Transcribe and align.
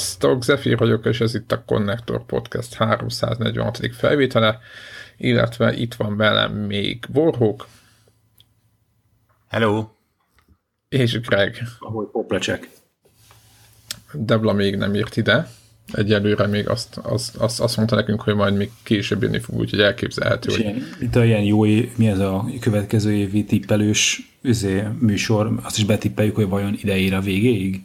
Sziasztok, 0.00 0.44
Zephyr 0.44 0.76
vagyok, 0.76 1.06
és 1.06 1.20
ez 1.20 1.34
itt 1.34 1.52
a 1.52 1.62
Connector 1.64 2.24
Podcast 2.26 2.74
346. 2.74 3.80
felvétele, 3.92 4.58
illetve 5.16 5.74
itt 5.74 5.94
van 5.94 6.16
velem 6.16 6.52
még 6.52 7.04
Warhawk. 7.14 7.66
Hello. 9.48 9.88
És 10.88 11.20
Greg. 11.20 11.62
Ahogy 11.78 12.06
poplecsek. 12.06 12.68
Debla 14.12 14.52
még 14.52 14.76
nem 14.76 14.94
írt 14.94 15.16
ide. 15.16 15.48
Egyelőre 15.92 16.46
még 16.46 16.68
azt, 16.68 16.96
azt, 16.96 17.36
azt, 17.36 17.60
azt 17.60 17.76
mondta 17.76 17.94
nekünk, 17.94 18.20
hogy 18.20 18.34
majd 18.34 18.56
még 18.56 18.70
később 18.82 19.22
jönni 19.22 19.38
fog, 19.38 19.58
úgyhogy 19.58 19.80
elképzelhető. 19.80 20.50
hogy... 20.50 20.60
Ilyen, 20.60 20.82
itt 21.00 21.16
a 21.16 21.24
ilyen 21.24 21.42
jó, 21.42 21.62
mi 21.96 22.08
ez 22.08 22.18
a 22.18 22.46
következő 22.60 23.12
évi 23.12 23.44
tippelős 23.44 24.32
üzé, 24.42 24.82
műsor, 24.98 25.60
azt 25.62 25.78
is 25.78 25.84
betippeljük, 25.84 26.34
hogy 26.34 26.48
vajon 26.48 26.78
ide 26.82 26.96
ér 26.96 27.14
a 27.14 27.20
végéig? 27.20 27.82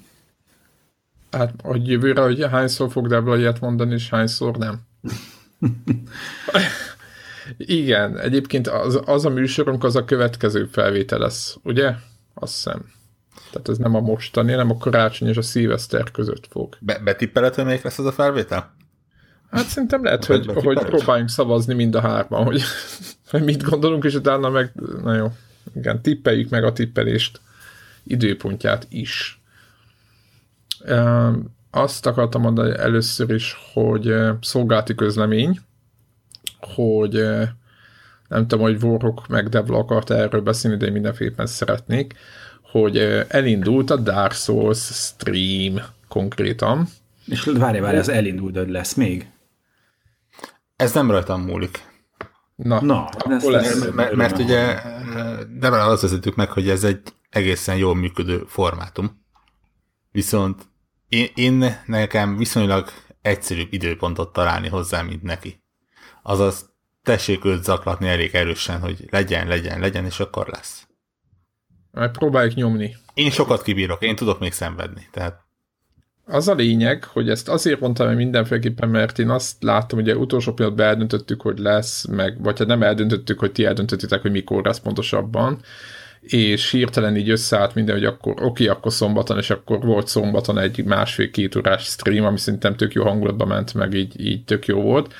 Hát, 1.37 1.53
hogy 1.63 1.87
jövőre, 1.87 2.21
hogy 2.21 2.45
hányszor 2.51 2.91
fog 2.91 3.07
Debla 3.07 3.37
ilyet 3.37 3.59
mondani, 3.59 3.93
és 3.93 4.09
hányszor 4.09 4.57
nem. 4.57 4.79
Igen, 7.57 8.19
egyébként 8.19 8.67
az, 8.67 9.01
az 9.05 9.25
a 9.25 9.29
műsorunk 9.29 9.83
az 9.83 9.95
a 9.95 10.05
következő 10.05 10.65
felvétel 10.65 11.19
lesz, 11.19 11.57
ugye? 11.63 11.93
Azt 12.33 12.53
hiszem. 12.53 12.85
Tehát 13.51 13.69
ez 13.69 13.77
nem 13.77 13.95
a 13.95 13.99
mostani, 13.99 14.53
nem 14.53 14.69
a 14.69 14.77
karácsony 14.77 15.27
és 15.27 15.37
a 15.37 15.41
szilveszter 15.41 16.11
között 16.11 16.47
fog. 16.49 16.77
Be- 16.79 16.99
betippeled, 17.03 17.55
hogy 17.55 17.65
melyik 17.65 17.81
lesz 17.81 17.99
az 17.99 18.05
a 18.05 18.11
felvétel? 18.11 18.75
Hát 19.51 19.65
szerintem 19.65 20.03
lehet, 20.03 20.25
hogy, 20.25 20.45
hogy 20.45 20.79
próbáljunk 20.79 21.29
szavazni 21.29 21.73
mind 21.73 21.95
a 21.95 22.01
hárman, 22.01 22.43
hogy, 22.43 22.61
hogy 23.29 23.43
mit 23.43 23.63
gondolunk, 23.63 24.03
és 24.03 24.13
utána 24.13 24.49
meg, 24.49 24.71
na 25.03 25.15
jó, 25.15 25.31
igen, 25.75 26.01
tippeljük 26.01 26.49
meg 26.49 26.63
a 26.63 26.73
tippelést 26.73 27.41
időpontját 28.03 28.87
is. 28.89 29.41
Azt 31.71 32.05
akartam 32.05 32.41
mondani 32.41 32.77
először 32.77 33.29
is, 33.29 33.57
hogy 33.73 34.15
szolgálti 34.41 34.95
közlemény, 34.95 35.59
hogy 36.59 37.13
nem 38.27 38.47
tudom, 38.47 38.59
hogy 38.59 38.79
Vorok 38.79 39.27
meg 39.27 39.49
Devla 39.49 39.77
akart 39.77 40.09
erről 40.09 40.41
beszélni, 40.41 40.77
de 40.77 40.85
én 40.85 40.91
mindenféleképpen 40.91 41.45
szeretnék, 41.45 42.13
hogy 42.61 42.97
elindult 43.27 43.89
a 43.89 43.95
Dark 43.95 44.33
Souls 44.33 44.79
stream 44.79 45.81
konkrétan. 46.07 46.87
És 47.25 47.43
várj, 47.57 47.79
várj, 47.79 47.97
ez 47.97 48.07
elindult, 48.07 48.53
de 48.53 48.71
lesz 48.71 48.93
még? 48.93 49.29
Ez 50.75 50.93
nem 50.93 51.11
rajtam 51.11 51.41
múlik. 51.41 51.93
Na, 52.55 52.81
Na 52.81 53.09
ez 53.29 53.43
lesz. 53.43 53.79
Mert, 53.79 53.93
mert, 53.93 54.15
mert 54.15 54.39
ugye 54.39 54.79
de 55.59 55.67
azt 55.67 56.01
vezetjük 56.01 56.35
meg, 56.35 56.51
hogy 56.51 56.69
ez 56.69 56.83
egy 56.83 57.01
egészen 57.29 57.77
jól 57.77 57.95
működő 57.95 58.43
formátum. 58.47 59.23
Viszont 60.11 60.63
én, 61.09 61.27
én 61.35 61.81
nekem 61.85 62.37
viszonylag 62.37 62.89
egyszerűbb 63.21 63.73
időpontot 63.73 64.33
találni 64.33 64.67
hozzá, 64.67 65.01
mint 65.01 65.21
neki. 65.21 65.63
Azaz 66.23 66.73
tessék 67.03 67.45
őt 67.45 67.63
zaklatni 67.63 68.07
elég 68.07 68.35
erősen, 68.35 68.79
hogy 68.79 69.05
legyen, 69.09 69.47
legyen, 69.47 69.79
legyen, 69.79 70.05
és 70.05 70.19
akkor 70.19 70.47
lesz. 70.47 70.87
Majd 71.91 72.11
próbáljuk 72.11 72.53
nyomni. 72.53 72.95
Én 73.13 73.31
sokat 73.31 73.61
kibírok, 73.61 74.03
én 74.03 74.15
tudok 74.15 74.39
még 74.39 74.51
szenvedni, 74.51 75.07
tehát 75.11 75.45
az 76.27 76.47
a 76.47 76.53
lényeg, 76.53 77.03
hogy 77.03 77.29
ezt 77.29 77.49
azért 77.49 77.79
mondtam 77.79 78.07
hogy 78.07 78.15
mindenféleképpen, 78.15 78.89
mert 78.89 79.19
én 79.19 79.29
azt 79.29 79.63
láttam, 79.63 79.99
hogy 79.99 80.15
utolsó 80.15 80.53
pillanatban 80.53 80.87
eldöntöttük, 80.87 81.41
hogy 81.41 81.59
lesz, 81.59 82.05
meg, 82.05 82.43
vagy 82.43 82.59
hát 82.59 82.67
nem 82.67 82.83
eldöntöttük, 82.83 83.39
hogy 83.39 83.51
ti 83.51 83.65
eldöntöttitek, 83.65 84.21
hogy 84.21 84.31
mikor 84.31 84.65
lesz 84.65 84.79
pontosabban, 84.79 85.61
és 86.27 86.71
hirtelen 86.71 87.15
így 87.15 87.29
összeállt 87.29 87.75
minden, 87.75 87.95
hogy 87.95 88.05
akkor 88.05 88.33
oké, 88.41 88.67
akkor 88.67 88.93
szombaton, 88.93 89.37
és 89.37 89.49
akkor 89.49 89.79
volt 89.79 90.07
szombaton 90.07 90.57
egy 90.57 90.83
másfél-két 90.83 91.55
órás 91.55 91.83
stream, 91.83 92.25
ami 92.25 92.37
szerintem 92.37 92.75
tök 92.75 92.93
jó 92.93 93.03
hangulatba 93.03 93.45
ment, 93.45 93.73
meg 93.73 93.93
így, 93.93 94.25
így 94.25 94.43
tök 94.43 94.65
jó 94.65 94.81
volt. 94.81 95.13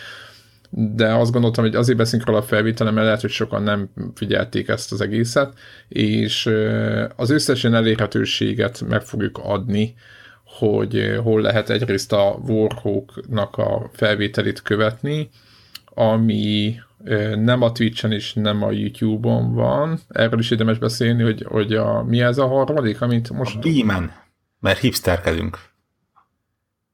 De 0.70 1.14
azt 1.14 1.32
gondoltam, 1.32 1.64
hogy 1.64 1.76
azért 1.76 1.98
beszélünk 1.98 2.28
róla 2.28 2.40
a 2.40 2.44
felvételen, 2.44 2.94
mert 2.94 3.06
lehet, 3.06 3.22
hogy 3.22 3.30
sokan 3.30 3.64
nem 3.64 3.90
figyelték 4.16 4.68
ezt 4.68 4.92
az 4.92 5.02
egészet, 5.02 5.54
és 5.88 6.50
az 7.16 7.30
összesen 7.30 7.74
elérhetőséget 7.74 8.84
meg 8.88 9.02
fogjuk 9.02 9.40
adni, 9.44 9.96
hogy 10.46 11.20
hol 11.24 11.42
lehet 11.42 11.70
egyrészt 11.70 12.14
a 12.14 12.40
Warhawk-nak 12.48 13.58
a 13.58 13.90
felvételét 13.94 14.62
követni, 14.62 15.30
ami 15.86 16.76
nem 17.36 17.62
a 17.62 17.72
Twitch-en 17.72 18.12
és 18.12 18.34
nem 18.34 18.64
a 18.64 18.72
YouTube-on 18.72 19.54
van. 19.54 20.00
Erről 20.08 20.40
is 20.40 20.52
érdemes 20.52 20.78
beszélni, 20.78 21.24
hogy, 21.24 21.46
hogy 21.50 21.74
a, 21.74 22.04
mi 22.04 22.22
ez 22.22 22.38
a 22.38 22.48
harmadik, 22.48 23.02
amit 23.02 23.30
most... 23.30 23.56
A 23.56 23.60
Beamen, 23.60 24.12
mert 24.60 24.80
hipsterkedünk. 24.80 25.58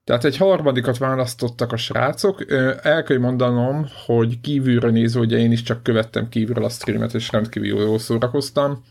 Tehát 0.03 0.25
egy 0.25 0.37
harmadikat 0.37 0.97
választottak 0.97 1.71
a 1.71 1.77
srácok. 1.77 2.51
El 2.81 3.03
kell 3.03 3.17
mondanom, 3.17 3.85
hogy 4.05 4.39
kívülről 4.39 4.91
nézve, 4.91 5.19
ugye 5.19 5.37
én 5.37 5.51
is 5.51 5.61
csak 5.61 5.83
követtem 5.83 6.29
kívülről 6.29 6.63
a 6.63 6.69
streamet, 6.69 7.13
és 7.13 7.31
rendkívül 7.31 7.69
jól 7.69 7.99
szórakoztam, 7.99 8.83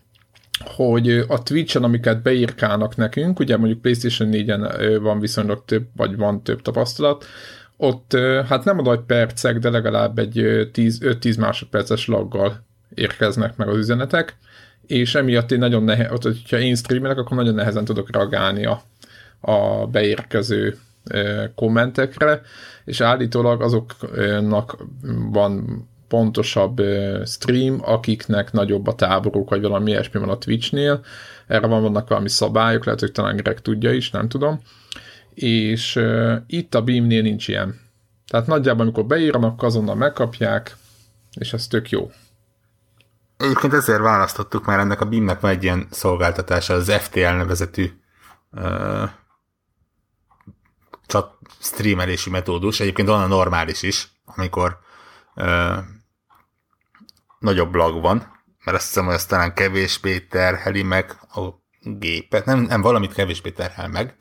hogy 0.65 1.11
a 1.29 1.43
Twitch-en, 1.43 1.85
amiket 1.85 2.23
beírkálnak 2.23 2.97
nekünk, 2.97 3.39
ugye 3.39 3.57
mondjuk 3.57 3.81
PlayStation 3.81 4.29
4-en 4.33 4.99
van 5.03 5.21
viszonylag 5.21 5.65
több, 5.65 5.87
vagy 5.97 6.17
van 6.17 6.43
több 6.43 6.63
tapasztalat, 6.63 7.25
ott 7.83 8.17
hát 8.49 8.65
nem 8.65 8.79
a 8.79 8.83
nagy 8.83 9.01
percek, 9.01 9.59
de 9.59 9.71
legalább 9.71 10.19
egy 10.19 10.39
5-10 10.39 11.39
másodperces 11.39 12.07
laggal 12.07 12.65
érkeznek 12.95 13.57
meg 13.57 13.69
az 13.69 13.77
üzenetek, 13.77 14.37
és 14.87 15.15
emiatt 15.15 15.51
én 15.51 15.59
nagyon 15.59 15.83
nehe, 15.83 16.09
hogyha 16.09 16.59
én 16.59 16.75
streamelek, 16.75 17.19
akkor 17.19 17.37
nagyon 17.37 17.55
nehezen 17.55 17.85
tudok 17.85 18.11
reagálni 18.11 18.67
a, 18.67 18.83
a 19.41 19.87
beérkező 19.87 20.77
kommentekre, 21.55 22.41
és 22.85 23.01
állítólag 23.01 23.63
azoknak 23.63 24.77
van 25.31 25.85
pontosabb 26.09 26.83
stream, 27.25 27.79
akiknek 27.83 28.53
nagyobb 28.53 28.87
a 28.87 28.95
táboruk, 28.95 29.51
vagy 29.51 29.61
valami 29.61 29.91
ilyesmi 29.91 30.21
van 30.21 30.29
a 30.29 30.39
Twitchnél. 30.39 31.01
Erre 31.47 31.67
van, 31.67 31.83
vannak 31.83 32.09
valami 32.09 32.29
szabályok, 32.29 32.85
lehet, 32.85 33.01
hogy 33.01 33.13
talán 33.13 33.37
Greg 33.37 33.61
tudja 33.61 33.93
is, 33.93 34.11
nem 34.11 34.29
tudom. 34.29 34.61
És 35.43 35.97
uh, 35.97 36.37
itt 36.47 36.75
a 36.75 36.83
Beamnél 36.83 37.23
nincs 37.23 37.49
ilyen. 37.49 37.81
Tehát 38.27 38.47
nagyjából, 38.47 38.83
amikor 38.83 39.05
beírnak, 39.05 39.63
azonnal 39.63 39.95
megkapják, 39.95 40.77
és 41.39 41.53
ez 41.53 41.67
tök 41.67 41.91
jó. 41.91 42.11
Egyébként 43.37 43.73
ezért 43.73 44.01
választottuk, 44.01 44.65
mert 44.65 44.81
ennek 44.81 45.01
a 45.01 45.05
Beamnek 45.05 45.41
van 45.41 45.51
egy 45.51 45.63
ilyen 45.63 45.87
szolgáltatása, 45.91 46.75
az 46.75 46.93
FTL 46.93 47.21
nevezetű 47.21 47.91
uh, 48.51 49.09
csak 51.07 51.39
streamelési 51.61 52.31
metódus. 52.31 52.81
Egyébként 52.81 53.09
van 53.09 53.23
a 53.23 53.27
normális 53.27 53.83
is, 53.83 54.09
amikor 54.25 54.79
uh, 55.35 55.79
nagyobb 57.39 57.75
lag 57.75 58.01
van, 58.01 58.17
mert 58.65 58.77
azt 58.77 58.87
hiszem, 58.87 59.05
hogy 59.05 59.15
azt 59.15 59.29
talán 59.29 59.55
kevésbé 59.55 60.19
terheli 60.19 60.83
meg 60.83 61.19
a 61.35 61.49
gépet, 61.81 62.45
nem, 62.45 62.61
nem 62.61 62.81
valamit 62.81 63.13
kevésbé 63.13 63.51
terhel 63.51 63.89
meg, 63.89 64.17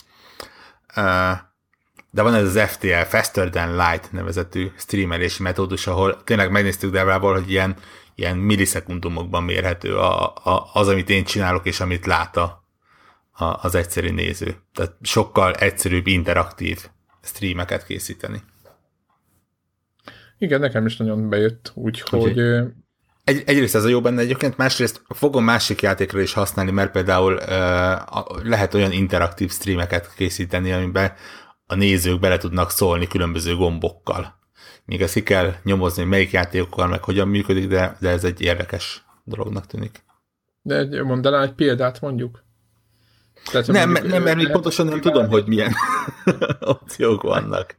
de 2.11 2.21
van 2.21 2.33
ez 2.33 2.55
az 2.55 2.69
FTL, 2.69 3.01
Faster 3.07 3.49
Than 3.49 3.75
Light 3.75 4.11
nevezetű 4.11 4.67
streamelési 4.77 5.43
metódus, 5.43 5.87
ahol 5.87 6.23
tényleg 6.23 6.51
megnéztük 6.51 6.91
Devrával, 6.91 7.33
hogy 7.33 7.51
ilyen, 7.51 7.75
ilyen 8.15 8.37
millisekundumokban 8.37 9.43
mérhető 9.43 9.97
a, 9.97 10.27
a, 10.27 10.69
az, 10.73 10.88
amit 10.88 11.09
én 11.09 11.23
csinálok, 11.23 11.65
és 11.65 11.79
amit 11.79 12.05
lát 12.05 12.38
a, 12.38 12.63
a, 13.31 13.43
az 13.61 13.75
egyszerű 13.75 14.09
néző. 14.09 14.55
Tehát 14.73 14.95
sokkal 15.01 15.53
egyszerűbb, 15.53 16.07
interaktív 16.07 16.88
streameket 17.21 17.85
készíteni. 17.85 18.44
Igen, 20.38 20.59
nekem 20.59 20.85
is 20.85 20.97
nagyon 20.97 21.29
bejött, 21.29 21.71
úgyhogy... 21.75 22.39
Úgy, 22.39 22.63
egy, 23.29 23.43
egyrészt 23.45 23.75
ez 23.75 23.83
a 23.83 23.87
jó 23.87 24.01
benne 24.01 24.21
egyébként, 24.21 24.57
másrészt 24.57 25.01
fogom 25.07 25.43
másik 25.43 25.81
játékra 25.81 26.21
is 26.21 26.33
használni, 26.33 26.71
mert 26.71 26.91
például 26.91 27.33
uh, 27.33 28.43
lehet 28.43 28.73
olyan 28.73 28.91
interaktív 28.91 29.51
streameket 29.51 30.13
készíteni, 30.15 30.71
amiben 30.71 31.13
a 31.65 31.75
nézők 31.75 32.19
bele 32.19 32.37
tudnak 32.37 32.71
szólni 32.71 33.07
különböző 33.07 33.55
gombokkal. 33.55 34.37
Még 34.85 35.01
ezt 35.01 35.13
ki 35.13 35.23
kell 35.23 35.53
nyomozni, 35.63 36.03
melyik 36.03 36.31
játékokkal, 36.31 36.87
meg 36.87 37.03
hogyan 37.03 37.27
működik, 37.27 37.67
de, 37.67 37.97
de 37.99 38.09
ez 38.09 38.23
egy 38.23 38.41
érdekes 38.41 39.03
dolognak 39.23 39.65
tűnik. 39.65 40.03
De 40.61 41.03
mondanál 41.03 41.43
egy 41.43 41.53
példát 41.53 42.01
mondjuk? 42.01 42.43
Tehát, 43.51 43.67
nem, 43.67 43.89
mondjuk, 43.91 44.11
nem, 44.11 44.23
mert 44.23 44.35
még 44.35 44.51
pontosan 44.51 44.85
nem 44.85 45.01
tudom, 45.01 45.27
hogy 45.27 45.43
milyen 45.47 45.73
opciók 46.59 47.21
vannak 47.21 47.77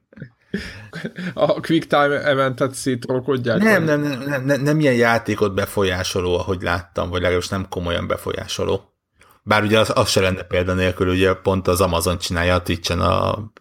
a 1.35 1.61
quick 1.61 1.87
time 1.87 2.23
eventet 2.23 2.75
szétrolkodják? 2.75 3.59
Nem, 3.59 3.85
nem, 3.85 4.01
nem, 4.01 4.21
nem, 4.21 4.45
nem, 4.45 4.61
nem 4.63 4.81
ilyen 4.81 4.95
játékot 4.95 5.55
befolyásoló, 5.55 6.39
ahogy 6.39 6.63
láttam, 6.63 7.11
vagy 7.11 7.21
legalábbis 7.21 7.49
nem 7.49 7.69
komolyan 7.69 8.07
befolyásoló. 8.07 8.95
Bár 9.43 9.63
ugye 9.63 9.79
az, 9.79 9.93
az 9.95 10.09
se 10.09 10.21
lenne 10.21 10.43
példa 10.43 10.75
nélkül, 10.75 11.09
ugye 11.09 11.35
pont 11.35 11.69
az 11.69 11.81
Amazon 11.81 12.19
csinálja 12.19 12.55
a 12.55 12.63
twitch 12.63 13.01
a 13.01 13.53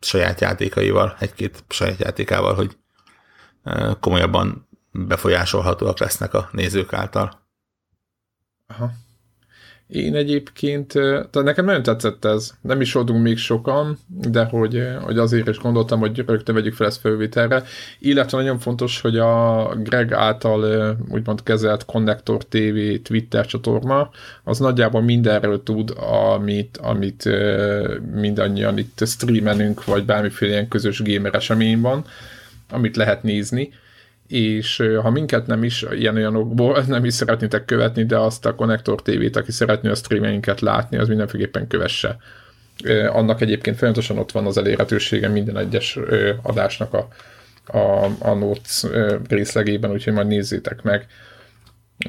saját 0.00 0.40
játékaival, 0.40 1.16
egy-két 1.18 1.64
saját 1.68 1.98
játékával, 1.98 2.54
hogy 2.54 2.76
komolyabban 4.00 4.68
befolyásolhatóak 4.92 5.98
lesznek 5.98 6.34
a 6.34 6.48
nézők 6.52 6.92
által. 6.92 7.46
Aha. 8.66 8.90
Én 9.88 10.14
egyébként, 10.14 10.92
tehát 10.92 11.42
nekem 11.42 11.64
nagyon 11.64 11.82
tetszett 11.82 12.24
ez. 12.24 12.50
Nem 12.60 12.80
is 12.80 12.92
voltunk 12.92 13.22
még 13.22 13.36
sokan, 13.36 13.98
de 14.06 14.44
hogy, 14.44 14.82
hogy 15.00 15.18
azért 15.18 15.48
is 15.48 15.58
gondoltam, 15.58 15.98
hogy 15.98 16.22
rögtön 16.26 16.54
vegyük 16.54 16.74
fel 16.74 16.86
ezt 16.86 17.00
felvételre. 17.00 17.62
Illetve 17.98 18.38
nagyon 18.38 18.58
fontos, 18.58 19.00
hogy 19.00 19.18
a 19.18 19.74
Greg 19.76 20.12
által 20.12 20.96
úgymond 21.10 21.42
kezelt 21.42 21.84
Connector 21.84 22.44
TV 22.44 23.02
Twitter 23.02 23.46
csatorna, 23.46 24.10
az 24.44 24.58
nagyjából 24.58 25.02
mindenről 25.02 25.62
tud, 25.62 25.94
amit, 26.34 26.76
amit 26.76 27.28
mindannyian 28.14 28.78
itt 28.78 29.02
streamelünk, 29.06 29.84
vagy 29.84 30.04
bármiféle 30.04 30.52
ilyen 30.52 30.68
közös 30.68 31.02
gamer 31.02 31.34
esemény 31.34 31.80
van, 31.80 32.04
amit 32.70 32.96
lehet 32.96 33.22
nézni 33.22 33.72
és 34.28 34.82
ha 35.02 35.10
minket 35.10 35.46
nem 35.46 35.64
is 35.64 35.84
ilyen 35.90 36.14
olyanokból 36.14 36.84
nem 36.86 37.04
is 37.04 37.14
szeretnétek 37.14 37.64
követni, 37.64 38.04
de 38.04 38.18
azt 38.18 38.46
a 38.46 38.54
Connector 38.54 39.02
TV-t, 39.02 39.36
aki 39.36 39.52
szeretné 39.52 39.88
a 39.88 39.94
streameinket 39.94 40.60
látni, 40.60 40.96
az 40.96 41.08
mindenféleképpen 41.08 41.66
kövesse. 41.66 42.16
Annak 43.08 43.40
egyébként 43.40 43.76
folyamatosan 43.76 44.18
ott 44.18 44.32
van 44.32 44.46
az 44.46 44.58
elérhetősége 44.58 45.28
minden 45.28 45.56
egyes 45.56 45.98
adásnak 46.42 46.94
a, 46.94 47.08
a, 47.78 48.10
a 48.18 48.34
notes 48.34 48.84
részlegében, 49.28 49.90
úgyhogy 49.90 50.12
majd 50.12 50.26
nézzétek 50.26 50.82
meg. 50.82 51.06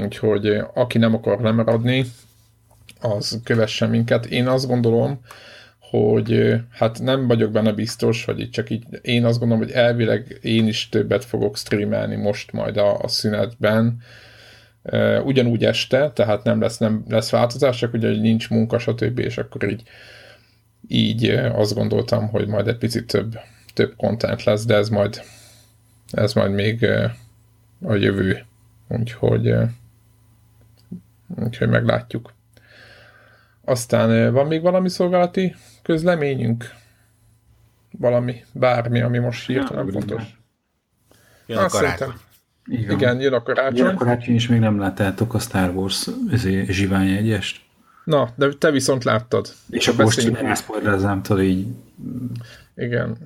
Úgyhogy 0.01 0.61
aki 0.73 0.97
nem 0.97 1.15
akar 1.15 1.41
lemaradni, 1.41 2.05
az 3.01 3.39
kövesse 3.43 3.85
minket. 3.85 4.25
Én 4.25 4.47
azt 4.47 4.67
gondolom, 4.67 5.19
hogy 5.89 6.55
hát 6.71 6.99
nem 6.99 7.27
vagyok 7.27 7.51
benne 7.51 7.71
biztos, 7.71 8.25
hogy 8.25 8.39
itt 8.39 8.51
csak 8.51 8.69
így 8.69 8.83
én 9.01 9.25
azt 9.25 9.39
gondolom, 9.39 9.63
hogy 9.63 9.73
elvileg 9.73 10.39
én 10.41 10.67
is 10.67 10.89
többet 10.89 11.25
fogok 11.25 11.57
streamelni 11.57 12.15
most 12.15 12.51
majd 12.51 12.77
a, 12.77 12.99
a 12.99 13.07
szünetben, 13.07 14.01
ugyanúgy 15.23 15.65
este, 15.65 16.11
tehát 16.11 16.43
nem 16.43 16.61
lesz, 16.61 16.77
nem 16.77 17.03
lesz 17.07 17.29
változás, 17.29 17.77
csak 17.77 17.93
ugye 17.93 18.07
hogy 18.07 18.21
nincs 18.21 18.49
munka, 18.49 18.79
stb. 18.79 19.19
és 19.19 19.37
akkor 19.37 19.69
így, 19.69 19.83
így 20.87 21.29
azt 21.53 21.73
gondoltam, 21.73 22.27
hogy 22.27 22.47
majd 22.47 22.67
egy 22.67 22.77
picit 22.77 23.07
több, 23.07 23.39
több 23.73 23.93
content 23.97 24.43
lesz, 24.43 24.65
de 24.65 24.75
ez 24.75 24.89
majd 24.89 25.21
ez 26.11 26.33
majd 26.33 26.51
még 26.51 26.85
a 27.81 27.93
jövő. 27.93 28.45
Úgyhogy, 28.87 29.53
úgyhogy 31.35 31.69
meglátjuk. 31.69 32.33
Aztán 33.65 34.33
van 34.33 34.47
még 34.47 34.61
valami 34.61 34.89
szolgálati 34.89 35.55
közleményünk? 35.89 36.73
Valami, 37.97 38.43
bármi, 38.51 39.01
ami 39.01 39.17
most 39.17 39.45
hirtelen 39.45 39.85
ja, 39.85 39.91
fontos. 39.91 40.23
Jön 41.45 41.57
a 41.57 41.67
karácsony. 41.67 42.13
Igen. 42.65 42.91
Igen, 42.91 43.19
jön 43.19 43.33
a 43.33 43.43
karácsony. 43.43 43.77
Jön 43.77 43.87
a 43.87 43.93
karácsony, 43.93 44.33
és 44.33 44.47
még 44.47 44.59
nem 44.59 44.79
láttátok 44.79 45.33
a 45.33 45.39
Star 45.39 45.69
Wars 45.69 46.07
zsivány 46.67 47.09
egyest. 47.09 47.61
Na, 48.03 48.29
de 48.35 48.49
te 48.53 48.71
viszont 48.71 49.03
láttad. 49.03 49.53
És 49.69 49.87
akkor 49.87 50.03
most 50.03 50.35
elszpoilerzám, 50.35 51.21
tudod 51.21 51.43
így. 51.43 51.67
Igen. 52.75 53.17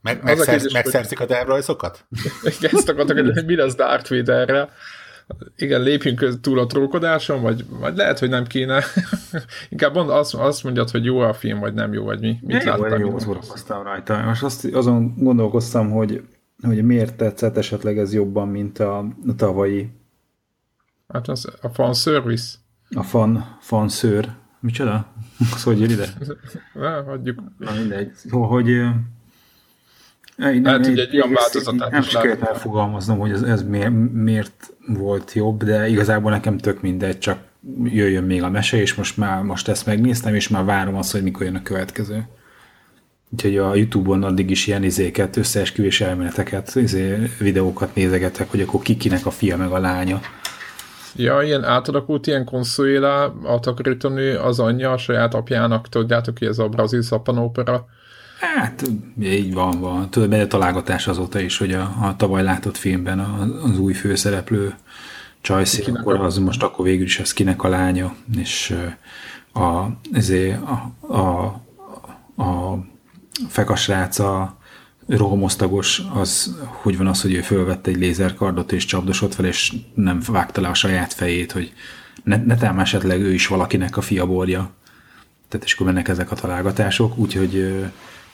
Meg, 0.00 0.22
megszerz, 0.22 0.72
megszerzik 0.72 1.20
a 1.20 1.26
tervrajzokat? 1.26 2.04
Igen, 2.58 2.70
ezt 2.74 2.88
akartak, 2.88 3.18
hogy 3.18 3.46
mi 3.46 3.56
lesz 3.56 3.74
Darth 3.74 4.10
Vaderre 4.10 4.68
igen, 5.56 5.82
lépjünk 5.82 6.40
túl 6.40 6.58
a 6.58 6.66
trókodáson, 6.66 7.42
vagy, 7.42 7.64
vagy 7.68 7.96
lehet, 7.96 8.18
hogy 8.18 8.28
nem 8.28 8.46
kéne. 8.46 8.82
Inkább 9.70 9.94
mond, 9.94 10.10
azt, 10.10 10.34
azt 10.34 10.64
mondjad, 10.64 10.90
hogy 10.90 11.04
jó 11.04 11.18
a 11.18 11.32
film, 11.32 11.58
vagy 11.58 11.74
nem 11.74 11.92
jó, 11.92 12.04
vagy 12.04 12.20
mi. 12.20 12.38
Mit 12.40 12.62
jó, 12.62 12.70
láttam? 12.70 13.00
Jó, 13.00 13.18
szórakoztam 13.18 13.82
rajta. 13.82 14.22
Most 14.22 14.42
azt, 14.42 14.64
azon 14.64 15.14
gondolkoztam, 15.18 15.90
hogy, 15.90 16.22
hogy 16.62 16.84
miért 16.84 17.16
tetszett 17.16 17.56
esetleg 17.56 17.98
ez 17.98 18.14
jobban, 18.14 18.48
mint 18.48 18.78
a, 18.78 18.98
a 18.98 19.34
tavalyi. 19.36 19.90
Hát 21.08 21.28
az 21.28 21.48
a 21.62 21.68
fan 21.68 21.94
service. 21.94 22.54
A 22.90 23.02
fan, 23.02 23.56
fan 23.60 23.88
szőr. 23.88 24.34
Micsoda? 24.60 25.12
Az 25.52 25.62
hogy 25.62 25.80
jön 25.80 25.90
ide? 25.90 26.06
Na, 26.74 27.02
hagyjuk. 27.02 27.42
Na 27.58 27.72
mindegy. 27.72 28.12
Szóval, 28.14 28.48
hogy 28.48 28.68
én 30.38 30.60
nem, 30.60 30.64
hát, 30.64 30.86
hogy 30.86 30.98
egy 30.98 31.14
olyan 31.14 31.32
változatát 31.32 31.90
Nem 31.90 32.02
sikerült 32.02 32.42
elfogalmaznom, 32.42 33.18
hogy 33.18 33.30
ez, 33.30 33.42
ez 33.42 33.62
miért, 33.62 33.92
miért 34.12 34.72
volt 34.86 35.32
jobb, 35.32 35.64
de 35.64 35.88
igazából 35.88 36.30
nekem 36.30 36.58
tök 36.58 36.80
mindegy, 36.80 37.18
csak 37.18 37.38
jöjjön 37.84 38.24
még 38.24 38.42
a 38.42 38.50
mese, 38.50 38.80
és 38.80 38.94
most 38.94 39.16
már 39.16 39.42
most 39.42 39.68
ezt 39.68 39.86
megnéztem, 39.86 40.34
és 40.34 40.48
már 40.48 40.64
várom 40.64 40.96
azt, 40.96 41.12
hogy 41.12 41.22
mikor 41.22 41.46
jön 41.46 41.54
a 41.54 41.62
következő. 41.62 42.28
Úgyhogy 43.30 43.56
a 43.56 43.74
Youtube-on 43.74 44.22
addig 44.22 44.50
is 44.50 44.66
ilyen 44.66 44.82
izéket, 44.82 45.36
összeesküvés 45.36 46.00
elméleteket, 46.00 46.74
izé, 46.74 47.30
videókat 47.38 47.94
nézegetek, 47.94 48.50
hogy 48.50 48.60
akkor 48.60 48.82
kikinek 48.82 49.26
a 49.26 49.30
fia 49.30 49.56
meg 49.56 49.70
a 49.70 49.78
lánya. 49.78 50.20
Ja, 51.16 51.42
ilyen 51.42 51.64
átalakult 51.64 52.26
ilyen 52.26 52.44
konszolélá 52.44 53.24
a 53.42 53.60
takarítónő 53.60 54.36
az 54.36 54.58
anyja 54.58 54.92
a 54.92 54.98
saját 54.98 55.34
apjának, 55.34 55.88
tudjátok, 55.88 56.38
hogy 56.38 56.48
ez 56.48 56.58
a 56.58 56.68
brazil 56.68 57.02
szappanópera 57.02 57.86
Hát, 58.40 58.82
így 59.22 59.54
van, 59.54 59.80
van. 59.80 60.10
Tudod, 60.10 60.28
benne 60.28 60.46
találgatás 60.46 61.06
azóta 61.06 61.40
is, 61.40 61.58
hogy 61.58 61.72
a, 61.72 61.96
a 62.00 62.16
tavaly 62.16 62.42
látott 62.42 62.76
filmben 62.76 63.18
az 63.18 63.78
új 63.78 63.92
főszereplő 63.92 64.74
Csajci, 65.40 65.90
akkor 65.90 66.20
az 66.20 66.38
most 66.38 66.62
akkor 66.62 66.84
végül 66.84 67.04
is 67.04 67.18
ez 67.18 67.32
kinek 67.32 67.62
a 67.62 67.68
lánya, 67.68 68.14
és 68.36 68.76
a, 69.52 69.86
ezért 70.12 70.60
a, 70.62 70.92
a, 71.14 71.44
a 72.42 72.78
fekasrác, 73.48 74.18
a 74.18 74.56
rohamosztagos, 75.06 76.02
az 76.14 76.56
hogy 76.70 76.96
van 76.96 77.06
az, 77.06 77.22
hogy 77.22 77.34
ő 77.34 77.40
fölvette 77.40 77.90
egy 77.90 77.96
lézerkardot 77.96 78.72
és 78.72 78.84
csapdosott 78.84 79.34
fel, 79.34 79.44
és 79.44 79.72
nem 79.94 80.20
vágta 80.26 80.60
le 80.60 80.68
a 80.68 80.74
saját 80.74 81.12
fejét, 81.12 81.52
hogy 81.52 81.72
ne, 82.24 82.36
ne 82.36 82.80
esetleg 82.80 83.20
ő 83.20 83.32
is 83.32 83.46
valakinek 83.46 83.96
a 83.96 84.00
fiaborja. 84.00 84.70
Tehát 85.48 85.66
és 85.66 85.74
akkor 85.74 85.86
mennek 85.86 86.08
ezek 86.08 86.30
a 86.30 86.34
találgatások, 86.34 87.18
úgyhogy 87.18 87.84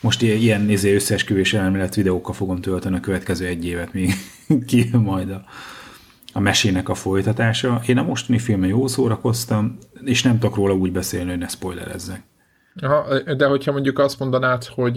most 0.02 0.22
ilyen, 0.22 0.60
nézé 0.60 0.94
összeesküvés 0.94 1.54
elmélet 1.54 1.94
videókkal 1.94 2.34
fogom 2.34 2.60
tölteni 2.60 2.96
a 2.96 3.00
következő 3.00 3.46
egy 3.46 3.66
évet, 3.66 3.92
még 3.92 4.12
ki 4.66 4.90
majd 4.92 5.30
a, 5.30 5.44
a 6.32 6.40
mesének 6.40 6.88
a 6.88 6.94
folytatása. 6.94 7.80
Én 7.86 7.98
a 7.98 8.02
mostani 8.02 8.38
filmen 8.38 8.68
jó 8.68 8.86
szórakoztam, 8.86 9.78
és 10.04 10.22
nem 10.22 10.38
tudok 10.38 10.56
róla 10.56 10.74
úgy 10.74 10.92
beszélni, 10.92 11.30
hogy 11.30 11.38
ne 11.38 11.48
spoilerezzek. 11.48 12.22
Aha, 12.80 13.34
de 13.36 13.46
hogyha 13.46 13.72
mondjuk 13.72 13.98
azt 13.98 14.18
mondanád, 14.18 14.64
hogy 14.64 14.96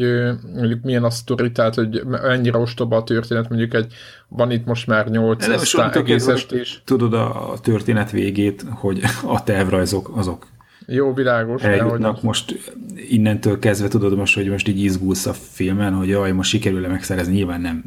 mondjuk 0.53 0.83
milyen 0.83 1.03
a 1.03 1.09
sztori, 1.09 1.51
tehát 1.51 1.75
hogy 1.75 2.03
ennyire 2.23 2.57
ostoba 2.57 2.97
a 2.97 3.03
történet, 3.03 3.49
mondjuk 3.49 3.73
egy, 3.73 3.93
van 4.27 4.51
itt 4.51 4.65
most 4.65 4.87
már 4.87 5.09
nyolc 5.09 5.47
egész 5.95 6.27
estés. 6.27 6.81
Tudod 6.85 7.13
a 7.13 7.53
történet 7.61 8.11
végét, 8.11 8.65
hogy 8.69 9.01
a 9.25 9.43
tervrajzok 9.43 10.17
azok 10.17 10.47
jó, 10.85 11.13
világos. 11.13 11.61
Eljutnak 11.61 12.21
most 12.21 12.73
innentől 13.09 13.59
kezdve 13.59 13.87
tudod 13.87 14.15
most, 14.15 14.35
hogy 14.35 14.49
most 14.49 14.67
így 14.67 14.83
izgulsz 14.83 15.25
a 15.25 15.33
filmen, 15.33 15.93
hogy 15.93 16.07
jaj, 16.07 16.31
most 16.31 16.49
sikerül-e 16.49 16.87
megszerezni. 16.87 17.33
Nyilván 17.33 17.61
nem, 17.61 17.83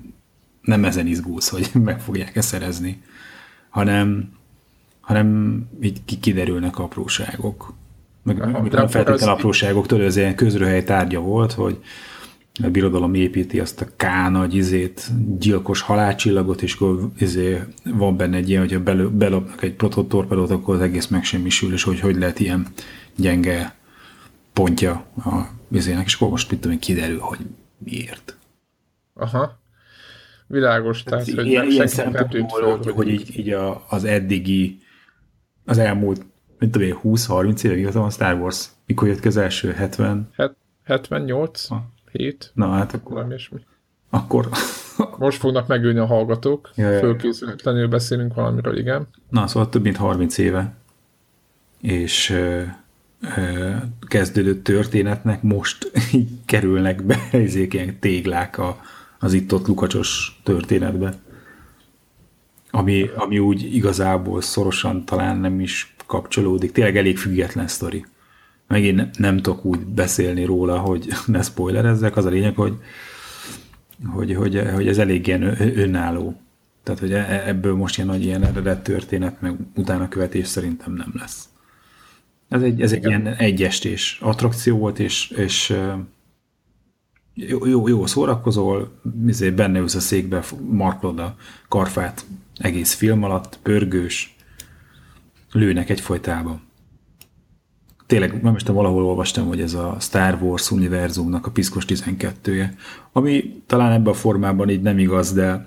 nem 0.63 0.85
ezen 0.85 1.07
izgulsz, 1.07 1.49
hogy 1.49 1.71
meg 1.85 2.01
fogják-e 2.01 2.41
szerezni, 2.41 3.03
hanem, 3.69 4.33
hanem 5.01 5.59
így 5.83 6.01
kiderülnek 6.21 6.79
apróságok. 6.79 7.75
Meg, 8.23 8.43
Aha, 8.43 8.63
meg 8.63 8.73
nem 8.73 8.89
feltétlenül 8.89 9.33
az... 9.33 9.39
apróságok, 9.39 9.87
tudod, 9.87 10.05
ez 10.05 10.17
ilyen 10.17 10.35
közröhely 10.35 10.83
tárgya 10.83 11.21
volt, 11.21 11.53
hogy 11.53 11.79
a 12.63 12.71
birodalom 12.71 13.15
építi 13.15 13.61
azt 13.61 13.81
a 13.81 13.87
K 13.97 14.31
nagy 14.31 14.55
izét, 14.55 15.11
gyilkos 15.39 15.81
halálcsillagot, 15.81 16.63
és 16.63 16.75
akkor 16.75 17.09
izé 17.19 17.63
van 17.85 18.17
benne 18.17 18.37
egy 18.37 18.49
ilyen, 18.49 18.61
hogyha 18.61 18.83
belő, 18.83 19.11
belopnak 19.11 19.63
egy 19.63 19.75
prototorpedót, 19.75 20.51
akkor 20.51 20.75
az 20.75 20.81
egész 20.81 21.07
megsemmisül, 21.07 21.73
és 21.73 21.83
hogy 21.83 22.01
hogy 22.01 22.17
lehet 22.17 22.41
ilyen 22.41 22.67
gyenge 23.17 23.75
pontja 24.53 25.05
a 25.17 25.49
vizének, 25.69 26.07
és 26.07 26.15
akkor 26.15 26.29
most 26.29 26.51
mit 26.51 26.61
tudom, 26.61 26.79
kiderül, 26.79 27.19
hogy 27.19 27.39
miért. 27.79 28.37
Aha. 29.15 29.59
Világos, 30.47 31.03
tehát, 31.03 31.25
tehát 31.25 31.41
hogy 31.41 31.51
ilyen, 31.51 31.71
ilyen 31.71 31.87
szempontból, 31.87 32.77
hogy, 32.77 32.91
hogy 32.91 33.09
így, 33.09 33.39
így 33.39 33.51
a, 33.51 33.85
az 33.89 34.05
eddigi, 34.05 34.79
az 35.65 35.79
elmúlt, 35.79 36.27
mint 36.59 36.73
tudom 36.73 37.01
20-30 37.03 37.65
éve, 37.65 37.75
mi 37.75 37.85
a 37.85 38.11
Star 38.11 38.41
Wars? 38.41 38.69
Mikor 38.87 39.09
jött 39.09 39.21
ki 39.21 39.27
az 39.27 39.37
első? 39.37 39.73
70? 39.73 40.31
78? 40.85 41.67
Ha. 41.67 41.97
7. 42.19 42.51
Na 42.55 42.71
hát 42.71 42.95
akkor... 42.95 43.13
Valami 43.13 43.29
ilyesmi. 43.29 43.59
Akkor... 44.11 44.49
Most 45.19 45.39
fognak 45.39 45.67
megülni 45.67 45.99
a 45.99 46.07
hallgatók. 46.07 46.71
Ja, 46.75 46.99
Fölkészületlenül 46.99 47.89
beszélünk 47.89 48.35
valamiről, 48.35 48.79
igen. 48.79 49.09
Na, 49.29 49.47
szóval 49.47 49.69
több 49.69 49.83
mint 49.83 49.97
30 49.97 50.39
éve. 50.39 50.75
És 51.81 52.31
ö, 52.31 52.63
ö, 53.37 53.71
kezdődött 54.07 54.65
történetnek 54.65 55.43
most 55.43 55.91
így 56.13 56.29
kerülnek 56.45 57.03
be 57.03 57.19
ezek 57.33 57.75
ilyen 57.75 57.99
téglák 57.99 58.59
a, 58.59 58.81
az 59.19 59.33
itt-ott 59.33 59.67
lukacsos 59.67 60.41
történetbe. 60.43 61.15
Ami, 62.71 63.11
ami 63.17 63.39
úgy 63.39 63.75
igazából 63.75 64.41
szorosan 64.41 65.05
talán 65.05 65.37
nem 65.37 65.61
is 65.61 65.95
kapcsolódik. 66.07 66.73
Tényleg 66.73 66.97
elég 66.97 67.19
független 67.19 67.69
sztori 67.69 68.05
megint 68.69 69.19
nem 69.19 69.37
tudok 69.37 69.65
úgy 69.65 69.81
beszélni 69.81 70.45
róla, 70.45 70.79
hogy 70.79 71.09
ne 71.27 71.43
spoilerezzek, 71.43 72.17
az 72.17 72.25
a 72.25 72.29
lényeg, 72.29 72.55
hogy, 72.55 72.77
hogy, 74.07 74.35
hogy, 74.35 74.63
hogy 74.75 74.89
ez 74.89 74.99
elég 74.99 75.27
ilyen 75.27 75.43
önálló. 75.79 76.41
Tehát, 76.83 77.01
hogy 77.01 77.13
e, 77.13 77.43
ebből 77.47 77.75
most 77.75 77.97
ilyen 77.97 78.09
nagy 78.09 78.25
ilyen 78.25 78.45
eredet 78.45 78.83
történet, 78.83 79.41
meg 79.41 79.57
utána 79.75 80.09
követés 80.09 80.47
szerintem 80.47 80.93
nem 80.93 81.13
lesz. 81.15 81.49
Ez 82.49 82.63
egy, 82.63 82.81
ez 82.81 82.93
egy 82.93 83.07
ilyen 83.07 83.27
egyestés 83.27 84.19
attrakció 84.23 84.79
volt, 84.79 84.99
és, 84.99 85.31
és 85.31 85.77
jó, 87.35 87.67
jó, 87.67 87.89
jó 87.89 88.07
szórakozol, 88.07 89.01
izé, 89.27 89.51
benne 89.51 89.79
ülsz 89.79 89.95
a 89.95 90.01
székbe, 90.01 90.45
markolod 90.71 91.19
a 91.19 91.37
karfát 91.69 92.25
egész 92.57 92.95
film 92.95 93.23
alatt, 93.23 93.59
pörgős, 93.63 94.37
lőnek 95.53 95.91
egyfolytában. 95.91 96.68
Tényleg, 98.09 98.43
nem 98.43 98.55
is 98.55 98.63
valahol 98.63 99.05
olvastam, 99.05 99.47
hogy 99.47 99.61
ez 99.61 99.75
a 99.75 99.97
Star 100.01 100.39
Wars 100.43 100.71
univerzumnak 100.71 101.47
a 101.47 101.51
piszkos 101.51 101.85
12-je, 101.89 102.75
ami 103.13 103.63
talán 103.67 103.93
ebben 103.93 104.13
a 104.13 104.17
formában 104.17 104.71
így 104.71 104.83
nem 104.83 104.99
igaz, 104.99 105.33
de 105.33 105.67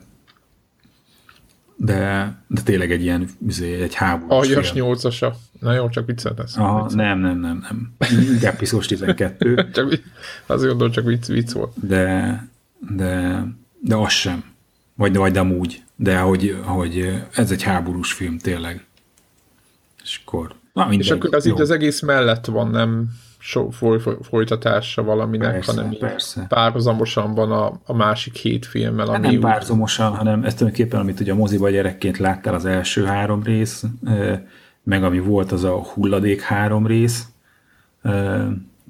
de, 1.75 2.33
de 2.47 2.61
tényleg 2.61 2.91
egy 2.91 3.01
ilyen, 3.01 3.29
izé, 3.47 3.81
egy 3.81 3.93
háborús 3.93 4.47
Aljas 4.47 4.73
nyolcasa. 4.73 5.35
Na 5.59 5.73
jó, 5.73 5.89
csak 5.89 6.05
vicceltesz. 6.05 6.57
Aha, 6.57 6.89
nem, 6.93 7.19
nem, 7.19 7.39
nem, 7.39 7.65
nem. 7.69 7.93
Inkább 8.33 8.55
piszkos 8.55 8.85
12. 8.85 9.55
csak, 9.73 10.01
azért 10.45 10.69
gondolom, 10.69 10.93
csak 10.93 11.05
vicc, 11.05 11.27
vicc 11.27 11.51
volt. 11.51 11.87
De, 11.87 12.47
de, 12.95 13.43
de 13.79 13.95
az 13.95 14.11
sem. 14.11 14.43
Vagy, 14.95 15.15
vagy 15.15 15.37
amúgy. 15.37 15.83
De 15.95 16.19
hogy, 16.19 16.59
hogy 16.63 17.23
ez 17.33 17.51
egy 17.51 17.63
háborús 17.63 18.13
film, 18.13 18.37
tényleg. 18.37 18.85
És 20.03 20.21
akkor... 20.25 20.59
Na, 20.73 20.87
mindegy, 20.87 21.05
és 21.05 21.11
akkor 21.11 21.33
ez 21.33 21.45
jó. 21.45 21.53
így 21.53 21.61
az 21.61 21.71
egész 21.71 22.01
mellett 22.01 22.45
van, 22.45 22.69
nem 22.69 23.09
so, 23.37 23.69
foly, 23.69 23.99
folytatása 24.21 25.03
valaminek, 25.03 25.51
persze, 25.51 25.71
hanem 25.71 25.97
persze. 25.99 26.45
párhuzamosan 26.47 27.33
van 27.33 27.51
a, 27.51 27.79
a 27.85 27.93
másik 27.93 28.35
hét 28.35 28.65
filmmel. 28.65 29.07
Hát 29.07 29.15
ami 29.15 29.27
nem 29.27 29.39
párhuzamosan, 29.39 30.15
hanem 30.15 30.43
ezt 30.43 30.57
tulajdonképpen, 30.57 30.99
amit 30.99 31.19
ugye 31.19 31.31
a 31.31 31.35
moziba 31.35 31.69
gyerekként 31.69 32.17
láttál 32.17 32.53
az 32.53 32.65
első 32.65 33.03
három 33.03 33.43
rész, 33.43 33.83
meg 34.83 35.03
ami 35.03 35.19
volt 35.19 35.51
az 35.51 35.63
a 35.63 35.83
hulladék 35.83 36.41
három 36.41 36.87
rész. 36.87 37.27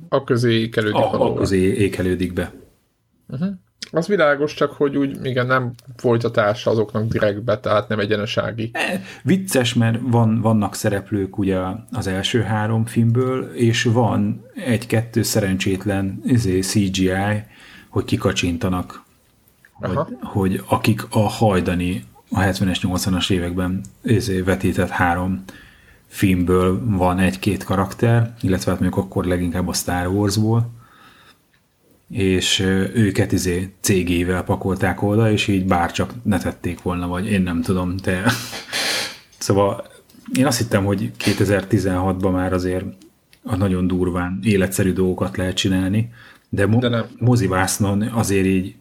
A 0.09 0.23
közé 0.23 0.53
ékelődik. 0.53 0.95
A, 0.95 1.25
a 1.25 1.33
közé 1.33 1.57
ékelődik 1.57 2.33
be. 2.33 2.51
Uh-huh. 3.27 3.49
Az 3.91 4.07
világos, 4.07 4.53
csak 4.53 4.71
hogy 4.71 4.97
úgy 4.97 5.25
igen, 5.25 5.45
nem 5.45 5.71
folytatása 5.97 6.71
azoknak 6.71 7.07
direktbe, 7.07 7.59
tehát 7.59 7.87
nem 7.87 7.99
egyenesági. 7.99 8.69
E, 8.73 9.01
vicces, 9.23 9.73
mert 9.73 9.97
van, 10.01 10.41
vannak 10.41 10.75
szereplők 10.75 11.37
ugye 11.37 11.59
az 11.91 12.07
első 12.07 12.41
három 12.41 12.85
filmből, 12.85 13.43
és 13.53 13.83
van 13.83 14.45
egy-kettő 14.55 15.21
szerencsétlen 15.21 16.21
izé, 16.25 16.59
CGI, 16.59 17.43
hogy 17.89 18.05
kikacsintanak, 18.05 19.03
hogy, 19.73 19.97
hogy 20.21 20.63
akik 20.67 21.01
a 21.09 21.19
hajdani 21.19 22.03
a 22.29 22.39
70-es, 22.39 22.77
80-as 22.81 23.31
években 23.31 23.81
izé, 24.03 24.41
vetített 24.41 24.89
három 24.89 25.43
filmből 26.07 26.81
van 26.85 27.19
egy-két 27.19 27.63
karakter, 27.63 28.33
illetve 28.41 28.71
hát 28.71 28.79
mondjuk 28.79 29.03
akkor 29.03 29.25
leginkább 29.25 29.67
a 29.67 29.73
Star 29.73 30.07
Warsból, 30.07 30.69
és 32.11 32.59
őket 32.93 33.31
izé 33.31 33.73
cégével 33.79 34.43
pakolták 34.43 35.01
oda, 35.03 35.31
és 35.31 35.47
így 35.47 35.65
bárcsak 35.65 36.13
ne 36.23 36.37
tették 36.37 36.81
volna, 36.81 37.07
vagy 37.07 37.31
én 37.31 37.41
nem 37.41 37.61
tudom, 37.61 37.97
te... 37.97 38.23
szóval 39.37 39.85
én 40.37 40.45
azt 40.45 40.57
hittem, 40.57 40.85
hogy 40.85 41.11
2016-ban 41.19 42.31
már 42.31 42.53
azért 42.53 42.85
a 43.43 43.55
nagyon 43.55 43.87
durván 43.87 44.39
életszerű 44.43 44.93
dolgokat 44.93 45.37
lehet 45.37 45.55
csinálni, 45.55 46.09
de, 46.49 46.65
mo- 46.65 46.81
de 46.81 46.89
nem. 46.89 47.05
mozivásznon 47.19 48.01
azért 48.01 48.45
így 48.45 48.75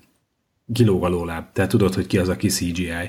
kilóg 0.73 1.05
a 1.05 1.09
lóláb. 1.09 1.45
Te 1.53 1.67
tudod, 1.67 1.95
hogy 1.95 2.07
ki 2.07 2.19
az, 2.19 2.29
aki 2.29 2.49
CGI. 2.49 2.91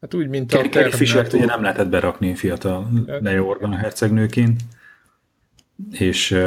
Hát 0.00 0.14
úgy, 0.14 0.28
mint 0.28 0.52
a 0.52 0.60
Carrie 0.62 0.90
fisher 0.90 1.26
ugye 1.32 1.44
nem 1.44 1.62
lehetett 1.62 1.88
berakni 1.88 2.34
fiatal 2.34 2.90
Leia 3.20 3.42
Organ 3.42 3.74
hercegnőként, 3.74 4.60
és 5.90 6.38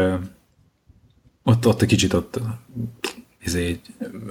ott, 1.47 1.67
ott 1.67 1.81
egy 1.81 1.87
kicsit 1.87 2.13
ott 2.13 2.39
izé, 3.43 3.79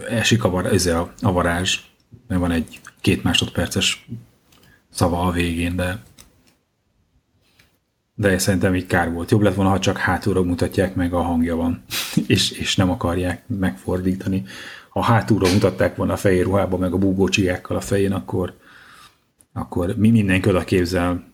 esik 0.08 0.44
a, 0.44 0.50
var, 0.50 0.72
izé 0.72 0.90
a, 0.90 1.12
a 1.20 1.32
varázs, 1.32 1.78
mert 2.26 2.40
van 2.40 2.50
egy 2.50 2.80
két 3.00 3.22
másodperces 3.22 4.06
szava 4.90 5.20
a 5.20 5.30
végén, 5.30 5.76
de 5.76 6.02
de 8.18 8.38
szerintem 8.38 8.74
így 8.74 8.86
kár 8.86 9.12
volt. 9.12 9.30
Jobb 9.30 9.40
lett 9.40 9.54
volna, 9.54 9.70
ha 9.70 9.78
csak 9.78 9.96
hátulról 9.96 10.44
mutatják 10.44 10.94
meg 10.94 11.12
a 11.12 11.22
hangja 11.22 11.56
van, 11.56 11.84
és, 12.26 12.50
és 12.50 12.76
nem 12.76 12.90
akarják 12.90 13.42
megfordítani. 13.46 14.44
Ha 14.88 15.02
hátulról 15.02 15.52
mutatták 15.52 15.96
volna 15.96 16.12
a 16.12 16.16
fehér 16.16 16.44
ruhába, 16.44 16.76
meg 16.76 16.92
a 16.92 16.98
búgócsiákkal 16.98 17.76
a 17.76 17.80
fején, 17.80 18.12
akkor, 18.12 18.54
akkor 19.52 19.94
mi 19.96 20.10
mindenki 20.10 20.48
oda 20.48 20.64
képzel, 20.64 21.24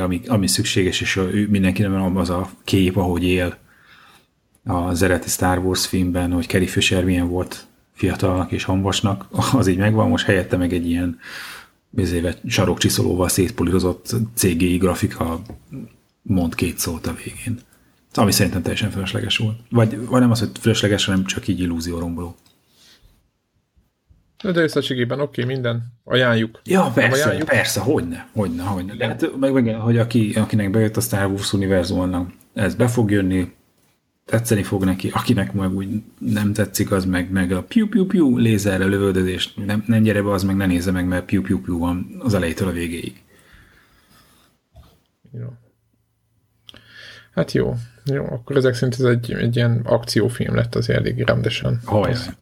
ami, 0.00 0.20
ami 0.26 0.46
szükséges, 0.46 1.00
és 1.00 1.20
mindenki 1.48 1.82
nem 1.82 2.16
az 2.16 2.30
a 2.30 2.50
kép, 2.64 2.96
ahogy 2.96 3.24
él, 3.24 3.56
az 4.66 5.02
eredeti 5.02 5.28
Star 5.28 5.58
Wars 5.58 5.86
filmben, 5.86 6.32
hogy 6.32 6.46
Carrie 6.46 6.68
Fisher 6.68 7.04
milyen 7.04 7.28
volt 7.28 7.66
fiatalnak 7.92 8.52
és 8.52 8.64
hangosnak, 8.64 9.26
az 9.58 9.66
így 9.66 9.78
megvan, 9.78 10.08
most 10.08 10.24
helyette 10.24 10.56
meg 10.56 10.72
egy 10.72 10.88
ilyen 10.88 11.18
bizéve 11.90 12.34
sarokcsiszolóval 12.46 13.28
szétpolirozott 13.28 14.14
CGI 14.34 14.76
grafika 14.76 15.42
mond 16.22 16.54
két 16.54 16.78
szót 16.78 17.06
a 17.06 17.14
végén. 17.24 17.58
Ami 18.14 18.32
szerintem 18.32 18.62
teljesen 18.62 18.90
fölösleges 18.90 19.36
volt. 19.36 19.58
Vagy, 19.70 20.06
vagy 20.06 20.20
nem 20.20 20.30
az, 20.30 20.38
hogy 20.38 20.50
fölösleges, 20.60 21.04
hanem 21.04 21.24
csak 21.24 21.48
így 21.48 21.60
illúzióromboló. 21.60 22.36
De 24.42 24.62
összességében 24.62 25.20
oké, 25.20 25.42
okay, 25.42 25.54
minden. 25.54 25.92
Ajánljuk. 26.04 26.60
Ja, 26.64 26.90
persze, 26.94 27.24
ajánljuk. 27.24 27.48
persze, 27.48 27.80
hogyne, 27.80 28.28
hogyne, 28.32 28.62
hogyne. 28.62 28.94
De 28.94 29.06
hát, 29.06 29.36
meg, 29.38 29.52
meg, 29.52 29.74
hogy 29.74 29.98
aki, 29.98 30.32
akinek 30.34 30.70
bejött 30.70 30.96
a 30.96 31.00
Star 31.00 31.26
Wars 31.26 31.52
univerzumnak, 31.52 32.30
ez 32.54 32.74
be 32.74 32.88
fog 32.88 33.10
jönni, 33.10 33.52
tetszeni 34.26 34.62
fog 34.62 34.84
neki, 34.84 35.10
akinek 35.12 35.52
meg 35.52 35.74
úgy 35.74 36.02
nem 36.18 36.52
tetszik, 36.52 36.90
az 36.90 37.04
meg, 37.04 37.30
meg 37.30 37.52
a 37.52 37.62
piu-piu-piu 37.62 38.36
lézerre 38.36 38.84
lövöldözés, 38.84 39.54
nem, 39.54 39.84
nem 39.86 40.02
gyere 40.02 40.22
be, 40.22 40.30
az 40.30 40.42
meg 40.42 40.56
ne 40.56 40.66
nézze 40.66 40.90
meg, 40.90 41.06
mert 41.06 41.24
piu-piu-piu 41.24 41.78
van 41.78 42.16
az 42.18 42.34
elejétől 42.34 42.68
a 42.68 42.72
végéig. 42.72 43.22
Jó. 45.32 45.52
Hát 47.34 47.52
jó, 47.52 47.74
jó, 48.04 48.24
akkor 48.24 48.56
ezek 48.56 48.74
szerint 48.74 48.94
ez 48.94 49.04
egy, 49.04 49.32
egy 49.32 49.56
ilyen 49.56 49.80
akciófilm 49.84 50.54
lett 50.54 50.74
az 50.74 50.90
eléggé 50.90 51.22
rendesen. 51.22 51.80
Hajjaj. 51.84 52.34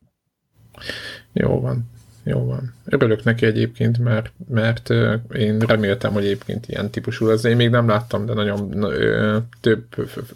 Jó 1.33 1.61
van. 1.61 1.91
Jó 2.25 2.45
van. 2.45 2.75
Örülök 2.85 3.25
neki 3.25 3.47
egyébként, 3.47 3.99
mert, 3.99 4.33
mert 4.49 4.91
én 5.35 5.59
reméltem, 5.59 6.13
hogy 6.13 6.25
egyébként 6.25 6.69
ilyen 6.69 6.91
típusú 6.91 7.27
lesz. 7.27 7.45
Én 7.45 7.57
még 7.57 7.71
nem 7.71 7.89
láttam, 7.89 8.27
de 8.27 8.35
nagyon 8.35 8.83
ö, 8.83 9.39
több 9.61 9.85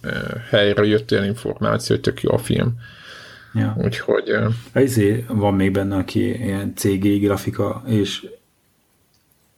ö, 0.01 0.11
helyre 0.51 0.85
jött 0.85 1.13
olyan 1.13 1.25
információ, 1.25 1.95
hogy 1.95 2.05
tök 2.05 2.23
jó 2.23 2.33
a 2.33 2.39
film. 2.39 2.79
Ja. 3.55 3.77
Úgyhogy... 3.79 4.37
Ezé 4.73 5.25
van 5.29 5.55
még 5.55 5.73
benne, 5.73 5.97
aki 5.97 6.45
ilyen 6.45 6.75
CGI 6.75 7.19
grafika, 7.19 7.83
és 7.87 8.27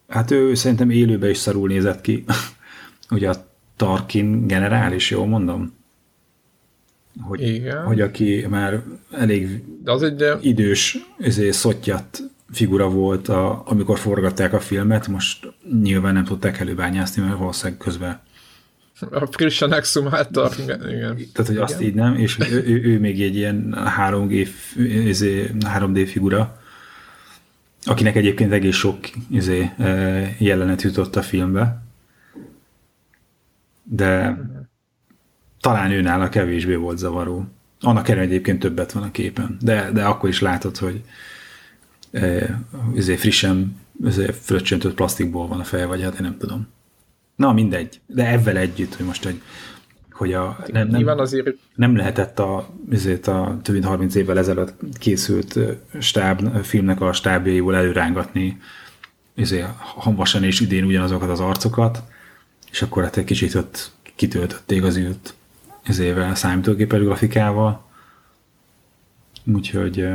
hát 0.09 0.31
ő 0.31 0.55
szerintem 0.55 0.91
élőben 0.91 1.31
is 1.31 1.39
szarul 1.39 1.69
nézett 1.69 2.01
ki. 2.01 2.25
Ugye 3.11 3.29
a 3.29 3.49
Tarkin 3.77 4.47
generális, 4.47 5.11
jól 5.11 5.27
mondom? 5.27 5.79
Hogy, 7.21 7.41
Igen. 7.41 7.85
hogy 7.85 8.01
aki 8.01 8.47
már 8.49 8.83
elég 9.11 9.63
De 9.85 9.93
az 9.93 10.03
egy, 10.03 10.25
idős, 10.41 10.99
ezért 11.19 11.55
szottyat 11.55 12.23
figura 12.53 12.89
volt, 12.89 13.29
a, 13.29 13.63
amikor 13.67 13.99
forgatták 13.99 14.53
a 14.53 14.61
filmet, 14.61 15.09
most 15.09 15.53
nyilván 15.83 16.15
nem 16.15 16.25
tudták 16.25 16.59
előbányászni, 16.59 17.23
mert 17.23 17.39
valószínűleg 17.39 17.79
közben 17.79 18.21
a 19.11 19.27
frissen 19.31 19.73
exhumálta, 19.73 20.51
igen. 20.63 20.89
igen. 20.89 21.17
Tehát, 21.33 21.51
hogy 21.51 21.57
azt 21.57 21.81
igen. 21.81 21.89
így 21.89 21.95
nem, 21.95 22.15
és 22.15 22.39
ő, 22.51 22.65
ő, 22.67 22.83
ő 22.83 22.99
még 22.99 23.23
egy 23.23 23.37
ilyen 23.37 23.75
3G, 23.99 24.49
3D 24.77 26.09
figura, 26.11 26.61
akinek 27.85 28.17
egyébként 28.17 28.53
egész 28.53 28.77
sok 28.77 28.99
izé, 29.31 29.71
jelenet 30.39 30.83
jutott 30.83 31.17
a 31.17 31.23
filmbe, 31.23 31.83
de 33.83 34.41
talán 35.61 35.91
ő 35.91 36.01
nála 36.01 36.29
kevésbé 36.29 36.75
volt 36.75 36.99
zavaró. 36.99 37.45
Annak 37.81 38.09
ellenére 38.09 38.33
egyébként 38.33 38.59
többet 38.59 38.93
van 38.93 39.03
a 39.03 39.11
képen, 39.11 39.57
de, 39.61 39.91
de 39.93 40.05
akkor 40.05 40.29
is 40.29 40.41
látod, 40.41 40.77
hogy 40.77 41.03
e, 42.13 42.61
ezért 42.97 43.21
frissen 43.21 43.79
ezért 44.05 44.37
fröccsöntött 44.37 44.95
plastikból 44.95 45.47
van 45.47 45.61
a 45.61 45.65
feje, 45.65 45.87
vagy 45.87 46.03
hát 46.03 46.15
én 46.15 46.23
nem 46.23 46.37
tudom. 46.39 46.69
Na, 47.37 47.53
mindegy. 47.53 48.01
De 48.07 48.31
ebben 48.31 48.57
együtt, 48.57 48.95
hogy 48.95 49.07
most, 49.07 49.25
hogy, 49.25 49.41
hogy 50.13 50.33
a, 50.33 50.65
nem, 50.67 50.89
nem, 50.89 51.19
azért... 51.19 51.57
nem 51.75 51.97
lehetett 51.97 52.39
a, 52.39 52.69
ezért 52.91 53.27
a 53.27 53.59
több 53.63 53.75
mint 53.75 53.87
30 53.87 54.15
évvel 54.15 54.39
ezelőtt 54.39 54.75
készült 54.99 55.59
stáb, 55.99 56.63
filmnek 56.63 57.01
a 57.01 57.13
stábjaiból 57.13 57.77
előrángatni 57.77 58.61
ezért 59.35 59.69
hamvasan 59.79 60.45
és 60.45 60.61
idén 60.61 60.85
ugyanazokat 60.85 61.31
az 61.31 61.41
arcokat, 61.41 62.03
és 62.71 62.83
akkor 62.83 63.03
hát 63.03 63.17
egy 63.17 63.25
kicsit 63.25 63.55
ott 63.55 63.91
kitöltötték 64.17 64.83
az 64.83 64.97
űrt 64.97 65.35
ezével 65.83 66.35
számítógépes 66.35 67.01
grafikával. 67.01 67.89
Úgyhogy 69.45 70.09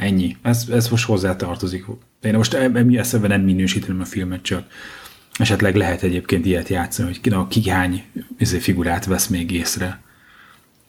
ennyi. 0.00 0.36
Ez, 0.42 0.68
ez 0.70 0.88
most 0.88 1.06
hozzá 1.06 1.36
tartozik. 1.36 1.84
Én 2.20 2.34
most 2.34 2.54
eszembe 2.54 3.28
nem 3.28 3.40
minősítem 3.40 4.00
a 4.00 4.04
filmet, 4.04 4.42
csak 4.42 4.64
Esetleg 5.38 5.76
lehet 5.76 6.02
egyébként 6.02 6.46
ilyet 6.46 6.68
játszani, 6.68 7.08
hogy 7.08 7.32
na, 7.32 7.48
ki 7.48 7.68
hány 7.68 8.04
izé, 8.38 8.58
figurát 8.58 9.04
vesz 9.04 9.26
még 9.26 9.50
észre, 9.50 10.02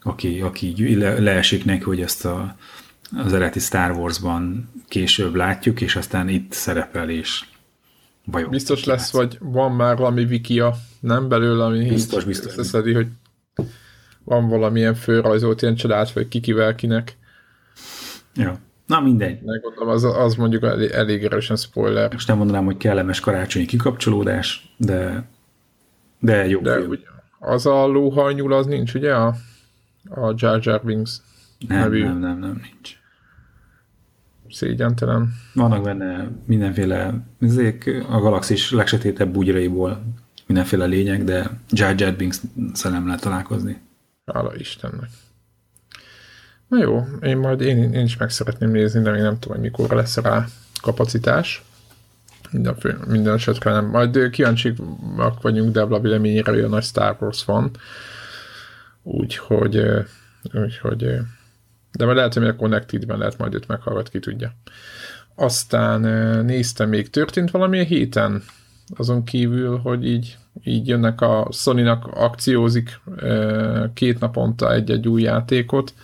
aki, 0.02 0.40
aki 0.40 0.96
le, 0.96 1.18
leesik 1.18 1.64
neki, 1.64 1.82
hogy 1.82 2.00
ezt 2.00 2.24
a, 2.24 2.56
az 3.16 3.32
eredeti 3.32 3.58
Star 3.58 3.90
Wars-ban 3.90 4.70
később 4.88 5.34
látjuk, 5.34 5.80
és 5.80 5.96
aztán 5.96 6.28
itt 6.28 6.52
szerepel, 6.52 7.10
és 7.10 7.44
bajok. 8.30 8.50
Biztos 8.50 8.84
lesz, 8.84 9.12
vagy 9.12 9.38
van 9.40 9.72
már 9.72 9.96
valami 9.96 10.24
wikia, 10.24 10.74
nem 11.00 11.28
belőle, 11.28 11.64
ami 11.64 11.88
biztos, 11.88 12.24
biztos. 12.24 12.56
összeszedi, 12.56 12.92
hogy 12.92 13.06
van 14.24 14.48
valamilyen 14.48 14.94
főrajzolt 14.94 15.62
ilyen 15.62 15.74
csodát, 15.74 16.12
vagy 16.12 16.28
kikivel 16.28 16.74
kinek. 16.74 17.16
Ja. 18.34 18.58
Na 18.86 19.00
mindegy. 19.00 19.40
Megmondom, 19.42 19.88
az, 19.88 20.04
az 20.04 20.34
mondjuk 20.34 20.62
elég, 20.62 20.90
elég 20.90 21.24
erősen 21.24 21.56
spoiler. 21.56 22.12
Most 22.12 22.28
nem 22.28 22.36
mondanám, 22.36 22.64
hogy 22.64 22.76
kellemes 22.76 23.20
karácsonyi 23.20 23.64
kikapcsolódás, 23.64 24.74
de, 24.76 25.28
de 26.18 26.48
jó 26.48 26.60
de 26.60 26.78
Ugye, 26.78 27.06
az 27.38 27.66
a 27.66 27.86
lóhajnyúl 27.86 28.52
az 28.52 28.66
nincs, 28.66 28.94
ugye? 28.94 29.14
A, 29.14 29.34
a 30.08 30.34
Jar 30.36 30.60
Jar 30.62 30.80
Wings 30.84 31.20
nem, 31.68 31.78
nevű. 31.78 32.02
nem, 32.02 32.18
nem, 32.18 32.38
nem, 32.38 32.60
nincs. 32.62 32.99
Szégyentelen. 34.50 35.34
Vannak 35.54 35.82
benne 35.82 36.28
mindenféle, 36.46 37.14
ezek 37.40 38.04
a 38.08 38.18
galaxis 38.18 38.70
legsötétebb 38.70 39.32
bugyraiból 39.32 40.02
mindenféle 40.46 40.84
lények, 40.84 41.24
de 41.24 41.50
Jar 41.70 42.00
Jar 42.00 42.14
Binks 42.14 42.40
nem 42.82 43.06
lehet 43.06 43.20
találkozni. 43.20 43.80
Hála 44.26 44.54
Istennek. 44.56 45.08
Na 46.68 46.78
jó, 46.78 47.04
én 47.22 47.36
majd 47.36 47.60
én, 47.60 47.92
én 47.92 48.04
is 48.04 48.16
meg 48.16 48.30
szeretném 48.30 48.70
nézni, 48.70 49.02
de 49.02 49.10
még 49.10 49.20
nem 49.20 49.38
tudom, 49.38 49.56
hogy 49.56 49.70
mikor 49.70 49.90
lesz 49.96 50.16
rá 50.16 50.46
kapacitás. 50.82 51.62
Minden, 52.50 52.76
minden 53.08 53.34
esetre 53.34 53.72
nem. 53.72 53.86
Majd 53.86 54.30
kíváncsiak 54.30 55.40
vagyunk 55.42 55.72
Debla 55.72 56.00
véleményére, 56.00 56.50
hogy 56.50 56.60
a 56.60 56.68
nagy 56.68 56.82
Star 56.82 57.16
Wars 57.20 57.44
van. 57.44 57.70
Úgyhogy, 59.02 59.82
úgyhogy 60.52 61.18
de 61.92 62.04
majd 62.04 62.16
lehet, 62.16 62.34
hogy 62.34 62.46
a 62.46 62.56
Connected-ben 62.56 63.18
lehet 63.18 63.38
majd 63.38 63.54
őt 63.54 63.68
meghallgat, 63.68 64.08
ki 64.08 64.18
tudja. 64.18 64.52
Aztán 65.34 66.00
néztem 66.44 66.88
még, 66.88 67.10
történt 67.10 67.50
valami 67.50 67.78
a 67.78 67.82
héten, 67.82 68.42
azon 68.96 69.24
kívül, 69.24 69.78
hogy 69.78 70.06
így, 70.06 70.36
így 70.64 70.88
jönnek 70.88 71.20
a 71.20 71.48
Sony-nak 71.52 72.06
akciózik 72.06 73.00
két 73.94 74.20
naponta 74.20 74.72
egy-egy 74.72 75.08
új 75.08 75.22
játékot, 75.22 75.94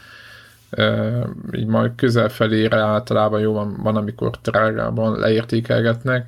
így 1.52 1.66
majd 1.66 1.93
közel 1.97 2.28
felére 2.28 2.76
általában 2.76 3.40
jó 3.40 3.52
van, 3.52 3.76
van 3.83 3.97
amikor 3.97 4.31
drágában 4.43 5.19
leértékelgetnek. 5.19 6.26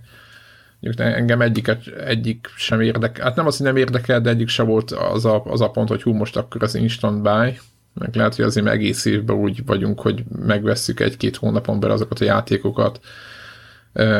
Mondjuk 0.80 1.06
engem 1.06 1.40
egyiket, 1.40 1.86
egyik 1.86 2.48
sem 2.56 2.80
érdekel, 2.80 3.24
hát 3.24 3.36
nem 3.36 3.46
az, 3.46 3.56
hogy 3.56 3.66
nem 3.66 3.76
érdekel, 3.76 4.20
de 4.20 4.30
egyik 4.30 4.48
sem 4.48 4.66
volt 4.66 4.90
az 4.90 5.24
a, 5.24 5.44
az 5.44 5.60
a 5.60 5.70
pont, 5.70 5.88
hogy 5.88 6.02
hú, 6.02 6.12
most 6.12 6.36
akkor 6.36 6.62
az 6.62 6.74
instant 6.74 7.22
buy, 7.22 7.58
meg 7.98 8.14
lehet, 8.14 8.34
hogy 8.34 8.44
azért 8.44 8.66
egész 8.66 9.04
évben 9.04 9.36
úgy 9.36 9.64
vagyunk, 9.66 10.00
hogy 10.00 10.24
megvesszük 10.46 11.00
egy-két 11.00 11.36
hónapon 11.36 11.80
belül 11.80 11.94
azokat 11.94 12.20
a 12.20 12.24
játékokat, 12.24 13.00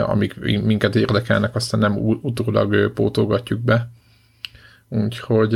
amik 0.02 0.34
minket 0.62 0.96
érdekelnek, 0.96 1.54
aztán 1.54 1.80
nem 1.80 1.96
utólag 2.22 2.92
pótolgatjuk 2.92 3.60
be. 3.60 3.90
Úgyhogy, 4.88 5.48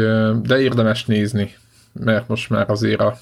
de 0.43 0.61
érdemes 0.61 1.05
nézni, 1.05 1.55
mert 1.93 2.29
most 2.29 2.51
már 2.51 2.71
azért 2.71 3.01
a 3.01 3.19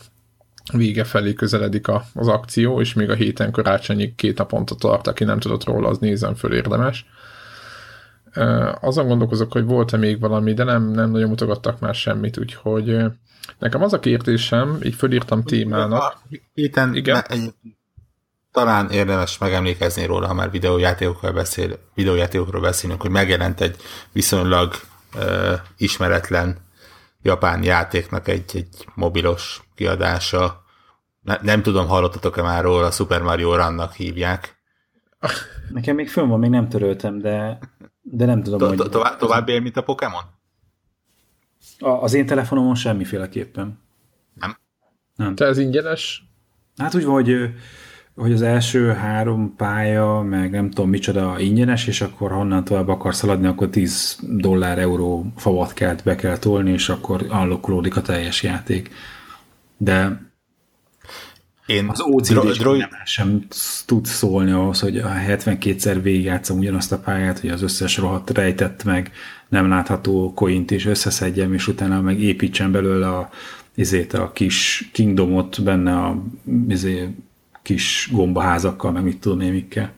vége 0.73 1.05
felé 1.05 1.33
közeledik 1.33 1.89
a, 1.89 2.05
az 2.15 2.29
akció, 2.29 2.81
és 2.81 2.95
még 2.95 3.11
a 3.11 3.15
héten 3.15 3.51
karácsonyig 3.51 4.15
két 4.15 4.39
naponta 4.39 4.75
tart, 4.75 5.07
aki 5.07 5.25
nem 5.25 5.39
tudott 5.39 5.65
róla, 5.65 5.89
az 5.89 5.99
nézem 5.99 6.35
föl, 6.35 6.55
érdemes. 6.55 7.07
Azon 8.81 9.07
gondolkozok, 9.07 9.53
hogy 9.53 9.65
volt-e 9.65 9.97
még 9.97 10.21
valami, 10.21 10.55
de 10.55 10.65
nem, 10.65 10.91
nem 10.91 11.11
nagyon 11.11 11.29
mutogattak 11.29 11.81
már 11.81 11.95
semmit, 11.95 12.39
úgyhogy 12.39 13.05
nekem 13.59 13.83
az 13.83 13.93
a 13.93 14.01
kérdésem, 14.01 14.79
így 14.83 14.95
fölírtam 14.95 15.43
témának. 15.43 16.23
Héten 16.55 16.95
Igen? 16.95 17.25
Egy, 17.29 17.55
talán 18.53 18.91
érdemes 18.91 19.39
megemlékezni 19.39 20.07
róla, 20.07 20.27
ha 20.27 20.35
már 20.35 20.51
videójátékokról, 20.51 21.33
beszél, 21.33 21.79
videójátékokról 21.95 22.61
beszélünk, 22.61 23.01
hogy 23.01 23.11
megjelent 23.11 23.61
egy 23.61 23.77
viszonylag 24.13 24.75
uh, 25.15 25.53
ismeretlen 25.77 26.57
japán 27.23 27.63
játéknak 27.63 28.29
egy, 28.29 28.51
egy 28.55 28.87
mobilos 28.95 29.63
kiadása. 29.75 30.65
Ne, 31.23 31.39
nem 31.43 31.63
tudom, 31.63 31.89
hallottatok-e 31.89 32.43
már 32.43 32.63
róla, 32.63 32.87
a 32.87 32.91
Super 32.91 33.23
Mario 33.23 33.57
Run-nak 33.57 33.93
hívják. 33.93 34.59
Nekem 35.73 35.95
még 35.95 36.09
fönn 36.09 36.29
van, 36.29 36.39
még 36.39 36.51
nem 36.51 36.69
töröltem, 36.69 37.19
de, 37.19 37.59
de 38.01 38.25
nem 38.25 38.43
tudom, 38.43 38.69
hogy... 38.69 38.91
Tovább 39.19 39.49
él, 39.49 39.61
mint 39.61 39.77
a 39.77 39.83
Pokémon? 39.83 40.23
Az 41.81 42.15
én 42.15 42.27
telefonomon 42.27 42.75
semmiféleképpen. 42.75 43.79
Nem? 44.35 44.57
Nem. 45.17 45.35
Te 45.35 45.45
ez 45.45 45.59
ingyenes? 45.59 46.25
Hát 46.77 46.95
úgy 46.95 47.05
van, 47.05 47.15
hogy, 47.15 47.55
hogy 48.15 48.33
az 48.33 48.43
első 48.43 48.89
három 48.89 49.55
pálya, 49.57 50.21
meg 50.21 50.51
nem 50.51 50.71
tudom 50.71 50.91
micsoda 50.91 51.39
ingyenes, 51.39 51.87
és 51.87 52.01
akkor 52.01 52.31
honnan 52.31 52.65
tovább 52.65 52.89
akarsz 52.89 53.19
szaladni, 53.19 53.47
akkor 53.47 53.69
10 53.69 54.19
dollár, 54.23 54.79
euró 54.79 55.33
favatkát 55.37 56.05
be 56.05 56.15
kell 56.15 56.39
tolni, 56.39 56.73
és 56.73 56.89
akkor 56.89 57.27
allokulódik 57.29 57.97
a 57.97 58.03
teljes 58.03 58.43
játék 58.43 58.91
de 59.81 60.29
én 61.67 61.89
az 61.89 62.01
OCD 62.01 62.59
dro- 62.59 62.79
nem 62.79 62.89
sem 63.05 63.47
tud 63.87 64.07
szólni 64.07 64.51
ahhoz, 64.51 64.81
hogy 64.81 64.99
a 64.99 65.09
72-szer 65.09 65.99
végigjátszom 66.03 66.59
ugyanazt 66.59 66.93
a 66.93 66.99
pályát, 66.99 67.39
hogy 67.39 67.51
az 67.51 67.63
összes 67.63 67.97
rohadt 67.97 68.31
rejtett 68.31 68.85
meg 68.85 69.13
nem 69.51 69.69
látható 69.69 70.33
coint 70.35 70.71
is 70.71 70.87
összeszedjem, 70.87 71.55
és 71.55 71.69
utána 71.69 72.01
meg 72.01 72.21
építsen 72.21 72.73
belőle 72.73 73.09
a, 73.09 73.31
izét, 73.75 74.13
a 74.13 74.33
kis 74.33 74.89
kingdomot 74.93 75.63
benne 75.63 75.97
a 75.97 76.23
izé, 76.69 77.09
kis 77.63 78.09
gombaházakkal, 78.13 78.93
meg 78.93 79.03
mit 79.03 79.21
tudom 79.21 79.41
én 79.41 79.53
mikkel. 79.53 79.93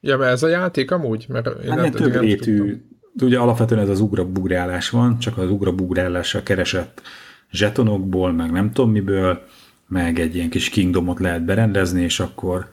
Ja, 0.00 0.16
mert 0.16 0.32
ez 0.32 0.42
a 0.42 0.48
játék 0.48 0.90
amúgy? 0.90 1.26
Mert 1.28 1.46
én 1.64 1.70
hát 1.70 1.80
nem, 1.80 1.90
több 1.90 2.20
rétű, 2.20 2.82
ugye 3.22 3.38
alapvetően 3.38 3.80
ez 3.80 3.88
az 3.88 4.00
ugrabugrálás 4.00 4.90
van, 4.90 5.18
csak 5.18 5.38
az 5.38 5.50
ugrabugrálással 5.50 6.42
keresett 6.42 7.02
zsetonokból, 7.50 8.32
meg 8.32 8.50
nem 8.50 8.72
tudom 8.72 8.90
miből, 8.90 9.42
meg 9.88 10.18
egy 10.18 10.34
ilyen 10.34 10.50
kis 10.50 10.68
kingdomot 10.68 11.20
lehet 11.20 11.44
berendezni, 11.44 12.02
és 12.02 12.20
akkor... 12.20 12.68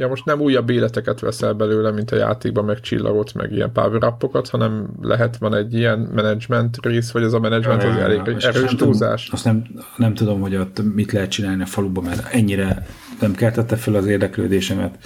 Ja, 0.00 0.08
most 0.08 0.24
nem 0.24 0.40
újabb 0.40 0.70
életeket 0.70 1.20
veszel 1.20 1.52
belőle, 1.52 1.90
mint 1.90 2.10
a 2.10 2.16
játékban, 2.16 2.64
meg 2.64 2.80
csillagot, 2.80 3.34
meg 3.34 3.52
ilyen 3.52 3.72
power 3.72 4.14
hanem 4.50 4.88
lehet 5.00 5.36
van 5.36 5.54
egy 5.54 5.74
ilyen 5.74 6.10
management 6.14 6.76
rész, 6.82 7.10
vagy 7.10 7.22
ez 7.22 7.32
a 7.32 7.38
management 7.38 7.82
az 7.82 7.96
elég 7.96 8.20
ja, 8.24 8.48
erős 8.48 8.74
túlzás. 8.74 9.28
Azt 9.32 9.44
nem, 9.44 9.64
nem 9.96 10.14
tudom, 10.14 10.40
hogy 10.40 10.56
ott 10.56 10.94
mit 10.94 11.12
lehet 11.12 11.30
csinálni 11.30 11.62
a 11.62 11.66
faluban, 11.66 12.04
mert 12.04 12.34
ennyire 12.34 12.86
nem 13.20 13.34
keltette 13.34 13.76
fel 13.76 13.94
az 13.94 14.06
érdeklődésemet 14.06 14.98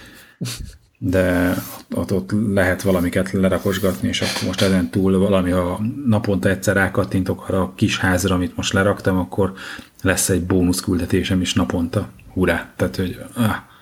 de 0.98 1.54
ott, 1.94 2.12
ott 2.12 2.30
lehet 2.54 2.82
valamiket 2.82 3.32
lerakosgatni, 3.32 4.08
és 4.08 4.20
akkor 4.20 4.46
most 4.46 4.60
ezen 4.60 4.90
túl 4.90 5.18
valami, 5.18 5.50
ha 5.50 5.80
naponta 6.06 6.48
egyszer 6.48 6.74
rákattintok 6.74 7.48
arra 7.48 7.62
a 7.62 7.72
kis 7.74 7.98
házra, 7.98 8.34
amit 8.34 8.56
most 8.56 8.72
leraktam, 8.72 9.18
akkor 9.18 9.52
lesz 10.02 10.28
egy 10.28 10.42
bónusz 10.42 10.80
küldetésem 10.80 11.40
is 11.40 11.54
naponta. 11.54 12.08
Hurrá! 12.32 12.72
Tehát, 12.76 12.96
hogy... 12.96 13.18
Ah. 13.36 13.72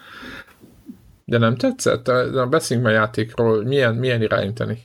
De 1.33 1.39
nem 1.39 1.57
tetszett? 1.57 2.11
Beszéljünk 2.51 2.89
a 2.89 2.93
játékról, 2.93 3.65
milyen, 3.65 3.95
milyen 3.95 4.23
irányítani? 4.23 4.79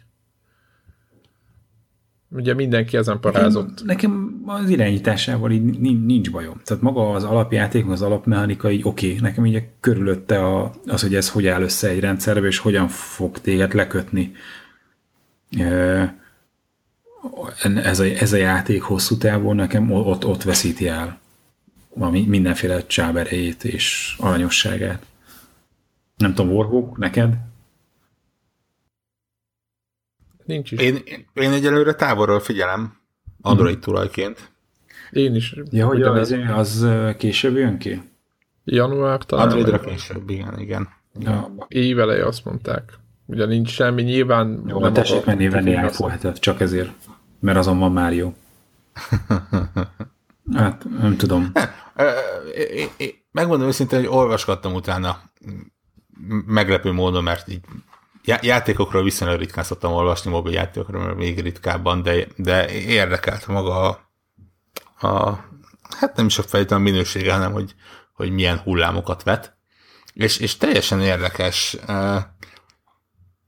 Ugye 2.30 2.54
mindenki 2.54 2.98
ezen 2.98 3.20
parázott. 3.20 3.84
Nekem, 3.86 4.12
nekem 4.12 4.42
az 4.46 4.70
irányításával 4.70 5.52
így 5.52 5.80
nincs 6.06 6.32
bajom. 6.32 6.62
Tehát 6.64 6.84
maga 6.84 7.12
az 7.12 7.24
alapjáték, 7.24 7.90
az 7.90 8.02
alapmechanikai 8.02 8.82
oké. 8.84 9.08
Okay. 9.08 9.20
Nekem 9.22 9.46
így 9.46 9.64
körülötte 9.80 10.46
a, 10.46 10.72
az, 10.86 11.02
hogy 11.02 11.16
ez 11.16 11.30
hogy 11.30 11.48
áll 11.48 11.62
össze 11.62 11.90
egy 11.90 12.00
rendszerbe, 12.00 12.48
és 12.48 12.58
hogyan 12.58 12.88
fog 12.88 13.40
téged 13.40 13.74
lekötni. 13.74 14.32
Ez 17.62 18.00
a, 18.00 18.04
ez 18.04 18.34
a 18.34 18.38
játék 18.38 18.82
hosszú 18.82 19.18
távon 19.18 19.56
nekem 19.56 19.92
ott, 19.92 20.26
ott 20.26 20.44
veszíti 20.44 20.88
el 20.88 21.20
a 22.00 22.10
mindenféle 22.10 22.86
csáberejét 22.86 23.64
és 23.64 24.16
aranyosságát. 24.20 25.06
Nem 26.18 26.34
tudom, 26.34 26.52
Warhawk, 26.54 26.98
neked? 26.98 27.38
Nincs 30.46 30.72
is. 30.72 30.80
Én, 30.80 30.98
én 31.34 31.52
egyelőre 31.52 31.94
távolról 31.94 32.40
figyelem, 32.40 32.98
Android 33.42 33.74
hmm. 33.74 33.82
tulajként. 33.82 34.52
Én 35.12 35.36
is. 35.36 35.56
Ja, 35.70 35.86
hogy 35.86 36.02
az, 36.02 36.36
az 36.54 36.88
később 37.18 37.56
jön 37.56 37.78
ki? 37.78 38.02
Január 38.64 39.26
talán. 39.26 39.46
Androidra 39.46 39.80
később, 39.80 40.30
igen, 40.30 40.60
igen. 40.60 40.88
Ja. 41.20 41.56
Éveleje 41.68 42.26
azt 42.26 42.46
mondták. 42.46 42.94
Ugye 43.26 43.46
nincs 43.46 43.70
semmi, 43.70 44.02
nyilván... 44.02 44.64
Jó, 44.68 44.80
nem 44.80 44.94
tessék 44.94 45.26
menni 45.26 45.50
venni 45.50 45.72
iPhone 45.72 46.34
csak 46.34 46.62
ezért, 46.62 46.92
mert 47.40 47.58
azon 47.58 47.80
van 47.80 47.92
már 47.92 48.14
jó. 48.14 48.34
hát, 50.54 50.86
nem 51.00 51.18
tudom. 51.18 51.52
Megmondom 53.32 53.68
őszintén, 53.68 54.00
hogy 54.00 54.08
olvasgattam 54.08 54.74
utána 54.74 55.22
meglepő 56.46 56.92
módon, 56.92 57.24
mert 57.24 57.48
így 57.48 57.62
já- 58.24 58.44
játékokról 58.44 59.04
viszonylag 59.04 59.40
ritkán 59.40 59.64
szoktam 59.64 59.94
olvasni, 59.94 60.32
mobil 60.32 60.54
játékokról 60.54 61.16
még 61.16 61.42
ritkábban, 61.42 62.02
de, 62.02 62.28
de 62.36 62.72
érdekelt 62.72 63.48
maga 63.48 63.80
a, 63.80 65.08
a 65.08 65.46
hát 66.00 66.16
nem 66.16 66.26
is 66.26 66.38
a 66.38 66.44
fejtelen 66.44 66.84
minősége, 66.84 67.34
hanem 67.34 67.52
hogy, 67.52 67.76
hogy 68.14 68.32
milyen 68.32 68.58
hullámokat 68.58 69.24
vet. 69.24 69.58
És, 70.14 70.38
és 70.38 70.58
teljesen 70.58 71.02
érdekes. 71.02 71.78
Uh, 71.88 72.22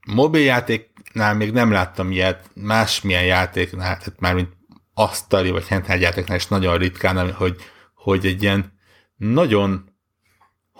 mobiljátéknál 0.06 1.34
még 1.34 1.52
nem 1.52 1.70
láttam 1.70 2.10
ilyet, 2.10 2.50
másmilyen 2.54 3.24
játéknál, 3.24 3.98
tehát 3.98 4.20
már 4.20 4.34
mint 4.34 4.56
asztali 4.94 5.50
vagy 5.50 5.68
handheld 5.68 6.00
játéknál 6.00 6.36
is 6.36 6.46
nagyon 6.46 6.78
ritkán, 6.78 7.32
hogy, 7.32 7.56
hogy 7.94 8.26
egy 8.26 8.42
ilyen 8.42 8.78
nagyon 9.16 9.89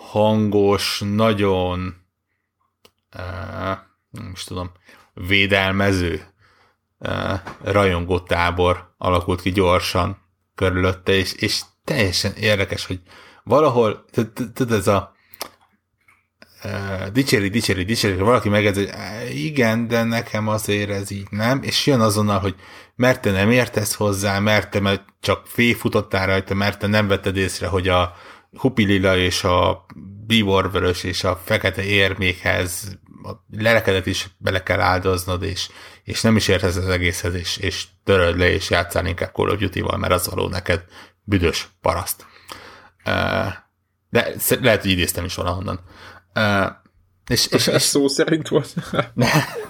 hangos, 0.09 1.03
nagyon 1.05 1.95
uh, 3.15 3.77
nem 4.09 4.31
is 4.33 4.43
tudom, 4.43 4.71
védelmező 5.13 6.27
uh, 6.99 7.39
rajongó 7.63 8.19
tábor 8.19 8.93
alakult 8.97 9.41
ki 9.41 9.51
gyorsan 9.51 10.17
körülötte, 10.55 11.11
és, 11.11 11.33
és 11.33 11.61
teljesen 11.83 12.33
érdekes, 12.33 12.85
hogy 12.85 13.01
valahol, 13.43 14.05
tudod, 14.53 14.71
ez 14.71 14.87
a 14.87 15.15
dicséri, 17.13 17.49
dicséri, 17.49 17.83
dicséri, 17.83 18.15
valaki 18.15 18.49
megedz, 18.49 18.77
hogy 18.77 18.89
igen, 19.33 19.87
de 19.87 20.03
nekem 20.03 20.47
azért 20.47 20.89
ez 20.89 21.11
így 21.11 21.27
nem, 21.29 21.63
és 21.63 21.85
jön 21.85 22.01
azonnal, 22.01 22.39
hogy 22.39 22.55
mert 22.95 23.21
te 23.21 23.31
nem 23.31 23.51
értesz 23.51 23.93
hozzá, 23.93 24.39
mert 24.39 24.69
te 24.69 25.05
csak 25.19 25.47
féfutottál 25.47 26.25
rajta, 26.25 26.53
mert 26.53 26.79
te 26.79 26.87
nem 26.87 27.07
vetted 27.07 27.37
észre, 27.37 27.67
hogy 27.67 27.87
a 27.87 28.15
hupilila 28.57 29.17
és 29.17 29.43
a 29.43 29.85
bíborvörös 30.27 31.03
és 31.03 31.23
a 31.23 31.41
fekete 31.45 31.83
érmékhez 31.83 32.99
a 33.23 33.31
lelekedet 33.57 34.05
is 34.05 34.29
bele 34.37 34.63
kell 34.63 34.79
áldoznod, 34.79 35.43
és, 35.43 35.69
és 36.03 36.21
nem 36.21 36.35
is 36.35 36.47
értesz 36.47 36.75
az 36.75 36.87
egészhez, 36.87 37.33
és, 37.33 37.57
és 37.57 37.85
töröd 38.03 38.37
le, 38.37 38.49
és 38.49 38.69
játszál 38.69 39.05
inkább 39.05 39.33
Call 39.33 39.49
of 39.49 39.59
Duty-val, 39.59 39.97
mert 39.97 40.13
az 40.13 40.27
való 40.27 40.47
neked 40.47 40.83
büdös 41.23 41.67
paraszt. 41.81 42.25
De 44.09 44.33
lehet, 44.61 44.81
hogy 44.81 44.91
idéztem 44.91 45.25
is 45.25 45.35
valahonnan. 45.35 45.79
És, 47.27 47.47
és, 47.47 47.67
és 47.67 47.81
szó 47.81 48.07
szerint 48.07 48.47
volt. 48.47 48.73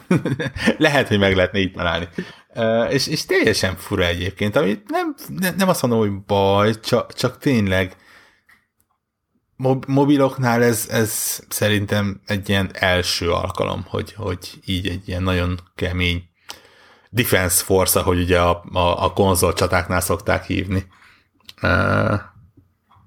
lehet, 0.77 1.07
hogy 1.07 1.19
meg 1.19 1.35
lehetne 1.35 1.59
így 1.59 1.71
találni. 1.71 2.07
És, 2.89 3.07
és 3.07 3.25
teljesen 3.25 3.75
fura 3.75 4.05
egyébként, 4.05 4.55
amit 4.55 4.89
nem, 4.89 5.15
nem 5.57 5.69
azt 5.69 5.81
mondom, 5.81 5.99
hogy 5.99 6.23
baj, 6.25 6.79
csak, 6.79 7.13
csak 7.13 7.37
tényleg 7.37 7.95
mobiloknál 9.87 10.63
ez, 10.63 10.87
ez 10.89 11.39
szerintem 11.49 12.21
egy 12.25 12.49
ilyen 12.49 12.69
első 12.73 13.31
alkalom, 13.31 13.85
hogy, 13.87 14.13
hogy 14.13 14.59
így 14.65 14.87
egy 14.87 15.07
ilyen 15.07 15.23
nagyon 15.23 15.59
kemény 15.75 16.23
defense 17.09 17.63
force, 17.63 17.99
ahogy 17.99 18.19
ugye 18.19 18.39
a, 18.39 18.63
a, 18.71 19.03
a 19.03 19.13
konzol 19.13 19.53
csatáknál 19.53 20.01
szokták 20.01 20.45
hívni, 20.45 20.87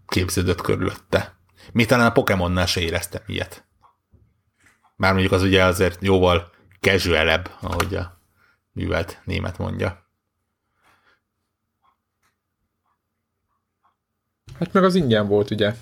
képződött 0.06 0.60
körülötte. 0.60 1.36
Még 1.72 1.86
talán 1.86 2.06
a 2.06 2.12
Pokémonnál 2.12 2.66
se 2.66 2.80
éreztem 2.80 3.22
ilyet. 3.26 3.64
Már 4.96 5.12
mondjuk 5.12 5.32
az 5.32 5.42
ugye 5.42 5.64
azért 5.64 6.02
jóval 6.02 6.50
casualebb, 6.80 7.50
ahogy 7.60 7.94
a 7.94 8.20
művelt 8.72 9.20
német 9.24 9.58
mondja. 9.58 10.02
Hát 14.58 14.72
meg 14.72 14.84
az 14.84 14.94
ingyen 14.94 15.28
volt, 15.28 15.50
ugye? 15.50 15.74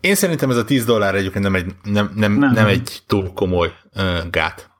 Én 0.00 0.14
szerintem 0.14 0.50
ez 0.50 0.56
a 0.56 0.64
10 0.64 0.84
dollár 0.84 1.14
egyébként 1.14 1.44
nem 1.44 1.54
egy, 1.54 1.66
nem, 1.84 2.12
nem, 2.16 2.32
nem. 2.32 2.52
nem 2.52 2.66
egy 2.66 2.98
túl 3.06 3.32
komoly 3.34 3.72
uh, 3.96 4.30
gát. 4.30 4.70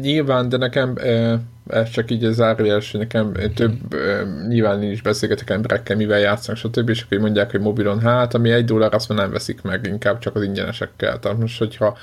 Nyilván, 0.00 0.48
de 0.48 0.56
nekem 0.56 0.90
uh, 0.90 1.34
ez 1.66 1.90
csak 1.90 2.10
így 2.10 2.24
az 2.24 2.38
hogy 2.38 3.00
nekem 3.00 3.32
több, 3.54 3.94
uh, 3.94 4.46
nyilván 4.48 4.82
én 4.82 4.90
is 4.90 5.02
beszélgetek 5.02 5.50
emberekkel, 5.50 5.96
mivel 5.96 6.18
játszanak, 6.18 6.60
stb. 6.60 6.88
És 6.88 7.02
akkor 7.02 7.18
mondják, 7.18 7.50
hogy 7.50 7.60
mobilon, 7.60 8.00
hát 8.00 8.34
ami 8.34 8.50
egy 8.50 8.64
dollár, 8.64 8.94
azt 8.94 9.08
már 9.08 9.18
nem 9.18 9.30
veszik 9.30 9.62
meg, 9.62 9.86
inkább 9.86 10.18
csak 10.18 10.36
az 10.36 10.42
ingyenesekkel. 10.42 11.18
Tehát 11.18 11.38
most, 11.38 11.58
hogyha 11.58 11.96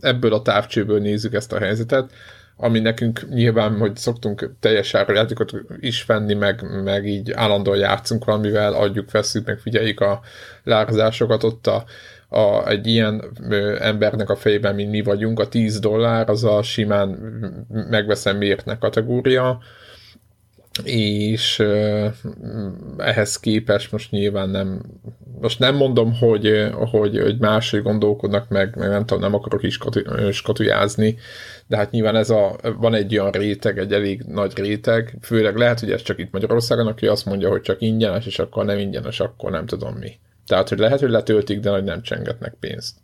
ebből 0.00 0.32
a 0.32 0.42
távcsőből 0.42 1.00
nézzük 1.00 1.34
ezt 1.34 1.52
a 1.52 1.58
helyzetet, 1.58 2.10
ami 2.56 2.80
nekünk 2.80 3.28
nyilván, 3.28 3.78
hogy 3.78 3.96
szoktunk 3.96 4.54
teljes 4.60 4.92
játékot 4.92 5.52
is 5.80 6.04
venni, 6.04 6.34
meg, 6.34 6.82
meg 6.82 7.06
így 7.06 7.32
állandóan 7.32 7.78
játszunk 7.78 8.24
valamivel, 8.24 8.72
adjuk, 8.72 9.10
veszünk, 9.10 9.46
meg 9.46 9.58
figyeljük 9.58 10.00
a 10.00 10.20
lárazásokat 10.64 11.44
ott 11.44 11.66
a 11.66 11.84
a, 12.34 12.68
egy 12.68 12.86
ilyen 12.86 13.24
ö, 13.48 13.76
embernek 13.80 14.30
a 14.30 14.36
fejében, 14.36 14.74
mint 14.74 14.90
mi 14.90 15.02
vagyunk, 15.02 15.40
a 15.40 15.48
10 15.48 15.78
dollár 15.78 16.28
az 16.28 16.44
a 16.44 16.62
simán 16.62 17.08
megveszem 17.90 18.36
miértnek 18.36 18.78
kategória, 18.78 19.58
és 20.82 21.58
ö, 21.58 22.06
ehhez 22.96 23.40
képest 23.40 23.92
most 23.92 24.10
nyilván 24.10 24.48
nem, 24.48 24.82
most 25.40 25.58
nem 25.58 25.74
mondom, 25.74 26.14
hogy, 26.14 26.70
hogy, 26.72 27.20
hogy 27.20 27.38
máshogy 27.38 27.82
gondolkodnak 27.82 28.48
meg, 28.48 28.76
meg 28.76 28.88
nem 28.88 29.06
tudom, 29.06 29.22
nem 29.22 29.34
akarok 29.34 29.62
is 29.62 29.78
skatujázni, 30.30 31.16
de 31.66 31.76
hát 31.76 31.90
nyilván 31.90 32.16
ez 32.16 32.30
a, 32.30 32.56
van 32.78 32.94
egy 32.94 33.18
olyan 33.18 33.30
réteg, 33.30 33.78
egy 33.78 33.92
elég 33.92 34.22
nagy 34.22 34.52
réteg, 34.58 35.18
főleg 35.22 35.56
lehet, 35.56 35.80
hogy 35.80 35.90
ez 35.90 36.02
csak 36.02 36.18
itt 36.18 36.32
Magyarországon, 36.32 36.86
aki 36.86 37.06
azt 37.06 37.26
mondja, 37.26 37.48
hogy 37.48 37.60
csak 37.60 37.80
ingyenes, 37.80 38.26
és 38.26 38.38
akkor 38.38 38.64
nem 38.64 38.78
ingyenes, 38.78 39.20
akkor 39.20 39.50
nem 39.50 39.66
tudom 39.66 39.94
mi. 39.94 40.18
Tehát, 40.46 40.68
hogy 40.68 40.78
lehet, 40.78 41.00
hogy 41.00 41.10
letöltik, 41.10 41.60
de 41.60 41.70
hogy 41.70 41.84
nem 41.84 42.02
csengetnek 42.02 42.54
pénzt. 42.60 42.96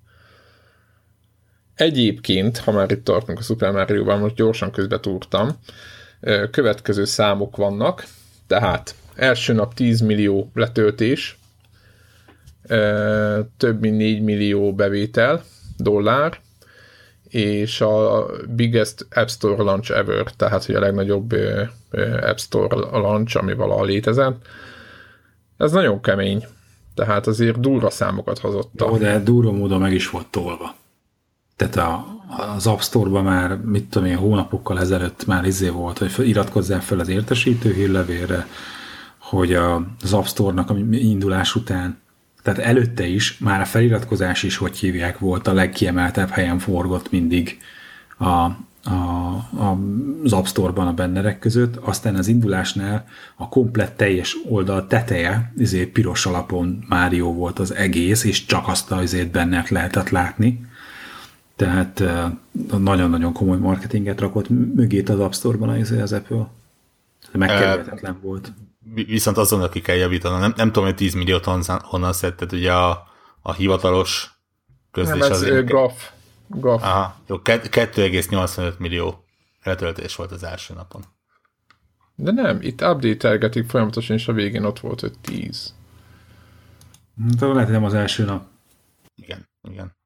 Egyébként, 1.74 2.58
ha 2.58 2.72
már 2.72 2.90
itt 2.90 3.04
tartunk 3.04 3.38
a 3.38 3.42
Super 3.42 3.72
Mario-ban, 3.72 4.18
most 4.18 4.34
gyorsan 4.34 4.70
közbe 4.70 5.00
túrtam, 5.00 5.58
következő 6.50 7.04
számok 7.04 7.56
vannak, 7.56 8.04
tehát 8.46 8.94
első 9.14 9.52
nap 9.52 9.74
10 9.74 10.00
millió 10.00 10.50
letöltés, 10.54 11.38
több 13.56 13.80
mint 13.80 13.96
4 13.96 14.22
millió 14.22 14.74
bevétel, 14.74 15.44
dollár, 15.76 16.40
és 17.28 17.80
a 17.80 18.26
biggest 18.48 19.06
App 19.10 19.28
Store 19.28 19.62
launch 19.62 19.90
ever, 19.90 20.32
tehát 20.36 20.64
hogy 20.64 20.74
a 20.74 20.80
legnagyobb 20.80 21.32
App 22.20 22.36
Store 22.36 22.76
launch, 22.76 23.36
ami 23.36 23.54
valaha 23.54 23.84
létezett. 23.84 24.46
Ez 25.56 25.72
nagyon 25.72 26.00
kemény. 26.02 26.46
Tehát 26.94 27.26
azért 27.26 27.60
durva 27.60 27.90
számokat 27.90 28.38
hozott. 28.38 28.70
Jó, 28.76 28.96
de 28.96 29.18
durva 29.18 29.52
módon 29.52 29.80
meg 29.80 29.92
is 29.92 30.10
volt 30.10 30.26
tolva. 30.26 30.74
Tehát 31.56 31.76
a, 31.76 32.06
az 32.54 32.66
App 32.66 32.80
Store-ban 32.80 33.24
már, 33.24 33.56
mit 33.56 33.84
tudom 33.84 34.08
én, 34.08 34.16
hónapokkal 34.16 34.80
ezelőtt 34.80 35.26
már 35.26 35.44
izé 35.44 35.68
volt, 35.68 35.98
hogy 35.98 36.28
iratkozzál 36.28 36.80
fel 36.80 36.98
az 36.98 37.08
értesítő 37.08 37.72
hírlevélre, 37.72 38.46
hogy 39.18 39.54
az 39.54 40.12
App 40.12 40.24
Store-nak 40.24 40.70
a 40.70 40.76
indulás 40.90 41.54
után, 41.54 41.98
tehát 42.42 42.58
előtte 42.58 43.06
is, 43.06 43.38
már 43.38 43.60
a 43.60 43.64
feliratkozás 43.64 44.42
is, 44.42 44.56
hogy 44.56 44.78
hívják, 44.78 45.18
volt 45.18 45.46
a 45.46 45.52
legkiemeltebb 45.52 46.28
helyen 46.28 46.58
forgott 46.58 47.10
mindig 47.10 47.58
a, 48.18 48.46
a, 48.84 48.90
a, 48.90 49.78
az 50.24 50.32
App 50.32 50.44
Store-ban 50.44 50.86
a 50.86 50.92
bennerek 50.92 51.38
között, 51.38 51.76
aztán 51.76 52.14
az 52.14 52.28
indulásnál 52.28 53.06
a 53.36 53.48
komplett 53.48 53.96
teljes 53.96 54.36
oldal 54.48 54.86
teteje, 54.86 55.52
ezért 55.58 55.88
piros 55.88 56.26
alapon 56.26 56.84
Mário 56.88 57.32
volt 57.32 57.58
az 57.58 57.74
egész, 57.74 58.24
és 58.24 58.46
csak 58.46 58.68
azt 58.68 58.90
azért 58.90 59.30
bennert 59.30 59.68
lehetett 59.68 60.08
látni. 60.08 60.68
Tehát 61.56 62.02
nagyon-nagyon 62.78 63.32
komoly 63.32 63.58
marketinget 63.58 64.20
rakott 64.20 64.48
mögét 64.48 65.08
az 65.08 65.20
App 65.20 65.32
Store-ban 65.32 65.68
az, 65.68 65.90
az 65.90 66.12
Apple. 66.12 66.48
Megkerülhetetlen 67.32 68.14
uh, 68.14 68.22
volt. 68.22 68.52
Viszont 68.94 69.36
azon, 69.36 69.62
aki 69.62 69.80
kell 69.80 69.96
javítani, 69.96 70.40
nem, 70.40 70.52
nem 70.56 70.66
tudom, 70.66 70.84
hogy 70.84 70.94
10 70.94 71.14
milliót 71.14 71.44
honnan 71.82 72.12
szedted, 72.12 72.52
ugye 72.52 72.72
a, 72.72 73.06
a 73.42 73.52
hivatalos 73.52 74.30
közlés 74.92 75.18
nem, 75.18 75.32
ez 75.32 75.42
az... 75.42 75.64
graf 75.64 76.10
Gaf. 76.50 76.82
Aha, 76.82 77.16
jó, 77.26 77.36
2,85 77.42 78.78
millió 78.78 79.24
letöltés 79.62 80.16
volt 80.16 80.30
az 80.30 80.42
első 80.42 80.74
napon. 80.74 81.04
De 82.14 82.30
nem, 82.30 82.58
itt 82.60 82.82
update 82.82 83.64
folyamatosan, 83.66 84.16
és 84.16 84.28
a 84.28 84.32
végén 84.32 84.64
ott 84.64 84.80
volt, 84.80 85.00
hogy 85.00 85.18
10. 85.20 85.74
De 87.38 87.46
lehet, 87.46 87.68
nem 87.68 87.84
az 87.84 87.94
első 87.94 88.24
nap. 88.24 88.46
Igen, 89.14 89.48
igen. 89.68 89.98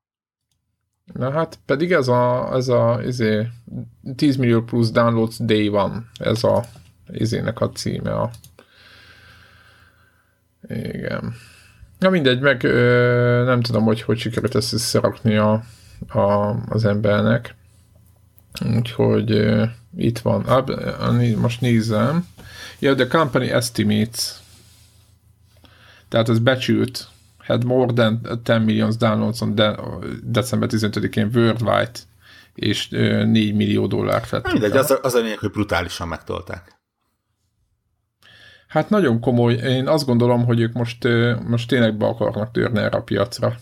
Na 1.13 1.31
hát 1.31 1.59
pedig 1.67 1.93
ez 1.93 2.09
a, 2.09 2.55
ez 2.55 2.69
a 2.69 3.01
izé, 3.05 3.49
10 4.17 4.37
millió 4.37 4.63
plusz 4.63 4.91
downloads 4.91 5.37
day 5.39 5.69
van, 5.69 6.11
ez 6.19 6.45
a 6.45 6.65
izének 7.07 7.61
a 7.61 7.71
címe 7.71 8.15
a 8.15 8.31
igen. 10.69 11.35
Na 11.99 12.11
mindegy, 12.11 12.41
meg 12.41 12.63
ö, 12.63 13.43
nem 13.45 13.61
tudom, 13.61 13.85
hogy 13.85 14.03
hogy 14.03 14.19
sikerült 14.19 14.55
ezt 14.55 14.73
összerakni 14.73 15.37
a 15.37 15.65
a, 16.09 16.55
az 16.69 16.85
embernek. 16.85 17.55
Úgyhogy 18.77 19.33
uh, 19.33 19.69
itt 19.97 20.19
van. 20.19 20.45
Uh, 20.47 21.35
most 21.35 21.61
nézem. 21.61 22.27
Yeah, 22.79 22.97
the 22.97 23.07
company 23.07 23.49
estimates. 23.49 24.43
Tehát 26.09 26.29
ez 26.29 26.39
becsült. 26.39 27.09
Had 27.39 27.65
more 27.65 27.93
than 27.93 28.21
10 28.43 28.65
million 28.65 28.93
downloads 28.99 29.41
on 29.41 29.55
de- 29.55 29.77
december 30.23 30.69
15-én 30.73 31.31
worldwide. 31.35 31.91
és 32.55 32.89
4 32.89 33.55
millió 33.55 33.87
dollár 33.87 34.25
fett. 34.25 34.53
Mindegy, 34.53 34.77
az, 34.77 34.99
az 35.03 35.15
a 35.15 35.19
lényeg, 35.19 35.39
hogy 35.39 35.51
brutálisan 35.51 36.09
megtolták. 36.09 36.79
Hát 38.69 38.91
nagyon 38.91 39.21
komoly. 39.21 39.55
Én 39.55 39.89
azt 39.89 40.07
gondolom, 40.07 40.45
hogy 40.45 40.61
ők 40.61 40.73
most, 40.73 41.09
most 41.47 41.69
tényleg 41.69 41.97
be 41.97 42.07
akarnak 42.07 42.51
törni 42.51 42.79
erre 42.79 42.97
a 42.97 43.03
piacra. 43.03 43.57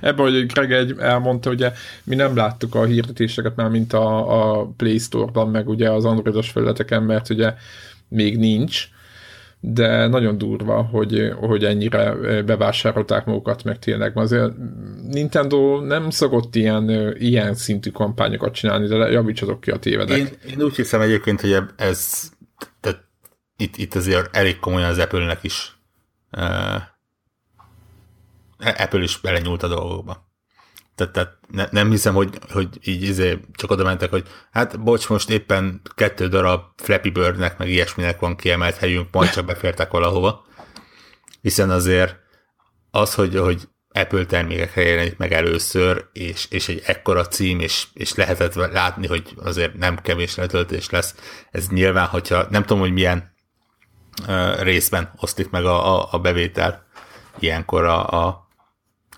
Ebből, 0.00 0.30
hogy 0.30 0.46
Greg 0.46 0.72
egy 0.72 0.94
elmondta, 0.98 1.50
ugye 1.50 1.72
mi 2.04 2.14
nem 2.14 2.36
láttuk 2.36 2.74
a 2.74 2.84
hirdetéseket 2.84 3.56
már, 3.56 3.68
mint 3.68 3.92
a, 3.92 4.60
a 4.60 4.66
Play 4.76 4.98
Store-ban, 4.98 5.48
meg 5.48 5.68
ugye 5.68 5.90
az 5.90 6.04
androidos 6.04 6.50
felületeken, 6.50 7.02
mert 7.02 7.30
ugye 7.30 7.54
még 8.08 8.38
nincs, 8.38 8.88
de 9.60 10.06
nagyon 10.06 10.38
durva, 10.38 10.82
hogy, 10.82 11.32
hogy 11.36 11.64
ennyire 11.64 12.14
bevásárolták 12.42 13.24
magukat, 13.24 13.64
meg 13.64 13.78
tényleg. 13.78 14.16
Azért 14.16 14.52
Nintendo 15.08 15.80
nem 15.80 16.10
szokott 16.10 16.54
ilyen, 16.54 17.14
ilyen 17.18 17.54
szintű 17.54 17.90
kampányokat 17.90 18.54
csinálni, 18.54 18.86
de 18.86 18.96
javítsatok 18.96 19.60
ki 19.60 19.70
a 19.70 19.76
tévedek. 19.76 20.18
Én, 20.18 20.28
én 20.50 20.62
úgy 20.62 20.76
hiszem 20.76 21.00
egyébként, 21.00 21.40
hogy 21.40 21.56
ez 21.76 22.30
tehát 22.80 23.04
itt, 23.56 23.76
itt 23.76 23.94
azért 23.94 24.36
elég 24.36 24.58
komolyan 24.58 24.88
az 24.88 24.98
Apple-nek 24.98 25.42
is 25.42 25.78
Apple 28.58 29.02
is 29.02 29.20
belenyúlt 29.20 29.62
a 29.62 29.68
dolgokba. 29.68 30.26
Tehát, 30.94 31.12
tehát 31.12 31.38
ne, 31.48 31.66
nem 31.70 31.90
hiszem, 31.90 32.14
hogy, 32.14 32.38
hogy 32.50 32.68
így 32.82 33.02
izé 33.02 33.38
csak 33.54 33.70
oda 33.70 33.84
mentek, 33.84 34.10
hogy 34.10 34.28
hát 34.50 34.80
bocs, 34.80 35.08
most 35.08 35.30
éppen 35.30 35.80
kettő 35.94 36.28
darab 36.28 36.62
Flappy 36.76 37.10
Birdnek, 37.10 37.58
meg 37.58 37.68
ilyesminek 37.68 38.20
van 38.20 38.36
kiemelt 38.36 38.76
helyünk, 38.76 39.08
majd 39.12 39.30
csak 39.30 39.44
befértek 39.44 39.90
valahova. 39.90 40.46
Hiszen 41.40 41.70
azért 41.70 42.16
az, 42.90 43.14
hogy, 43.14 43.36
hogy 43.36 43.68
Apple 43.88 44.24
termékekre 44.24 44.82
jelenik 44.82 45.16
meg 45.16 45.32
először, 45.32 46.08
és, 46.12 46.46
és 46.50 46.68
egy 46.68 46.82
ekkora 46.86 47.26
cím, 47.26 47.60
és, 47.60 47.86
és 47.94 48.14
lehetett 48.14 48.54
látni, 48.54 49.06
hogy 49.06 49.34
azért 49.36 49.74
nem 49.74 49.96
kevés 49.96 50.34
letöltés 50.34 50.90
lesz. 50.90 51.14
Ez 51.50 51.68
nyilván, 51.68 52.06
hogyha 52.06 52.46
nem 52.50 52.62
tudom, 52.62 52.80
hogy 52.80 52.92
milyen 52.92 53.34
uh, 54.26 54.62
részben 54.62 55.12
osztik 55.16 55.50
meg 55.50 55.64
a, 55.64 55.96
a, 55.96 56.08
a 56.10 56.18
bevétel 56.18 56.86
ilyenkor 57.38 57.84
a, 57.84 58.26
a 58.26 58.47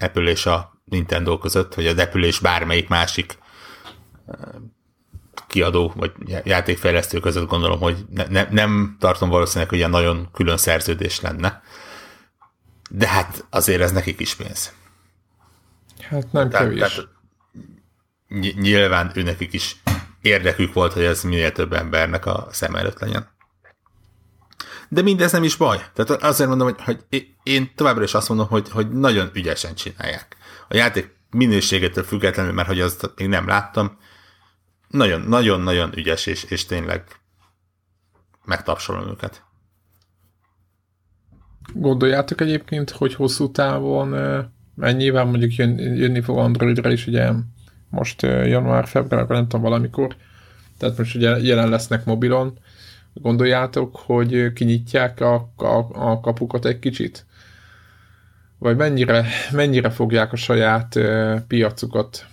Apple 0.00 0.30
és 0.30 0.46
a 0.46 0.80
Nintendo 0.84 1.38
között, 1.38 1.74
hogy 1.74 1.86
az 1.86 1.98
Apple 1.98 2.26
és 2.26 2.38
bármelyik 2.38 2.88
másik 2.88 3.38
kiadó 5.46 5.92
vagy 5.96 6.12
játékfejlesztő 6.44 7.20
között 7.20 7.48
gondolom, 7.48 7.80
hogy 7.80 8.04
ne, 8.10 8.26
ne, 8.26 8.46
nem 8.50 8.96
tartom 8.98 9.28
valószínűleg, 9.28 9.68
hogy 9.68 9.78
ilyen 9.78 9.90
nagyon 9.90 10.28
külön 10.32 10.56
szerződés 10.56 11.20
lenne. 11.20 11.62
De 12.90 13.08
hát 13.08 13.46
azért 13.50 13.80
ez 13.80 13.92
nekik 13.92 14.20
is 14.20 14.34
pénz. 14.34 14.72
Hát 16.00 16.32
nem 16.32 16.50
tehát, 16.50 16.66
kevés. 16.66 16.80
Tehát, 16.80 17.08
nyilván 18.54 19.10
ő 19.14 19.22
nekik 19.22 19.52
is 19.52 19.76
érdekük 20.20 20.72
volt, 20.72 20.92
hogy 20.92 21.04
ez 21.04 21.22
minél 21.22 21.52
több 21.52 21.72
embernek 21.72 22.26
a 22.26 22.48
szem 22.50 22.74
előtt 22.74 22.98
legyen. 22.98 23.29
De 24.92 25.02
mindez 25.02 25.32
nem 25.32 25.44
is 25.44 25.56
baj. 25.56 25.76
Tehát 25.94 26.22
azért 26.22 26.48
mondom, 26.48 26.66
hogy, 26.66 26.82
hogy 26.84 27.26
én 27.42 27.70
továbbra 27.74 28.02
is 28.02 28.14
azt 28.14 28.28
mondom, 28.28 28.48
hogy, 28.48 28.70
hogy 28.70 28.90
nagyon 28.90 29.30
ügyesen 29.34 29.74
csinálják. 29.74 30.36
A 30.68 30.76
játék 30.76 31.16
minőségétől 31.30 32.04
függetlenül, 32.04 32.52
mert 32.52 32.68
hogy 32.68 32.80
azt 32.80 33.12
még 33.16 33.28
nem 33.28 33.46
láttam, 33.46 33.98
nagyon-nagyon-nagyon 34.88 35.96
ügyes, 35.96 36.26
és, 36.26 36.44
és 36.44 36.66
tényleg 36.66 37.04
megtapsolom 38.44 39.08
őket. 39.08 39.42
Gondoljátok 41.74 42.40
egyébként, 42.40 42.90
hogy 42.90 43.14
hosszú 43.14 43.50
távon 43.50 44.16
mennyivel 44.74 45.24
mondjuk 45.24 45.54
jön, 45.54 45.78
jönni 45.78 46.20
fog 46.20 46.38
Androidra 46.38 46.92
is, 46.92 47.06
ugye 47.06 47.32
most 47.90 48.22
január, 48.22 48.88
februárban, 48.88 49.36
nem 49.36 49.48
tudom, 49.48 49.64
valamikor, 49.64 50.16
tehát 50.78 50.98
most 50.98 51.14
ugye 51.14 51.38
jelen 51.38 51.68
lesznek 51.68 52.04
mobilon, 52.04 52.58
Gondoljátok, 53.14 53.96
hogy 53.96 54.52
kinyitják 54.52 55.20
a, 55.20 55.34
a, 55.56 55.86
a 55.92 56.20
kapukat 56.20 56.64
egy 56.64 56.78
kicsit? 56.78 57.26
Vagy 58.58 58.76
mennyire, 58.76 59.24
mennyire 59.52 59.90
fogják 59.90 60.32
a 60.32 60.36
saját 60.36 60.94
uh, 60.94 61.40
piacukat 61.48 62.26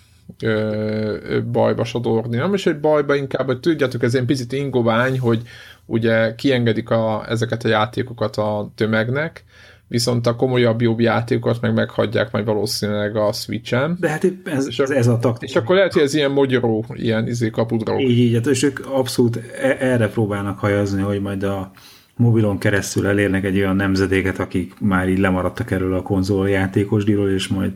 uh, 0.43 1.41
bajba 1.41 1.83
sodorni? 1.83 2.37
Nem 2.37 2.53
is 2.53 2.65
egy 2.65 2.79
bajba, 2.79 3.15
inkább, 3.15 3.45
hogy 3.45 3.59
tudjátok, 3.59 4.03
ez 4.03 4.15
egy 4.15 4.25
picit 4.25 4.51
ingovány, 4.51 5.19
hogy 5.19 5.41
ugye 5.85 6.35
kiengedik 6.35 6.89
a, 6.89 7.29
ezeket 7.29 7.63
a 7.63 7.67
játékokat 7.67 8.35
a 8.35 8.71
tömegnek, 8.75 9.43
viszont 9.87 10.27
a 10.27 10.35
komolyabb 10.35 10.81
jobb 10.81 10.99
játékokat 10.99 11.61
meg 11.61 11.73
meghagyják 11.73 12.31
majd 12.31 12.45
valószínűleg 12.45 13.15
a 13.15 13.31
Switch-en. 13.31 13.97
De 13.99 14.09
hát 14.09 14.25
ez, 14.43 14.67
és 14.67 14.79
ez, 14.79 14.89
ez 14.89 15.07
a 15.07 15.19
taktika. 15.19 15.51
És 15.51 15.55
akkor 15.55 15.75
lehet, 15.75 15.93
hogy 15.93 16.01
ez 16.01 16.13
ilyen 16.13 16.31
magyaró, 16.31 16.85
ilyen 16.93 17.27
izé 17.27 17.49
kapudró. 17.49 17.99
Így, 17.99 18.17
így, 18.17 18.33
hát 18.33 18.47
és 18.47 18.63
ők 18.63 18.79
abszolút 18.91 19.35
e- 19.61 19.77
erre 19.79 20.07
próbálnak 20.07 20.59
hajazni, 20.59 21.01
hogy 21.01 21.21
majd 21.21 21.43
a 21.43 21.71
mobilon 22.15 22.57
keresztül 22.57 23.07
elérnek 23.07 23.43
egy 23.43 23.57
olyan 23.57 23.75
nemzedéket, 23.75 24.39
akik 24.39 24.73
már 24.79 25.09
így 25.09 25.19
lemaradtak 25.19 25.71
erről 25.71 25.93
a 25.93 26.01
konzoljátékos 26.01 27.03
díjról, 27.03 27.29
és 27.29 27.47
majd 27.47 27.71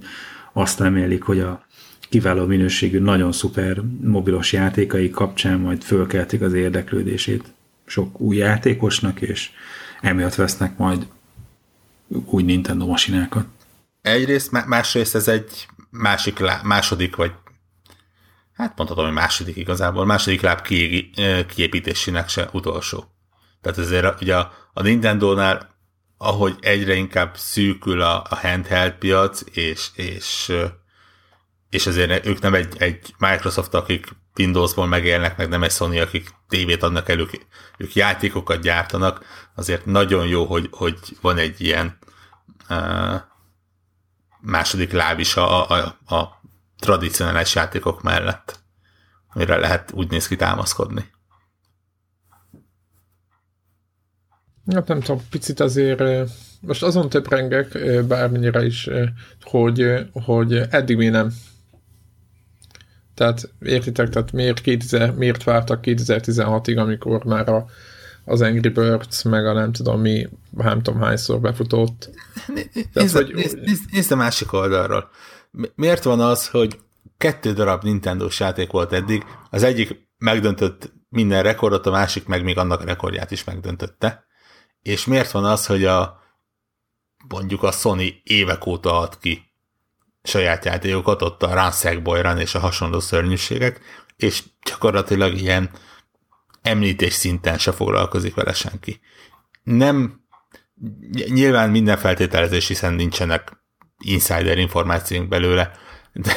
azt 0.54 0.80
remélik, 0.80 1.24
hogy 1.24 1.40
a 1.40 1.66
kiváló 2.10 2.46
minőségű, 2.46 3.00
nagyon 3.00 3.32
szuper 3.32 3.82
mobilos 4.04 4.54
játékai 4.54 5.10
kapcsán 5.10 5.60
majd 5.60 5.82
fölkeltik 5.82 6.42
az 6.42 6.54
érdeklődését 6.54 7.44
sok 7.86 8.20
új 8.20 8.36
játékosnak, 8.36 9.22
és 9.22 9.50
emiatt 10.02 10.36
vesznek 10.36 10.78
majd 10.78 11.06
új 12.12 12.44
Nintendo 12.44 12.86
masinákat. 12.86 13.46
Egyrészt, 14.02 14.66
másrészt 14.66 15.16
ez 15.16 15.28
egy 15.28 15.68
másik, 15.90 16.40
második, 16.64 17.16
vagy 17.16 17.32
hát 18.54 18.78
mondhatom, 18.78 19.06
hogy 19.06 19.14
második 19.14 19.56
igazából, 19.56 20.06
második 20.06 20.42
láb 20.42 20.62
kiépítésének 21.48 22.30
se 22.30 22.50
utolsó. 22.52 23.04
Tehát 23.62 23.78
ezért 23.78 24.22
ugye 24.22 24.36
a, 24.36 24.52
a 24.74 24.82
Nintendo-nál, 24.82 25.70
ahogy 26.18 26.56
egyre 26.60 26.94
inkább 26.94 27.38
szűkül 27.38 28.02
a, 28.02 28.24
a 28.30 28.36
handheld 28.36 28.94
piac, 28.94 29.42
és, 29.54 29.88
és, 29.94 30.54
és 31.70 31.88
azért 31.88 32.26
ők 32.26 32.42
nem 32.42 32.54
egy, 32.54 32.76
egy 32.78 33.14
Microsoft, 33.18 33.74
akik 33.74 34.08
Windowsból 34.38 34.88
megélnek, 34.88 35.38
meg 35.38 35.50
nem 35.50 35.64
egy 35.64 35.72
Sony, 35.72 36.00
akik 36.00 36.30
tévét 36.48 36.84
adnak 36.84 37.10
elő, 37.10 37.28
ők 37.78 37.96
játékokat 37.96 38.62
gyártanak, 38.62 39.26
azért 39.56 39.86
nagyon 39.86 40.28
jó, 40.28 40.46
hogy, 40.46 40.68
hogy 40.72 40.98
van 41.22 41.38
egy 41.38 41.62
ilyen 41.62 41.98
második 44.40 44.92
láb 44.92 45.20
is 45.20 45.36
a, 45.36 45.70
a, 45.70 45.98
a 46.16 46.42
tradicionális 46.80 47.56
játékok 47.56 48.02
mellett, 48.02 48.60
amire 49.34 49.58
lehet 49.58 49.92
úgy 49.94 50.10
néz 50.10 50.28
ki 50.28 50.36
támaszkodni. 50.36 51.06
Hát 54.72 54.88
nem 54.88 55.00
tudom, 55.00 55.22
picit 55.30 55.60
azért 55.60 56.30
most 56.62 56.84
azon 56.84 57.10
töprengek, 57.10 57.78
bármennyire 58.06 58.66
is, 58.66 58.90
hogy, 59.42 59.94
hogy 60.12 60.54
eddig 60.54 60.98
még 60.98 61.10
nem. 61.10 61.32
Tehát 63.14 63.54
értitek, 63.60 64.10
tehát 64.10 64.32
miért, 64.32 64.62
2000, 64.62 65.12
miért 65.12 65.44
vártak 65.44 65.80
2016-ig, 65.84 66.78
amikor 66.78 67.24
már 67.24 67.50
a 67.50 67.66
az 68.32 68.42
Angry 68.42 68.70
Birds, 68.70 69.24
meg 69.24 69.46
a 69.46 69.54
nem 69.54 69.72
tudom 69.72 70.02
mi, 70.02 70.28
nem 70.52 70.82
tudom 70.82 71.02
hányszor 71.02 71.40
befutott. 71.40 72.10
Nézd, 72.94 73.16
hogy... 73.16 73.34
nézd, 73.34 73.60
nézd, 73.60 73.84
nézd 73.92 74.12
a 74.12 74.16
másik 74.16 74.54
oldalról. 74.54 75.10
Miért 75.76 76.04
van 76.04 76.20
az, 76.20 76.48
hogy 76.48 76.80
kettő 77.18 77.54
darab 77.54 77.84
nintendo 77.84 78.28
játék 78.40 78.72
volt 78.72 78.94
eddig, 78.94 79.26
az 79.50 79.64
egyik 79.64 80.08
megdöntött 80.18 80.94
minden 81.10 81.44
rekordot, 81.44 81.86
a 81.86 81.92
másik 81.92 82.26
meg 82.26 82.44
még 82.44 82.58
annak 82.58 82.84
rekordját 82.84 83.32
is 83.32 83.44
megdöntötte. 83.44 84.26
És 84.82 85.06
miért 85.06 85.32
van 85.32 85.46
az, 85.46 85.66
hogy 85.66 85.86
a 85.86 86.20
mondjuk 87.28 87.64
a 87.64 87.72
Sony 87.72 88.22
évek 88.24 88.66
óta 88.66 89.00
ad 89.00 89.18
ki 89.18 89.52
saját 90.24 90.66
játékokat, 90.66 91.22
ott 91.22 91.44
a 91.44 91.54
Run 91.54 91.72
Sackboy 91.72 92.22
Run 92.22 92.38
és 92.38 92.56
a 92.56 92.60
hasonló 92.60 93.00
szörnyűségek, 93.00 93.80
és 94.16 94.44
gyakorlatilag 94.66 95.34
ilyen 95.34 95.70
említés 96.62 97.14
szinten 97.14 97.58
se 97.58 97.72
foglalkozik 97.72 98.34
vele 98.34 98.54
senki. 98.54 99.00
Nem, 99.64 100.26
nyilván 101.12 101.70
minden 101.70 101.98
feltételezés, 101.98 102.68
hiszen 102.68 102.94
nincsenek 102.94 103.64
insider 103.98 104.58
információink 104.58 105.28
belőle, 105.28 105.72
de, 106.14 106.34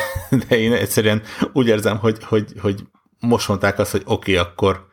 de 0.49 0.59
én 0.59 0.73
egyszerűen 0.73 1.23
úgy 1.53 1.67
érzem, 1.67 1.99
hogy, 1.99 2.25
hogy, 2.25 2.53
hogy 2.61 2.87
most 3.21 3.49
mondták 3.49 3.79
azt, 3.79 3.91
hogy 3.91 4.03
oké, 4.05 4.37
okay, 4.39 4.51
akkor 4.51 4.89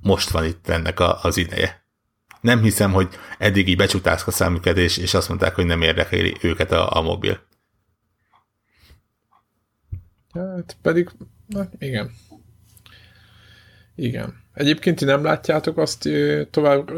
most 0.00 0.30
van 0.30 0.44
itt 0.44 0.68
ennek 0.68 1.00
a, 1.00 1.22
az 1.22 1.36
ideje. 1.36 1.86
Nem 2.40 2.62
hiszem, 2.62 2.92
hogy 2.92 3.08
eddig 3.38 3.68
így 3.68 3.76
becsutázka 3.76 4.30
számüket, 4.30 4.76
és, 4.76 4.96
és 4.96 5.14
azt 5.14 5.28
mondták, 5.28 5.54
hogy 5.54 5.66
nem 5.66 5.82
érdekeli 5.82 6.36
őket 6.40 6.72
a, 6.72 6.96
a 6.96 7.00
mobil. 7.00 7.40
Hát 10.32 10.76
pedig, 10.82 11.10
na, 11.46 11.68
igen. 11.78 12.12
Igen. 13.94 14.41
Egyébként 14.54 14.98
ti 14.98 15.04
nem 15.04 15.24
látjátok 15.24 15.78
azt 15.78 16.08
tovább 16.50 16.90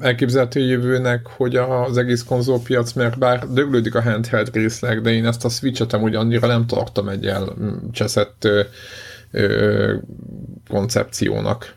elképzelhető 0.00 0.60
jövőnek, 0.60 1.26
hogy 1.26 1.56
az 1.56 1.96
egész 1.96 2.22
konzolpiac, 2.22 2.92
mert 2.92 3.18
bár 3.18 3.48
döglődik 3.48 3.94
a 3.94 4.02
handheld 4.02 4.54
részleg, 4.54 5.00
de 5.00 5.10
én 5.10 5.26
ezt 5.26 5.44
a 5.44 5.48
Switch-et 5.48 5.92
amúgy 5.92 6.14
annyira 6.14 6.46
nem 6.46 6.66
tartom 6.66 7.08
egy 7.08 7.26
elcseszett 7.26 8.48
koncepciónak 10.68 11.74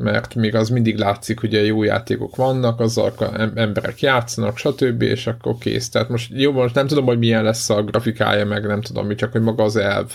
mert 0.00 0.34
még 0.34 0.54
az 0.54 0.68
mindig 0.68 0.96
látszik, 0.96 1.40
hogy 1.40 1.66
jó 1.66 1.82
játékok 1.82 2.36
vannak, 2.36 2.80
azzal 2.80 3.12
emberek 3.54 4.00
játszanak, 4.00 4.56
stb., 4.56 5.02
és 5.02 5.26
akkor 5.26 5.58
kész. 5.58 5.88
Tehát 5.88 6.08
most 6.08 6.30
jó, 6.34 6.52
most 6.52 6.74
nem 6.74 6.86
tudom, 6.86 7.04
hogy 7.04 7.18
milyen 7.18 7.44
lesz 7.44 7.70
a 7.70 7.82
grafikája, 7.82 8.46
meg 8.46 8.66
nem 8.66 8.80
tudom 8.80 9.06
mi, 9.06 9.14
csak 9.14 9.32
hogy 9.32 9.40
maga 9.40 9.62
az 9.62 9.76
elv. 9.76 10.12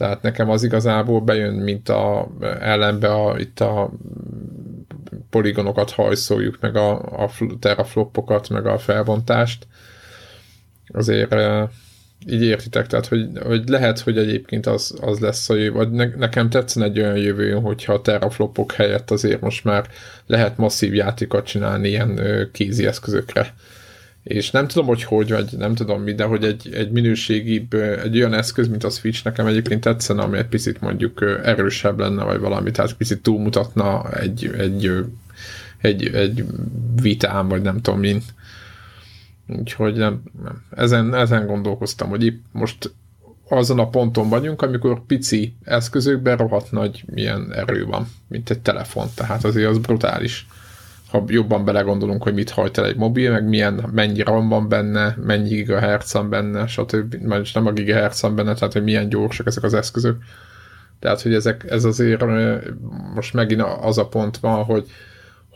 Tehát 0.00 0.22
nekem 0.22 0.50
az 0.50 0.62
igazából 0.62 1.20
bejön, 1.20 1.54
mint 1.54 1.88
a 1.88 2.28
ellenbe 2.60 3.12
a, 3.12 3.38
itt 3.38 3.60
a 3.60 3.90
poligonokat 5.30 5.90
hajszoljuk, 5.90 6.58
meg 6.60 6.76
a, 6.76 6.90
a 7.24 7.30
teraflopokat, 7.58 8.48
meg 8.48 8.66
a 8.66 8.78
felbontást. 8.78 9.66
Azért 10.86 11.34
így 12.26 12.42
értitek, 12.42 12.86
tehát 12.86 13.06
hogy, 13.06 13.28
hogy 13.42 13.68
lehet, 13.68 13.98
hogy 14.00 14.18
egyébként 14.18 14.66
az, 14.66 14.98
az 15.00 15.18
lesz 15.18 15.50
a 15.50 15.54
jövő, 15.54 15.72
vagy 15.76 15.90
ne, 15.90 16.06
nekem 16.06 16.50
tetszen 16.50 16.82
egy 16.82 16.98
olyan 17.00 17.16
jövő, 17.16 17.52
hogyha 17.52 17.92
a 17.92 18.00
teraflopok 18.00 18.72
helyett 18.72 19.10
azért 19.10 19.40
most 19.40 19.64
már 19.64 19.86
lehet 20.26 20.56
masszív 20.56 20.94
játékot 20.94 21.46
csinálni 21.46 21.88
ilyen 21.88 22.18
ö, 22.18 22.50
kézi 22.50 22.86
eszközökre. 22.86 23.54
És 24.22 24.50
nem 24.50 24.66
tudom, 24.66 24.86
hogy 24.86 25.04
hogy, 25.04 25.30
vagy 25.30 25.54
nem 25.58 25.74
tudom 25.74 26.02
mi, 26.02 26.14
de 26.14 26.24
hogy 26.24 26.44
egy, 26.44 26.70
egy 26.74 26.90
minőségibb, 26.90 27.74
egy 27.74 28.16
olyan 28.16 28.34
eszköz, 28.34 28.68
mint 28.68 28.84
a 28.84 28.90
Switch 28.90 29.24
nekem 29.24 29.46
egyébként 29.46 29.80
tetszene, 29.80 30.22
ami 30.22 30.38
egy 30.38 30.46
picit 30.46 30.80
mondjuk 30.80 31.40
erősebb 31.42 31.98
lenne, 31.98 32.24
vagy 32.24 32.40
valami, 32.40 32.70
tehát 32.70 32.92
picit 32.92 33.22
túlmutatna 33.22 34.12
egy, 34.12 34.50
egy, 34.58 35.04
egy, 35.78 36.06
egy 36.06 36.44
vitám, 37.02 37.48
vagy 37.48 37.62
nem 37.62 37.80
tudom 37.80 38.00
mint 38.00 38.24
Úgyhogy 39.58 39.94
nem, 39.94 40.22
nem. 40.42 40.62
Ezen, 40.70 41.14
ezen 41.14 41.46
gondolkoztam, 41.46 42.08
hogy 42.08 42.24
itt 42.24 42.42
most 42.52 42.94
azon 43.48 43.78
a 43.78 43.88
ponton 43.88 44.28
vagyunk, 44.28 44.62
amikor 44.62 45.06
pici 45.06 45.54
eszközökben 45.64 46.36
rohadt 46.36 46.70
nagy 46.70 47.04
milyen 47.06 47.52
erő 47.52 47.84
van, 47.84 48.08
mint 48.28 48.50
egy 48.50 48.60
telefon, 48.60 49.06
tehát 49.14 49.44
azért 49.44 49.68
az 49.68 49.78
brutális. 49.78 50.46
Ha 51.10 51.24
jobban 51.26 51.64
belegondolunk, 51.64 52.22
hogy 52.22 52.34
mit 52.34 52.50
hajt 52.50 52.78
el 52.78 52.86
egy 52.86 52.96
mobil, 52.96 53.30
meg 53.30 53.48
milyen, 53.48 53.90
mennyi 53.92 54.22
RAM 54.22 54.48
van 54.48 54.68
benne, 54.68 55.16
mennyi 55.24 55.48
gigahertz 55.48 56.12
van 56.12 56.30
benne, 56.30 56.66
stb. 56.66 57.14
Mert 57.14 57.54
nem 57.54 57.66
a 57.66 57.72
gigahertz 57.72 58.22
van 58.22 58.34
benne, 58.34 58.54
tehát 58.54 58.72
hogy 58.72 58.82
milyen 58.82 59.08
gyorsak 59.08 59.46
ezek 59.46 59.62
az 59.62 59.74
eszközök. 59.74 60.16
Tehát, 61.00 61.22
hogy 61.22 61.34
ezek, 61.34 61.64
ez 61.68 61.84
azért 61.84 62.24
most 63.14 63.34
megint 63.34 63.62
az 63.80 63.98
a 63.98 64.08
pont 64.08 64.36
van, 64.36 64.64
hogy, 64.64 64.86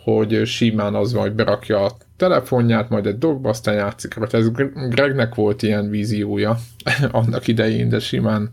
hogy 0.05 0.47
simán 0.47 0.95
az 0.95 1.13
van, 1.13 1.23
hogy 1.23 1.35
berakja 1.35 1.85
a 1.85 1.97
telefonját, 2.17 2.89
majd 2.89 3.07
egy 3.07 3.19
dogba, 3.19 3.49
aztán 3.49 3.75
játszik. 3.75 4.15
Mert 4.15 4.35
ez 4.35 4.51
Gregnek 4.89 5.35
volt 5.35 5.63
ilyen 5.63 5.91
víziója 5.91 6.57
annak 7.11 7.47
idején, 7.47 7.89
de 7.89 7.99
simán, 7.99 8.51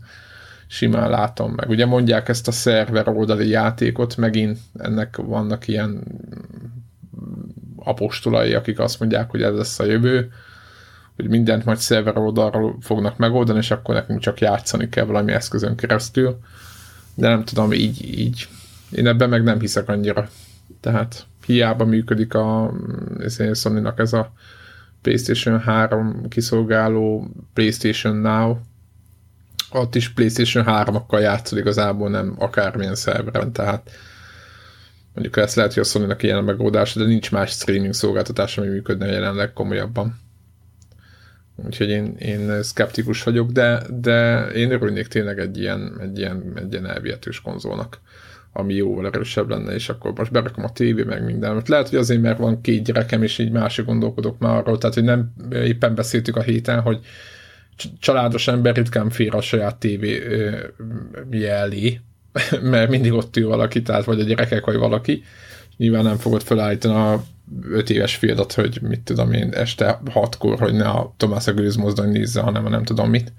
simán 0.66 1.10
látom 1.10 1.52
meg. 1.52 1.68
Ugye 1.68 1.86
mondják 1.86 2.28
ezt 2.28 2.48
a 2.48 2.52
szerver 2.52 3.08
oldali 3.08 3.48
játékot, 3.48 4.16
megint 4.16 4.58
ennek 4.74 5.16
vannak 5.16 5.68
ilyen 5.68 6.02
apostolai, 7.76 8.54
akik 8.54 8.78
azt 8.78 9.00
mondják, 9.00 9.30
hogy 9.30 9.42
ez 9.42 9.54
lesz 9.54 9.78
a 9.78 9.84
jövő, 9.84 10.32
hogy 11.16 11.28
mindent 11.28 11.64
majd 11.64 11.78
szerver 11.78 12.16
oldalról 12.16 12.76
fognak 12.80 13.16
megoldani, 13.16 13.58
és 13.58 13.70
akkor 13.70 13.94
nekünk 13.94 14.20
csak 14.20 14.40
játszani 14.40 14.88
kell 14.88 15.04
valami 15.04 15.32
eszközön 15.32 15.76
keresztül. 15.76 16.38
De 17.14 17.28
nem 17.28 17.44
tudom, 17.44 17.72
így, 17.72 18.18
így. 18.18 18.48
Én 18.90 19.06
ebben 19.06 19.28
meg 19.28 19.42
nem 19.42 19.60
hiszek 19.60 19.88
annyira. 19.88 20.28
Tehát 20.80 21.26
hiába 21.46 21.84
működik 21.84 22.34
a 22.34 22.72
sony 23.54 23.92
ez 23.96 24.12
a 24.12 24.32
PlayStation 25.02 25.60
3 25.60 26.28
kiszolgáló 26.28 27.30
PlayStation 27.52 28.16
Now, 28.16 28.56
ott 29.72 29.94
is 29.94 30.08
PlayStation 30.08 30.64
3-akkal 30.68 31.20
játszol 31.20 31.58
igazából, 31.58 32.10
nem 32.10 32.34
akármilyen 32.38 32.94
szerveren, 32.94 33.52
tehát 33.52 33.90
mondjuk 35.14 35.36
ezt 35.36 35.54
lehet, 35.54 35.74
hogy 35.74 35.82
a 35.82 35.86
sony 35.86 36.16
ilyen 36.18 36.36
a 36.36 36.42
megoldása, 36.42 36.98
de 37.00 37.06
nincs 37.06 37.30
más 37.30 37.50
streaming 37.50 37.92
szolgáltatás, 37.92 38.58
ami 38.58 38.68
működne 38.68 39.06
jelenleg 39.06 39.52
komolyabban. 39.52 40.20
Úgyhogy 41.56 41.88
én, 41.88 42.14
én 42.18 42.62
szkeptikus 42.62 43.22
vagyok, 43.22 43.50
de, 43.50 43.82
de 44.00 44.46
én 44.46 44.70
örülnék 44.70 45.06
tényleg 45.06 45.38
egy 45.38 45.58
ilyen, 45.58 45.98
egy 46.00 46.18
ilyen, 46.18 46.52
egy 46.54 46.72
ilyen 46.72 46.86
elvihetős 46.86 47.40
konzolnak 47.40 48.00
ami 48.52 48.74
jóval 48.74 49.06
erősebb 49.06 49.48
lenne, 49.48 49.74
és 49.74 49.88
akkor 49.88 50.12
most 50.12 50.32
berakom 50.32 50.64
a 50.64 50.72
tévé, 50.72 51.02
meg 51.02 51.24
minden. 51.24 51.54
Mert 51.54 51.68
lehet, 51.68 51.88
hogy 51.88 51.98
azért, 51.98 52.20
mert 52.20 52.38
van 52.38 52.60
két 52.60 52.84
gyerekem, 52.84 53.22
és 53.22 53.38
így 53.38 53.50
másik 53.50 53.84
gondolkodok 53.84 54.38
már 54.38 54.56
arról, 54.56 54.78
tehát, 54.78 54.94
hogy 54.94 55.04
nem 55.04 55.32
éppen 55.52 55.94
beszéltük 55.94 56.36
a 56.36 56.42
héten, 56.42 56.80
hogy 56.80 57.00
családos 58.00 58.48
ember 58.48 58.74
ritkán 58.74 59.10
fér 59.10 59.34
a 59.34 59.40
saját 59.40 59.76
tévé 59.76 60.22
elé, 61.48 62.00
mert 62.62 62.90
mindig 62.90 63.12
ott 63.12 63.36
ül 63.36 63.48
valaki, 63.48 63.82
tehát 63.82 64.04
vagy 64.04 64.20
a 64.20 64.24
gyerekek, 64.24 64.64
vagy 64.64 64.76
valaki. 64.76 65.22
Nyilván 65.76 66.04
nem 66.04 66.16
fogod 66.16 66.42
felállítani 66.42 66.94
a 66.94 67.24
öt 67.62 67.90
éves 67.90 68.16
fiadat, 68.16 68.52
hogy 68.52 68.78
mit 68.82 69.00
tudom 69.00 69.32
én, 69.32 69.52
este 69.52 70.00
hatkor, 70.10 70.58
hogy 70.58 70.74
ne 70.74 70.88
a 70.88 71.14
Tomás 71.16 71.46
a 71.46 71.54
mozdony 71.76 72.10
nézze, 72.10 72.40
hanem 72.40 72.66
a 72.66 72.68
nem 72.68 72.84
tudom 72.84 73.10
mit, 73.10 73.32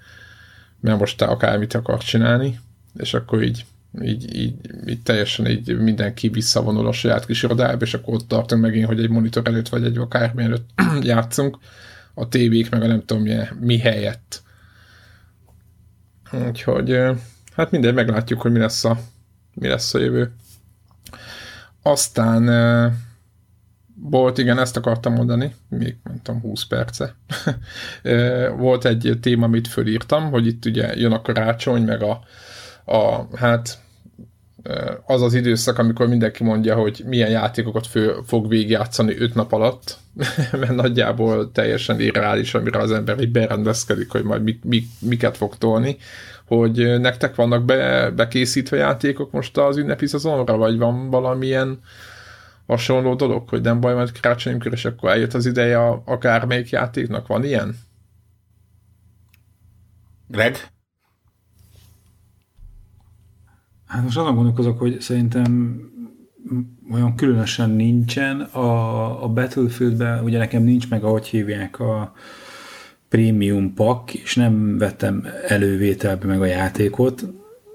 mert 0.80 0.98
most 0.98 1.18
te 1.18 1.24
akármit 1.24 1.74
akar 1.74 1.98
csinálni, 1.98 2.60
és 2.96 3.14
akkor 3.14 3.42
így 3.42 3.64
így, 4.02 4.36
így, 4.36 4.54
így 4.86 5.02
teljesen 5.02 5.46
így 5.46 5.78
mindenki 5.78 6.28
visszavonul 6.28 6.86
a 6.86 6.92
saját 6.92 7.26
kis 7.26 7.42
irodájába, 7.42 7.84
és 7.84 7.94
akkor 7.94 8.14
ott 8.14 8.28
tartunk 8.28 8.62
megint, 8.62 8.86
hogy 8.86 9.00
egy 9.00 9.10
monitor 9.10 9.46
előtt 9.46 9.68
vagy 9.68 9.84
egy 9.84 9.98
akármi 9.98 10.42
előtt 10.42 10.70
játszunk, 11.02 11.58
a 12.14 12.28
tévék 12.28 12.70
meg 12.70 12.82
a 12.82 12.86
nem 12.86 13.04
tudom 13.04 13.22
mi, 13.22 13.34
mi 13.60 13.78
helyett. 13.78 14.42
Úgyhogy 16.46 16.98
hát 17.54 17.70
mindegy, 17.70 17.94
meglátjuk, 17.94 18.40
hogy 18.40 18.52
mi 18.52 18.58
lesz 18.58 18.84
a, 18.84 18.98
mi 19.54 19.68
lesz 19.68 19.94
a 19.94 19.98
jövő. 19.98 20.34
Aztán 21.82 22.44
volt, 23.94 24.38
igen, 24.38 24.58
ezt 24.58 24.76
akartam 24.76 25.12
mondani, 25.12 25.54
még 25.68 25.96
tudom, 26.22 26.40
20 26.40 26.64
perce. 26.64 27.14
volt 28.56 28.84
egy 28.84 29.18
téma, 29.20 29.44
amit 29.44 29.68
fölírtam, 29.68 30.30
hogy 30.30 30.46
itt 30.46 30.64
ugye 30.64 30.96
jön 30.96 31.12
a 31.12 31.22
karácsony, 31.22 31.82
meg 31.82 32.02
a, 32.02 32.20
a 32.92 33.36
hát 33.36 33.82
az 35.06 35.22
az 35.22 35.34
időszak, 35.34 35.78
amikor 35.78 36.08
mindenki 36.08 36.44
mondja, 36.44 36.74
hogy 36.74 37.02
milyen 37.06 37.30
játékokat 37.30 37.86
fő, 37.86 38.14
fog 38.26 38.48
végigjátszani 38.48 39.18
5 39.18 39.34
nap 39.34 39.52
alatt, 39.52 39.98
mert 40.60 40.74
nagyjából 40.74 41.52
teljesen 41.52 42.00
irreális, 42.00 42.54
amire 42.54 42.78
az 42.78 42.92
ember 42.92 43.20
így 43.20 43.32
berendezkedik, 43.32 44.10
hogy 44.10 44.22
majd 44.22 44.42
mik, 44.42 44.64
mik, 44.64 44.86
miket 44.98 45.36
fog 45.36 45.56
tolni, 45.58 45.96
hogy 46.46 47.00
nektek 47.00 47.34
vannak 47.34 47.64
be, 47.64 48.10
bekészítve 48.10 48.76
játékok 48.76 49.32
most 49.32 49.58
az 49.58 49.76
ünnepi 49.76 50.06
szezonra, 50.06 50.56
vagy 50.56 50.78
van 50.78 51.10
valamilyen 51.10 51.80
hasonló 52.66 53.14
dolog, 53.14 53.48
hogy 53.48 53.60
nem 53.60 53.80
baj, 53.80 53.94
majd 53.94 54.20
karácsonykor, 54.20 54.72
és 54.72 54.84
akkor 54.84 55.10
eljött 55.10 55.34
az 55.34 55.46
ideje 55.46 55.78
akármelyik 56.04 56.70
játéknak. 56.70 57.26
Van 57.26 57.44
ilyen? 57.44 57.76
Greg? 60.26 60.56
Hát 63.86 64.02
most 64.02 64.16
azon 64.16 64.34
gondolkozok, 64.34 64.78
hogy 64.78 65.00
szerintem 65.00 65.80
olyan 66.92 67.16
különösen 67.16 67.70
nincsen. 67.70 68.40
A, 68.40 69.24
a 69.24 69.28
Battlefieldben 69.28 70.24
ugye 70.24 70.38
nekem 70.38 70.62
nincs 70.62 70.90
meg, 70.90 71.04
ahogy 71.04 71.26
hívják 71.26 71.80
a 71.80 72.12
premium 73.14 73.74
pak, 73.74 74.14
és 74.14 74.34
nem 74.34 74.78
vettem 74.78 75.26
elővételbe 75.48 76.26
meg 76.26 76.40
a 76.40 76.44
játékot, 76.44 77.24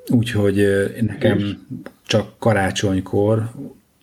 úgyhogy 0.08 0.68
nekem 1.02 1.68
csak 2.08 2.40
karácsonykor, 2.40 3.52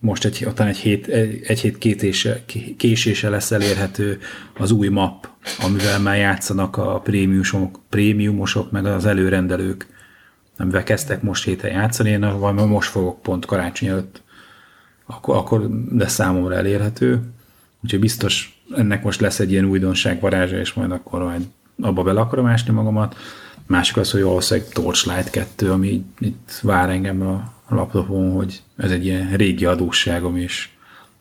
most 0.01 0.25
egy, 0.25 0.45
ottan 0.47 0.67
egy 0.67 0.77
hét, 0.77 1.07
egy 1.47 1.61
hét 1.61 1.79
kétése, 1.79 2.43
késése 2.77 3.29
lesz 3.29 3.51
elérhető 3.51 4.19
az 4.59 4.71
új 4.71 4.89
map, 4.89 5.29
amivel 5.61 6.01
már 6.01 6.17
játszanak 6.17 6.77
a 6.77 7.01
prémiumosok, 7.01 7.81
prémiumosok 7.89 8.71
meg 8.71 8.87
az 8.87 9.07
előrendelők 9.07 9.87
amivel 10.59 10.83
kezdtek 10.83 11.23
most 11.23 11.45
héten 11.45 11.71
játszani, 11.71 12.11
én 12.11 12.39
vagy 12.39 12.55
most 12.55 12.91
fogok 12.91 13.23
pont 13.23 13.47
karácsony 13.47 13.89
előtt, 13.89 14.23
akkor, 15.07 15.37
akkor 15.37 15.71
lesz 15.91 16.13
számomra 16.13 16.55
elérhető. 16.55 17.21
Úgyhogy 17.85 18.01
biztos 18.01 18.56
ennek 18.75 19.03
most 19.03 19.21
lesz 19.21 19.41
egy 19.41 19.51
ilyen 19.51 19.65
újdonság 19.65 20.21
varázsa, 20.21 20.59
és 20.59 20.73
majd 20.73 20.91
akkor 20.91 21.23
majd 21.23 21.47
abba 21.81 22.03
bele 22.03 22.21
akarom 22.21 22.47
ásni 22.47 22.73
magamat. 22.73 23.17
Másik 23.67 23.97
az, 23.97 24.11
hogy 24.11 24.23
valószínűleg 24.23 24.69
Torchlight 24.69 25.31
2, 25.31 25.71
ami 25.71 26.05
itt 26.19 26.61
vár 26.63 26.91
engem 26.91 27.23
a 27.23 27.53
laptopon, 27.69 28.33
hogy 28.33 28.63
ez 28.77 28.91
egy 28.91 29.05
ilyen 29.05 29.37
régi 29.37 29.65
adósságom, 29.65 30.37
és 30.37 30.69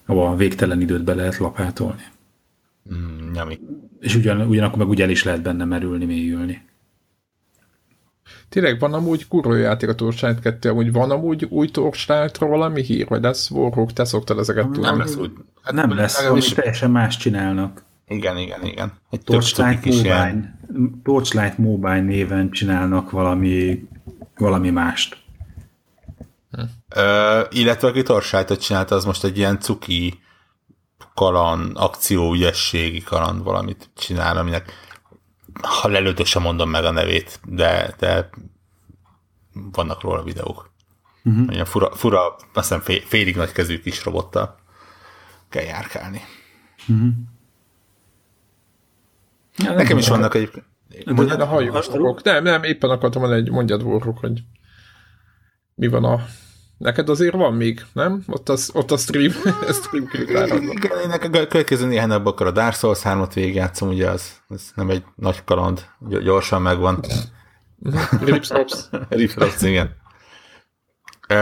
abban 0.06 0.38
végtelen 0.38 0.82
időt 0.82 1.04
be 1.04 1.14
lehet 1.14 1.38
lapátolni. 1.38 2.04
Mm, 2.94 3.32
nyami. 3.32 3.60
És 4.00 4.16
ugyan, 4.16 4.42
ugyanakkor 4.42 4.78
meg 4.78 4.90
ugye 4.90 5.04
el 5.04 5.10
is 5.10 5.24
lehet 5.24 5.42
benne 5.42 5.66
merülni, 5.66 6.06
mélyülni. 6.06 6.62
Tényleg 8.56 8.80
van 8.80 8.94
amúgy 8.94 9.28
kurva 9.28 9.56
játék 9.56 9.90
a 9.90 9.96
Torchlight 9.96 10.40
2, 10.40 10.70
amúgy 10.70 10.92
van 10.92 11.12
amúgy 11.12 11.46
új 11.50 11.68
Torchlightról 11.68 12.50
valami 12.50 12.82
hír, 12.82 13.08
vagy 13.08 13.22
lesz 13.22 13.50
Warhawk, 13.50 13.94
te 13.94 14.06
szoktad 14.06 14.40
ezeket 14.40 14.66
tudni? 14.66 14.82
Nem 14.82 14.98
lesz 14.98 15.16
úgy. 15.16 15.32
Hát 15.62 15.74
nem 15.74 15.96
lesz, 15.96 16.22
valami 16.22 16.42
teljesen 16.42 16.92
más 16.92 17.18
csinálnak. 17.18 17.84
Igen, 18.08 18.38
igen, 18.38 18.66
igen. 18.66 18.94
Egy 19.10 19.22
Torchlight 19.22 19.86
Mobile. 19.86 20.58
Torchlight 21.04 21.58
Mobile 21.58 22.02
néven 22.02 22.52
csinálnak 22.52 23.12
valami, 23.12 23.88
valami 24.38 24.70
mást. 24.70 25.18
Hm. 26.52 26.62
Ö, 26.96 27.42
illetve 27.50 27.88
aki 27.88 28.02
Torchlight-ot 28.02 28.62
csinálta, 28.62 28.96
az 28.96 29.06
most 29.06 29.24
egy 29.24 29.38
ilyen 29.38 29.60
cuki 29.60 30.20
kaland, 31.14 31.72
akcióügyességi 31.74 33.02
kaland 33.02 33.44
valamit 33.44 33.90
csinál, 33.96 34.38
aminek 34.38 34.85
ha 35.62 35.88
lelőtök 35.88 36.26
sem 36.26 36.42
mondom 36.42 36.70
meg 36.70 36.84
a 36.84 36.92
nevét, 36.92 37.40
de, 37.46 37.96
de 38.00 38.30
vannak 39.54 40.02
róla 40.02 40.24
videók. 40.24 40.72
Uh-huh. 41.24 41.50
Olyan 41.50 41.66
fura, 41.66 41.92
fura, 41.92 42.36
azt 42.36 42.44
hiszem 42.54 42.80
fél, 42.80 43.02
félig 43.02 43.36
nagy 43.36 43.52
kezű 43.52 43.80
kis 43.80 44.04
robottal 44.04 44.56
kell 45.50 45.64
járkálni. 45.64 46.22
Uh-huh. 46.88 47.08
Ja, 49.58 49.74
Nekem 49.74 49.98
is 49.98 50.08
vannak 50.08 50.36
egyébként. 50.36 50.66
Mondjad 51.06 51.42
a 51.42 51.46
hajóstok. 51.46 52.24
Nem, 52.24 52.44
nem, 52.44 52.64
éppen 52.64 52.90
akartam 52.90 53.22
mondani, 53.22 53.42
egy 53.42 53.52
mondjad 53.52 53.84
vorrok, 53.84 54.20
hogy 54.20 54.44
mi 55.76 55.88
van 55.88 56.04
a 56.04 56.26
Neked 56.78 57.10
azért 57.10 57.34
van 57.34 57.54
még, 57.54 57.86
nem? 57.94 58.24
Ott, 58.28 58.50
az, 58.50 58.70
ott 58.74 58.92
a 58.92 58.98
stream, 58.98 59.32
a 59.70 59.74
stream 59.74 60.10
Igen, 60.14 61.12
a 61.12 61.48
következő 61.48 61.88
néhány 61.88 62.08
napban 62.08 62.34
akkor 62.34 62.48
a 62.48 62.52
Dark 62.52 62.76
Souls 62.76 63.02
3-at 63.04 63.32
végigjátszom, 63.34 63.90
ugye 63.90 64.10
az, 64.10 64.32
az 64.48 64.72
nem 64.76 64.90
egy 64.90 65.04
nagy 65.16 65.44
kaland, 65.44 65.86
gyorsan 66.00 66.62
megvan. 66.62 67.00
Ripsrops. 68.26 68.86
Ripsrops, 69.10 69.62
igen. 69.72 69.96
E, 71.28 71.38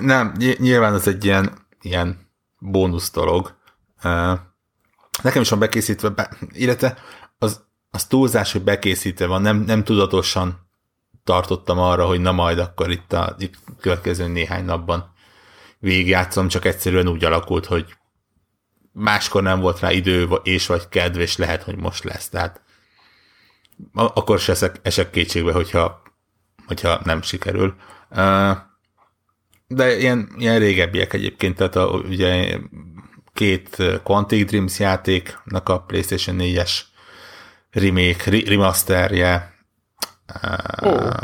nem, 0.00 0.32
nyilván 0.58 0.94
ez 0.94 1.06
egy 1.06 1.24
ilyen, 1.24 1.66
ilyen 1.80 2.30
bónusz 2.58 3.10
dolog. 3.10 3.56
E, 4.00 4.10
nekem 5.22 5.42
is 5.42 5.48
van 5.48 5.58
bekészítve, 5.58 6.08
be, 6.08 6.30
illetve 6.52 6.96
az, 7.38 7.60
az 7.90 8.04
túlzás, 8.04 8.52
hogy 8.52 8.62
bekészítve 8.62 9.26
van, 9.26 9.42
nem, 9.42 9.56
nem 9.56 9.84
tudatosan 9.84 10.66
tartottam 11.24 11.78
arra, 11.78 12.06
hogy 12.06 12.20
na 12.20 12.32
majd 12.32 12.58
akkor 12.58 12.90
itt 12.90 13.12
a 13.12 13.34
itt 13.38 13.54
következő 13.80 14.26
néhány 14.26 14.64
napban 14.64 15.12
végigjátszom, 15.78 16.48
csak 16.48 16.64
egyszerűen 16.64 17.08
úgy 17.08 17.24
alakult, 17.24 17.66
hogy 17.66 17.96
máskor 18.92 19.42
nem 19.42 19.60
volt 19.60 19.80
rá 19.80 19.92
idő 19.92 20.28
és 20.42 20.66
vagy 20.66 20.88
kedv, 20.88 21.18
és 21.18 21.36
lehet, 21.36 21.62
hogy 21.62 21.76
most 21.76 22.04
lesz. 22.04 22.28
Tehát 22.28 22.60
akkor 23.92 24.38
se 24.38 24.52
esek, 24.52 24.76
esek 24.82 25.10
kétségbe, 25.10 25.52
hogyha, 25.52 26.02
hogyha 26.66 27.00
nem 27.04 27.22
sikerül. 27.22 27.74
De 29.66 29.96
ilyen, 29.96 30.34
ilyen 30.38 30.58
régebbiek 30.58 31.12
egyébként, 31.12 31.56
tehát 31.56 31.76
a, 31.76 31.86
ugye 31.86 32.58
két 33.32 33.82
Quantic 34.02 34.48
Dreams 34.48 34.78
játéknak 34.78 35.68
a 35.68 35.80
PlayStation 35.80 36.36
4-es 36.40 36.80
remake, 37.70 38.30
remasterje, 38.46 39.58
Oh. 40.80 41.16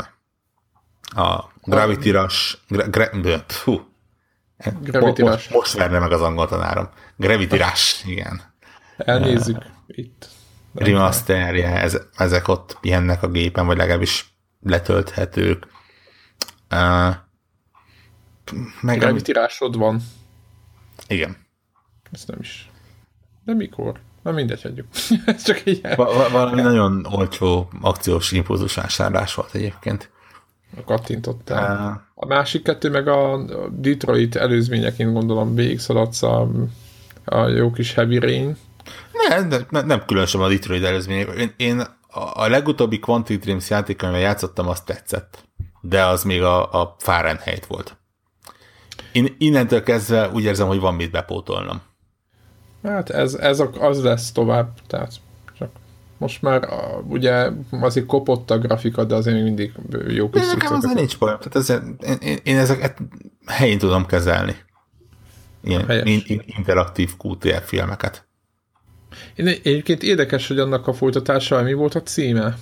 A 1.15 1.51
Gravity 1.65 2.11
Rush, 2.11 2.57
gra, 2.67 2.87
gra, 2.87 3.43
fú, 3.47 3.81
Gravity 4.81 5.21
most, 5.21 5.33
Rush. 5.33 5.51
most 5.51 5.73
verne 5.73 5.99
meg 5.99 6.11
az 6.11 6.21
angol 6.21 6.47
tanárom. 6.47 6.89
Gravity 7.17 7.55
Rush, 7.55 8.07
igen. 8.07 8.41
Elnézzük 8.97 9.57
uh, 9.57 9.65
itt. 9.87 10.27
Remasterje, 10.73 11.81
ez, 11.81 11.97
ezek 12.15 12.47
ott 12.47 12.77
pihennek 12.81 13.23
a 13.23 13.27
gépen, 13.27 13.65
vagy 13.65 13.77
legalábbis 13.77 14.33
letölthetők. 14.61 15.67
Uh, 16.71 17.15
meg 18.81 18.99
Gravity 18.99 19.31
Rushod 19.31 19.77
van. 19.77 20.01
Igen. 21.07 21.37
Ez 22.11 22.23
nem 22.25 22.37
is. 22.39 22.69
De 23.45 23.53
mikor? 23.53 23.99
Na 24.23 24.31
mindegy, 24.31 24.61
hagyjuk. 24.61 24.87
Ez 25.25 25.43
csak 25.47 25.61
egy 25.65 25.81
Va- 25.95 26.31
valami 26.31 26.61
nagyon 26.61 27.05
olcsó 27.05 27.69
akciós 27.81 28.31
impulzus 28.31 28.73
vásárlás 28.73 29.33
volt 29.33 29.53
egyébként. 29.53 30.11
Kattintottál. 30.85 32.07
A 32.13 32.25
másik 32.25 32.63
kettő 32.63 32.89
meg 32.89 33.07
a 33.07 33.45
Detroit 33.71 34.35
előzményeként 34.35 35.13
gondolom 35.13 35.55
végigszaladsz 35.55 36.23
a, 36.23 36.49
a 37.25 37.47
jó 37.47 37.71
kis 37.71 37.93
Heavy 37.93 38.17
Rain. 38.17 38.57
Ne, 39.29 39.39
ne, 39.69 39.81
nem 39.81 40.05
különösen 40.05 40.41
a 40.41 40.47
Detroit 40.47 40.83
előzmények. 40.83 41.27
Én, 41.37 41.53
én 41.57 41.83
a, 42.33 42.47
legutóbbi 42.47 42.99
Quantic 42.99 43.43
Dreams 43.43 43.69
játékon, 43.69 44.19
játszottam, 44.19 44.67
azt 44.67 44.85
tetszett. 44.85 45.43
De 45.81 46.05
az 46.05 46.23
még 46.23 46.41
a, 46.41 46.81
a 46.81 46.95
Fahrenheit 46.99 47.65
volt. 47.65 47.97
Én 49.11 49.35
innentől 49.37 49.83
kezdve 49.83 50.29
úgy 50.29 50.43
érzem, 50.43 50.67
hogy 50.67 50.79
van 50.79 50.95
mit 50.95 51.11
bepótolnom. 51.11 51.81
Hát 52.83 53.09
ez, 53.09 53.33
ez 53.33 53.63
az 53.79 54.03
lesz 54.03 54.31
tovább, 54.31 54.69
tehát 54.87 55.13
most 56.17 56.41
már 56.41 56.67
ugye 57.07 57.49
azért 57.71 58.05
kopott 58.05 58.51
a 58.51 58.57
grafika, 58.57 59.03
de 59.03 59.15
azért 59.15 59.35
még 59.35 59.43
mindig 59.43 59.73
jó 60.07 60.29
kis 60.29 60.51
Nekem 60.53 60.73
azért 60.73 60.93
nincs 60.93 61.17
baj, 61.17 61.37
tehát 61.37 61.55
ezért, 61.55 61.83
én, 62.03 62.17
én, 62.21 62.37
én 62.43 62.57
ezeket 62.57 62.97
helyén 63.45 63.77
tudom 63.77 64.05
kezelni. 64.05 64.55
Ilyen 65.63 66.07
in, 66.07 66.21
in, 66.25 66.41
interaktív 66.45 67.13
QTF 67.23 67.67
filmeket. 67.67 68.27
Én 69.35 69.47
egyébként 69.47 70.03
érdekes, 70.03 70.47
hogy 70.47 70.59
annak 70.59 70.87
a 70.87 70.93
folytatása, 70.93 71.61
mi 71.61 71.73
volt 71.73 71.95
a 71.95 72.01
címe, 72.01 72.57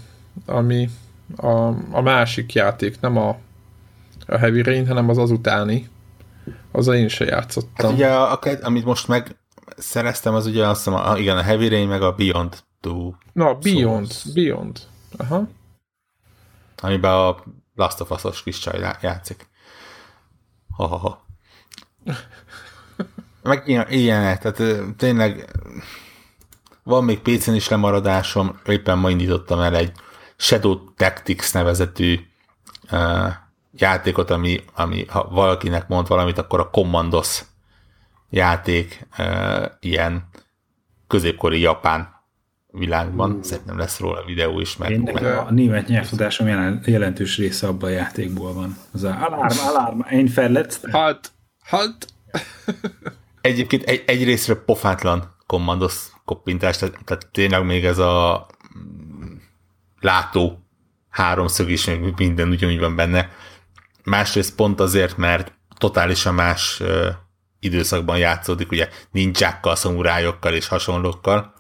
ami 0.45 0.89
a, 1.35 1.67
a 1.91 2.01
másik 2.01 2.53
játék, 2.53 2.99
nem 2.99 3.17
a, 3.17 3.37
a 4.27 4.37
Heavy 4.37 4.61
Rain, 4.61 4.87
hanem 4.87 5.09
az 5.09 5.17
azutáni. 5.17 5.89
Azzal 6.71 6.95
én 6.95 7.07
se 7.07 7.25
játszottam. 7.25 7.85
Hát 7.85 7.95
ugye, 7.95 8.07
a, 8.07 8.31
a, 8.31 8.39
amit 8.61 8.85
most 8.85 9.07
meg 9.07 9.35
szereztem, 9.77 10.33
az 10.33 10.45
ugye 10.45 10.67
azt 10.67 10.83
hiszem, 10.83 10.99
a, 10.99 11.17
igen, 11.17 11.37
a 11.37 11.41
Heavy 11.41 11.67
Rain, 11.67 11.87
meg 11.87 12.01
a 12.01 12.11
Beyond 12.11 12.63
Two. 12.83 13.15
Na, 13.33 13.53
Beyond, 13.53 14.11
Souls. 14.11 14.33
Beyond. 14.33 14.79
Aha. 15.17 15.47
Amiben 16.81 17.11
a 17.11 17.35
Last 17.75 18.01
of 18.01 18.11
Us-os 18.11 18.43
kis 18.43 18.59
csaj 18.59 18.97
játszik. 19.01 19.47
Ha, 20.75 20.87
ha, 20.87 20.97
ha. 20.97 21.25
Meg 23.43 23.67
ilyen, 23.67 23.89
ilyenek, 23.89 24.39
tehát 24.41 24.83
tényleg 24.97 25.51
van 26.83 27.03
még 27.03 27.19
PC-n 27.19 27.53
is 27.53 27.67
lemaradásom, 27.67 28.59
éppen 28.65 28.97
ma 28.97 29.09
indítottam 29.09 29.59
el 29.59 29.75
egy 29.75 29.91
Shadow 30.35 30.93
Tactics 30.93 31.53
nevezetű 31.53 32.19
uh, 32.91 33.33
játékot, 33.71 34.29
ami, 34.29 34.63
ami 34.75 35.05
ha 35.05 35.27
valakinek 35.29 35.87
mond 35.87 36.07
valamit, 36.07 36.37
akkor 36.37 36.59
a 36.59 36.69
Commandos 36.69 37.43
játék 38.29 39.07
uh, 39.17 39.65
ilyen 39.79 40.29
középkori 41.07 41.59
japán 41.59 42.12
világban. 42.73 43.29
Mm. 43.29 43.41
Szerintem 43.41 43.77
lesz 43.77 43.99
róla 43.99 44.23
videó 44.25 44.59
is. 44.59 44.77
Meg, 44.77 44.91
Én 44.91 44.99
meg 44.99 45.25
a 45.25 45.47
német 45.51 45.87
nyelvtudásom 45.87 46.47
jelentős 46.85 47.37
része 47.37 47.67
abban 47.67 47.89
a 47.89 47.93
játékból 47.93 48.53
van. 48.53 48.77
Az 48.93 49.03
a 49.03 49.17
alarm, 49.21 49.57
alarm, 49.67 49.99
én 50.11 50.31
verletzt. 50.35 50.89
Halt, 50.91 51.31
halt. 51.63 52.07
Egyébként 53.41 53.83
egy, 53.83 54.03
egy 54.05 54.23
részre 54.23 54.55
pofátlan 54.55 55.35
kommandos 55.45 56.11
koppintás, 56.25 56.77
tehát, 56.77 56.99
tehát 57.05 57.27
tényleg 57.31 57.65
még 57.65 57.85
ez 57.85 57.97
a 57.97 58.47
látó 59.99 60.63
háromszög 61.09 61.69
is, 61.69 61.89
minden 62.15 62.49
ugyanúgy 62.49 62.79
van 62.79 62.95
benne. 62.95 63.29
Másrészt 64.03 64.55
pont 64.55 64.79
azért, 64.79 65.17
mert 65.17 65.53
totálisan 65.77 66.33
más 66.33 66.81
időszakban 67.59 68.17
játszódik, 68.17 68.71
ugye 68.71 68.89
nincsákkal, 69.11 69.75
szamurájokkal 69.75 70.53
és 70.53 70.67
hasonlókkal, 70.67 71.52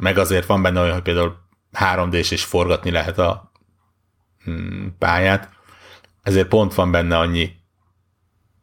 meg 0.00 0.18
azért 0.18 0.46
van 0.46 0.62
benne 0.62 0.80
olyan, 0.80 0.92
hogy 0.92 1.02
például 1.02 1.36
3 1.72 2.10
d 2.10 2.14
és 2.14 2.44
forgatni 2.44 2.90
lehet 2.90 3.18
a 3.18 3.52
mm, 4.50 4.86
pályát, 4.98 5.48
ezért 6.22 6.48
pont 6.48 6.74
van 6.74 6.90
benne 6.90 7.18
annyi 7.18 7.50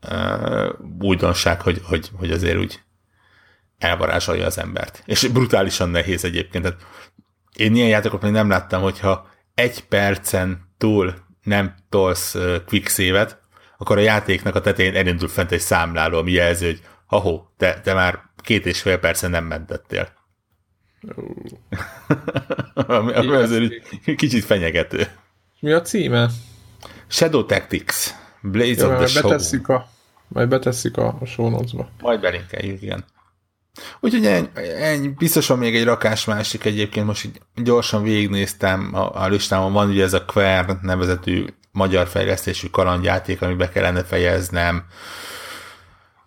uh, 0.09 0.69
újdonság, 0.99 1.61
hogy, 1.61 1.81
hogy, 1.83 2.09
hogy 2.13 2.31
azért 2.31 2.57
úgy 2.57 2.81
elvarázsolja 3.77 4.45
az 4.45 4.57
embert. 4.57 5.03
És 5.05 5.27
brutálisan 5.27 5.89
nehéz 5.89 6.25
egyébként. 6.25 6.63
Tehát 6.63 6.85
én 7.55 7.75
ilyen 7.75 7.87
játékot 7.87 8.21
még 8.21 8.31
nem 8.31 8.49
láttam, 8.49 8.81
hogyha 8.81 9.27
egy 9.53 9.83
percen 9.83 10.73
túl 10.77 11.13
nem 11.43 11.75
tolsz 11.89 12.35
uh, 12.35 12.55
quick 12.65 12.89
save 12.89 13.45
akkor 13.77 13.97
a 13.97 14.01
játéknak 14.01 14.55
a 14.55 14.61
tetején 14.61 14.95
elindul 14.95 15.27
fent 15.27 15.51
egy 15.51 15.59
számláló, 15.59 16.17
ami 16.17 16.31
jelzi, 16.31 16.65
hogy 16.65 16.81
ahó, 17.07 17.53
te, 17.57 17.81
te 17.81 17.93
már 17.93 18.19
két 18.41 18.65
és 18.65 18.81
fél 18.81 18.97
percen 18.97 19.29
nem 19.29 19.45
mentettél. 19.45 20.16
Ami, 22.73 23.13
ami 23.13 23.35
azért 23.35 23.73
kicsit 24.15 24.45
fenyegető. 24.45 25.07
Mi 25.59 25.71
a 25.71 25.81
címe? 25.81 26.29
Shadow 27.07 27.45
Tactics. 27.45 28.13
Blaze 28.41 28.87
ja, 28.87 28.97
of 28.97 29.11
the 29.11 29.21
betesszük 29.21 29.65
Show. 29.65 29.75
A, 29.75 29.89
majd 30.27 30.47
betesszük 30.47 30.97
a, 30.97 31.17
a 31.21 31.25
show 31.25 31.49
notes-ba. 31.49 31.89
Majd 31.99 32.19
belinkeljük, 32.19 32.81
igen. 32.81 33.05
Úgyhogy 33.99 34.25
ennyi, 34.25 34.49
ennyi, 34.79 35.07
biztosan 35.07 35.57
még 35.57 35.75
egy 35.75 35.83
rakás 35.83 36.25
másik 36.25 36.65
egyébként, 36.65 37.05
most 37.05 37.25
így 37.25 37.41
gyorsan 37.55 38.03
végignéztem 38.03 38.89
a, 38.93 39.21
a 39.21 39.27
listámon, 39.27 39.73
van 39.73 39.89
ugye 39.89 40.03
ez 40.03 40.13
a 40.13 40.25
Quern 40.25 40.79
nevezetű 40.81 41.45
magyar 41.71 42.07
fejlesztésű 42.07 42.67
kalandjáték, 42.67 43.41
amibe 43.41 43.69
kellene 43.69 44.03
fejeznem, 44.03 44.85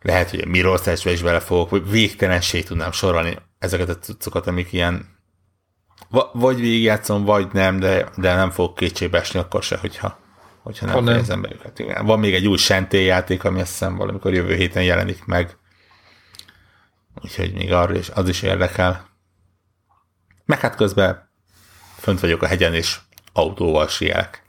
lehet, 0.03 0.31
hogy 0.31 0.41
a 0.41 0.49
Mirror's 0.49 1.01
is 1.05 1.23
bele 1.23 1.41
fogok, 1.41 1.71
vagy 1.71 1.91
végtelenség 1.91 2.65
tudnám 2.65 2.93
sorolni 2.93 3.39
ezeket 3.61 3.89
a 3.89 3.99
cuccokat, 3.99 4.47
amik 4.47 4.73
ilyen 4.73 5.19
vagy 6.33 6.61
végigjátszom, 6.61 7.25
vagy 7.25 7.49
nem, 7.53 7.79
de, 7.79 8.09
de 8.17 8.35
nem 8.35 8.51
fogok 8.51 8.75
kétségbe 8.75 9.19
esni 9.19 9.39
akkor 9.39 9.63
se, 9.63 9.77
hogyha, 9.77 10.19
hogyha 10.63 10.87
nem, 10.87 10.95
ha 10.95 11.01
nem. 11.01 11.13
fejezem 11.13 11.41
be 11.41 11.49
őket. 11.53 11.79
Igen. 11.79 12.07
Van 12.07 12.19
még 12.19 12.35
egy 12.35 12.47
új 12.47 12.59
játék, 12.91 13.45
ami 13.45 13.61
azt 13.61 13.71
hiszem 13.71 13.97
valamikor 13.97 14.33
jövő 14.33 14.55
héten 14.55 14.83
jelenik 14.83 15.25
meg. 15.25 15.57
Úgyhogy 17.23 17.53
még 17.53 17.73
arról 17.73 17.97
is, 17.97 18.09
az 18.09 18.29
is 18.29 18.43
érdekel. 18.43 19.09
Meg 20.45 20.61
hát 20.61 20.75
közben 20.75 21.31
fönt 21.99 22.21
vagyok 22.21 22.43
a 22.43 22.47
hegyen, 22.47 22.75
és 22.75 22.99
autóval 23.33 23.89
sielek. 23.89 24.43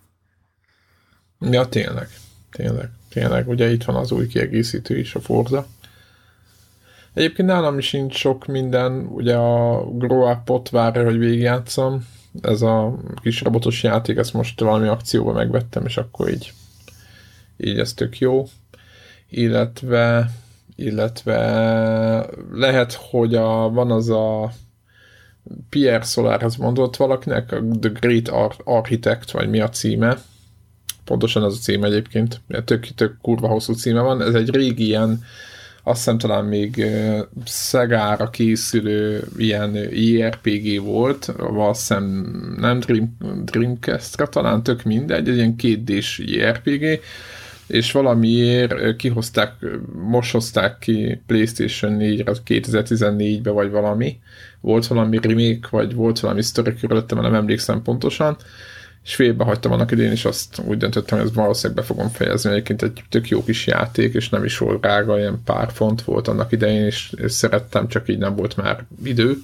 Ja, 1.40 1.68
tényleg. 1.68 2.10
Tényleg. 2.52 2.90
Tényleg. 3.10 3.48
Ugye 3.48 3.72
itt 3.72 3.84
van 3.84 3.96
az 3.96 4.12
új 4.12 4.28
kiegészítő 4.28 4.98
is, 4.98 5.16
a 5.16 5.20
Forza. 5.20 5.68
Egyébként 7.14 7.48
nálam 7.48 7.78
is 7.78 7.92
nincs 7.92 8.16
sok 8.16 8.46
minden, 8.46 9.06
ugye 9.06 9.36
a 9.36 9.86
Grow 9.86 10.32
Up-ot 10.32 10.70
várja, 10.70 11.04
hogy 11.04 11.18
végigjátszom. 11.18 12.08
Ez 12.42 12.62
a 12.62 12.98
kis 13.22 13.42
robotos 13.42 13.84
játék, 13.84 14.18
ezt 14.18 14.34
most 14.34 14.60
valami 14.60 14.88
akcióba 14.88 15.32
megvettem, 15.32 15.86
és 15.86 15.98
akkor 15.98 16.30
így, 16.30 16.54
így 17.58 17.80
ez 17.80 17.94
tök 17.94 18.20
jó. 18.20 18.46
Illetve, 19.30 20.32
illetve 20.76 22.30
lehet, 22.52 22.94
hogy 22.94 23.36
a, 23.36 23.70
van 23.70 23.92
az 23.92 24.10
a 24.10 24.52
Pierre 25.70 26.04
Solarhez 26.04 26.56
mondott 26.56 26.96
valakinek, 26.96 27.52
a 27.52 27.62
The 27.80 27.92
Great 28.00 28.28
Ar- 28.28 28.62
Architect, 28.64 29.32
vagy 29.32 29.50
mi 29.50 29.60
a 29.60 29.70
címe. 29.70 30.18
Pontosan 31.04 31.44
az 31.44 31.56
a 31.56 31.62
címe 31.62 31.88
egyébként, 31.88 32.42
tök, 32.66 32.88
tök 32.88 33.18
kurva 33.22 33.48
hosszú 33.48 33.74
címe 33.74 34.02
van. 34.02 34.22
Ez 34.22 34.34
egy 34.34 34.50
régi 34.50 34.86
ilyen 34.86 35.24
azt 35.84 35.98
hiszem 35.98 36.18
talán 36.18 36.46
még 36.46 36.86
Szegára 37.46 38.30
készülő 38.30 39.28
ilyen 39.38 39.76
JRPG 39.92 40.84
volt, 40.84 41.34
azt 41.58 41.80
hiszem 41.80 42.04
nem 42.60 42.80
Dream, 42.80 43.18
Dreamcast-ra, 43.44 44.28
talán 44.28 44.64
tök 44.64 44.84
mindegy, 44.84 45.30
egy 45.30 45.36
ilyen 45.36 45.56
kétdés 45.56 46.22
JRPG, 46.26 47.00
és 47.68 47.92
valamiért 47.92 48.96
kihozták, 48.96 49.54
most 49.94 50.32
hozták 50.32 50.78
ki 50.78 51.22
PlayStation 51.28 51.98
4-re 52.00 52.34
2014-be, 52.46 53.50
vagy 53.50 53.70
valami. 53.70 54.20
Volt 54.62 54.88
valami 54.88 55.20
remake, 55.22 55.68
vagy 55.70 55.96
volt 55.96 56.20
valami 56.20 56.42
sztori 56.42 56.74
körülöttem, 56.74 57.20
nem 57.20 57.34
emlékszem 57.34 57.82
pontosan, 57.82 58.38
és 59.04 59.16
félbe 59.16 59.44
hagytam 59.44 59.72
annak 59.72 59.92
idén, 59.92 60.12
és 60.12 60.26
azt 60.26 60.62
úgy 60.66 60.78
döntöttem, 60.78 61.18
hogy 61.18 61.28
ezt 61.28 61.36
valószínűleg 61.36 61.78
be 61.78 61.94
fogom 61.94 62.10
fejezni. 62.10 62.52
Egyébként 62.52 62.82
egy 62.82 63.04
tök 63.10 63.30
jó 63.30 63.44
kis 63.44 63.68
játék, 63.68 64.14
és 64.14 64.30
nem 64.30 64.44
is 64.44 64.58
volt 64.58 64.82
drága, 64.82 65.18
ilyen 65.18 65.42
pár 65.46 65.72
font 65.72 66.02
volt 66.02 66.28
annak 66.28 66.52
idején, 66.52 66.86
és, 66.86 67.14
és 67.18 67.32
szerettem, 67.32 67.88
csak 67.88 68.10
így 68.10 68.18
nem 68.18 68.36
volt 68.36 68.56
már 68.58 68.86
idő. 69.04 69.38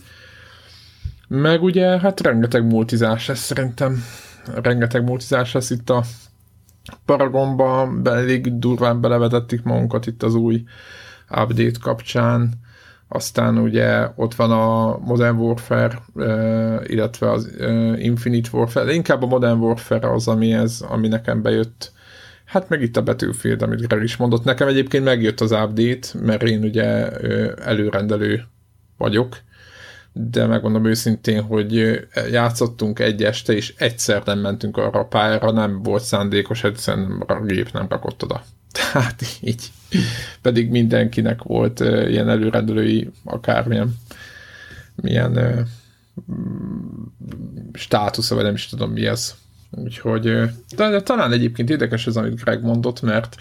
Meg 1.27 1.63
ugye, 1.63 1.99
hát 1.99 2.21
rengeteg 2.21 2.65
multizás 2.65 3.27
lesz 3.27 3.39
szerintem. 3.39 4.03
Rengeteg 4.61 5.03
multizás 5.03 5.53
lesz 5.53 5.69
itt 5.69 5.89
a 5.89 6.03
Paragonba, 7.05 7.93
elég 8.03 8.59
durván 8.59 9.01
belevetettük 9.01 9.63
magunkat 9.63 10.07
itt 10.07 10.23
az 10.23 10.35
új 10.35 10.63
update 11.29 11.79
kapcsán 11.81 12.53
aztán 13.07 13.57
ugye 13.57 14.07
ott 14.15 14.35
van 14.35 14.51
a 14.51 14.97
Modern 14.97 15.37
Warfare, 15.37 15.99
illetve 16.83 17.31
az 17.31 17.55
Infinite 17.97 18.49
Warfare, 18.51 18.85
de 18.85 18.93
inkább 18.93 19.23
a 19.23 19.27
Modern 19.27 19.59
Warfare 19.59 20.11
az, 20.11 20.27
ami, 20.27 20.53
ez, 20.53 20.81
ami 20.87 21.07
nekem 21.07 21.41
bejött. 21.41 21.91
Hát 22.45 22.69
meg 22.69 22.81
itt 22.81 22.97
a 22.97 23.03
Battlefield, 23.03 23.61
amit 23.61 23.87
Greg 23.87 24.03
is 24.03 24.17
mondott. 24.17 24.43
Nekem 24.43 24.67
egyébként 24.67 25.03
megjött 25.03 25.41
az 25.41 25.51
update, 25.51 26.07
mert 26.21 26.43
én 26.43 26.63
ugye 26.63 27.09
előrendelő 27.55 28.43
vagyok, 28.97 29.37
de 30.13 30.45
megmondom 30.45 30.85
őszintén, 30.85 31.41
hogy 31.41 31.99
játszottunk 32.31 32.99
egy 32.99 33.23
este, 33.23 33.53
és 33.53 33.73
egyszer 33.77 34.21
nem 34.25 34.39
mentünk 34.39 34.77
arra 34.77 34.99
a 34.99 35.05
pályára, 35.05 35.51
nem 35.51 35.81
volt 35.83 36.03
szándékos, 36.03 36.63
egyszerűen 36.63 37.23
a 37.27 37.41
gép 37.41 37.71
nem 37.71 37.85
rakott 37.89 38.23
oda. 38.23 38.43
Tehát 38.77 39.23
így. 39.41 39.71
Pedig 40.41 40.69
mindenkinek 40.69 41.43
volt 41.43 41.79
uh, 41.79 42.09
ilyen 42.09 42.29
előrendelői 42.29 43.09
akármilyen 43.23 43.95
milyen 44.95 45.37
uh, 45.37 45.59
státusza, 47.73 48.35
vagy 48.35 48.43
nem 48.43 48.53
is 48.53 48.67
tudom 48.67 48.91
mi 48.91 49.05
ez. 49.05 49.35
Úgyhogy 49.71 50.21
de, 50.75 50.89
de 50.89 51.01
talán 51.01 51.31
egyébként 51.31 51.69
érdekes 51.69 52.07
ez, 52.07 52.15
amit 52.15 52.41
Greg 52.43 52.61
mondott, 52.61 53.01
mert 53.01 53.35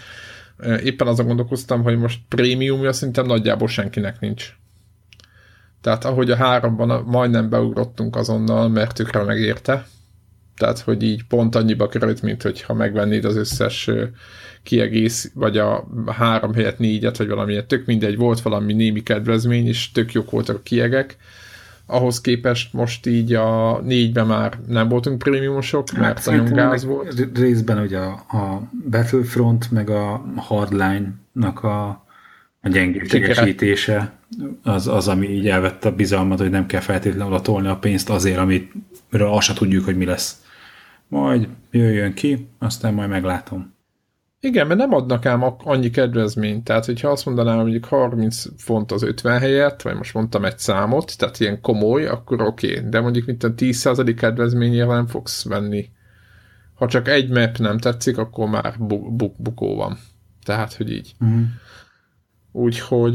éppen 0.83 1.07
azon 1.07 1.25
gondolkoztam, 1.25 1.83
hogy 1.83 1.97
most 1.97 2.19
prémiumja 2.27 2.93
szerintem 2.93 3.25
nagyjából 3.25 3.67
senkinek 3.67 4.19
nincs. 4.19 4.57
Tehát 5.81 6.05
ahogy 6.05 6.31
a 6.31 6.35
háromban 6.35 7.03
majdnem 7.03 7.49
beugrottunk 7.49 8.15
azonnal, 8.15 8.69
mert 8.69 8.95
tökre 8.95 9.23
megérte. 9.23 9.87
Tehát, 10.57 10.79
hogy 10.79 11.03
így 11.03 11.23
pont 11.23 11.55
annyiba 11.55 11.87
került, 11.87 12.21
mint 12.21 12.41
hogyha 12.41 12.73
megvennéd 12.73 13.25
az 13.25 13.35
összes 13.35 13.89
kiegész, 14.63 15.31
vagy 15.33 15.57
a 15.57 15.87
három 16.05 16.53
helyett 16.53 16.77
négyet, 16.77 17.17
vagy 17.17 17.27
valamilyet, 17.27 17.67
tök 17.67 17.85
mindegy, 17.85 18.17
volt 18.17 18.41
valami 18.41 18.73
némi 18.73 19.03
kedvezmény, 19.03 19.67
és 19.67 19.91
tök 19.91 20.11
jók 20.11 20.31
voltak 20.31 20.55
a 20.55 20.61
kiegek. 20.63 21.17
Ahhoz 21.85 22.21
képest 22.21 22.73
most 22.73 23.05
így 23.05 23.33
a 23.33 23.81
négyben 23.81 24.27
már 24.27 24.59
nem 24.67 24.87
voltunk 24.89 25.17
prémiumosok, 25.17 25.89
hát 25.89 25.99
mert 25.99 26.25
nagyon 26.25 26.53
gáz 26.53 26.85
volt. 26.85 27.27
Részben 27.33 27.79
ugye 27.79 27.97
a, 27.97 28.11
a 28.11 28.69
Battlefront, 28.89 29.71
meg 29.71 29.89
a 29.89 30.25
Hardline-nak 30.35 31.63
a, 31.63 31.87
a 32.61 32.69
gyengéségesítése 32.69 34.17
az, 34.63 34.87
az, 34.87 35.07
ami 35.07 35.29
így 35.29 35.47
elvette 35.47 35.87
a 35.87 35.95
bizalmat, 35.95 36.39
hogy 36.39 36.49
nem 36.49 36.65
kell 36.65 36.81
feltétlenül 36.81 37.33
oda 37.33 37.41
tolni 37.41 37.67
a 37.67 37.77
pénzt 37.77 38.09
azért, 38.09 38.37
amit 38.37 38.71
azt 39.11 39.47
se 39.47 39.53
tudjuk, 39.53 39.85
hogy 39.85 39.97
mi 39.97 40.05
lesz. 40.05 40.45
Majd 41.07 41.47
jöjjön 41.71 42.13
ki, 42.13 42.47
aztán 42.59 42.93
majd 42.93 43.09
meglátom. 43.09 43.75
Igen, 44.39 44.67
mert 44.67 44.79
nem 44.79 44.93
adnak 44.93 45.25
ám 45.25 45.55
annyi 45.57 45.89
kedvezményt. 45.89 46.63
Tehát, 46.63 46.85
hogyha 46.85 47.09
azt 47.09 47.25
mondanám, 47.25 47.53
hogy 47.55 47.63
mondjuk 47.63 47.85
30 47.85 48.43
font 48.57 48.91
az 48.91 49.03
50 49.03 49.39
helyett, 49.39 49.81
vagy 49.81 49.95
most 49.95 50.13
mondtam 50.13 50.45
egy 50.45 50.57
számot, 50.57 51.17
tehát 51.17 51.39
ilyen 51.39 51.61
komoly, 51.61 52.05
akkor 52.05 52.41
oké. 52.41 52.77
Okay. 52.77 52.89
De 52.89 52.99
mondjuk 52.99 53.25
mint 53.25 53.43
a 53.43 53.53
10% 53.53 54.13
kedvezményével 54.17 54.95
nem 54.95 55.07
fogsz 55.07 55.45
venni. 55.45 55.89
Ha 56.73 56.87
csak 56.87 57.07
egy 57.07 57.29
map 57.29 57.57
nem 57.57 57.77
tetszik, 57.77 58.17
akkor 58.17 58.49
már 58.49 58.75
bu- 58.79 59.15
bu- 59.15 59.41
bukó 59.41 59.75
van. 59.75 59.97
Tehát, 60.43 60.73
hogy 60.73 60.91
így. 60.91 61.15
Uh-huh. 61.19 61.41
Úgyhogy, 62.51 63.13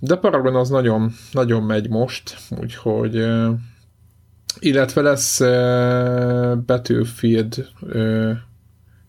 de 0.00 0.16
Paragon 0.20 0.54
az 0.54 0.68
nagyon, 0.68 1.12
nagyon 1.32 1.62
megy 1.62 1.88
most, 1.88 2.36
úgyhogy 2.60 3.26
illetve 4.58 5.00
lesz 5.00 5.40
Battlefield 6.66 7.68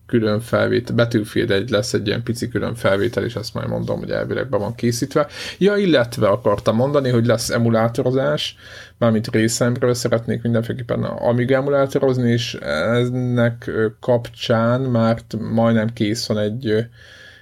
külön 0.06 0.40
felvétel, 0.40 0.94
Battlefield 0.94 1.50
egy 1.50 1.70
lesz 1.70 1.92
egy 1.92 2.06
ilyen 2.06 2.22
pici 2.22 2.48
külön 2.48 2.74
felvétel, 2.74 3.24
és 3.24 3.34
azt 3.34 3.54
majd 3.54 3.68
mondom, 3.68 3.98
hogy 3.98 4.10
elvileg 4.10 4.48
be 4.48 4.56
van 4.56 4.74
készítve. 4.74 5.26
Ja, 5.58 5.76
illetve 5.76 6.28
akartam 6.28 6.76
mondani, 6.76 7.10
hogy 7.10 7.26
lesz 7.26 7.50
emulátorozás, 7.50 8.56
mármint 8.98 9.30
részemről 9.30 9.94
szeretnék 9.94 10.42
mindenféleképpen 10.42 11.02
Amiga 11.02 11.54
emulátorozni, 11.54 12.30
és 12.30 12.54
ennek 12.54 13.70
kapcsán 14.00 14.80
már 14.80 15.18
majdnem 15.38 15.92
kész 15.92 16.26
van 16.26 16.38
egy, 16.38 16.86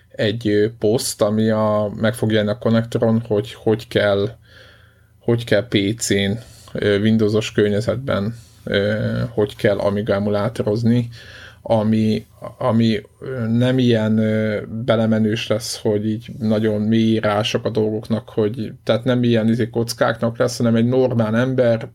egy 0.09 0.73
poszt, 0.79 1.23
ami 1.23 1.51
a, 1.51 1.93
meg 1.97 2.15
fog 2.15 2.31
jelenni 2.31 2.51
a 2.51 2.59
konnektoron, 2.59 3.23
hogy 3.27 3.55
hogy 3.55 3.89
kell, 3.89 4.29
hogy 5.19 5.45
kell 5.45 5.67
PC-n, 5.69 6.31
Windowsos 6.73 7.53
környezetben, 7.53 8.35
hogy 9.29 9.57
kell 9.57 9.79
Amiga 9.79 10.15
emulátorozni, 10.15 11.09
ami, 11.63 12.27
ami 12.59 13.01
nem 13.49 13.79
ilyen 13.79 14.15
belemenős 14.85 15.47
lesz, 15.47 15.81
hogy 15.81 16.09
így 16.09 16.27
nagyon 16.39 16.81
mély 16.81 17.01
írások 17.01 17.65
a 17.65 17.71
dolgoknak, 17.71 18.29
hogy 18.29 18.73
tehát 18.85 19.05
nem 19.05 19.23
ilyen 19.23 19.49
izé 19.49 19.71
kockáknak 19.71 20.39
lesz, 20.39 20.57
hanem 20.57 20.75
egy 20.75 20.87
normál 20.87 21.37
ember, 21.37 21.89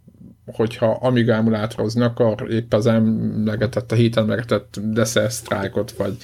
hogyha 0.45 0.97
Amiga 1.01 1.33
emulátorozni 1.33 2.01
akar, 2.01 2.51
épp 2.51 2.73
az 2.73 2.85
emlegetett, 2.85 3.91
a 3.91 3.95
héten 3.95 4.23
emlegetett 4.23 4.79
Desert 4.83 5.31
Strike-ot, 5.31 5.91
vagy 5.91 6.17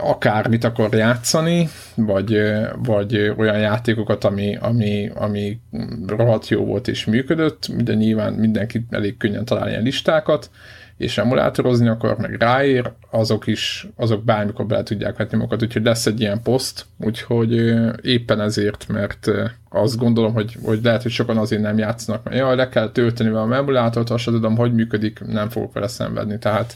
akármit 0.00 0.64
akar 0.64 0.94
játszani, 0.94 1.68
vagy, 1.94 2.40
vagy 2.82 3.34
olyan 3.36 3.58
játékokat, 3.58 4.24
ami, 4.24 4.56
ami, 4.60 5.10
ami 5.14 5.60
rohadt 6.06 6.48
jó 6.48 6.64
volt 6.64 6.88
és 6.88 7.04
működött, 7.04 7.66
de 7.82 7.94
nyilván 7.94 8.32
mindenki 8.32 8.86
elég 8.90 9.16
könnyen 9.16 9.44
talál 9.44 9.68
ilyen 9.68 9.82
listákat, 9.82 10.50
és 10.96 11.18
emulátorozni 11.18 11.88
akar, 11.88 12.16
meg 12.16 12.36
ráér, 12.40 12.92
azok 13.10 13.46
is, 13.46 13.88
azok 13.96 14.24
bármikor 14.24 14.66
bele 14.66 14.82
tudják 14.82 15.16
vetni 15.16 15.36
magukat, 15.36 15.62
úgyhogy 15.62 15.84
lesz 15.84 16.06
egy 16.06 16.20
ilyen 16.20 16.42
poszt, 16.42 16.86
úgyhogy 16.98 17.74
éppen 18.02 18.40
ezért, 18.40 18.86
mert 18.88 19.30
azt 19.68 19.96
gondolom, 19.96 20.32
hogy, 20.32 20.56
hogy 20.62 20.80
lehet, 20.82 21.02
hogy 21.02 21.10
sokan 21.10 21.36
azért 21.36 21.62
nem 21.62 21.78
játszanak, 21.78 22.24
mert 22.24 22.36
jaj, 22.36 22.56
le 22.56 22.68
kell 22.68 22.90
tölteni 22.90 23.30
valami 23.30 23.54
emulátort, 23.54 24.10
azt 24.10 24.24
tudom, 24.24 24.56
hogy 24.56 24.74
működik, 24.74 25.20
nem 25.26 25.48
fogok 25.48 25.72
vele 25.72 25.88
szenvedni, 25.88 26.38
tehát 26.38 26.74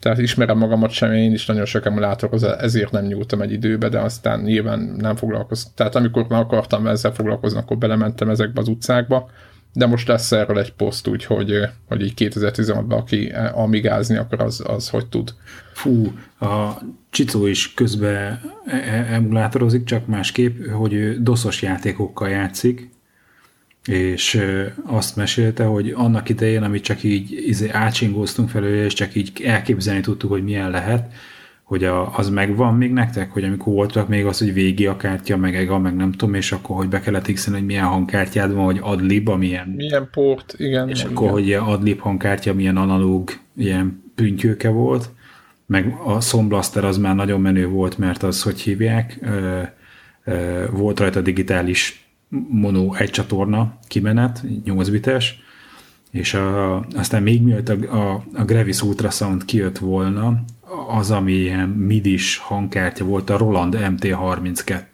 tehát 0.00 0.18
ismerem 0.18 0.58
magamat 0.58 0.90
sem, 0.90 1.12
én 1.12 1.32
is 1.32 1.46
nagyon 1.46 1.64
sok 1.64 1.86
emulátorhoz, 1.86 2.42
ezért 2.42 2.90
nem 2.90 3.04
nyúltam 3.04 3.40
egy 3.40 3.52
időbe, 3.52 3.88
de 3.88 3.98
aztán 3.98 4.40
nyilván 4.40 4.78
nem 4.78 5.16
foglalkoztam. 5.16 5.72
Tehát 5.74 5.94
amikor 5.94 6.26
már 6.28 6.40
akartam 6.40 6.86
ezzel 6.86 7.12
foglalkozni, 7.12 7.58
akkor 7.58 7.78
belementem 7.78 8.28
ezekbe 8.30 8.60
az 8.60 8.68
utcákba, 8.68 9.30
de 9.72 9.86
most 9.86 10.08
lesz 10.08 10.32
erről 10.32 10.58
egy 10.58 10.72
poszt, 10.72 11.06
úgyhogy 11.06 11.52
hogy 11.88 12.02
így 12.02 12.12
2016-ban 12.16 12.96
aki 12.96 13.32
amigázni 13.52 14.16
akar, 14.16 14.40
az, 14.40 14.62
az 14.66 14.88
hogy 14.88 15.06
tud. 15.06 15.34
Fú, 15.72 16.12
a 16.40 16.70
Csicó 17.10 17.46
is 17.46 17.74
közben 17.74 18.40
e- 18.66 18.76
e- 18.76 19.06
emulátorozik, 19.10 19.84
csak 19.84 20.06
másképp, 20.06 20.66
hogy 20.66 21.22
doszos 21.22 21.62
játékokkal 21.62 22.28
játszik, 22.28 22.90
és 23.86 24.42
azt 24.84 25.16
mesélte, 25.16 25.64
hogy 25.64 25.92
annak 25.96 26.28
idején, 26.28 26.62
amit 26.62 26.82
csak 26.82 27.02
így 27.02 27.42
izé, 27.46 27.68
átsingóztunk 27.68 28.48
felőle, 28.48 28.84
és 28.84 28.92
csak 28.92 29.14
így 29.14 29.42
elképzelni 29.44 30.00
tudtuk, 30.00 30.30
hogy 30.30 30.44
milyen 30.44 30.70
lehet, 30.70 31.12
hogy 31.62 31.84
a, 31.84 32.16
az 32.16 32.28
megvan 32.28 32.74
még 32.74 32.92
nektek, 32.92 33.30
hogy 33.30 33.44
amikor 33.44 33.72
voltak 33.72 34.08
még 34.08 34.26
az, 34.26 34.38
hogy 34.38 34.52
végi 34.52 34.86
a 34.86 34.96
kártya, 34.96 35.36
meg 35.36 35.56
ega, 35.56 35.78
meg 35.78 35.96
nem 35.96 36.12
tudom, 36.12 36.34
és 36.34 36.52
akkor, 36.52 36.76
hogy 36.76 36.88
be 36.88 37.00
kellett 37.00 37.32
x 37.32 37.48
hogy 37.48 37.64
milyen 37.64 37.84
hangkártyád 37.84 38.54
van, 38.54 38.64
hogy 38.64 38.78
adlib, 38.80 39.28
amilyen... 39.28 39.68
Milyen 39.76 40.08
port, 40.12 40.54
igen. 40.58 40.88
És 40.88 41.00
igen. 41.00 41.12
akkor, 41.12 41.30
hogy 41.30 41.52
adlib 41.52 42.00
hangkártya, 42.00 42.54
milyen 42.54 42.76
analóg, 42.76 43.30
ilyen 43.56 44.02
püntyőke 44.14 44.68
volt, 44.68 45.10
meg 45.66 45.96
a 46.04 46.20
Somblaster 46.20 46.84
az 46.84 46.98
már 46.98 47.14
nagyon 47.14 47.40
menő 47.40 47.66
volt, 47.66 47.98
mert 47.98 48.22
az, 48.22 48.42
hogy 48.42 48.60
hívják, 48.60 49.18
volt 50.70 51.00
rajta 51.00 51.20
digitális 51.20 52.05
mono 52.48 52.94
egy 52.94 53.10
csatorna 53.10 53.78
kimenet, 53.86 54.42
8 54.64 54.88
bites, 54.88 55.38
és 56.10 56.34
a, 56.34 56.80
aztán 56.80 57.22
még 57.22 57.42
mielőtt 57.42 57.68
a, 57.68 58.12
a, 58.12 58.24
a 58.34 58.44
Gravis 58.44 58.82
Ultrasound 58.82 59.44
kijött 59.44 59.78
volna, 59.78 60.44
az, 60.88 61.10
ami 61.10 61.32
ilyen 61.32 61.68
midis 61.68 62.36
hangkártya 62.36 63.04
volt, 63.04 63.30
a 63.30 63.36
Roland 63.36 63.76
MT32. 63.80 64.84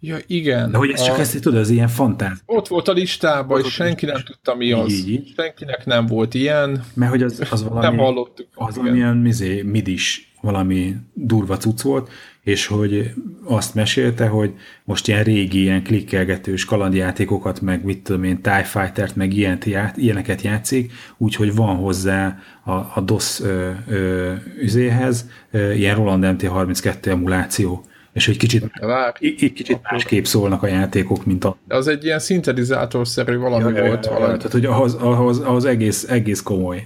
Ja, 0.00 0.16
igen. 0.26 0.70
De 0.70 0.76
hogy 0.76 0.90
ez 0.90 1.02
csak 1.02 1.16
a... 1.16 1.20
ezt 1.20 1.40
tudod, 1.40 1.60
az 1.60 1.70
ilyen 1.70 1.88
fantáz. 1.88 2.42
Ott 2.46 2.68
volt 2.68 2.88
a 2.88 2.92
listában, 2.92 3.60
és 3.60 3.72
senki 3.72 4.06
nem 4.06 4.20
tudta, 4.24 4.54
mi 4.54 4.72
az. 4.72 4.92
Így, 4.92 5.10
így. 5.10 5.32
Senkinek 5.36 5.84
nem 5.84 6.06
volt 6.06 6.34
ilyen. 6.34 6.84
Mert 6.94 7.10
hogy 7.10 7.22
az, 7.22 7.46
az 7.50 7.62
valami... 7.62 7.86
nem 7.86 7.96
hallottuk. 7.96 8.46
Az 8.54 8.70
igen. 8.70 8.82
valamilyen 8.82 9.16
mizé, 9.16 9.62
midis 9.62 10.31
valami 10.42 10.96
durva 11.14 11.56
cucc 11.56 11.80
volt, 11.80 12.10
és 12.42 12.66
hogy 12.66 13.12
azt 13.44 13.74
mesélte, 13.74 14.26
hogy 14.26 14.54
most 14.84 15.08
ilyen 15.08 15.22
régi, 15.22 15.60
ilyen 15.60 15.82
klikkelgetős 15.82 16.64
kalandjátékokat, 16.64 17.60
meg 17.60 17.84
mit 17.84 18.02
tudom 18.02 18.24
én, 18.24 18.40
TIE 18.40 18.62
Fighter-t, 18.62 19.16
meg 19.16 19.32
ilyent, 19.32 19.64
ját, 19.64 19.96
ilyeneket 19.96 20.40
játszik, 20.40 20.92
úgyhogy 21.16 21.54
van 21.54 21.76
hozzá 21.76 22.38
a, 22.64 22.72
a 22.72 23.02
DOS 23.04 23.40
ö, 23.40 23.70
ö, 23.88 24.32
üzéhez 24.60 25.28
ö, 25.50 25.72
ilyen 25.72 25.96
Roland 25.96 26.24
MT32 26.38 27.06
emuláció 27.06 27.84
és 28.12 28.26
hogy 28.26 28.36
kicsit, 28.36 28.70
Vár, 28.80 29.14
így 29.20 29.52
kicsit 29.52 29.78
másképp 29.82 30.24
szólnak 30.24 30.62
a 30.62 30.66
játékok, 30.66 31.24
mint 31.24 31.44
a... 31.44 31.56
Az 31.68 31.86
egy 31.88 32.04
ilyen 32.04 32.18
szintetizátorszerű 32.18 33.36
valami 33.36 33.76
ja, 33.76 33.86
volt. 33.86 34.06
Ja, 34.06 34.12
valami. 34.12 34.36
Tehát, 34.36 34.52
hogy 34.52 34.64
ahhoz, 34.64 34.94
ahhoz, 34.94 35.38
ahhoz 35.38 35.64
egész, 35.64 36.08
egész 36.08 36.42
komoly 36.42 36.84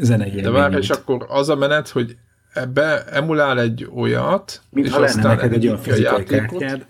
zenei 0.00 0.40
De 0.40 0.50
várj, 0.50 0.76
és 0.76 0.90
akkor 0.90 1.26
az 1.28 1.48
a 1.48 1.56
menet, 1.56 1.88
hogy 1.88 2.16
ebbe 2.52 3.04
emulál 3.04 3.60
egy 3.60 3.88
olyat, 3.94 4.60
Mint 4.70 4.86
és 4.86 4.92
ha 4.92 5.00
lenne 5.00 5.22
neked 5.22 5.52
egy 5.52 5.66
olyan 5.66 5.78
fizikai 5.78 6.24
kártyád, 6.24 6.86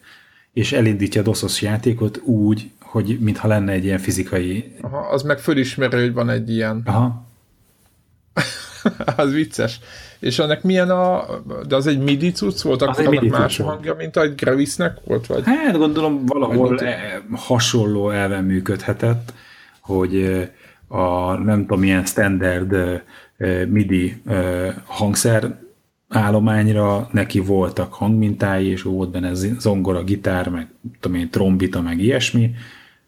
és 0.52 0.72
elindítja 0.72 1.20
a 1.20 1.24
doszos 1.24 1.62
játékot 1.62 2.20
úgy, 2.24 2.70
hogy 2.80 3.18
mintha 3.20 3.48
lenne 3.48 3.72
egy 3.72 3.84
ilyen 3.84 3.98
fizikai... 3.98 4.74
Aha, 4.80 4.98
az 4.98 5.22
meg 5.22 5.38
fölismeri, 5.38 6.00
hogy 6.00 6.12
van 6.12 6.30
egy 6.30 6.50
ilyen. 6.50 6.82
Aha. 6.84 7.28
az 9.16 9.32
vicces. 9.32 9.80
És 10.18 10.38
annak 10.38 10.62
milyen 10.62 10.90
a... 10.90 11.24
De 11.68 11.76
az 11.76 11.86
egy 11.86 11.98
MIDI 11.98 12.32
cucc 12.32 12.60
volt? 12.60 12.82
Akkor 12.82 13.06
annak 13.06 13.28
más 13.28 13.56
cucc 13.56 13.66
hangja, 13.66 13.94
mint 13.94 14.16
egy 14.16 14.34
Gravisnek 14.34 14.98
volt? 15.04 15.26
Vagy? 15.26 15.42
Hát 15.44 15.76
gondolom 15.76 16.26
valahol 16.26 16.68
vagy 16.68 16.82
e, 16.82 17.22
hasonló 17.32 18.10
elven 18.10 18.44
működhetett, 18.44 19.32
hogy 19.80 20.48
a 20.88 21.34
nem 21.34 21.60
tudom 21.60 21.80
milyen 21.80 22.04
standard 22.04 23.02
MIDI 23.68 24.22
hangszer 24.84 25.58
állományra 26.08 27.08
neki 27.12 27.38
voltak 27.38 27.92
hangmintái, 27.92 28.66
és 28.66 28.82
volt 28.82 29.10
benne 29.10 29.34
zongora, 29.58 30.04
gitár, 30.04 30.48
meg 30.48 30.68
tudom 31.00 31.18
én, 31.18 31.30
trombita, 31.30 31.80
meg 31.80 32.00
ilyesmi, 32.00 32.54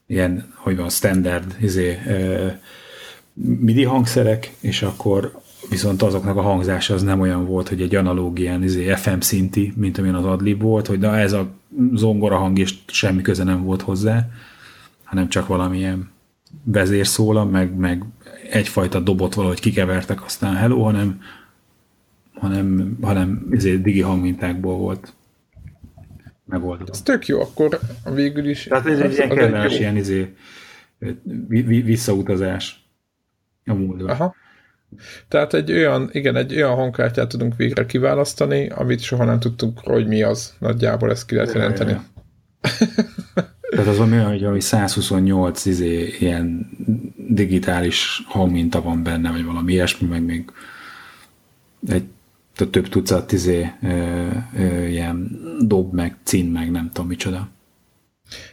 ilyen, 0.07 0.53
hogy 0.55 0.77
van, 0.77 0.89
standard 0.89 1.57
izé, 1.61 1.99
MIDI 3.35 3.85
hangszerek, 3.85 4.53
és 4.61 4.83
akkor 4.83 5.41
viszont 5.69 6.03
azoknak 6.03 6.37
a 6.37 6.43
hangzása 6.43 6.95
az 6.95 7.03
nem 7.03 7.21
olyan 7.21 7.47
volt, 7.47 7.69
hogy 7.69 7.83
egy 7.83 7.95
analóg 7.95 8.39
ilyen 8.39 8.63
izé, 8.63 8.95
FM 8.95 9.19
szinti, 9.19 9.73
mint 9.77 9.99
amilyen 9.99 10.17
az 10.17 10.25
adlib 10.25 10.63
volt, 10.63 10.87
hogy 10.87 10.99
de 10.99 11.09
ez 11.09 11.33
a 11.33 11.51
zongora 11.95 12.37
hang 12.37 12.59
és 12.59 12.75
semmi 12.87 13.23
köze 13.23 13.45
nem 13.45 13.65
volt 13.65 13.83
hozzá, 13.83 14.29
hanem 15.05 15.29
csak 15.29 15.47
valamilyen 15.47 16.11
vezérszóla, 16.65 17.45
meg, 17.45 17.75
meg 17.75 18.05
egyfajta 18.53 19.01
dobot 19.01 19.35
valahogy 19.35 19.61
kikevertek, 19.61 20.25
aztán 20.25 20.57
hello, 20.57 20.83
hanem, 20.83 21.21
hanem, 22.35 22.99
hanem 23.01 23.47
ezért 23.51 23.83
digi 23.83 24.01
hangmintákból 24.01 24.77
volt 24.77 25.15
megoldva. 26.45 26.87
Ez 26.91 27.03
tök 27.03 27.27
jó, 27.27 27.41
akkor 27.41 27.79
végül 28.15 28.49
is... 28.49 28.65
Tehát 28.65 28.87
ez 28.87 28.99
egy 28.99 29.13
ilyen 29.13 29.29
kellemes 29.29 29.79
ilyen 29.79 29.97
izé, 29.97 30.35
visszautazás 31.83 32.85
a 33.65 33.75
múltba. 33.75 34.13
Aha. 34.13 34.35
Tehát 35.29 35.55
egy 35.55 35.73
olyan, 35.73 36.09
igen, 36.13 36.37
egy 36.37 36.55
olyan 36.55 36.75
hangkártyát 36.75 37.29
tudunk 37.29 37.57
végre 37.57 37.87
kiválasztani, 37.87 38.69
amit 38.69 39.01
soha 39.01 39.25
nem 39.25 39.41
tudtunk, 39.41 39.79
hogy 39.79 40.07
mi 40.07 40.23
az. 40.23 40.55
Nagyjából 40.59 41.11
ezt 41.11 41.27
ki 41.27 41.35
lehet 41.35 41.53
jelenteni. 41.53 41.97
Tehát 43.73 43.87
az 43.87 43.99
olyan, 43.99 44.27
hogy, 44.27 44.45
hogy 44.45 44.61
128 44.61 45.65
izé, 45.65 46.17
ilyen 46.19 46.71
digitális 47.17 48.23
hangminta 48.27 48.83
van 48.83 49.03
benne, 49.03 49.31
vagy 49.31 49.45
valami 49.45 49.73
ilyesmi, 49.73 50.09
meg 50.09 50.23
még 50.23 50.45
egy 51.89 52.05
több 52.71 52.89
tucat 52.89 53.33
izé, 53.33 53.71
ö, 53.83 54.27
ö, 54.57 54.87
ilyen 54.87 55.41
dob, 55.61 55.95
meg 55.95 56.17
cín, 56.23 56.47
meg 56.47 56.71
nem 56.71 56.91
tudom 56.93 57.09
micsoda. 57.09 57.49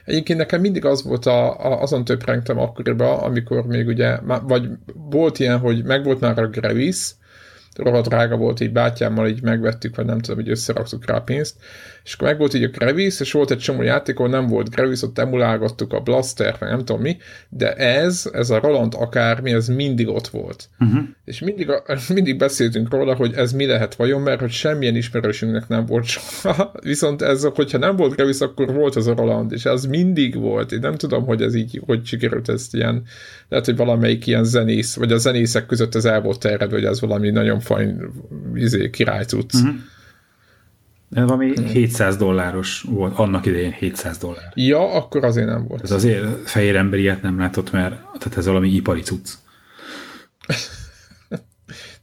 Egyébként 0.05 0.39
nekem 0.39 0.61
mindig 0.61 0.85
az 0.85 1.03
volt, 1.03 1.25
a, 1.25 1.65
a, 1.65 1.81
azon 1.81 2.05
töprengtem 2.05 2.59
akkoriban, 2.59 3.19
amikor 3.19 3.65
még 3.65 3.87
ugye, 3.87 4.17
vagy 4.43 4.69
volt 4.93 5.39
ilyen, 5.39 5.59
hogy 5.59 5.83
megvolt 5.83 6.19
már 6.19 6.39
a 6.39 6.47
Gravis, 6.47 7.15
rohadt 7.83 8.07
drága 8.07 8.37
volt, 8.37 8.59
így 8.59 8.71
bátyámmal 8.71 9.27
így 9.27 9.41
megvettük, 9.41 9.95
vagy 9.95 10.05
nem 10.05 10.19
tudom, 10.19 10.39
hogy 10.43 10.49
összeraktuk 10.49 11.05
rá 11.05 11.19
pénzt, 11.19 11.55
és 12.03 12.13
akkor 12.13 12.27
meg 12.27 12.37
volt 12.37 12.53
így 12.53 12.63
a 12.63 12.67
Gravis, 12.67 13.19
és 13.19 13.31
volt 13.31 13.51
egy 13.51 13.57
csomó 13.57 13.81
játék, 13.81 14.19
ahol 14.19 14.29
nem 14.29 14.47
volt 14.47 14.69
Gravis, 14.69 15.01
ott 15.01 15.17
emulálgattuk 15.17 15.93
a 15.93 15.99
Blaster, 15.99 16.55
vagy 16.59 16.69
nem 16.69 16.85
tudom 16.85 17.01
mi, 17.01 17.17
de 17.49 17.73
ez, 17.73 18.29
ez 18.33 18.49
a 18.49 18.59
Roland 18.59 18.93
akármi, 18.97 19.51
ez 19.51 19.67
mindig 19.67 20.07
ott 20.07 20.27
volt. 20.27 20.69
Uh-huh. 20.79 21.03
És 21.25 21.39
mindig, 21.39 21.69
a, 21.69 21.83
mindig 22.13 22.37
beszéltünk 22.37 22.89
róla, 22.91 23.15
hogy 23.15 23.33
ez 23.33 23.51
mi 23.51 23.65
lehet 23.65 23.95
vajon, 23.95 24.21
mert 24.21 24.39
hogy 24.39 24.51
semmilyen 24.51 24.95
ismerősünknek 24.95 25.67
nem 25.67 25.85
volt 25.85 26.05
soha. 26.05 26.71
Viszont 26.83 27.21
ez, 27.21 27.43
hogyha 27.53 27.77
nem 27.77 27.95
volt 27.95 28.15
Gravis, 28.15 28.39
akkor 28.39 28.73
volt 28.73 28.95
az 28.95 29.07
a 29.07 29.15
Roland, 29.15 29.51
és 29.51 29.65
ez 29.65 29.85
mindig 29.85 30.35
volt. 30.35 30.71
Én 30.71 30.79
nem 30.79 30.95
tudom, 30.95 31.25
hogy 31.25 31.41
ez 31.41 31.55
így, 31.55 31.81
hogy 31.85 32.05
sikerült 32.05 32.49
ezt 32.49 32.75
ilyen, 32.75 33.03
lehet, 33.49 33.65
hogy 33.65 33.75
valamelyik 33.75 34.27
ilyen 34.27 34.43
zenész, 34.43 34.95
vagy 34.95 35.11
a 35.11 35.17
zenészek 35.17 35.65
között 35.65 35.95
ez 35.95 36.05
el 36.05 36.21
volt 36.21 36.39
terjedve, 36.39 36.75
hogy 36.75 36.85
ez 36.85 37.01
valami 37.01 37.29
nagyon 37.29 37.59
fajn 37.69 38.11
izé, 38.53 38.89
király 38.89 39.25
tudsz. 39.25 39.61
Uh-huh. 39.61 39.75
Ez 41.11 41.23
valami 41.23 41.53
700 41.67 42.17
dolláros 42.17 42.81
volt, 42.81 43.17
annak 43.17 43.45
idején 43.45 43.71
700 43.71 44.17
dollár. 44.17 44.51
Ja, 44.55 44.93
akkor 44.93 45.23
azért 45.23 45.47
nem 45.47 45.67
volt. 45.67 45.83
Ez 45.83 45.91
azért 45.91 46.49
fehér 46.49 46.75
ember 46.75 46.99
ilyet 46.99 47.21
nem 47.21 47.39
látott, 47.39 47.71
mert 47.71 47.91
tehát 47.91 48.37
ez 48.37 48.45
valami 48.45 48.69
ipari 48.69 49.01
cucc. 49.01 49.29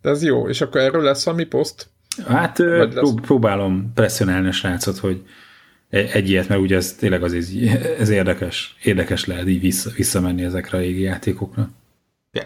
De 0.03 0.11
ez 0.11 0.23
jó, 0.23 0.49
és 0.49 0.61
akkor 0.61 0.81
erről 0.81 1.03
lesz 1.03 1.25
valami 1.25 1.45
poszt? 1.45 1.89
Hát 2.27 2.59
lesz? 2.59 3.15
próbálom 3.15 3.93
presszionálni 3.95 4.49
a 4.49 4.53
srácot, 4.53 4.99
hogy 4.99 5.23
e- 5.91 6.09
egy 6.13 6.31
ilyet, 6.31 6.49
mert 6.49 6.61
ugye 6.61 6.77
ez 6.77 6.93
tényleg 6.93 7.23
az 7.23 7.33
ez 7.99 8.09
érdekes, 8.09 8.77
érdekes 8.83 9.25
lehet 9.27 9.49
így 9.49 9.61
vissza, 9.61 9.91
visszamenni 9.97 10.43
ezekre 10.43 10.79
a 10.79 10.81
régi 10.81 11.01
játékokra. 11.01 11.71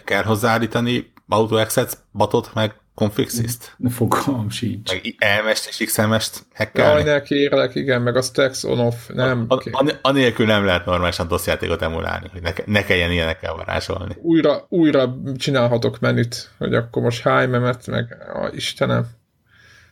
Kell 0.05 0.23
hozzáállítani 0.23 1.13
AutoExec 1.29 1.99
batot, 2.13 2.51
meg 2.55 2.80
Confixist? 2.95 3.77
Fogalmam 3.89 4.51
sincs. 4.51 4.93
Meg 4.93 5.15
elmest 5.19 5.69
és 5.69 5.87
XMS-t 5.87 6.47
hackelni? 6.55 7.01
Jaj, 7.01 7.03
ne 7.03 7.23
kérlek, 7.23 7.75
igen, 7.75 8.03
meg 8.03 8.17
a 8.17 8.23
Stacks 8.23 8.65
on-off, 8.65 9.09
nem. 9.09 9.45
A, 9.49 9.55
a, 9.55 9.99
anélkül 10.03 10.47
nem 10.47 10.65
lehet 10.65 10.85
normálisan 10.85 11.29
DOS 11.29 11.47
játékot 11.47 11.83
emulálni, 11.83 12.29
hogy 12.33 12.43
ne, 12.43 12.53
ne 12.65 12.85
kelljen 12.85 13.11
ilyenekkel 13.11 13.55
varázsolni. 13.55 14.17
Újra, 14.23 14.67
újra 14.69 15.17
csinálhatok 15.37 16.01
menüt, 16.01 16.51
hogy 16.59 16.75
akkor 16.75 17.03
most 17.03 17.23
háj 17.23 17.47
memet, 17.47 17.87
meg 17.87 18.17
a 18.35 18.51
Istenem. 18.55 19.07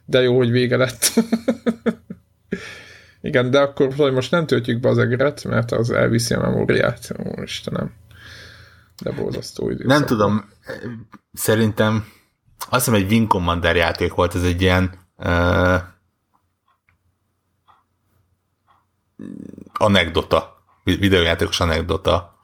De 0.05 0.21
jó, 0.21 0.37
hogy 0.37 0.51
vége 0.51 0.77
lett. 0.77 1.13
igen, 3.21 3.51
de 3.51 3.59
akkor 3.59 3.95
hogy 3.97 4.13
most 4.13 4.31
nem 4.31 4.47
töltjük 4.47 4.81
be 4.81 4.89
az 4.89 4.99
egeret, 4.99 5.45
mert 5.45 5.73
az 5.73 5.91
elviszi 5.91 6.35
a 6.35 6.41
memóriát. 6.41 7.13
Ó, 7.19 7.43
Istenem. 7.43 7.93
De 9.03 9.11
borzasztó 9.11 9.71
idő. 9.71 9.85
Nem 9.87 10.07
tudom, 10.07 10.49
szerintem 11.33 12.05
azt 12.59 12.85
hiszem 12.85 12.95
egy 12.95 13.11
Wing 13.11 13.27
Commander 13.27 13.77
játék 13.77 14.15
volt, 14.15 14.35
ez 14.35 14.43
egy 14.43 14.63
ilyen 14.63 15.07
uh, 15.17 15.79
anekdota, 19.73 20.65
videójátékos 20.85 21.61
anekdota, 21.61 22.39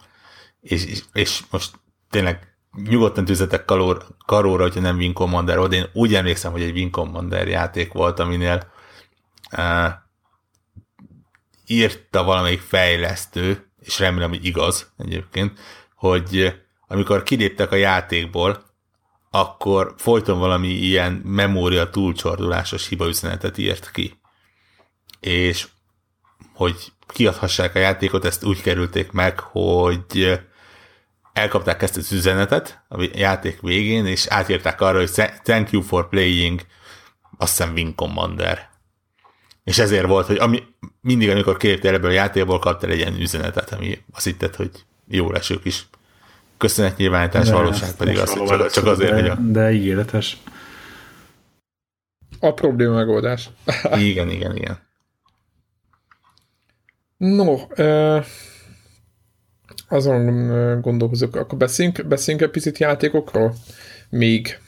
és, 0.60 0.84
és, 0.84 1.02
és 1.12 1.42
most 1.50 1.72
tényleg 2.10 2.56
nyugodtan 2.88 3.24
tűzetek 3.24 3.64
kalór, 3.64 4.06
karóra, 4.26 4.62
hogyha 4.62 4.80
nem 4.80 4.96
Wing 4.96 5.12
Commander 5.12 5.58
volt, 5.58 5.72
én 5.72 5.86
úgy 5.92 6.14
emlékszem, 6.14 6.52
hogy 6.52 6.62
egy 6.62 6.74
Wing 6.76 6.90
Commander 6.90 7.48
játék 7.48 7.92
volt, 7.92 8.18
aminél 8.18 8.72
uh, 9.56 9.92
írta 11.66 12.22
valamelyik 12.22 12.60
fejlesztő, 12.60 13.72
és 13.80 13.98
remélem, 13.98 14.28
hogy 14.28 14.44
igaz 14.44 14.92
egyébként, 14.98 15.58
hogy 15.94 16.60
amikor 16.86 17.22
kiléptek 17.22 17.72
a 17.72 17.76
játékból, 17.76 18.73
akkor 19.34 19.94
folyton 19.96 20.38
valami 20.38 20.68
ilyen 20.68 21.12
memória 21.12 21.90
túlcsordulásos 21.90 22.88
hibaüzenetet 22.88 23.58
írt 23.58 23.90
ki. 23.90 24.20
És 25.20 25.68
hogy 26.54 26.92
kiadhassák 27.06 27.74
a 27.74 27.78
játékot, 27.78 28.24
ezt 28.24 28.44
úgy 28.44 28.62
kerülték 28.62 29.12
meg, 29.12 29.40
hogy 29.40 30.40
elkapták 31.32 31.82
ezt 31.82 31.96
az 31.96 32.12
üzenetet 32.12 32.84
a 32.88 33.08
játék 33.12 33.60
végén, 33.60 34.06
és 34.06 34.26
átírták 34.26 34.80
arra, 34.80 34.98
hogy 34.98 35.10
thank 35.42 35.70
you 35.70 35.82
for 35.82 36.08
playing, 36.08 36.60
azt 37.38 37.56
hiszem 37.56 37.72
Wing 37.72 37.94
Commander. 37.94 38.68
És 39.64 39.78
ezért 39.78 40.06
volt, 40.06 40.26
hogy 40.26 40.36
ami, 40.36 40.62
mindig, 41.00 41.30
amikor 41.30 41.56
kértél 41.56 41.94
ebből 41.94 42.10
a 42.10 42.14
játékból, 42.14 42.58
kaptál 42.58 42.90
egy 42.90 42.98
ilyen 42.98 43.20
üzenetet, 43.20 43.72
ami 43.72 44.04
azt 44.12 44.24
hitted, 44.24 44.54
hogy 44.54 44.70
jó 45.08 45.30
lesők 45.30 45.64
is 45.64 45.86
köszönetnyilvánítás, 46.64 47.50
valóság 47.50 47.92
pedig 47.92 48.18
az, 48.18 48.32
hogy 48.32 48.48
csak, 48.48 48.70
csak 48.70 48.86
azért, 48.86 49.10
de, 49.10 49.20
hogy 49.20 49.28
a... 49.28 49.34
De 49.34 49.72
ígéretes. 49.72 50.42
A 52.40 52.52
probléma 52.52 52.94
megoldás. 52.94 53.50
igen, 53.98 54.28
igen, 54.28 54.56
igen. 54.56 54.78
No, 57.16 57.56
azon 59.88 60.80
gondolkozok, 60.80 61.36
akkor 61.36 61.58
beszéljünk, 61.58 62.06
beszéljünk 62.06 62.46
egy 62.46 62.52
picit 62.52 62.78
játékokról? 62.78 63.54
Még 64.08 64.58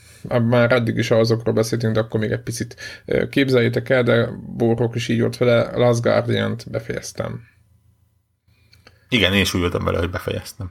már 0.43 0.73
eddig 0.73 0.97
is 0.97 1.11
azokról 1.11 1.55
beszéltünk, 1.55 1.95
de 1.95 2.01
akkor 2.01 2.21
még 2.21 2.31
egy 2.31 2.43
picit 2.43 2.77
képzeljétek 3.31 3.89
el, 3.89 4.03
de 4.03 4.29
Borrok 4.57 4.95
is 4.95 5.09
így 5.09 5.21
volt 5.21 5.37
vele, 5.37 5.77
Last 5.77 6.03
Guardian-t 6.03 6.71
befejeztem. 6.71 7.41
Igen, 9.09 9.33
én 9.33 9.41
is 9.41 9.55
úgy 9.55 9.61
voltam 9.61 9.85
vele, 9.85 9.99
hogy 9.99 10.11
befejeztem. 10.11 10.71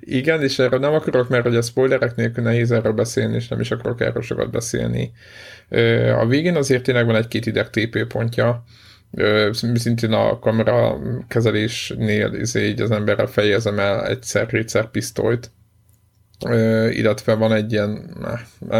Igen, 0.00 0.42
és 0.42 0.58
erről 0.58 0.78
nem 0.78 0.92
akarok, 0.92 1.28
mert 1.28 1.44
hogy 1.44 1.56
a 1.56 1.62
spoilerek 1.62 2.14
nélkül 2.14 2.44
nehéz 2.44 2.70
erről 2.70 2.92
beszélni, 2.92 3.34
és 3.34 3.48
nem 3.48 3.60
is 3.60 3.70
akarok 3.70 4.00
erről 4.00 4.22
sokat 4.22 4.50
beszélni. 4.50 5.12
A 6.18 6.26
végén 6.26 6.56
azért 6.56 6.82
tényleg 6.82 7.06
van 7.06 7.16
egy-két 7.16 7.46
ideg 7.46 7.70
TP 7.70 8.04
pontja, 8.06 8.64
szintén 9.74 10.12
a 10.12 10.38
kamera 10.38 10.98
kezelésnél 11.28 12.40
így 12.54 12.80
az 12.80 12.90
emberrel 12.90 13.26
fejezem 13.26 13.78
el 13.78 14.06
egyszer-kétszer 14.06 14.90
pisztolyt, 14.90 15.50
illetve 16.90 17.34
van 17.34 17.52
egy 17.52 17.72
ilyen, 17.72 18.16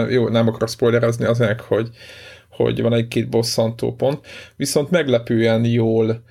jó, 0.09 0.29
nem 0.29 0.49
akarok 0.49 0.69
spoilerezni 0.69 1.25
azért, 1.25 1.61
hogy, 1.61 1.89
hogy 2.49 2.83
van 2.83 2.93
egy-két 2.93 3.29
bosszantó 3.29 3.95
pont, 3.95 4.27
viszont 4.57 4.91
meglepően 4.91 5.65
jól 5.65 6.23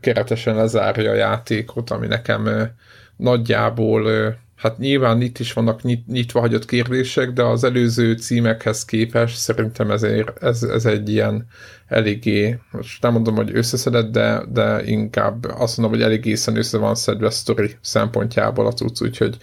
keretesen 0.00 0.54
lezárja 0.54 1.10
a 1.10 1.14
játékot, 1.14 1.90
ami 1.90 2.06
nekem 2.06 2.70
nagyjából, 3.16 4.36
hát 4.56 4.78
nyilván 4.78 5.20
itt 5.20 5.38
is 5.38 5.52
vannak 5.52 5.82
nyit, 5.82 6.06
nyitva 6.06 6.40
hagyott 6.40 6.64
kérdések, 6.64 7.30
de 7.30 7.42
az 7.42 7.64
előző 7.64 8.14
címekhez 8.14 8.84
képest 8.84 9.36
szerintem 9.36 9.90
ezért, 9.90 10.42
ez, 10.42 10.62
ez 10.62 10.84
egy 10.86 11.08
ilyen 11.08 11.46
eléggé, 11.86 12.58
most 12.70 13.02
nem 13.02 13.12
mondom, 13.12 13.34
hogy 13.34 13.56
összeszedett, 13.56 14.10
de, 14.10 14.42
de 14.48 14.84
inkább 14.84 15.44
azt 15.44 15.76
mondom, 15.76 15.98
hogy 15.98 16.06
elég 16.06 16.24
észen 16.24 16.56
össze 16.56 16.78
van 16.78 16.94
szedve 16.94 17.26
a 17.26 17.30
sztori 17.30 17.76
szempontjából 17.80 18.66
a 18.66 18.72
cucc, 18.72 19.02
úgyhogy, 19.02 19.36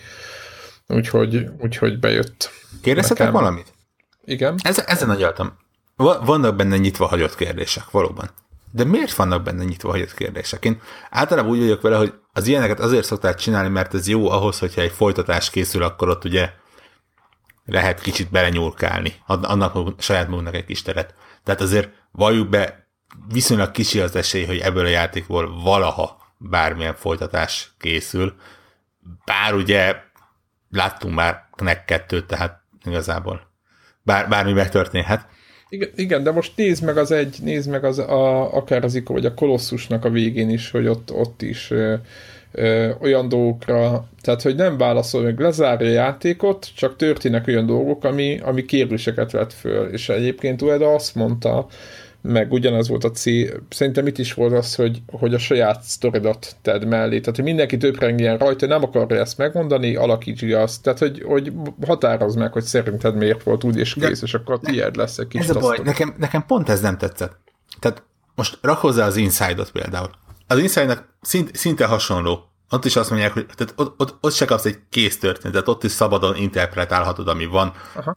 úgyhogy, 0.88 1.50
úgyhogy 1.60 2.00
bejött. 2.00 2.50
Kérdezhetek 2.82 3.32
valamit? 3.32 3.74
Igen. 4.26 4.56
Ez, 4.64 4.84
ezen 4.86 5.10
agyaltam. 5.10 5.58
Vannak 5.96 6.56
benne 6.56 6.78
nyitva 6.78 7.06
hagyott 7.06 7.36
kérdések, 7.36 7.90
valóban. 7.92 8.30
De 8.72 8.84
miért 8.84 9.14
vannak 9.14 9.44
benne 9.44 9.64
nyitva 9.64 9.90
hagyott 9.90 10.14
kérdések? 10.14 10.66
Én 10.66 10.82
általában 11.10 11.52
úgy 11.52 11.60
vagyok 11.60 11.82
vele, 11.82 11.98
hogy 11.98 12.14
az 12.34 12.48
ilyeneket 12.48 12.80
azért 12.80 13.06
szokták 13.06 13.36
csinálni, 13.36 13.70
mert 13.70 13.94
ez 13.94 14.08
jó 14.08 14.30
ahhoz, 14.30 14.60
hogyha 14.60 14.82
egy 14.82 14.92
folytatás 14.92 15.50
készül, 15.50 15.84
akkor 15.84 16.10
ott 16.10 16.26
ugye 16.26 16.54
lehet 17.66 18.02
kicsit 18.02 18.32
belenyúlkálni, 18.32 19.16
annak 19.26 20.02
saját 20.02 20.28
magunknak 20.28 20.56
egy 20.56 20.66
kis 20.66 20.82
teret. 20.82 21.16
Tehát 21.44 21.62
azért 21.62 21.90
valljuk 22.12 22.50
be, 22.50 22.88
viszonylag 23.32 23.72
kicsi 23.72 24.00
az 24.00 24.16
esély, 24.16 24.46
hogy 24.46 24.58
ebből 24.58 24.86
a 24.86 24.90
játékból 24.90 25.62
valaha 25.64 26.18
bármilyen 26.38 26.96
folytatás 26.96 27.72
készül. 27.80 28.36
Bár 29.26 29.54
ugye 29.54 29.96
láttunk 30.70 31.16
már 31.16 31.50
nek 31.56 31.86
kettőt, 31.86 32.26
tehát 32.26 32.62
igazából 32.84 33.52
bár, 34.04 34.30
bármi 34.30 34.54
megtörténhet. 34.54 35.28
Igen, 35.74 35.90
igen, 35.96 36.24
de 36.24 36.32
most 36.32 36.52
nézd 36.56 36.84
meg 36.84 36.98
az 36.98 37.12
egy, 37.12 37.38
nézd 37.44 37.70
meg 37.70 37.84
az 37.84 38.00
a, 38.00 38.56
akár 38.56 38.84
az 38.84 39.02
vagy 39.06 39.26
a 39.26 39.34
kolosszusnak 39.34 40.06
a 40.06 40.10
végén 40.10 40.50
is, 40.50 40.72
hogy 40.72 40.88
ott, 40.88 41.14
ott 41.14 41.42
is 41.42 41.72
ö, 41.72 41.94
ö, 42.52 42.90
olyan 43.02 43.30
dolgokra, 43.30 44.08
tehát 44.22 44.42
hogy 44.42 44.56
nem 44.56 44.78
válaszol 44.78 45.22
meg, 45.22 45.40
lezárja 45.40 45.88
a 45.88 45.92
játékot, 45.92 46.68
csak 46.76 46.96
történnek 46.96 47.48
olyan 47.48 47.66
dolgok, 47.66 48.04
ami, 48.04 48.40
ami 48.44 48.66
kérdéseket 48.66 49.32
vet 49.32 49.54
föl, 49.54 49.88
és 49.88 50.10
egyébként 50.10 50.62
Ueda 50.62 50.94
azt 50.94 51.16
mondta, 51.16 51.68
meg 52.22 52.52
ugyanaz 52.52 52.88
volt 52.88 53.04
a 53.04 53.12
cél, 53.12 53.64
szerintem 53.70 54.08
itt 54.08 54.18
is 54.18 54.34
volt 54.34 54.54
az, 54.54 54.76
hogy, 54.76 55.02
hogy 55.12 55.34
a 55.34 55.38
saját 55.38 55.82
sztoridat 55.82 56.56
tedd 56.62 56.86
mellé, 56.86 57.20
tehát 57.20 57.36
hogy 57.36 57.46
mindenki 57.46 57.78
töprengjen 57.78 58.38
rajta, 58.38 58.66
nem 58.66 58.84
akarja 58.84 59.20
ezt 59.20 59.38
megmondani, 59.38 59.96
alakítsd 59.96 60.52
azt, 60.52 60.84
tehát 60.84 61.00
hogy, 61.00 61.24
hogy 61.24 61.54
határozd 61.86 62.38
meg, 62.38 62.52
hogy 62.52 62.64
szerinted 62.64 63.16
miért 63.16 63.44
volt 63.44 63.64
úgy 63.64 63.78
és 63.78 63.94
kész, 63.94 64.20
De 64.20 64.26
és 64.26 64.34
akkor 64.34 64.60
tiéd 64.60 64.96
lesz 64.96 65.18
egy 65.18 65.28
kis 65.28 65.42
Ez 65.42 65.56
a 65.56 65.60
baj, 65.60 65.80
nekem, 65.84 66.16
nekem 66.18 66.46
pont 66.46 66.70
ez 66.70 66.82
nem 66.82 66.98
tetszett. 66.98 67.38
Tehát 67.80 68.04
most 68.36 68.58
rak 68.62 68.78
hozzá 68.78 69.06
az 69.06 69.16
Inside-ot 69.16 69.72
például. 69.72 70.10
Az 70.48 70.60
Inside-nak 70.60 71.16
szint, 71.22 71.56
szinte 71.56 71.86
hasonló. 71.86 72.50
Ott 72.70 72.86
is 72.86 72.96
azt 72.96 73.10
mondják, 73.10 73.34
hogy 73.34 73.46
tehát 73.56 73.74
ott, 73.78 73.94
ott, 73.98 74.18
ott 74.22 74.34
se 74.34 74.46
kapsz 74.46 74.66
egy 74.66 74.78
kész 74.90 75.20
történetet, 75.20 75.68
ott 75.68 75.84
is 75.84 75.92
szabadon 75.92 76.36
interpretálhatod, 76.36 77.28
ami 77.28 77.46
van. 77.46 77.74
Aha 77.96 78.14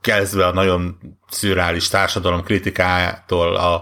kezdve 0.00 0.46
a 0.46 0.52
nagyon 0.52 0.98
szürreális 1.28 1.88
társadalom 1.88 2.42
kritikától 2.42 3.56
a, 3.56 3.74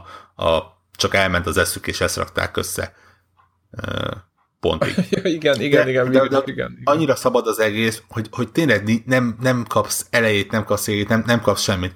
a 0.44 0.76
csak 0.96 1.14
elment 1.14 1.46
az 1.46 1.56
eszük, 1.56 1.86
és 1.86 2.00
ezt 2.00 2.16
rakták 2.16 2.56
össze 2.56 2.94
pontig. 4.60 4.94
igen, 5.10 5.60
igen, 5.60 5.84
de, 5.84 5.90
igen, 5.90 6.10
de, 6.10 6.18
de, 6.18 6.24
igen, 6.24 6.42
igen. 6.46 6.78
Annyira 6.84 7.16
szabad 7.16 7.46
az 7.46 7.58
egész, 7.58 8.02
hogy, 8.08 8.28
hogy 8.30 8.52
tényleg 8.52 9.02
nem, 9.06 9.36
nem 9.40 9.64
kapsz 9.68 10.06
elejét, 10.10 10.50
nem 10.50 10.64
kapsz 10.64 10.86
végét, 10.86 11.08
nem, 11.08 11.22
nem 11.26 11.40
kapsz 11.40 11.62
semmit. 11.62 11.94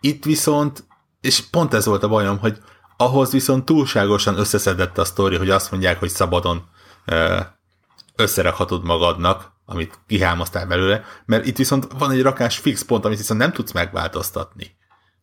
Itt 0.00 0.24
viszont, 0.24 0.84
és 1.20 1.40
pont 1.40 1.74
ez 1.74 1.84
volt 1.84 2.02
a 2.02 2.08
bajom, 2.08 2.38
hogy 2.38 2.58
ahhoz 2.96 3.32
viszont 3.32 3.64
túlságosan 3.64 4.38
összeszedett 4.38 4.98
a 4.98 5.04
sztori, 5.04 5.36
hogy 5.36 5.50
azt 5.50 5.70
mondják, 5.70 5.98
hogy 5.98 6.08
szabadon 6.08 6.64
összerakhatod 8.16 8.84
magadnak, 8.84 9.52
amit 9.70 9.98
kihámoztál 10.06 10.66
belőle, 10.66 11.04
mert 11.26 11.46
itt 11.46 11.56
viszont 11.56 11.86
van 11.98 12.10
egy 12.10 12.22
rakás 12.22 12.58
fix 12.58 12.82
pont, 12.82 13.04
amit 13.04 13.18
viszont 13.18 13.40
nem 13.40 13.52
tudsz 13.52 13.72
megváltoztatni. 13.72 14.76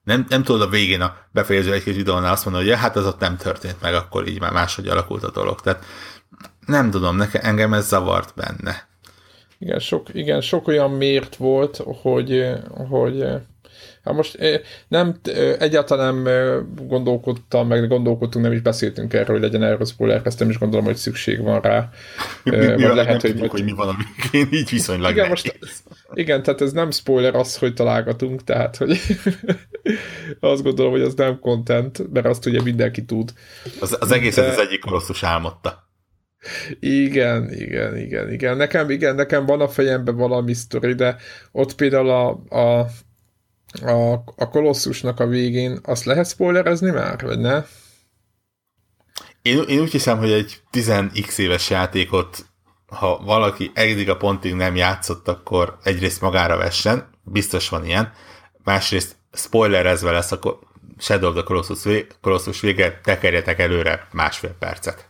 Nem, 0.03 0.25
nem 0.29 0.43
tudod 0.43 0.61
a 0.61 0.69
végén 0.69 1.01
a 1.01 1.15
befejező 1.31 1.73
egy-két 1.73 1.95
videónál 1.95 2.31
azt 2.31 2.45
mondani, 2.45 2.65
hogy 2.65 2.73
ja, 2.73 2.79
hát 2.81 2.95
az 2.95 3.05
ott 3.05 3.19
nem 3.19 3.37
történt 3.37 3.81
meg, 3.81 3.93
akkor 3.93 4.27
így 4.27 4.39
már 4.39 4.51
máshogy 4.51 4.87
alakult 4.87 5.23
a 5.23 5.31
dolog. 5.31 5.61
Tehát 5.61 5.85
nem 6.65 6.91
tudom, 6.91 7.15
nekem, 7.15 7.41
engem 7.43 7.73
ez 7.73 7.87
zavart 7.87 8.33
benne. 8.35 8.87
Igen, 9.59 9.79
sok, 9.79 10.07
igen, 10.13 10.41
sok 10.41 10.67
olyan 10.67 10.91
mért 10.91 11.35
volt, 11.35 11.81
hogy, 12.01 12.45
hogy 12.89 13.25
Hát 14.07 14.15
most 14.15 14.37
nem, 14.87 15.19
egyáltalán 15.59 16.15
nem 16.15 16.67
gondolkodtam, 16.87 17.67
meg 17.67 17.87
gondolkodtunk, 17.87 18.45
nem 18.45 18.53
is 18.53 18.61
beszéltünk 18.61 19.13
erről, 19.13 19.39
hogy 19.39 19.41
legyen 19.41 19.63
erről 19.63 19.85
spoiler, 19.85 20.21
ezt 20.23 20.39
nem 20.39 20.49
is 20.49 20.57
gondolom, 20.57 20.85
hogy 20.85 20.95
szükség 20.95 21.41
van 21.41 21.61
rá. 21.61 21.89
mi, 22.43 22.55
mi, 22.55 22.65
mi 22.65 22.81
lehet, 22.81 22.95
nem 22.95 23.05
hogy, 23.05 23.31
tudjuk, 23.31 23.51
hogy 23.51 23.63
mi 23.63 23.71
van 23.71 23.87
a 23.87 23.95
végén, 24.31 24.47
így 24.51 24.69
viszonylag 24.69 25.11
igen, 25.11 25.27
most, 25.27 25.59
igen, 26.13 26.43
tehát 26.43 26.61
ez 26.61 26.71
nem 26.71 26.91
spoiler 26.91 27.35
az, 27.35 27.57
hogy 27.57 27.73
találgatunk, 27.73 28.43
tehát 28.43 28.77
hogy 28.77 28.99
azt 30.39 30.63
gondolom, 30.63 30.91
hogy 30.91 31.01
az 31.01 31.13
nem 31.13 31.39
content, 31.39 32.13
mert 32.13 32.25
azt 32.25 32.45
ugye 32.45 32.61
mindenki 32.61 33.05
tud. 33.05 33.33
Az, 33.79 33.97
az 33.99 34.11
egészet 34.11 34.45
De... 34.45 34.51
az 34.51 34.59
egyik 34.59 34.79
kolosszus 34.79 35.23
álmodta. 35.23 35.85
Igen, 36.79 37.53
igen, 37.53 37.97
igen, 37.97 38.31
igen. 38.31 38.57
Nekem, 38.57 38.89
igen, 38.89 39.15
nekem 39.15 39.45
van 39.45 39.61
a 39.61 39.67
fejemben 39.67 40.15
valami 40.15 40.53
sztori, 40.53 40.93
de 40.93 41.15
ott 41.51 41.75
például 41.75 42.09
a, 42.09 42.29
a, 42.59 42.87
a, 43.81 44.11
a 44.13 44.49
kolosszusnak 44.49 45.19
a 45.19 45.27
végén 45.27 45.79
azt 45.83 46.05
lehet 46.05 46.27
spoilerezni 46.29 46.91
már, 46.91 47.21
vagy 47.21 47.39
ne? 47.39 47.63
Én, 49.41 49.63
én 49.67 49.79
úgy 49.79 49.91
hiszem, 49.91 50.17
hogy 50.17 50.31
egy 50.31 50.61
10x 50.71 51.37
éves 51.37 51.69
játékot, 51.69 52.45
ha 52.87 53.21
valaki 53.23 53.71
eddig 53.73 54.09
a 54.09 54.17
pontig 54.17 54.53
nem 54.53 54.75
játszott, 54.75 55.27
akkor 55.27 55.77
egyrészt 55.83 56.21
magára 56.21 56.57
vessen, 56.57 57.09
biztos 57.23 57.69
van 57.69 57.85
ilyen, 57.85 58.13
másrészt 58.63 59.15
spoilerezve 59.33 60.11
lesz, 60.11 60.31
akkor 60.31 60.59
Shadow 60.97 61.29
of 61.29 61.35
the 61.35 61.43
Colossus, 61.43 62.05
Colossus 62.21 62.59
vége, 62.59 62.99
tekerjetek 63.03 63.59
előre 63.59 64.07
másfél 64.11 64.55
percet. 64.59 65.09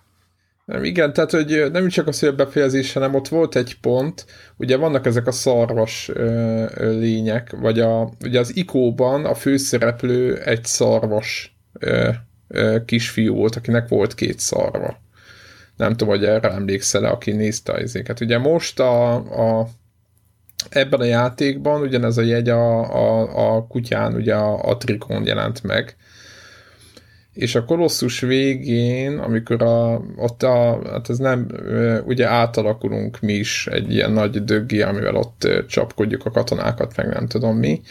Nem, 0.67 0.83
igen, 0.83 1.13
tehát 1.13 1.31
hogy 1.31 1.71
nem 1.71 1.87
csak 1.87 2.07
a 2.07 2.11
szél 2.11 2.31
befejezés, 2.31 2.93
hanem 2.93 3.15
ott 3.15 3.27
volt 3.27 3.55
egy 3.55 3.79
pont, 3.79 4.25
ugye 4.57 4.77
vannak 4.77 5.05
ezek 5.05 5.27
a 5.27 5.31
szarvas 5.31 6.09
ö, 6.13 6.65
lények, 6.99 7.51
vagy 7.51 7.79
a, 7.79 8.11
ugye 8.23 8.39
az 8.39 8.55
ikóban 8.55 9.25
a 9.25 9.33
főszereplő 9.33 10.37
egy 10.37 10.65
szarvas 10.65 11.57
ö, 11.79 12.09
ö, 12.47 12.77
kisfiú 12.85 13.35
volt, 13.35 13.55
akinek 13.55 13.87
volt 13.87 14.13
két 14.13 14.39
szarva. 14.39 15.01
Nem 15.77 15.91
tudom, 15.91 16.07
hogy 16.07 16.25
erre 16.25 16.51
emlékszel-e, 16.51 17.09
aki 17.09 17.31
nézte 17.31 17.73
az 17.73 17.81
izéket. 17.81 18.19
Ugye 18.19 18.37
most 18.37 18.79
a, 18.79 19.13
a 19.59 19.67
ebben 20.69 20.99
a 20.99 21.03
játékban 21.05 21.81
ugyanez 21.81 22.17
a 22.17 22.21
jegy 22.21 22.49
a, 22.49 22.79
a, 22.79 23.55
a 23.55 23.67
kutyán, 23.67 24.15
ugye 24.15 24.35
a, 24.35 24.69
a 24.69 24.77
trikón 24.77 25.25
jelent 25.25 25.63
meg, 25.63 25.95
és 27.37 27.55
a 27.55 27.65
kolosszus 27.65 28.19
végén, 28.19 29.17
amikor 29.17 29.61
a, 29.61 30.01
ott 30.15 30.43
a, 30.43 30.81
hát 30.91 31.09
ez 31.09 31.17
nem, 31.17 31.47
ugye 32.05 32.27
átalakulunk 32.27 33.19
mi 33.19 33.33
is 33.33 33.67
egy 33.67 33.93
ilyen 33.93 34.11
nagy 34.11 34.43
döggi, 34.43 34.81
amivel 34.81 35.15
ott 35.15 35.47
csapkodjuk 35.67 36.25
a 36.25 36.31
katonákat, 36.31 36.95
meg 36.95 37.07
nem 37.07 37.27
tudom 37.27 37.57
mi, 37.57 37.81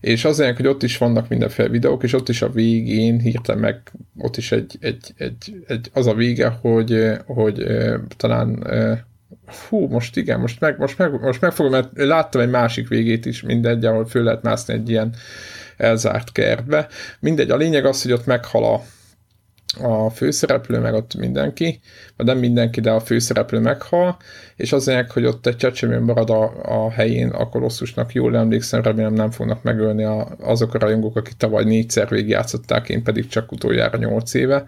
és 0.00 0.24
azért, 0.24 0.56
hogy 0.56 0.66
ott 0.66 0.82
is 0.82 0.98
vannak 0.98 1.28
mindenféle 1.28 1.68
videók, 1.68 2.02
és 2.02 2.12
ott 2.12 2.28
is 2.28 2.42
a 2.42 2.50
végén 2.50 3.18
hirtelen 3.18 3.60
meg, 3.60 3.92
ott 4.18 4.36
is 4.36 4.52
egy, 4.52 4.76
egy, 4.80 5.12
egy, 5.16 5.62
egy 5.66 5.90
az 5.92 6.06
a 6.06 6.14
vége, 6.14 6.48
hogy, 6.60 7.02
hogy 7.26 7.66
talán 8.16 8.66
Hú, 9.68 9.86
most 9.88 10.16
igen, 10.16 10.40
most 10.40 10.60
meg, 10.60 10.78
most 10.78 10.98
meg, 10.98 11.20
most 11.20 11.40
megfogom, 11.40 11.72
mert 11.72 11.88
láttam 11.94 12.40
egy 12.40 12.50
másik 12.50 12.88
végét 12.88 13.26
is, 13.26 13.42
mindegy, 13.42 13.84
ahol 13.84 14.06
föl 14.06 14.22
lehet 14.22 14.42
mászni 14.42 14.74
egy 14.74 14.90
ilyen 14.90 15.14
elzárt 15.76 16.32
kertbe. 16.32 16.88
Mindegy, 17.20 17.50
a 17.50 17.56
lényeg 17.56 17.84
az, 17.84 18.02
hogy 18.02 18.12
ott 18.12 18.26
meghal 18.26 18.64
a, 18.64 18.82
a 19.82 20.10
főszereplő, 20.10 20.78
meg 20.78 20.94
ott 20.94 21.14
mindenki, 21.14 21.80
vagy 22.16 22.26
nem 22.26 22.38
mindenki, 22.38 22.80
de 22.80 22.90
a 22.90 23.00
főszereplő 23.00 23.58
meghal, 23.58 24.16
és 24.56 24.72
azért, 24.72 25.12
hogy 25.12 25.24
ott 25.24 25.46
egy 25.46 25.56
csecsemő 25.56 26.00
marad 26.00 26.30
a, 26.30 26.52
a 26.62 26.90
helyén, 26.90 27.28
a 27.28 27.48
kolosszusnak 27.48 28.12
jól 28.12 28.36
emlékszem, 28.36 28.82
remélem 28.82 29.14
nem 29.14 29.30
fognak 29.30 29.62
megölni 29.62 30.04
a, 30.04 30.28
azok 30.40 30.74
a 30.74 30.78
rajongók, 30.78 31.16
akik 31.16 31.36
tavaly 31.36 31.64
négyszer 31.64 32.08
végigjátszották, 32.08 32.88
én 32.88 33.02
pedig 33.02 33.28
csak 33.28 33.52
utoljára 33.52 33.98
nyolc 33.98 34.34
éve, 34.34 34.66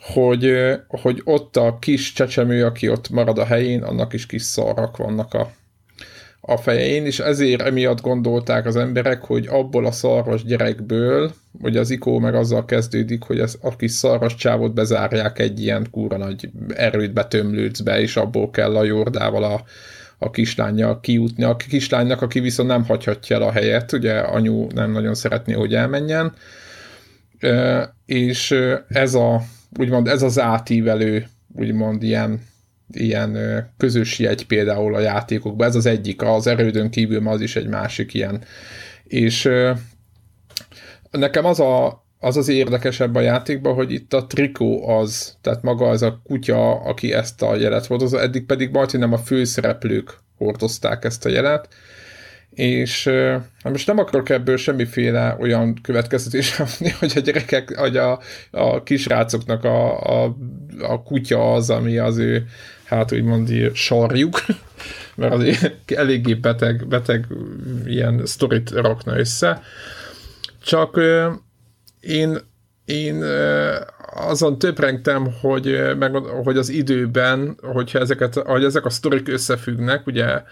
hogy, 0.00 0.54
hogy 0.88 1.20
ott 1.24 1.56
a 1.56 1.76
kis 1.78 2.12
csecsemő, 2.12 2.64
aki 2.64 2.88
ott 2.88 3.10
marad 3.10 3.38
a 3.38 3.44
helyén, 3.44 3.82
annak 3.82 4.12
is 4.12 4.26
kis 4.26 4.42
szarak 4.42 4.96
vannak 4.96 5.34
a, 5.34 5.50
a 6.40 6.56
fején, 6.56 7.06
és 7.06 7.18
ezért 7.18 7.62
emiatt 7.62 8.00
gondolták 8.00 8.66
az 8.66 8.76
emberek, 8.76 9.24
hogy 9.24 9.46
abból 9.46 9.86
a 9.86 9.92
szarvas 9.92 10.44
gyerekből, 10.44 11.32
hogy 11.60 11.76
az 11.76 11.90
ikó 11.90 12.18
meg 12.18 12.34
azzal 12.34 12.64
kezdődik, 12.64 13.22
hogy 13.22 13.38
ez, 13.38 13.56
a 13.60 13.76
kis 13.76 13.90
szarvas 13.90 14.34
csávot 14.34 14.74
bezárják 14.74 15.38
egy 15.38 15.62
ilyen 15.62 15.86
kúra 15.90 16.16
nagy 16.16 16.50
erőt 16.68 17.12
betömlőcbe, 17.12 18.00
és 18.00 18.16
abból 18.16 18.50
kell 18.50 18.76
a 18.76 18.84
jordával 18.84 19.44
a, 19.44 19.62
a 20.18 20.30
kislányjal 20.30 21.00
kijutni. 21.00 21.44
A 21.44 21.56
kislánynak, 21.56 22.22
aki 22.22 22.40
viszont 22.40 22.68
nem 22.68 22.84
hagyhatja 22.84 23.36
el 23.36 23.42
a 23.42 23.52
helyet, 23.52 23.92
ugye 23.92 24.18
anyu 24.18 24.66
nem 24.74 24.92
nagyon 24.92 25.14
szeretné, 25.14 25.52
hogy 25.52 25.74
elmenjen, 25.74 26.32
és 28.06 28.54
ez 28.88 29.14
a, 29.14 29.42
úgymond 29.78 30.08
ez 30.08 30.22
az 30.22 30.38
átívelő, 30.38 31.26
úgymond 31.56 32.02
ilyen 32.02 32.40
ilyen 32.92 33.38
közös 33.76 34.18
jegy 34.18 34.46
például 34.46 34.94
a 34.94 35.00
játékokban. 35.00 35.68
Ez 35.68 35.74
az 35.74 35.86
egyik, 35.86 36.22
az 36.22 36.46
erődön 36.46 36.90
kívül 36.90 37.28
az 37.28 37.40
is 37.40 37.56
egy 37.56 37.68
másik 37.68 38.14
ilyen. 38.14 38.42
És 39.04 39.50
nekem 41.10 41.44
az 41.44 41.60
a, 41.60 42.04
az 42.18 42.36
az 42.36 42.48
érdekesebb 42.48 43.14
a 43.14 43.20
játékban, 43.20 43.74
hogy 43.74 43.92
itt 43.92 44.12
a 44.12 44.26
trikó 44.26 44.88
az, 44.88 45.36
tehát 45.40 45.62
maga 45.62 45.88
az 45.88 46.02
a 46.02 46.20
kutya, 46.24 46.80
aki 46.80 47.12
ezt 47.12 47.42
a 47.42 47.56
jelet 47.56 47.86
hordozza, 47.86 48.20
eddig 48.20 48.46
pedig 48.46 48.70
majd, 48.70 49.12
a 49.12 49.18
főszereplők 49.18 50.18
hordozták 50.36 51.04
ezt 51.04 51.24
a 51.24 51.28
jelet, 51.28 51.68
és 52.50 53.06
hát 53.62 53.72
most 53.72 53.86
nem 53.86 53.98
akarok 53.98 54.28
ebből 54.28 54.56
semmiféle 54.56 55.36
olyan 55.40 55.78
következtetés 55.82 56.56
hogy 56.98 57.12
a 57.16 57.20
gyerekek, 57.20 57.76
hogy 57.76 57.96
a, 57.96 58.20
a 58.50 58.82
kisrácoknak 58.82 59.64
a, 59.64 60.00
a, 60.24 60.36
a 60.80 61.02
kutya 61.02 61.52
az, 61.52 61.70
ami 61.70 61.98
az 61.98 62.18
ő 62.18 62.46
hát 62.90 63.12
úgymond 63.12 63.70
sarjuk, 63.74 64.40
mert 65.16 65.32
azért 65.32 65.92
eléggé 65.92 66.34
beteg, 66.34 66.86
beteg 66.88 67.26
ilyen 67.86 68.26
sztorit 68.26 68.70
rakna 68.70 69.18
össze. 69.18 69.62
Csak 70.62 71.00
én, 72.00 72.38
én 72.84 73.24
azon 74.14 74.58
töprengtem, 74.58 75.28
hogy, 75.40 75.96
meg, 75.98 76.14
hogy 76.16 76.56
az 76.56 76.68
időben, 76.68 77.58
hogyha 77.60 77.98
ezeket, 77.98 78.34
hogy 78.34 78.64
ezek 78.64 78.84
a 78.84 78.90
sztorik 78.90 79.28
összefüggnek, 79.28 80.06
ugye 80.06 80.42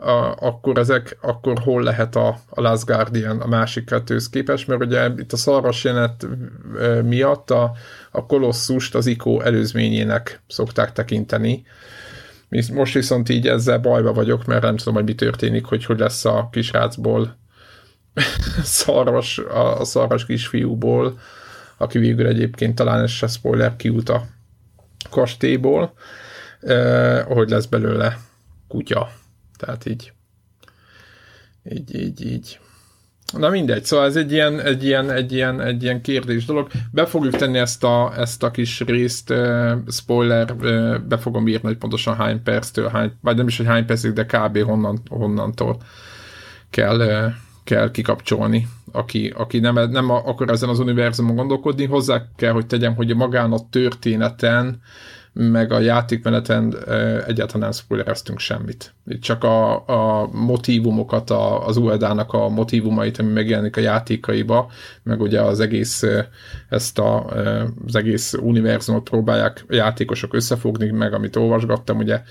a, 0.00 0.46
akkor 0.46 0.78
ezek, 0.78 1.18
akkor 1.20 1.58
hol 1.58 1.82
lehet 1.82 2.16
a, 2.16 2.38
a 2.48 2.60
Last 2.60 2.84
Guardian 2.84 3.40
a 3.40 3.46
másik 3.46 3.84
kettőhöz 3.84 4.28
képest, 4.28 4.66
mert 4.66 4.80
ugye 4.80 5.10
itt 5.16 5.32
a 5.32 5.36
szarvas 5.36 5.84
jelet 5.84 6.26
miatt 7.04 7.50
a, 7.50 7.72
a 8.10 8.26
kolosszust 8.26 8.94
az 8.94 9.06
ICO 9.06 9.40
előzményének 9.40 10.42
szokták 10.48 10.92
tekinteni. 10.92 11.66
Most 12.72 12.94
viszont 12.94 13.28
így 13.28 13.48
ezzel 13.48 13.78
bajba 13.78 14.12
vagyok, 14.12 14.44
mert 14.44 14.62
nem 14.62 14.76
tudom, 14.76 14.94
hogy 14.94 15.04
mi 15.04 15.14
történik, 15.14 15.64
hogy 15.64 15.84
hogy 15.84 15.98
lesz 15.98 16.24
a 16.24 16.48
kisrácból 16.52 17.36
szarvas, 18.62 19.38
a, 19.38 19.80
a 19.80 19.84
szarvas 19.84 20.26
kisfiúból, 20.26 21.18
aki 21.76 21.98
végül 21.98 22.26
egyébként 22.26 22.74
talán 22.74 23.02
ez 23.02 23.10
se 23.10 23.26
spoiler 23.26 23.76
kiút 23.76 24.08
a 24.08 24.26
kastélyból, 25.10 25.92
eh, 26.60 27.24
hogy 27.24 27.48
lesz 27.48 27.66
belőle 27.66 28.18
kutya 28.68 29.08
tehát 29.58 29.86
így, 29.86 30.12
így, 31.64 31.94
így, 31.94 32.26
így. 32.26 32.58
Na 33.32 33.48
mindegy, 33.48 33.84
szóval 33.84 34.06
ez 34.06 34.16
egy 34.16 34.32
ilyen, 34.32 34.60
egy 34.60 34.84
ilyen, 34.84 35.10
egy 35.10 35.32
ilyen, 35.32 35.60
egy 35.60 35.82
ilyen 35.82 36.02
kérdés 36.02 36.44
dolog. 36.44 36.70
Be 36.92 37.06
fogjuk 37.06 37.36
tenni 37.36 37.58
ezt 37.58 37.84
a, 37.84 38.12
ezt 38.16 38.42
a 38.42 38.50
kis 38.50 38.80
részt, 38.80 39.30
uh, 39.30 39.72
spoiler, 39.90 40.50
uh, 40.50 40.98
be 40.98 41.18
fogom 41.18 41.48
írni, 41.48 41.66
hogy 41.66 41.76
pontosan 41.76 42.16
hány 42.16 42.42
perctől, 42.42 42.88
hány, 42.88 43.12
vagy 43.20 43.36
nem 43.36 43.46
is, 43.46 43.56
hogy 43.56 43.66
hány 43.66 43.86
percig, 43.86 44.12
de 44.12 44.24
kb. 44.24 44.58
Honnan, 44.58 45.00
honnantól 45.10 45.82
kell, 46.70 47.00
uh, 47.00 47.32
kell 47.64 47.90
kikapcsolni, 47.90 48.68
aki, 48.92 49.32
aki 49.36 49.58
nem, 49.58 49.90
nem 49.90 50.10
akar 50.10 50.50
ezen 50.50 50.68
az 50.68 50.78
univerzumon 50.78 51.36
gondolkodni. 51.36 51.86
Hozzá 51.86 52.22
kell, 52.36 52.52
hogy 52.52 52.66
tegyem, 52.66 52.94
hogy 52.94 53.16
magán 53.16 53.52
a 53.52 53.68
történeten 53.70 54.80
meg 55.40 55.72
a 55.72 55.78
játékmeneten 55.78 56.76
egyáltalán 57.26 57.60
nem 57.60 57.72
spoilereztünk 57.72 58.38
semmit. 58.38 58.94
Csak 59.20 59.44
a, 59.44 59.86
a 59.86 60.28
motivumokat, 60.32 61.30
a, 61.30 61.66
az 61.66 61.76
Uedának 61.76 62.32
a 62.32 62.48
motivumait, 62.48 63.18
ami 63.18 63.32
megjelenik 63.32 63.76
a 63.76 63.80
játékaiba, 63.80 64.70
meg 65.02 65.20
ugye 65.20 65.40
az 65.40 65.60
egész, 65.60 66.04
ezt 66.68 66.98
a, 66.98 67.24
az 67.86 67.96
egész 67.96 68.32
univerzumot 68.32 69.08
próbálják 69.08 69.64
játékosok 69.68 70.34
összefogni, 70.34 70.90
meg 70.90 71.12
amit 71.12 71.36
olvasgattam, 71.36 71.98
ugye 71.98 72.22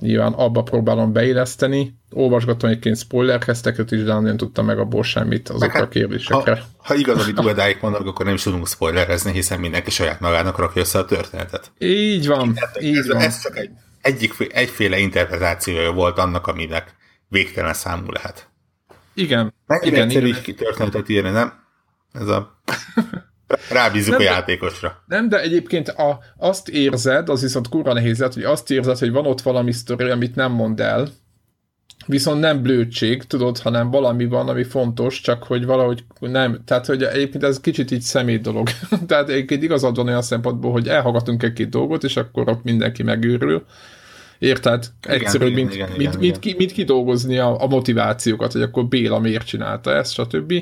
nyilván 0.00 0.32
abba 0.32 0.62
próbálom 0.62 1.12
beilleszteni. 1.12 1.94
Olvasgatom 2.10 2.70
egyébként 2.70 2.98
spoilerkezteket 2.98 3.90
is, 3.90 4.02
de 4.02 4.18
nem 4.18 4.36
tudtam 4.36 4.66
meg 4.66 4.78
abból 4.78 5.02
semmit 5.02 5.48
azokra 5.48 5.78
hát, 5.78 5.82
a 5.82 5.88
kérdésekre. 5.88 6.54
Ha, 6.54 6.66
ha 6.76 6.94
igaz, 6.94 7.22
amit 7.22 7.38
Uedáik 7.38 7.80
mondanak, 7.80 8.06
akkor 8.06 8.24
nem 8.24 8.34
is 8.34 8.42
tudunk 8.42 8.68
spoilerezni, 8.68 9.32
hiszen 9.32 9.60
mindenki 9.60 9.90
saját 9.90 10.20
magának 10.20 10.58
rakja 10.58 10.80
össze 10.80 10.98
a 10.98 11.04
történetet. 11.04 11.72
Így 11.78 12.26
van, 12.26 12.58
így 12.80 12.96
ez, 12.96 13.08
van. 13.08 13.16
Ez 13.16 13.42
csak 13.42 13.56
egy, 13.56 13.70
egyik, 14.00 14.32
egyféle 14.52 14.98
interpretációja 14.98 15.92
volt 15.92 16.18
annak, 16.18 16.46
aminek 16.46 16.94
végtelen 17.28 17.74
számú 17.74 18.10
lehet. 18.10 18.48
Igen. 19.14 19.54
Mennyire 19.66 19.96
igen, 19.96 20.06
egyszerű 20.06 20.26
igen. 20.26 20.38
így 20.38 20.44
kitörténetet 20.44 21.08
írni, 21.08 21.30
nem? 21.30 21.52
Ez 22.12 22.28
a... 22.28 22.60
Rábízzuk 23.70 24.18
Nem, 24.18 24.20
a 24.20 24.30
játékosra. 24.30 25.02
Nem, 25.06 25.28
de 25.28 25.40
egyébként 25.40 25.88
a, 25.88 26.18
azt 26.36 26.68
érzed, 26.68 27.28
az 27.28 27.42
viszont 27.42 27.68
kurva 27.68 27.92
nehéz 27.92 28.18
lehet, 28.18 28.34
hogy 28.34 28.42
azt 28.42 28.70
érzed, 28.70 28.98
hogy 28.98 29.10
van 29.10 29.26
ott 29.26 29.40
valami 29.40 29.72
sztori, 29.72 30.10
amit 30.10 30.34
nem 30.34 30.52
mond 30.52 30.80
el, 30.80 31.08
viszont 32.06 32.40
nem 32.40 32.62
blödség, 32.62 33.22
tudod, 33.22 33.58
hanem 33.58 33.90
valami 33.90 34.26
van, 34.26 34.48
ami 34.48 34.64
fontos, 34.64 35.20
csak 35.20 35.42
hogy 35.42 35.64
valahogy 35.64 36.04
nem, 36.20 36.62
tehát 36.64 36.86
hogy 36.86 37.02
egyébként 37.02 37.44
ez 37.44 37.60
kicsit 37.60 37.90
így 37.90 38.00
személy 38.00 38.38
dolog. 38.38 38.68
tehát 39.08 39.28
egyébként 39.28 39.62
igazad 39.62 39.96
van 39.96 40.08
olyan 40.08 40.22
szempontból, 40.22 40.72
hogy 40.72 40.88
elhallgatunk 40.88 41.42
egy-két 41.42 41.68
dolgot, 41.68 42.04
és 42.04 42.16
akkor 42.16 42.48
ott 42.48 42.64
mindenki 42.64 43.02
megőrül. 43.02 43.64
Érted? 44.38 44.86
Egyszerű, 45.00 45.44
hogy 45.44 45.54
mint, 45.54 45.74
igen, 45.74 45.88
mint, 45.88 46.00
igen, 46.00 46.18
mint, 46.18 46.36
igen. 46.36 46.40
ki, 46.40 46.54
mint 46.58 46.72
kidolgozni 46.72 47.38
a, 47.38 47.62
a 47.62 47.66
motivációkat, 47.66 48.52
hogy 48.52 48.62
akkor 48.62 48.86
Béla 48.86 49.18
miért 49.18 49.46
csinálta 49.46 49.94
ezt, 49.94 50.12
stb. 50.12 50.52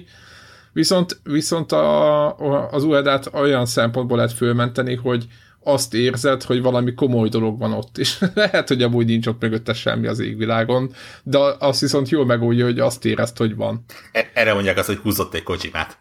Viszont, 0.74 1.20
viszont 1.22 1.72
a, 1.72 2.26
a, 2.26 2.68
az 2.70 2.84
UED-át 2.84 3.30
olyan 3.32 3.66
szempontból 3.66 4.16
lehet 4.16 4.32
fölmenteni, 4.32 4.94
hogy 4.94 5.26
azt 5.62 5.94
érzed, 5.94 6.42
hogy 6.42 6.62
valami 6.62 6.94
komoly 6.94 7.28
dolog 7.28 7.58
van 7.58 7.72
ott, 7.72 7.98
és 7.98 8.24
lehet, 8.34 8.68
hogy 8.68 8.82
amúgy 8.82 9.06
nincs 9.06 9.26
ott 9.26 9.40
mögötte 9.40 9.72
semmi 9.72 10.06
az 10.06 10.18
égvilágon, 10.18 10.92
de 11.22 11.38
azt 11.58 11.80
viszont 11.80 12.08
jól 12.08 12.26
megoldja, 12.26 12.64
hogy 12.64 12.78
azt 12.78 13.04
érezt, 13.04 13.36
hogy 13.36 13.56
van. 13.56 13.84
E- 14.12 14.30
Erre 14.34 14.54
mondják 14.54 14.78
azt, 14.78 14.86
hogy 14.86 14.96
húzott 14.96 15.34
egy 15.34 15.42
kocsimát. 15.42 15.98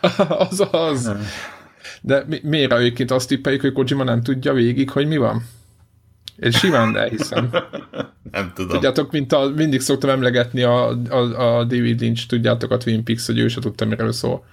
az 0.48 0.66
az. 0.70 1.12
De 2.00 2.24
mi, 2.26 2.40
miért 2.42 2.72
egyébként 2.72 3.10
azt 3.10 3.28
tippeljük, 3.28 3.60
hogy 3.60 3.72
Kojima 3.72 4.04
nem 4.04 4.22
tudja 4.22 4.52
végig, 4.52 4.90
hogy 4.90 5.06
mi 5.06 5.16
van? 5.16 5.42
Én 6.36 6.50
simán 6.50 6.96
elhiszem. 6.96 7.50
Nem 8.30 8.52
tudom. 8.54 8.70
Tudjátok, 8.70 9.10
mint 9.12 9.32
a, 9.32 9.48
mindig 9.48 9.80
szoktam 9.80 10.10
emlegetni 10.10 10.62
a, 10.62 10.88
a, 11.08 11.16
a 11.56 11.64
David 11.64 12.00
Lynch, 12.00 12.26
tudjátok, 12.26 12.70
a 12.70 12.76
Twin 12.76 13.04
Peaks, 13.04 13.26
hogy 13.26 13.38
ő 13.38 13.48
se 13.48 13.60
tudta, 13.60 13.84
miről 13.84 14.12
szól. 14.12 14.44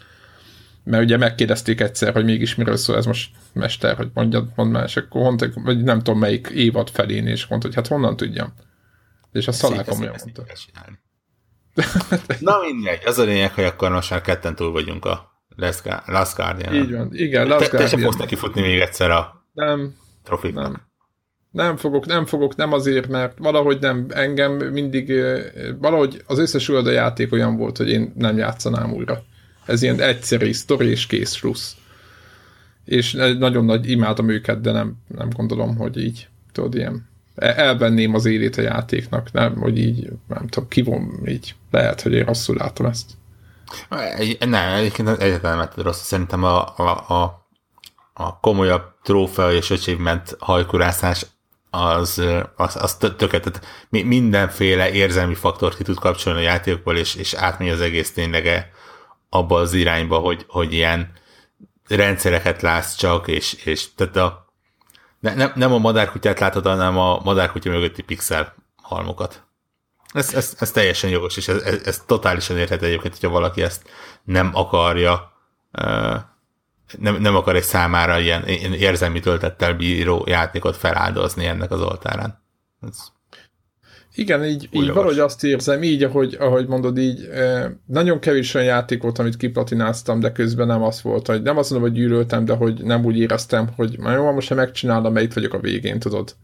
Mert 0.83 1.03
ugye 1.03 1.17
megkérdezték 1.17 1.81
egyszer, 1.81 2.13
hogy 2.13 2.23
mégis 2.23 2.55
miről 2.55 2.77
szól 2.77 2.97
ez 2.97 3.05
most 3.05 3.29
mester, 3.53 3.95
hogy 3.95 4.09
mondjad, 4.13 4.47
mondd 4.55 4.71
már, 4.71 4.83
és 4.83 4.97
akkor 4.97 5.21
mondták, 5.21 5.51
vagy 5.53 5.83
nem 5.83 5.97
tudom 5.97 6.19
melyik 6.19 6.47
évad 6.53 6.89
felén, 6.89 7.27
és 7.27 7.47
mondta, 7.47 7.67
hogy 7.67 7.75
hát 7.75 7.87
honnan 7.87 8.15
tudjam. 8.17 8.53
És 9.31 9.47
ezt 9.47 9.63
így- 9.71 9.83
komolyan 9.85 10.15
mondta. 10.23 10.43
Na 12.39 12.57
mindegy, 12.71 13.01
az 13.05 13.17
a 13.17 13.23
lényeg, 13.23 13.53
hogy 13.53 13.63
akkor 13.63 13.91
most 13.91 14.09
már 14.09 14.21
ketten 14.21 14.55
túl 14.55 14.71
vagyunk 14.71 15.05
a 15.05 15.31
Last 15.55 15.83
Gu- 15.83 16.03
Last 16.05 16.35
Guardian. 16.35 16.73
Így 16.75 16.91
van, 16.91 17.09
igen, 17.13 17.47
Te, 17.47 17.53
Last 17.53 17.69
te 17.69 17.77
sem 17.77 17.79
Guardian. 17.79 18.01
fogsz 18.01 18.17
neki 18.17 18.35
futni 18.35 18.61
még 18.61 18.79
egyszer 18.79 19.09
a 19.11 19.45
Nem, 19.53 19.95
trofiknak. 20.23 20.63
nem. 20.63 20.87
Nem 21.51 21.77
fogok, 21.77 22.05
nem 22.05 22.25
fogok, 22.25 22.55
nem 22.55 22.73
azért, 22.73 23.07
mert 23.07 23.37
valahogy 23.37 23.79
nem, 23.79 24.05
engem 24.09 24.51
mindig, 24.51 25.13
valahogy 25.79 26.23
az 26.25 26.39
összes 26.39 26.69
Ueda 26.69 26.91
játék 26.91 27.31
olyan 27.31 27.57
volt, 27.57 27.77
hogy 27.77 27.89
én 27.89 28.13
nem 28.15 28.37
játszanám 28.37 28.93
újra. 28.93 29.23
Ez 29.65 29.81
ilyen 29.81 30.01
egyszerű 30.01 30.51
sztori 30.51 30.89
és 30.89 31.05
kész 31.05 31.33
slusz. 31.33 31.75
És 32.85 33.11
nagyon 33.37 33.65
nagy 33.65 33.89
imádom 33.89 34.29
őket, 34.29 34.61
de 34.61 34.71
nem, 34.71 34.95
nem 35.07 35.29
gondolom, 35.29 35.77
hogy 35.77 35.97
így, 35.97 36.27
tudod, 36.51 36.75
ilyen 36.75 37.09
e- 37.35 37.53
elvenném 37.57 38.13
az 38.13 38.25
élét 38.25 38.57
a 38.57 38.61
játéknak, 38.61 39.31
nem, 39.31 39.55
hogy 39.55 39.77
így, 39.77 40.09
nem 40.27 40.47
tudom, 40.47 40.69
kivom, 40.69 41.21
így 41.25 41.55
lehet, 41.71 42.01
hogy 42.01 42.13
én 42.13 42.25
rosszul 42.25 42.55
látom 42.55 42.85
ezt. 42.85 43.11
Nem, 44.39 44.73
egyébként 44.73 45.07
egyáltalán 45.07 45.57
nem 45.57 45.85
rossz. 45.85 46.01
Szerintem 46.01 46.43
a, 46.43 46.77
a, 46.77 47.05
a, 47.07 47.47
a 48.13 48.39
komolyabb 48.39 48.83
trófea 49.03 49.53
és 49.53 49.71
achievement 49.71 50.35
hajkurászás 50.39 51.25
az, 51.69 52.21
az, 52.55 52.75
az 52.75 52.95
tö- 52.95 53.17
tökéletes. 53.17 53.61
Mi- 53.89 54.03
Mindenféle 54.03 54.91
érzelmi 54.91 55.35
faktort 55.35 55.75
ki 55.75 55.83
tud 55.83 55.99
kapcsolni 55.99 56.39
a 56.39 56.43
játékból, 56.43 56.97
és, 56.97 57.15
és 57.15 57.33
átmegy 57.33 57.69
az 57.69 57.81
egész 57.81 58.13
tényleg 58.13 58.71
abba 59.29 59.59
az 59.59 59.73
irányba, 59.73 60.17
hogy, 60.17 60.45
hogy 60.47 60.73
ilyen 60.73 61.11
rendszereket 61.87 62.61
látsz 62.61 62.95
csak, 62.95 63.27
és, 63.27 63.53
és 63.53 63.93
tehát 63.93 64.15
a, 64.15 64.53
ne, 65.19 65.33
nem, 65.33 65.51
nem 65.55 65.73
a 65.73 65.77
madárkutyát 65.77 66.39
látod, 66.39 66.65
hanem 66.65 66.97
a 66.97 67.19
madárkutya 67.23 67.69
mögötti 67.69 68.01
pixel 68.01 68.55
halmokat. 68.81 69.43
Ez, 70.13 70.33
ez, 70.33 70.55
ez 70.59 70.71
teljesen 70.71 71.09
jogos, 71.09 71.37
és 71.37 71.47
ez, 71.47 71.61
ez, 71.61 71.81
ez 71.85 72.03
totálisan 72.05 72.57
érhet 72.57 72.81
egyébként, 72.81 73.13
hogyha 73.13 73.29
valaki 73.29 73.61
ezt 73.61 73.89
nem 74.23 74.51
akarja, 74.53 75.31
nem, 76.97 77.15
nem 77.15 77.35
akar 77.35 77.55
egy 77.55 77.63
számára 77.63 78.19
ilyen, 78.19 78.47
ilyen 78.47 78.73
érzelmi 78.73 79.19
töltettel 79.19 79.73
bíró 79.73 80.25
játékot 80.27 80.77
feláldozni 80.77 81.45
ennek 81.45 81.71
az 81.71 81.81
oltárán. 81.81 82.43
Ez, 82.81 82.97
Igen, 84.15 84.45
így, 84.45 84.63
így 84.71 84.79
Újra 84.81 84.93
valahogy 84.93 85.19
azt 85.19 85.43
érzem, 85.43 85.83
így, 85.83 86.03
ahogy, 86.03 86.37
ahogy 86.39 86.67
mondod, 86.67 86.97
így 86.97 87.29
nagyon 87.85 88.19
kevés 88.19 88.53
olyan 88.53 88.67
játék 88.67 89.01
volt, 89.01 89.19
amit 89.19 89.37
kiplatináztam, 89.37 90.19
de 90.19 90.31
közben 90.31 90.67
nem 90.67 90.83
az 90.83 91.01
volt, 91.01 91.27
hogy 91.27 91.41
nem 91.41 91.57
azt 91.57 91.69
mondom, 91.69 91.89
hogy 91.89 91.99
gyűlöltem, 91.99 92.45
de 92.45 92.53
hogy 92.53 92.83
nem 92.83 93.05
úgy 93.05 93.17
éreztem, 93.17 93.69
hogy 93.75 93.99
már 93.99 94.15
jó, 94.15 94.31
most 94.31 94.47
ha 94.47 94.55
megcsinálom, 94.55 95.13
mert 95.13 95.25
itt 95.25 95.33
vagyok 95.33 95.53
a 95.53 95.59
végén, 95.59 95.99
tudod. 95.99 96.35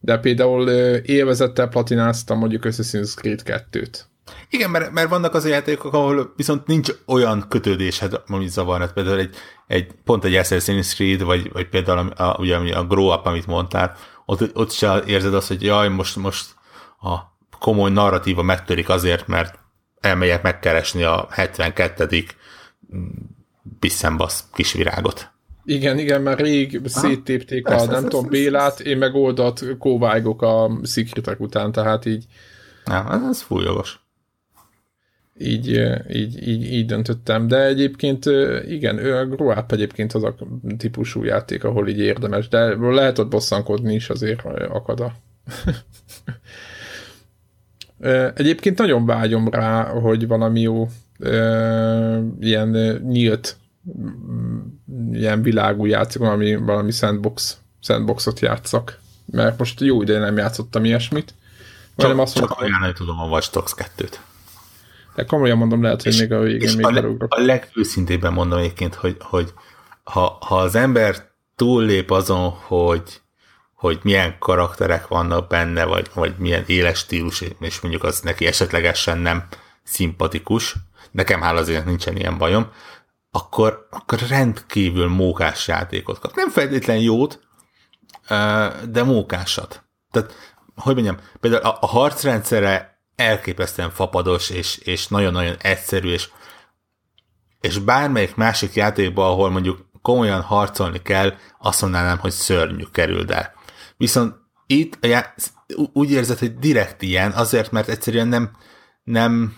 De 0.00 0.18
például 0.18 0.68
élvezettel 1.00 1.68
platináztam 1.68 2.38
mondjuk 2.38 2.64
Assassin's 2.64 3.14
Creed 3.14 3.42
2-t. 3.44 4.00
Igen, 4.50 4.70
mert, 4.70 4.90
mert 4.90 5.08
vannak 5.08 5.34
az 5.34 5.44
a 5.44 5.48
játékok, 5.48 5.92
ahol 5.92 6.32
viszont 6.36 6.66
nincs 6.66 6.90
olyan 7.06 7.44
kötődésed, 7.48 8.22
ami 8.26 8.48
zavarnak. 8.48 8.92
Például 8.92 9.18
egy, 9.18 9.34
egy 9.66 9.86
pont 10.04 10.24
egy 10.24 10.38
Assassin's 10.42 10.94
Creed, 10.94 11.22
vagy, 11.22 11.52
vagy 11.52 11.68
például 11.68 12.12
a, 12.16 12.22
a, 12.22 12.36
ugye, 12.38 12.56
a 12.56 12.86
Grow 12.86 13.12
Up, 13.12 13.26
amit 13.26 13.46
mondtál, 13.46 13.96
ott, 14.26 14.56
ott 14.56 14.70
se 14.70 15.02
érzed 15.06 15.34
azt, 15.34 15.48
hogy 15.48 15.62
jaj, 15.62 15.88
most, 15.88 16.16
most 16.16 16.46
a 17.00 17.18
komoly 17.58 17.90
narratíva 17.90 18.42
megtörik 18.42 18.88
azért, 18.88 19.26
mert 19.26 19.58
elmegyek 20.00 20.42
megkeresni 20.42 21.02
a 21.02 21.26
72. 21.30 22.24
Biszenbasz 23.78 24.44
kisvirágot. 24.52 25.30
Igen, 25.64 25.98
igen, 25.98 26.22
mert 26.22 26.40
rég 26.40 26.80
széttépték 26.84 27.68
a, 27.68 27.84
nem 27.84 28.02
tudom, 28.02 28.28
Bélát, 28.28 28.80
én 28.80 28.98
meg 28.98 29.14
oldalt 29.14 29.64
kóvágok 29.78 30.42
a 30.42 30.70
szikritek 30.82 31.40
után, 31.40 31.72
tehát 31.72 32.04
így 32.04 32.24
Nem, 32.84 33.06
ez, 33.06 33.22
ez 33.22 33.42
full 33.42 33.62
jogos. 33.62 34.05
Így, 35.38 35.68
így, 36.12 36.48
így, 36.48 36.72
így 36.72 36.86
döntöttem, 36.86 37.48
de 37.48 37.64
egyébként 37.64 38.24
igen, 38.68 38.98
ő 38.98 39.16
a 39.16 39.26
Grow 39.26 39.50
Up 39.50 39.72
egyébként 39.72 40.12
az 40.12 40.22
a 40.22 40.34
típusú 40.76 41.22
játék, 41.22 41.64
ahol 41.64 41.88
így 41.88 41.98
érdemes, 41.98 42.48
de 42.48 42.76
lehet 42.76 43.18
ott 43.18 43.28
bosszankodni 43.28 43.94
is, 43.94 44.10
azért 44.10 44.44
akad 44.68 45.00
a... 45.00 45.12
Egyébként 48.34 48.78
nagyon 48.78 49.06
vágyom 49.06 49.48
rá, 49.48 49.84
hogy 49.84 50.26
valami 50.26 50.60
jó 50.60 50.88
ilyen 52.40 53.00
nyílt 53.08 53.56
mm, 53.98 54.58
ilyen 55.12 55.42
világú 55.42 55.84
játszik, 55.84 56.20
valami, 56.20 56.54
valami 56.54 56.90
sandbox, 56.90 57.58
sandboxot 57.80 58.40
játszak, 58.40 58.98
mert 59.26 59.58
most 59.58 59.80
jó 59.80 60.02
ideje 60.02 60.18
nem 60.18 60.36
játszottam 60.36 60.84
ilyesmit. 60.84 61.34
Csak, 61.96 62.18
azt 62.18 62.34
csak 62.34 62.46
mondtam, 62.46 62.66
ajánlani 62.66 62.92
tudom 62.92 63.18
a 63.18 63.26
Watch 63.26 63.52
Dogs 63.52 63.74
2-t. 63.76 64.18
De 65.16 65.24
komolyan 65.24 65.58
mondom, 65.58 65.82
lehet, 65.82 66.02
hogy 66.02 66.16
még 66.18 66.32
a 66.32 66.40
végén 66.40 66.60
És 66.60 66.74
még 66.74 66.86
a, 66.86 66.90
le, 66.90 67.00
belugrok. 67.00 67.34
a 67.34 67.40
legőszintébben 67.40 68.32
mondom 68.32 68.58
egyébként, 68.58 68.94
hogy, 68.94 69.16
hogy 69.20 69.52
ha, 70.04 70.38
ha 70.40 70.56
az 70.56 70.74
ember 70.74 71.30
túllép 71.54 72.10
azon, 72.10 72.50
hogy, 72.50 73.20
hogy 73.74 73.98
milyen 74.02 74.36
karakterek 74.38 75.06
vannak 75.06 75.48
benne, 75.48 75.84
vagy, 75.84 76.10
vagy 76.14 76.34
milyen 76.38 76.64
éles 76.66 76.98
stílus, 76.98 77.44
és 77.60 77.80
mondjuk 77.80 78.04
az 78.04 78.20
neki 78.20 78.46
esetlegesen 78.46 79.18
nem 79.18 79.44
szimpatikus, 79.82 80.74
nekem 81.10 81.40
hála 81.40 81.60
azért 81.60 81.84
nincsen 81.84 82.16
ilyen 82.16 82.38
bajom, 82.38 82.70
akkor, 83.30 83.86
akkor 83.90 84.18
rendkívül 84.28 85.08
mókás 85.08 85.68
játékot 85.68 86.18
kap. 86.18 86.34
Nem 86.34 86.50
feltétlen 86.50 86.98
jót, 86.98 87.40
de 88.88 89.02
mókásat. 89.04 89.84
Tehát, 90.10 90.32
hogy 90.76 90.94
mondjam, 90.94 91.16
például 91.40 91.62
a, 91.62 91.78
a 91.80 91.86
harcrendszere 91.86 92.95
elképesztően 93.16 93.90
fapados, 93.90 94.50
és, 94.50 94.76
és 94.76 95.08
nagyon-nagyon 95.08 95.56
egyszerű, 95.58 96.08
és, 96.08 96.28
és 97.60 97.78
bármelyik 97.78 98.34
másik 98.34 98.74
játékban, 98.74 99.30
ahol 99.30 99.50
mondjuk 99.50 99.86
komolyan 100.02 100.40
harcolni 100.40 101.02
kell, 101.02 101.34
azt 101.58 101.82
mondanám, 101.82 102.18
hogy 102.18 102.30
szörnyű 102.30 102.84
kerül 102.92 103.32
el. 103.32 103.54
Viszont 103.96 104.34
itt 104.66 104.98
a 105.00 105.06
já- 105.06 105.34
úgy 105.92 106.10
érzed, 106.10 106.38
hogy 106.38 106.58
direkt 106.58 107.02
ilyen, 107.02 107.32
azért, 107.32 107.70
mert 107.70 107.88
egyszerűen 107.88 108.28
nem, 108.28 108.56
nem, 109.04 109.56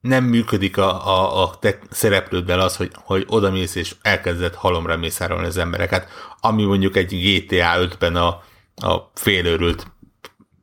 nem 0.00 0.24
működik 0.24 0.76
a, 0.76 1.06
a, 1.06 1.42
a 1.42 1.58
te 1.58 1.78
szereplőddel 1.90 2.60
az, 2.60 2.76
hogy, 2.76 2.90
hogy 2.94 3.24
odamész 3.28 3.74
és 3.74 3.94
elkezdett 4.02 4.54
halomra 4.54 4.96
mészárolni 4.96 5.46
az 5.46 5.56
embereket, 5.56 6.08
ami 6.40 6.64
mondjuk 6.64 6.96
egy 6.96 7.44
GTA 7.46 7.74
5-ben 7.78 8.16
a, 8.16 8.28
a 8.74 9.10
félőrült 9.14 9.86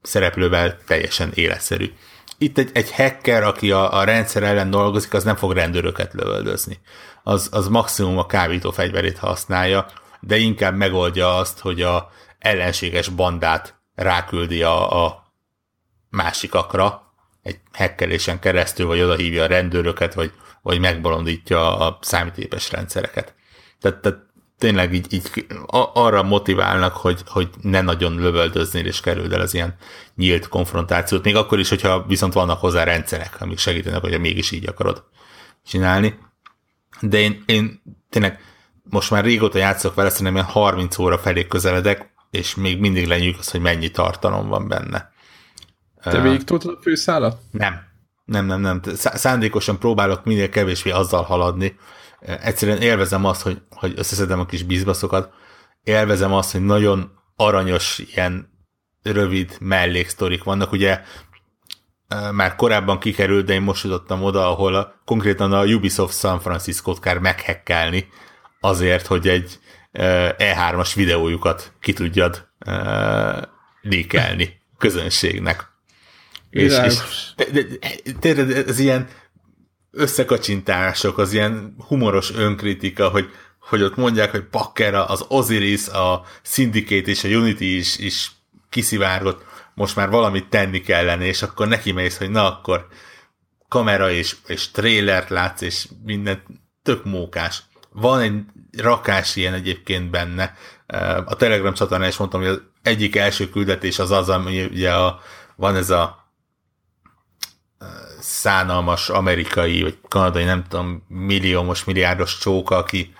szereplővel 0.02 0.78
teljesen 0.86 1.32
életszerű. 1.34 1.93
Itt 2.38 2.58
egy, 2.58 2.70
egy 2.74 2.91
hacker, 2.91 3.43
aki 3.43 3.72
a, 3.72 3.98
a 3.98 4.04
rendszer 4.04 4.43
ellen 4.43 4.70
dolgozik, 4.70 5.14
az 5.14 5.24
nem 5.24 5.36
fog 5.36 5.54
rendőröket 5.54 6.14
lövöldözni. 6.14 6.80
Az, 7.24 7.50
az 7.52 7.68
maximum 7.68 8.18
a 8.18 8.26
kábító 8.26 8.72
fegyverét 8.72 9.18
használja, 9.18 9.86
de 10.20 10.38
inkább 10.38 10.76
megoldja 10.76 11.36
azt, 11.36 11.60
hogy 11.60 11.82
a 11.82 12.12
ellenséges 12.39 13.08
bandát 13.08 13.76
ráküldi 13.95 14.64
a, 14.64 15.06
a 15.06 15.34
másikakra, 16.10 17.02
egy 17.43 17.60
hekkelésen 17.74 18.39
keresztül, 18.39 18.88
vagy 18.88 19.02
odahívja 19.02 19.43
a 19.43 19.48
rendőröket, 19.48 20.14
vagy, 20.14 20.32
vagy 20.62 20.80
megbolondítja 20.80 21.78
a 21.78 21.98
számítépes 22.02 22.72
rendszereket. 22.72 23.36
Tehát, 23.82 24.02
tehát 24.02 24.20
tényleg 24.58 24.93
így, 24.93 25.14
így 25.14 25.45
arra 25.93 26.24
motiválnak, 26.24 26.93
hogy, 26.93 27.22
hogy 27.26 27.49
ne 27.62 27.82
nagyon 27.82 28.16
lövöldöznél 28.16 28.86
és 28.86 28.99
kerüld 28.99 29.34
el 29.34 29.41
az 29.41 29.53
ilyen 29.53 29.76
nyílt 30.16 30.47
konfrontációt, 30.47 31.24
még 31.24 31.36
akkor 31.36 31.60
is, 31.60 31.70
hogyha 31.70 32.05
viszont 32.08 32.34
vannak 32.34 32.60
hozzá 32.60 32.84
rendszerek, 32.84 33.36
amik 33.41 33.58
segítenek, 33.58 34.01
hogy 34.01 34.20
mégis 34.20 34.51
így 34.51 34.68
akarod 34.68 35.03
csinálni. 35.66 36.20
De 37.01 37.20
én, 37.20 37.43
én 37.45 37.82
tényleg 38.10 38.39
most 38.84 39.12
már 39.12 39.24
régóta 39.24 39.58
játszok 39.58 39.95
vele, 39.95 40.10
szerintem 40.10 40.36
ilyen 40.36 40.45
30 40.45 40.97
óra 40.97 41.18
felé 41.18 41.47
közeledek, 41.47 42.10
és 42.32 42.55
még 42.55 42.80
mindig 42.80 43.08
lenyűg 43.08 43.36
az, 43.39 43.51
hogy 43.51 43.62
mennyi 43.62 43.91
tartalom 43.91 44.47
van 44.47 44.68
benne. 44.68 45.12
Te 46.03 46.22
végig 46.22 46.43
tudod 46.43 46.78
a 46.78 46.82
főszálat? 46.82 47.38
Nem. 47.51 47.86
Nem, 48.26 48.45
nem, 48.45 48.62
nem. 48.62 48.82
Szándékosan 48.95 49.80
próbálok 49.80 50.26
minél 50.26 50.49
kevésbé 50.49 50.89
azzal 50.89 51.24
haladni. 51.24 51.78
Egyszerűen 52.20 52.82
élvezem 52.82 53.26
azt, 53.26 53.41
hogy, 53.41 53.61
hogy 53.70 53.93
összeszedem 53.95 54.39
a 54.39 54.45
kis 54.45 54.63
bizbaszokat. 54.63 55.34
Élvezem 55.84 56.34
azt, 56.34 56.51
hogy 56.51 56.61
nagyon 56.61 57.11
aranyos 57.36 57.97
ilyen 58.13 58.49
rövid 59.03 59.57
melléksztorik 59.59 60.43
vannak. 60.43 60.72
Ugye 60.72 61.01
már 62.32 62.55
korábban 62.55 62.99
kikerült, 62.99 63.45
de 63.45 63.53
én 63.53 63.61
most 63.61 63.84
jutottam 63.84 64.24
oda, 64.24 64.49
ahol 64.49 64.76
a, 64.76 65.01
konkrétan 65.05 65.53
a 65.53 65.65
Ubisoft 65.65 66.18
San 66.18 66.39
Francisco-t 66.39 66.99
kell 66.99 67.20
meghekkelni 67.20 68.07
azért, 68.59 69.05
hogy 69.05 69.28
egy 69.28 69.59
E3-as 70.38 70.91
videójukat 70.95 71.74
ki 71.80 71.93
tudjad 71.93 72.47
lékelni 73.82 74.61
közönségnek. 74.78 75.76
És, 76.49 76.80
és 76.86 76.99
de, 77.36 78.34
de, 78.34 78.43
de, 78.43 78.63
ez 78.65 78.80
ilyen 78.80 79.07
összekacsintások, 79.92 81.18
az 81.18 81.34
ilyen 81.34 81.76
humoros 81.88 82.32
önkritika, 82.34 83.10
hogy, 83.10 83.30
hogy 83.60 83.82
ott 83.82 83.96
mondják, 83.96 84.32
hogy 84.32 84.44
Packer, 84.44 84.94
az 84.94 85.26
Osiris, 85.28 85.88
a 85.88 86.26
Syndicate 86.42 87.12
és 87.12 87.24
a 87.24 87.28
Unity 87.28 87.60
is, 87.78 87.98
is 87.98 88.32
kiszivárgott, 88.70 89.46
most 89.74 89.96
már 89.96 90.10
valamit 90.10 90.50
tenni 90.50 90.82
kellene, 90.82 91.26
és 91.26 91.42
akkor 91.42 91.68
neki 91.68 91.92
mész, 91.92 92.18
hogy 92.18 92.30
na 92.30 92.46
akkor 92.46 92.88
kamera 93.68 94.12
és, 94.12 94.36
és 94.48 94.72
trélert 94.72 95.30
látsz, 95.30 95.62
és 95.62 95.88
minden 96.04 96.44
tök 96.84 97.06
mókás. 97.06 97.64
Van 97.92 98.20
egy 98.20 98.44
rakás 98.78 99.36
ilyen 99.36 99.54
egyébként 99.54 100.10
benne. 100.10 100.56
A 101.26 101.36
Telegram 101.36 101.74
csatornán 101.74 102.10
is 102.10 102.18
mondtam, 102.18 102.40
hogy 102.40 102.50
az 102.50 102.62
egyik 102.82 103.16
első 103.16 103.50
küldetés 103.50 104.00
az 104.00 104.12
az, 104.12 104.30
ami 104.30 104.64
ugye 104.64 104.92
a, 104.94 105.20
van 105.56 105.76
ez 105.76 105.90
a 105.90 106.16
szánalmas 108.20 109.09
amerikai, 109.09 109.82
vagy 109.82 109.97
kanadai, 110.07 110.43
nem 110.43 110.63
tudom, 110.70 111.05
milliómos, 111.07 111.84
milliárdos 111.84 112.38
csóka, 112.38 112.76
aki 112.76 113.13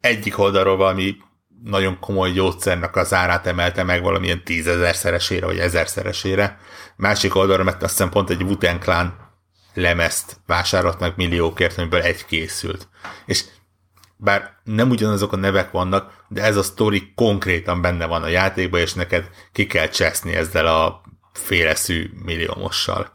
egyik 0.00 0.38
oldalról 0.38 0.76
valami 0.76 1.16
nagyon 1.64 1.98
komoly 2.00 2.30
gyógyszernek 2.30 2.96
az 2.96 3.14
árát 3.14 3.46
emelte 3.46 3.82
meg 3.82 4.02
valamilyen 4.02 4.44
tízezerszeresére, 4.44 5.46
vagy 5.46 5.58
ezerszeresére. 5.58 6.58
Másik 6.96 7.34
oldalról, 7.34 7.64
mert 7.64 7.82
azt 7.82 7.92
hiszem 7.92 8.10
pont 8.10 8.30
egy 8.30 8.42
Wu 8.42 8.56
Clan 8.56 9.30
lemezt 9.74 10.40
vásárolt 10.46 10.98
meg 10.98 11.12
milliókért, 11.16 11.78
amiből 11.78 12.00
egy 12.00 12.24
készült. 12.24 12.88
És 13.26 13.44
bár 14.16 14.60
nem 14.64 14.90
ugyanazok 14.90 15.32
a 15.32 15.36
nevek 15.36 15.70
vannak, 15.70 16.24
de 16.28 16.42
ez 16.42 16.56
a 16.56 16.62
sztori 16.62 17.12
konkrétan 17.14 17.80
benne 17.80 18.06
van 18.06 18.22
a 18.22 18.28
játékban, 18.28 18.80
és 18.80 18.92
neked 18.92 19.30
ki 19.52 19.66
kell 19.66 19.88
cseszni 19.88 20.34
ezzel 20.34 20.66
a 20.66 21.02
féleszű 21.32 22.10
milliómossal. 22.24 23.10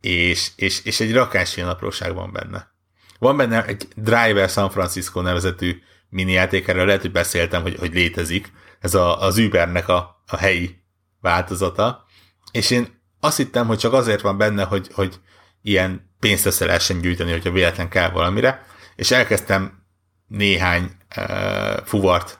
És, 0.00 0.50
és, 0.56 0.84
és 0.84 1.00
egy 1.00 1.12
rakás 1.12 1.56
ilyen 1.56 1.68
apróság 1.68 2.14
van 2.14 2.32
benne. 2.32 2.70
Van 3.18 3.36
benne 3.36 3.64
egy 3.64 3.88
Driver 3.94 4.48
San 4.48 4.70
Francisco 4.70 5.20
nevezetű 5.20 5.82
mini 6.08 6.32
játék, 6.32 6.68
erről 6.68 6.86
lehet, 6.86 7.00
hogy 7.00 7.12
beszéltem, 7.12 7.62
hogy, 7.62 7.76
hogy 7.78 7.94
létezik. 7.94 8.52
Ez 8.80 8.94
a, 8.94 9.22
az 9.22 9.38
Ubernek 9.38 9.88
a, 9.88 10.22
a 10.26 10.36
helyi 10.36 10.82
változata. 11.20 12.04
És 12.52 12.70
én 12.70 13.00
azt 13.20 13.36
hittem, 13.36 13.66
hogy 13.66 13.78
csak 13.78 13.92
azért 13.92 14.20
van 14.20 14.36
benne, 14.36 14.64
hogy, 14.64 14.88
hogy 14.92 15.20
ilyen 15.62 16.14
pénzt 16.20 16.46
össze 16.46 16.64
lehessen 16.66 17.00
gyűjteni, 17.00 17.30
hogyha 17.30 17.50
véletlen 17.50 17.88
kell 17.88 18.10
valamire, 18.10 18.66
és 18.96 19.10
elkezdtem 19.10 19.86
néhány 20.26 20.90
uh, 21.16 21.84
fuvart 21.84 22.38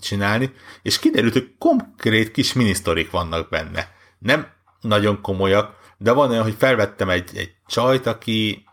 csinálni, 0.00 0.52
és 0.82 0.98
kiderült, 0.98 1.32
hogy 1.32 1.54
konkrét 1.58 2.30
kis 2.30 2.52
minisztorik 2.52 3.10
vannak 3.10 3.48
benne. 3.48 3.94
Nem 4.18 4.46
nagyon 4.80 5.20
komolyak, 5.20 5.76
de 5.98 6.12
van 6.12 6.30
olyan, 6.30 6.42
hogy 6.42 6.54
felvettem 6.58 7.08
egy, 7.08 7.30
egy 7.36 7.54
csajt, 7.66 8.06
aki 8.06 8.64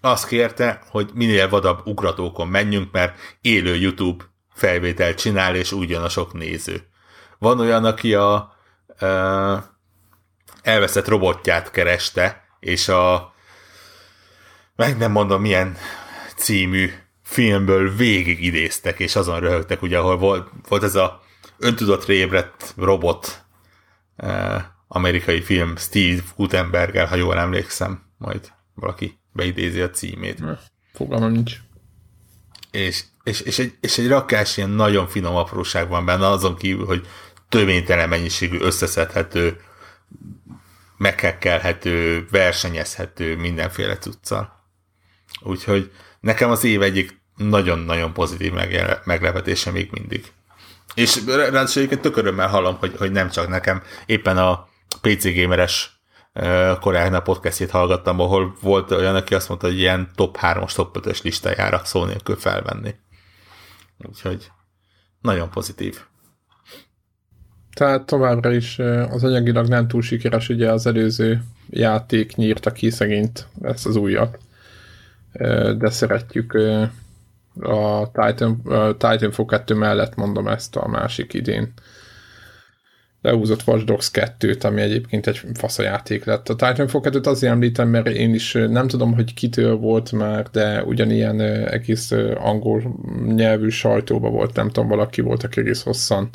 azt 0.00 0.26
kérte, 0.26 0.82
hogy 0.88 1.10
minél 1.14 1.48
vadabb 1.48 1.86
ugratókon 1.86 2.48
menjünk, 2.48 2.92
mert 2.92 3.18
élő 3.40 3.76
YouTube 3.76 4.24
felvételt 4.54 5.18
csinál, 5.18 5.56
és 5.56 5.72
úgy 5.72 5.90
jön 5.90 6.02
a 6.02 6.08
sok 6.08 6.32
néző. 6.32 6.88
Van 7.38 7.60
olyan, 7.60 7.84
aki 7.84 8.14
a 8.14 8.56
uh, 9.00 9.58
elveszett 10.62 11.08
robotját 11.08 11.70
kereste, 11.70 12.44
és 12.60 12.88
a 12.88 13.34
meg 14.76 14.96
nem 14.96 15.10
mondom 15.10 15.40
milyen 15.40 15.76
című 16.36 16.92
filmből 17.22 17.94
végig 17.96 18.44
idéztek, 18.44 18.98
és 18.98 19.16
azon 19.16 19.40
röhögtek, 19.40 19.82
ugye, 19.82 19.98
ahol 19.98 20.16
volt, 20.16 20.48
volt 20.68 20.82
ez 20.82 20.94
a 20.94 21.22
öntudatra 21.58 22.12
ébredt 22.12 22.74
robot 22.76 23.44
eh, 24.16 24.64
amerikai 24.92 25.40
film 25.40 25.76
Steve 25.76 26.22
Gutenberger, 26.36 27.08
ha 27.08 27.14
jól 27.14 27.38
emlékszem, 27.38 28.02
majd 28.18 28.52
valaki 28.74 29.18
beidézi 29.32 29.80
a 29.80 29.90
címét. 29.90 30.42
Fogalmam 30.92 31.32
nincs. 31.32 31.56
És, 32.70 33.04
és, 33.22 33.40
és, 33.40 33.58
egy, 33.58 33.74
és 33.80 33.98
egy 33.98 34.08
rakás 34.08 34.56
ilyen 34.56 34.70
nagyon 34.70 35.08
finom 35.08 35.36
apróság 35.36 35.88
van 35.88 36.04
benne, 36.04 36.26
azon 36.26 36.56
kívül, 36.56 36.86
hogy 36.86 37.06
töménytelen 37.48 38.08
mennyiségű 38.08 38.58
összeszedhető, 38.58 39.60
meghekkelhető, 40.96 42.26
versenyezhető 42.30 43.36
mindenféle 43.36 43.98
cuccal. 43.98 44.64
Úgyhogy 45.42 45.92
nekem 46.20 46.50
az 46.50 46.64
év 46.64 46.82
egyik 46.82 47.20
nagyon-nagyon 47.36 48.12
pozitív 48.12 48.52
meglepetése 49.04 49.70
még 49.70 49.90
mindig. 49.90 50.32
És 50.94 51.24
ráadásul 51.26 51.82
egyébként 51.82 52.00
tök 52.00 52.16
örömmel 52.16 52.48
hallom, 52.48 52.76
hogy, 52.76 52.94
hogy 52.98 53.12
nem 53.12 53.30
csak 53.30 53.48
nekem, 53.48 53.82
éppen 54.06 54.38
a 54.38 54.68
PC 55.00 55.34
Gameres 55.34 56.00
korábban 56.80 57.22
podcastjét 57.22 57.70
hallgattam, 57.70 58.20
ahol 58.20 58.56
volt 58.60 58.90
olyan, 58.90 59.14
aki 59.14 59.34
azt 59.34 59.48
mondta, 59.48 59.66
hogy 59.66 59.78
ilyen 59.78 60.10
top 60.14 60.38
3-as, 60.40 60.74
top 60.74 60.98
5-ös 61.00 61.22
listájára 61.22 61.80
szó 61.84 62.04
nélkül 62.04 62.36
felvenni. 62.36 62.94
Úgyhogy 64.08 64.50
nagyon 65.20 65.50
pozitív. 65.50 66.00
Tehát 67.74 68.06
továbbra 68.06 68.52
is 68.52 68.78
az 69.10 69.24
anyagilag 69.24 69.68
nem 69.68 69.88
túl 69.88 70.02
sikeres, 70.02 70.48
ugye 70.48 70.70
az 70.70 70.86
előző 70.86 71.42
játék 71.70 72.34
nyírta 72.34 72.72
ki 72.72 72.90
szegényt 72.90 73.46
ezt 73.62 73.86
az 73.86 73.96
újat. 73.96 74.38
De 75.76 75.90
szeretjük 75.90 76.52
a 77.60 78.10
Titan, 78.12 78.60
a 78.64 78.92
Titanfall 78.92 79.46
2 79.46 79.74
mellett 79.74 80.14
mondom 80.14 80.48
ezt 80.48 80.76
a 80.76 80.88
másik 80.88 81.32
idén 81.34 81.72
lehúzott 83.22 83.66
Watch 83.66 83.84
Dogs 83.84 84.10
2-t, 84.12 84.64
ami 84.64 84.80
egyébként 84.80 85.26
egy 85.26 85.40
faszajáték 85.54 86.24
lett. 86.24 86.48
A 86.48 86.54
Titanfall 86.54 87.00
2-t 87.04 87.26
azért 87.26 87.52
említem, 87.52 87.88
mert 87.88 88.08
én 88.08 88.34
is 88.34 88.52
nem 88.52 88.88
tudom, 88.88 89.14
hogy 89.14 89.34
kitől 89.34 89.76
volt 89.76 90.12
már, 90.12 90.46
de 90.52 90.84
ugyanilyen 90.84 91.40
egész 91.40 92.10
angol 92.34 93.00
nyelvű 93.26 93.68
sajtóban 93.68 94.32
volt, 94.32 94.54
nem 94.54 94.70
tudom, 94.70 94.88
valaki 94.88 95.20
volt, 95.20 95.42
aki 95.42 95.60
egész 95.60 95.82
hosszan 95.82 96.28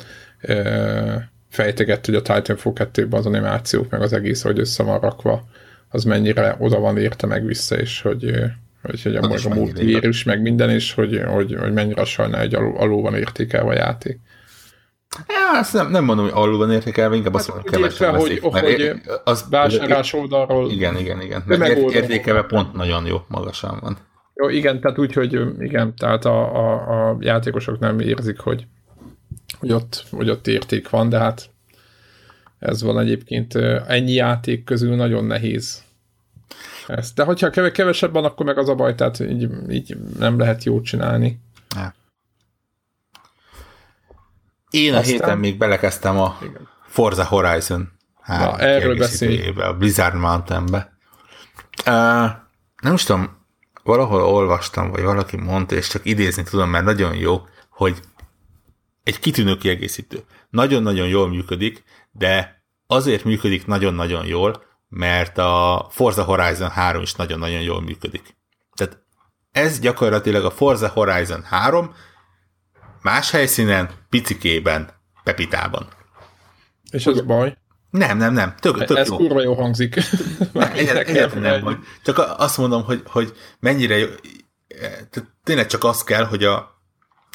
fejtegett, 1.48 2.06
hogy 2.06 2.14
a 2.14 2.22
Titanfall 2.22 2.72
2-ben 2.74 3.18
az 3.18 3.26
animációk, 3.26 3.90
meg 3.90 4.02
az 4.02 4.12
egész, 4.12 4.42
hogy 4.42 4.58
össze 4.58 4.82
van 4.82 5.00
rakva, 5.00 5.44
az 5.88 6.04
mennyire 6.04 6.56
oda 6.58 6.78
van 6.78 6.98
érte 6.98 7.26
meg 7.26 7.44
vissza, 7.44 7.76
és 7.76 8.00
hogy 8.00 8.34
hogy, 8.82 9.02
hogy 9.02 9.16
a, 9.16 9.50
a 9.50 9.54
multi 9.54 9.98
meg 10.24 10.42
minden, 10.42 10.70
és 10.70 10.92
hogy, 10.92 11.22
hogy, 11.26 11.56
hogy 11.60 11.72
mennyire 11.72 12.04
sajnál, 12.04 12.40
hogy 12.40 12.54
alul, 12.54 12.76
alul 12.76 13.02
van 13.02 13.14
értékelve 13.14 13.70
a 13.70 13.74
játék. 13.74 14.18
Ja, 15.28 15.58
azt 15.58 15.72
nem, 15.72 15.90
nem 15.90 16.04
mondom, 16.04 16.24
hogy 16.24 16.34
alul 16.34 16.58
van 16.58 16.72
értékelve, 16.72 17.16
inkább 17.16 17.34
azt 17.34 17.46
hát, 17.46 17.54
mondom, 17.54 17.72
kevesen 17.72 18.14
hogy, 18.14 18.38
hogy 18.38 19.00
az, 19.24 19.44
vásárlás 19.50 20.12
oldalról 20.12 20.70
igen, 20.70 20.96
igen, 20.96 21.20
igen. 21.20 21.42
Mert 21.46 21.76
értékelve 21.76 22.42
pont 22.42 22.72
nagyon 22.72 23.06
jó, 23.06 23.16
magasan 23.28 23.78
van. 23.80 23.96
Jó, 24.34 24.48
igen, 24.48 24.80
tehát 24.80 24.98
úgy, 24.98 25.12
hogy 25.12 25.40
igen, 25.58 25.94
tehát 25.96 26.24
a, 26.24 26.54
a, 26.54 27.08
a 27.08 27.16
játékosok 27.20 27.78
nem 27.78 28.00
érzik, 28.00 28.38
hogy, 28.38 28.66
hogy, 29.58 29.72
ott, 29.72 30.04
hogy 30.10 30.30
ott 30.30 30.46
érték 30.46 30.88
van, 30.90 31.08
de 31.08 31.18
hát 31.18 31.50
ez 32.58 32.82
van 32.82 32.98
egyébként 32.98 33.54
ennyi 33.86 34.12
játék 34.12 34.64
közül 34.64 34.94
nagyon 34.94 35.24
nehéz 35.24 35.84
ezt. 36.86 37.14
De 37.14 37.24
hogyha 37.24 37.50
kevesebb 37.50 38.12
van, 38.12 38.24
akkor 38.24 38.46
meg 38.46 38.58
az 38.58 38.68
a 38.68 38.74
baj, 38.74 38.94
tehát 38.94 39.20
így, 39.20 39.48
így 39.70 39.96
nem 40.18 40.38
lehet 40.38 40.64
jót 40.64 40.84
csinálni. 40.84 41.40
Ja. 41.74 41.94
Én 44.76 44.94
a 44.94 44.96
Aztán... 44.96 45.12
héten 45.12 45.38
még 45.38 45.58
belekezdtem 45.58 46.18
a 46.18 46.38
Igen. 46.42 46.68
Forza 46.86 47.24
Horizon 47.24 47.92
Na, 48.26 48.58
erről 48.58 48.96
beszélj. 48.96 49.48
A 49.48 49.72
Blizzard 49.72 50.14
Mountainbe. 50.14 50.96
Uh, 51.86 52.30
nem 52.82 52.94
is 52.94 53.04
tudom, 53.04 53.46
valahol 53.82 54.22
olvastam, 54.22 54.90
vagy 54.90 55.02
valaki 55.02 55.36
mondta, 55.36 55.74
és 55.74 55.88
csak 55.88 56.04
idézni 56.04 56.42
tudom, 56.42 56.70
mert 56.70 56.84
nagyon 56.84 57.14
jó, 57.14 57.46
hogy 57.70 58.00
egy 59.02 59.18
kitűnő 59.18 59.56
kiegészítő. 59.56 60.24
Nagyon-nagyon 60.50 61.08
jól 61.08 61.28
működik, 61.28 61.84
de 62.12 62.62
azért 62.86 63.24
működik 63.24 63.66
nagyon-nagyon 63.66 64.26
jól, 64.26 64.62
mert 64.88 65.38
a 65.38 65.86
Forza 65.90 66.22
Horizon 66.22 66.70
3 66.70 67.02
is 67.02 67.14
nagyon-nagyon 67.14 67.60
jól 67.60 67.82
működik. 67.82 68.36
Tehát 68.74 69.02
ez 69.52 69.78
gyakorlatilag 69.78 70.44
a 70.44 70.50
Forza 70.50 70.88
Horizon 70.88 71.42
3 71.42 71.94
más 73.06 73.30
helyszínen, 73.30 73.90
picikében, 74.10 74.90
Pepitában. 75.24 75.88
És 76.90 77.06
ez 77.06 77.20
baj? 77.20 77.56
Nem, 77.90 78.16
nem, 78.16 78.32
nem. 78.32 78.54
Tök, 78.60 78.84
tök 78.84 78.96
Ez 78.96 79.08
jó. 79.08 79.16
kurva 79.16 79.42
jó 79.42 79.54
hangzik. 79.54 79.96
Egyáltalán 80.54 81.40
nem 81.40 81.60
baj. 81.60 81.78
Csak 82.04 82.18
azt 82.38 82.58
mondom, 82.58 82.84
hogy, 82.84 83.02
hogy 83.06 83.36
mennyire 83.60 83.98
jó. 83.98 84.06
Tehát 85.10 85.32
tényleg 85.44 85.66
csak 85.66 85.84
az 85.84 86.04
kell, 86.04 86.24
hogy 86.24 86.44
a, 86.44 86.80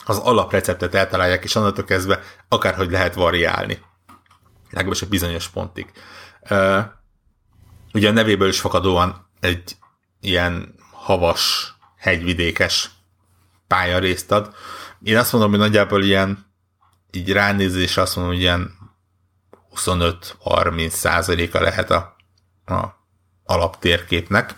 az 0.06 0.18
alapreceptet 0.18 0.96
eltalálják, 0.96 1.44
és 1.44 1.56
onnantól 1.56 1.84
kezdve 1.84 2.20
akárhogy 2.48 2.92
lehet 2.92 3.14
variálni. 3.14 3.80
Legalábbis 4.70 5.02
a 5.02 5.08
bizonyos 5.08 5.48
pontig. 5.48 5.92
Uh, 6.50 6.80
ugye 7.94 8.10
a 8.10 8.12
nevéből 8.12 8.48
is 8.48 8.60
fakadóan 8.60 9.30
egy 9.40 9.76
ilyen 10.22 10.76
havas, 10.92 11.74
hegyvidékes 11.98 12.90
részt 14.00 14.32
ad. 14.32 14.54
Én 15.04 15.18
azt 15.18 15.32
mondom, 15.32 15.50
hogy 15.50 15.60
nagyjából 15.60 16.04
ilyen 16.04 16.46
így 17.12 17.32
ránézés 17.32 17.98
azt 17.98 18.16
mondom, 18.16 18.34
hogy 18.34 18.44
ilyen 18.44 18.72
25-30 19.76 20.90
százaléka 20.90 21.62
lehet 21.62 21.92
a, 21.92 22.16
a 22.66 23.00
alaptérképnek. 23.44 24.56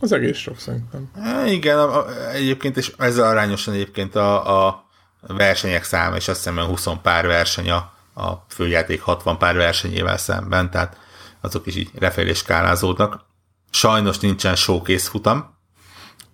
Az 0.00 0.12
egész 0.12 0.36
sok 0.36 0.58
szerintem. 0.58 1.10
E, 1.14 1.50
igen, 1.50 1.90
egyébként, 2.32 2.76
és 2.76 2.92
ezzel 2.98 3.28
arányosan 3.28 3.74
egyébként 3.74 4.14
a, 4.14 4.66
a 4.68 4.86
versenyek 5.20 5.84
száma, 5.84 6.16
és 6.16 6.28
azt 6.28 6.44
hiszem 6.44 6.66
20 6.66 6.86
pár 7.02 7.26
verseny 7.26 7.70
a, 7.70 7.92
a 8.14 8.44
főjáték 8.48 9.02
60 9.02 9.38
pár 9.38 9.56
versenyével 9.56 10.16
szemben, 10.18 10.70
tehát 10.70 10.96
azok 11.40 11.66
is 11.66 11.76
így 11.76 11.90
lefelé 11.98 12.32
skálázódnak. 12.32 13.26
Sajnos 13.70 14.18
nincsen 14.18 14.54
showcase 14.54 15.08
futam, 15.08 15.56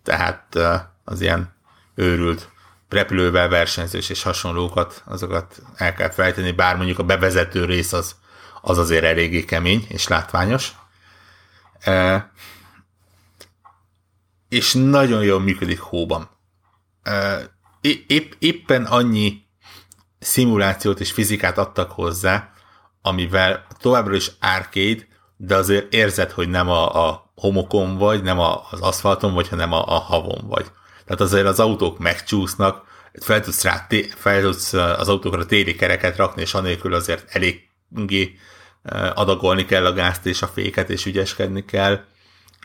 tehát 0.02 0.58
az 1.04 1.20
ilyen 1.20 1.54
őrült 1.94 2.52
repülővel 2.94 3.48
versenyzés 3.48 4.08
és 4.08 4.22
hasonlókat, 4.22 5.02
azokat 5.06 5.62
el 5.76 5.94
kell 5.94 6.10
fejteni, 6.10 6.52
bár 6.52 6.76
mondjuk 6.76 6.98
a 6.98 7.04
bevezető 7.04 7.64
rész 7.64 7.92
az, 7.92 8.14
az 8.60 8.78
azért 8.78 9.04
eléggé 9.04 9.44
kemény 9.44 9.84
és 9.88 10.08
látványos. 10.08 10.72
E, 11.80 12.30
és 14.48 14.72
nagyon 14.72 15.22
jól 15.22 15.40
működik 15.40 15.80
hóban. 15.80 16.28
E, 17.02 17.40
épp, 18.06 18.32
éppen 18.38 18.84
annyi 18.84 19.42
szimulációt 20.18 21.00
és 21.00 21.12
fizikát 21.12 21.58
adtak 21.58 21.90
hozzá, 21.90 22.52
amivel 23.02 23.66
továbbra 23.80 24.14
is 24.14 24.30
arcade, 24.40 25.06
de 25.36 25.56
azért 25.56 25.92
érzed, 25.92 26.30
hogy 26.30 26.48
nem 26.48 26.68
a, 26.68 27.08
a 27.08 27.32
homokon 27.34 27.96
vagy, 27.96 28.22
nem 28.22 28.38
a, 28.38 28.70
az 28.70 28.80
aszfalton 28.80 29.34
vagy, 29.34 29.48
hanem 29.48 29.72
a, 29.72 29.86
a 29.86 29.98
havon 29.98 30.44
vagy. 30.46 30.70
Tehát 31.06 31.20
azért 31.20 31.46
az 31.46 31.60
autók 31.60 31.98
megcsúsznak, 31.98 32.84
fel 33.20 33.40
tudsz, 33.40 33.62
rá, 33.62 33.86
fel 34.16 34.42
tudsz 34.42 34.72
az 34.72 35.08
autókra 35.08 35.46
téli 35.46 35.74
kereket 35.74 36.16
rakni, 36.16 36.42
és 36.42 36.54
anélkül 36.54 36.94
azért 36.94 37.24
eléggé 37.28 38.38
adagolni 39.14 39.64
kell 39.64 39.86
a 39.86 39.92
gázt 39.92 40.26
és 40.26 40.42
a 40.42 40.46
féket, 40.46 40.90
és 40.90 41.06
ügyeskedni 41.06 41.64
kell. 41.64 42.00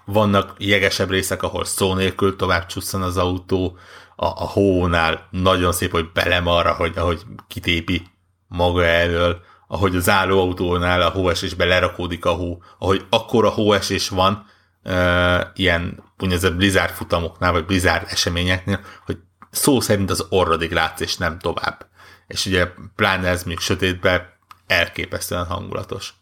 Vannak 0.06 0.54
jegesebb 0.58 1.10
részek, 1.10 1.44
ahol 1.44 1.66
szó 1.66 1.94
nélkül 1.94 2.36
tovább 2.36 2.66
csúszan 2.66 3.02
az 3.02 3.18
autó, 3.18 3.78
a, 4.16 4.26
a 4.26 4.48
hónál 4.48 5.28
nagyon 5.32 5.72
szép, 5.72 5.92
hogy 5.92 6.12
belem 6.14 6.48
arra, 6.48 6.74
hogy 6.74 6.94
ahogy 6.96 7.22
kitépi 7.48 8.02
maga 8.48 8.86
elől, 8.86 9.42
ahogy 9.68 9.96
az 9.96 10.08
autónál 10.08 11.02
a 11.02 11.10
hóesésbe 11.10 11.66
lerakódik 11.66 12.26
a 12.26 12.32
hó, 12.32 12.64
ahogy 12.80 13.06
akkora 13.10 13.50
hóesés 13.50 14.10
van, 14.10 14.46
uh, 14.84 15.40
ilyen 15.54 16.04
úgynevezett 16.20 16.56
Blizzard 16.56 16.94
futamoknál, 16.94 17.52
vagy 17.52 17.66
Blizzard 17.66 18.08
eseményeknél, 18.10 18.80
hogy 19.06 19.18
szó 19.52 19.80
szerint 19.80 20.10
az 20.10 20.26
orrodig 20.30 20.72
látsz, 20.72 21.00
és 21.00 21.18
nem 21.18 21.40
tovább. 21.40 21.88
És 22.28 22.46
ugye 22.46 22.72
pláne 22.96 23.28
ez 23.28 23.44
még 23.44 23.60
sötétben 23.60 24.30
elképesztően 24.68 25.46
hangulatos. 25.46 26.14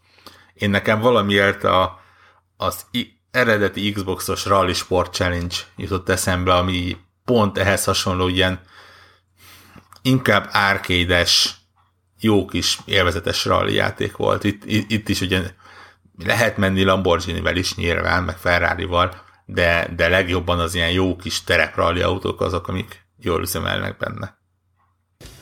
Én 0.54 0.70
nekem 0.70 1.00
valamiért 1.00 1.64
a, 1.64 2.00
az 2.58 2.86
eredeti 3.32 3.92
Xboxos 3.92 4.46
Rally 4.46 4.74
Sport 4.74 5.14
Challenge 5.14 5.56
jutott 5.76 6.10
eszembe, 6.10 6.54
ami 6.54 6.98
pont 7.26 7.58
ehhez 7.58 7.84
hasonló 7.84 8.28
ilyen 8.28 8.60
inkább 10.02 10.48
árkédes, 10.52 11.56
jó 12.20 12.46
kis 12.46 12.80
élvezetes 12.86 13.46
rally 13.46 13.74
játék 13.74 14.16
volt. 14.16 14.44
Itt, 14.44 14.66
itt 14.66 15.10
is 15.10 15.22
ugye 15.22 15.52
lehet 16.18 16.58
menni 16.58 16.84
Lamborghini-vel 16.84 17.56
is 17.56 17.76
nyilván, 17.76 18.24
meg 18.24 18.38
Ferrari-val, 18.38 19.26
de, 19.50 19.94
de 19.96 20.08
legjobban 20.08 20.60
az 20.60 20.76
ilyen 20.76 20.92
jó 20.92 21.16
kis 21.16 21.44
terepralli 21.44 22.02
autók 22.02 22.42
azok, 22.42 22.68
amik 22.68 23.06
jól 23.18 23.42
üzemelnek 23.42 23.98
benne. 23.98 24.38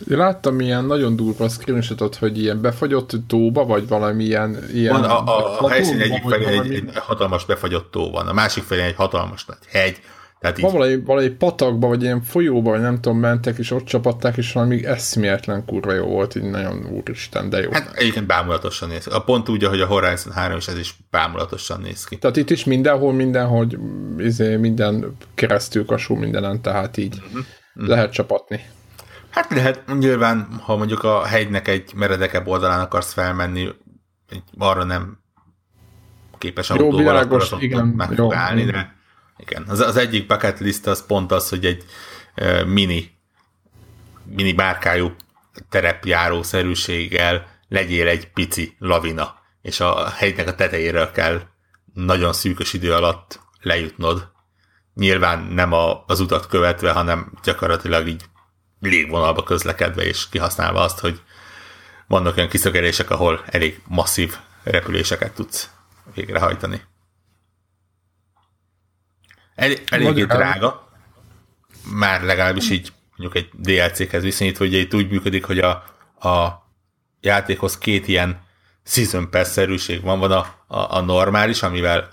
Láttam 0.07 0.59
ilyen 0.59 0.85
nagyon 0.85 1.15
durva 1.15 1.49
screenshotot, 1.49 2.15
hogy 2.15 2.37
ilyen 2.37 2.61
befagyott 2.61 3.11
tóba, 3.27 3.65
vagy 3.65 3.87
valami 3.87 4.23
ilyen... 4.23 4.59
van, 4.89 5.03
a, 5.03 5.25
a, 5.25 5.61
a 5.61 5.69
helyszín 5.69 6.01
egyik 6.01 6.23
felé 6.29 6.45
egy, 6.45 6.73
egy 6.73 6.89
hatalmas 6.95 7.45
befagyott 7.45 7.91
tó 7.91 8.11
van, 8.11 8.27
a 8.27 8.33
másik 8.33 8.63
felé 8.63 8.81
egy 8.81 8.95
hatalmas 8.95 9.45
nagy 9.45 9.57
hegy, 9.67 10.01
tehát 10.45 10.59
így... 10.59 10.71
valami, 10.71 11.01
valami 11.01 11.29
patakba, 11.29 11.87
vagy 11.87 12.01
ilyen 12.01 12.21
folyóba, 12.21 12.69
vagy 12.69 12.81
nem 12.81 13.01
tudom, 13.01 13.19
mentek, 13.19 13.57
és 13.57 13.71
ott 13.71 13.85
csapatták, 13.85 14.37
és 14.37 14.51
valami 14.51 14.85
eszméletlen 14.85 15.65
kurva 15.65 15.93
jó 15.93 16.05
volt, 16.05 16.35
így 16.35 16.43
nagyon 16.43 16.85
úristen, 16.91 17.49
de 17.49 17.61
jó. 17.61 17.71
Hát 17.71 17.91
egyébként 17.93 18.25
bámulatosan 18.25 18.89
néz 18.89 19.03
ki. 19.03 19.09
A 19.09 19.19
pont 19.19 19.49
úgy, 19.49 19.63
hogy 19.63 19.81
a 19.81 19.85
Horizon 19.85 20.33
3 20.33 20.57
is 20.57 20.67
ez 20.67 20.77
is 20.77 20.95
bámulatosan 21.09 21.81
néz 21.81 22.03
ki. 22.03 22.17
Tehát 22.17 22.37
itt 22.37 22.49
is 22.49 22.63
mindenhol, 22.63 23.13
mindenhol, 23.13 23.67
izé, 24.17 24.55
minden 24.55 25.17
keresztül 25.35 25.85
kasú 25.85 26.15
mindenen, 26.15 26.61
tehát 26.61 26.97
így 26.97 27.15
uh-huh. 27.15 27.45
Uh-huh. 27.75 27.89
lehet 27.89 28.11
csapatni. 28.11 28.65
Hát 29.29 29.49
lehet, 29.49 29.83
nyilván, 29.99 30.47
ha 30.61 30.75
mondjuk 30.75 31.03
a 31.03 31.23
hegynek 31.23 31.67
egy 31.67 31.91
meredekebb 31.95 32.47
oldalán 32.47 32.79
akarsz 32.79 33.13
felmenni, 33.13 33.69
arra 34.57 34.83
nem 34.83 35.19
képes 36.37 36.69
autóval, 36.69 36.97
világos, 36.97 37.51
igen, 37.59 37.87
meg 37.87 38.11
fog 38.11 38.33
állni, 38.33 38.63
de 38.63 38.94
igen, 39.37 39.63
az, 39.67 39.79
az 39.79 39.97
egyik 39.97 40.27
bucket 40.27 40.59
list 40.59 40.87
az 40.87 41.05
pont 41.05 41.31
az, 41.31 41.49
hogy 41.49 41.65
egy 41.65 41.83
uh, 42.37 42.65
mini, 42.65 43.11
mini 44.23 44.53
bárkájú 44.53 45.15
terepjáró 45.69 46.43
szerűséggel 46.43 47.47
legyél 47.67 48.07
egy 48.07 48.31
pici 48.31 48.75
lavina, 48.79 49.35
és 49.61 49.79
a 49.79 50.09
hegynek 50.09 50.47
a 50.47 50.55
tetejéről 50.55 51.11
kell 51.11 51.41
nagyon 51.93 52.33
szűkös 52.33 52.73
idő 52.73 52.93
alatt 52.93 53.39
lejutnod. 53.61 54.31
Nyilván 54.93 55.39
nem 55.39 55.73
a, 55.73 56.03
az 56.05 56.19
utat 56.19 56.47
követve, 56.47 56.91
hanem 56.91 57.31
gyakorlatilag 57.43 58.07
így 58.07 58.23
légvonalba 58.79 59.43
közlekedve, 59.43 60.03
és 60.03 60.29
kihasználva 60.29 60.81
azt, 60.81 60.99
hogy 60.99 61.21
vannak 62.07 62.37
olyan 62.37 62.49
kiszögelések, 62.49 63.09
ahol 63.09 63.43
elég 63.45 63.81
masszív 63.87 64.35
repüléseket 64.63 65.33
tudsz 65.33 65.69
végrehajtani. 66.13 66.81
El, 69.55 69.73
eléggé 69.89 70.21
Magyar. 70.21 70.37
drága, 70.37 70.89
már 71.91 72.23
legalábbis 72.23 72.69
így 72.69 72.93
mondjuk 73.17 73.43
egy 73.43 73.49
DLC-hez 73.53 74.23
viszonyítva, 74.23 74.63
hogy 74.63 74.73
itt 74.73 74.93
úgy 74.93 75.09
működik, 75.09 75.45
hogy 75.45 75.59
a, 75.59 75.69
a 76.29 76.63
játékhoz 77.21 77.77
két 77.77 78.07
ilyen 78.07 78.43
season 78.83 79.29
pass-szerűség 79.29 80.01
van, 80.01 80.19
van 80.19 80.31
a, 80.31 80.55
a, 80.67 80.95
a 80.95 81.01
normális, 81.01 81.63
amivel 81.63 82.09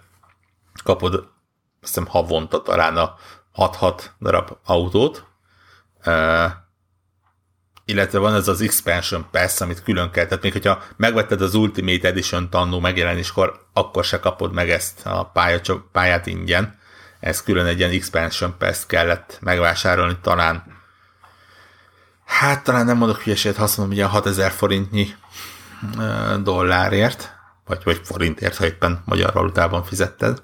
kapod 0.84 1.14
azt 1.14 1.94
hiszem 1.94 2.06
havonta 2.06 2.62
talán 2.62 2.96
a 2.96 3.16
6-6 3.54 4.04
darab 4.20 4.56
autót, 4.64 5.24
uh, 6.06 6.50
illetve 7.84 8.18
van 8.18 8.34
ez 8.34 8.48
az 8.48 8.60
Expansion 8.60 9.26
Pass, 9.30 9.60
amit 9.60 9.82
külön 9.82 10.10
kell, 10.10 10.26
tehát 10.26 10.42
még 10.42 10.52
hogyha 10.52 10.82
megvetted 10.96 11.40
az 11.40 11.54
Ultimate 11.54 12.08
Edition 12.08 12.50
tannó 12.50 12.80
megjelenéskor, 12.80 13.66
akkor 13.72 14.04
se 14.04 14.20
kapod 14.20 14.52
meg 14.52 14.70
ezt 14.70 15.06
a 15.06 15.24
pálya, 15.24 15.60
pályát 15.92 16.26
ingyen, 16.26 16.80
ez 17.22 17.42
külön 17.42 17.66
egy 17.66 17.78
ilyen 17.78 17.90
expansion 17.90 18.54
pass 18.58 18.86
kellett 18.86 19.38
megvásárolni 19.40 20.18
talán 20.22 20.80
hát 22.24 22.64
talán 22.64 22.84
nem 22.84 22.96
mondok 22.96 23.20
hülyeséget, 23.20 23.56
ha 23.56 23.62
azt 23.62 23.76
mondom, 23.76 23.98
hogy 23.98 24.08
6000 24.10 24.50
forintnyi 24.50 25.14
dollárért, 26.42 27.34
vagy, 27.64 27.80
vagy 27.84 28.00
forintért, 28.04 28.56
ha 28.56 28.64
éppen 28.64 29.02
magyar 29.04 29.32
valutában 29.32 29.84
fizetted, 29.84 30.42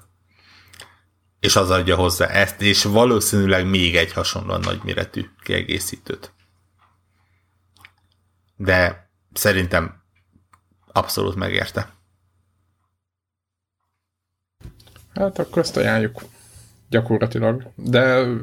és 1.39 1.55
az 1.55 1.69
adja 1.69 1.95
hozzá 1.95 2.25
ezt, 2.25 2.61
és 2.61 2.83
valószínűleg 2.83 3.69
még 3.69 3.95
egy 3.95 4.13
hasonlóan 4.13 4.59
nagy 4.59 4.79
méretű 4.83 5.29
kiegészítőt. 5.43 6.33
De 8.55 9.09
szerintem 9.33 10.03
abszolút 10.91 11.35
megérte. 11.35 11.93
Hát 15.13 15.39
akkor 15.39 15.61
ezt 15.61 15.77
ajánljuk 15.77 16.21
gyakorlatilag. 16.89 17.71
De 17.75 17.99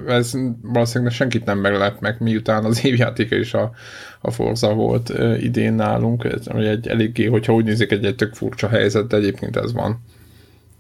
ez 0.06 0.32
valószínűleg 0.62 1.12
senkit 1.12 1.44
nem 1.44 1.58
meglep 1.58 2.00
meg, 2.00 2.16
miután 2.20 2.64
az 2.64 2.84
évjátéka 2.84 3.36
is 3.36 3.54
a, 3.54 3.72
a 4.20 4.30
Forza 4.30 4.74
volt 4.74 5.08
uh, 5.08 5.42
idén 5.42 5.72
nálunk, 5.72 6.24
ez, 6.24 6.46
egy 6.46 6.88
eléggé, 6.88 7.24
hogyha 7.26 7.54
úgy 7.54 7.64
nézik, 7.64 7.90
egy, 7.90 8.04
egy 8.04 8.16
tök 8.16 8.34
furcsa 8.34 8.68
helyzet, 8.68 9.06
de 9.06 9.16
egyébként 9.16 9.56
ez 9.56 9.72
van. 9.72 10.02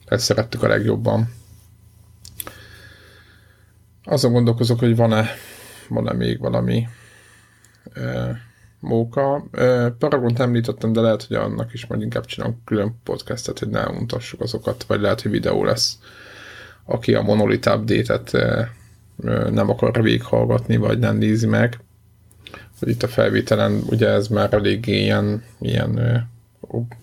Ezt 0.06 0.24
szerettük 0.24 0.62
a 0.62 0.68
legjobban. 0.68 1.32
Azon 4.04 4.32
gondolkozok, 4.32 4.78
hogy 4.78 4.96
van-e, 4.96 5.26
van-e 5.88 6.12
még 6.12 6.38
valami 6.38 6.86
uh, 7.96 8.36
móka. 8.80 9.46
Uh, 9.52 9.86
Paragont 9.98 10.38
említettem, 10.38 10.92
de 10.92 11.00
lehet, 11.00 11.22
hogy 11.22 11.36
annak 11.36 11.72
is 11.72 11.86
majd 11.86 12.02
inkább 12.02 12.24
csinálunk 12.24 12.64
külön 12.64 13.00
podcastet, 13.04 13.58
hogy 13.58 13.68
ne 13.68 13.88
untassuk 13.88 14.40
azokat, 14.40 14.84
vagy 14.84 15.00
lehet, 15.00 15.20
hogy 15.20 15.30
videó 15.30 15.64
lesz 15.64 15.98
aki 16.86 17.14
a 17.14 17.22
Monolith 17.22 17.74
update-et 17.74 18.32
nem 19.50 19.70
akar 19.70 20.02
végighallgatni, 20.02 20.76
vagy 20.76 20.98
nem 20.98 21.16
nézi 21.16 21.46
meg. 21.46 21.78
Itt 22.80 23.02
a 23.02 23.08
felvételen 23.08 23.82
ugye 23.90 24.08
ez 24.08 24.28
már 24.28 24.54
eléggé 24.54 25.02
ilyen, 25.02 25.42
ilyen 25.60 26.00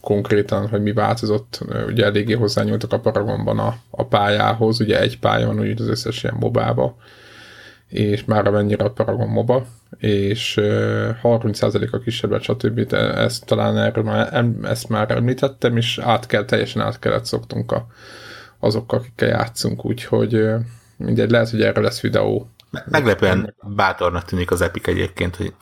konkrétan, 0.01 0.67
hogy 0.67 0.81
mi 0.81 0.91
változott, 0.91 1.59
ugye 1.87 2.05
eléggé 2.05 2.33
hozzányúltak 2.33 2.93
a 2.93 2.99
Paragonban 2.99 3.59
a, 3.59 3.75
a 3.89 4.05
pályához, 4.05 4.79
ugye 4.79 4.99
egy 4.99 5.19
pálya 5.19 5.47
van 5.47 5.59
úgy 5.59 5.81
az 5.81 5.87
összes 5.87 6.23
ilyen 6.23 6.35
mobába, 6.39 6.97
és 7.87 8.25
már 8.25 8.47
amennyire 8.47 8.83
a 8.83 8.91
Paragon 8.91 9.27
moba, 9.27 9.65
és 9.97 10.59
30%-a 11.23 11.97
kisebb, 11.97 12.41
stb. 12.41 12.79
De 12.79 12.97
ezt 12.97 13.45
talán 13.45 13.77
erről 13.77 14.03
már, 14.03 14.45
ezt 14.63 14.89
már 14.89 15.11
említettem, 15.11 15.77
és 15.77 15.99
át 16.03 16.25
kell, 16.25 16.45
teljesen 16.45 16.81
át 16.81 16.99
kellett 16.99 17.25
szoktunk 17.25 17.71
a, 17.71 17.87
azokkal, 18.63 18.99
akikkel 18.99 19.27
játszunk, 19.27 19.85
úgyhogy 19.85 20.45
mindegy, 20.97 21.29
lehet, 21.29 21.49
hogy 21.49 21.61
erről 21.61 21.83
lesz 21.83 22.01
videó. 22.01 22.49
Meglepően 22.85 23.55
bátornak 23.75 24.25
tűnik 24.25 24.51
az 24.51 24.61
Epic 24.61 24.87
egyébként, 24.87 25.35
hogy 25.35 25.53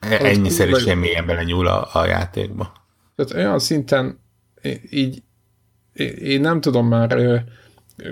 ennyiszer 0.00 0.68
is 0.68 0.84
mélyen 0.84 1.26
bele 1.26 1.42
nyúl 1.42 1.66
a, 1.66 1.88
a 1.92 2.06
játékba. 2.06 2.72
Tehát 3.16 3.32
olyan 3.32 3.58
szinten 3.58 4.18
így 4.90 5.22
én 6.18 6.40
nem 6.40 6.60
tudom 6.60 6.88
már, 6.88 7.44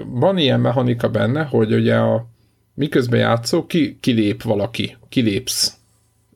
van 0.07 0.39
ilyen 0.39 0.61
mechanika 0.61 1.09
benne, 1.09 1.45
hogy 1.45 1.75
ugye 1.75 1.97
a 1.97 2.27
miközben 2.75 3.21
játszó, 3.21 3.67
ki, 3.67 3.99
kilép 4.01 4.43
valaki, 4.43 4.97
kilépsz. 5.09 5.75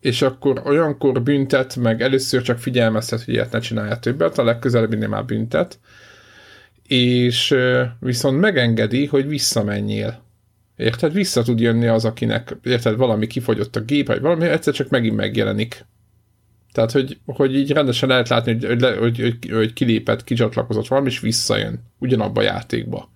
És 0.00 0.22
akkor 0.22 0.62
olyankor 0.64 1.22
büntet, 1.22 1.76
meg 1.76 2.02
először 2.02 2.42
csak 2.42 2.58
figyelmeztet, 2.58 3.24
hogy 3.24 3.34
ilyet 3.34 3.52
ne 3.52 3.58
csinálja 3.58 3.98
többet, 3.98 4.38
a 4.38 4.44
legközelebbinél 4.44 5.08
már 5.08 5.24
büntet, 5.24 5.78
és 6.90 7.54
viszont 7.98 8.40
megengedi, 8.40 9.06
hogy 9.06 9.28
visszamenjél. 9.28 10.22
Érted? 10.76 11.12
Vissza 11.12 11.42
tud 11.42 11.60
jönni 11.60 11.86
az, 11.86 12.04
akinek, 12.04 12.56
érted, 12.62 12.96
valami 12.96 13.26
kifogyott 13.26 13.76
a 13.76 13.80
gép, 13.80 14.06
vagy 14.06 14.20
valami, 14.20 14.46
egyszer 14.46 14.74
csak 14.74 14.88
megint 14.88 15.16
megjelenik. 15.16 15.86
Tehát, 16.72 16.92
hogy, 16.92 17.18
hogy 17.26 17.56
így 17.56 17.70
rendesen 17.70 18.08
lehet 18.08 18.28
látni, 18.28 18.66
hogy, 18.66 18.82
hogy, 18.82 18.98
hogy, 18.98 19.20
hogy, 19.20 19.50
hogy 19.50 19.72
kilépett, 19.72 20.24
kicsatlakozott 20.24 20.88
valami, 20.88 21.08
és 21.08 21.20
visszajön 21.20 21.82
ugyanabba 21.98 22.40
a 22.40 22.44
játékba. 22.44 23.10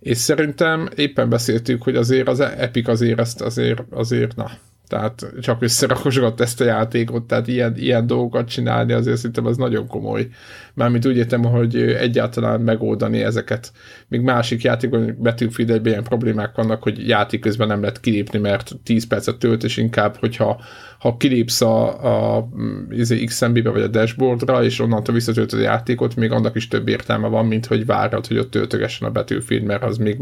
És 0.00 0.16
szerintem 0.16 0.88
éppen 0.96 1.28
beszéltük, 1.28 1.82
hogy 1.82 1.96
azért 1.96 2.28
az 2.28 2.40
Epic 2.40 2.88
azért 2.88 3.20
ezt 3.20 3.40
azért, 3.40 3.82
azért 3.90 4.36
na, 4.36 4.50
tehát 4.88 5.32
csak 5.40 5.62
összerakosgat 5.62 6.40
ezt 6.40 6.60
a 6.60 6.64
játékot, 6.64 7.22
tehát 7.22 7.48
ilyen, 7.48 7.74
ilyen 7.76 8.06
dolgokat 8.06 8.48
csinálni, 8.48 8.92
azért 8.92 9.16
szerintem 9.16 9.46
ez 9.46 9.56
nagyon 9.56 9.86
komoly. 9.86 10.28
Mármint 10.74 11.06
úgy 11.06 11.16
értem, 11.16 11.44
hogy 11.44 11.76
egyáltalán 11.76 12.60
megoldani 12.60 13.22
ezeket. 13.22 13.72
Még 14.08 14.20
másik 14.20 14.62
játékban 14.62 15.16
Battlefield 15.22 15.86
ilyen 15.86 16.04
problémák 16.04 16.54
vannak, 16.56 16.82
hogy 16.82 17.08
játék 17.08 17.40
közben 17.40 17.68
nem 17.68 17.80
lehet 17.80 18.00
kilépni, 18.00 18.38
mert 18.38 18.72
10 18.82 19.06
percet 19.06 19.38
tölt, 19.38 19.64
és 19.64 19.76
inkább, 19.76 20.16
hogyha 20.16 20.60
ha 20.98 21.16
kilépsz 21.16 21.60
a, 21.60 22.04
a, 22.04 22.36
a 22.36 22.48
izé, 22.90 23.24
XMB-be 23.24 23.70
vagy 23.70 23.82
a 23.82 23.88
dashboardra, 23.88 24.64
és 24.64 24.80
onnantól 24.80 25.14
visszatöltöd 25.14 25.58
a 25.58 25.62
játékot, 25.62 26.16
még 26.16 26.30
annak 26.30 26.56
is 26.56 26.68
több 26.68 26.88
értelme 26.88 27.28
van, 27.28 27.46
mint 27.46 27.66
hogy 27.66 27.86
várod, 27.86 28.26
hogy 28.26 28.38
ott 28.38 28.50
töltögessen 28.50 29.08
a 29.08 29.12
Battlefield, 29.12 29.64
mert 29.64 29.82
az 29.82 29.96
még 29.96 30.18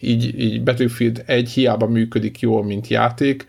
így, 0.00 0.40
így 0.40 0.62
Battlefield 0.62 1.22
egy 1.26 1.50
hiába 1.50 1.86
működik 1.86 2.40
jól, 2.40 2.64
mint 2.64 2.88
játék, 2.88 3.46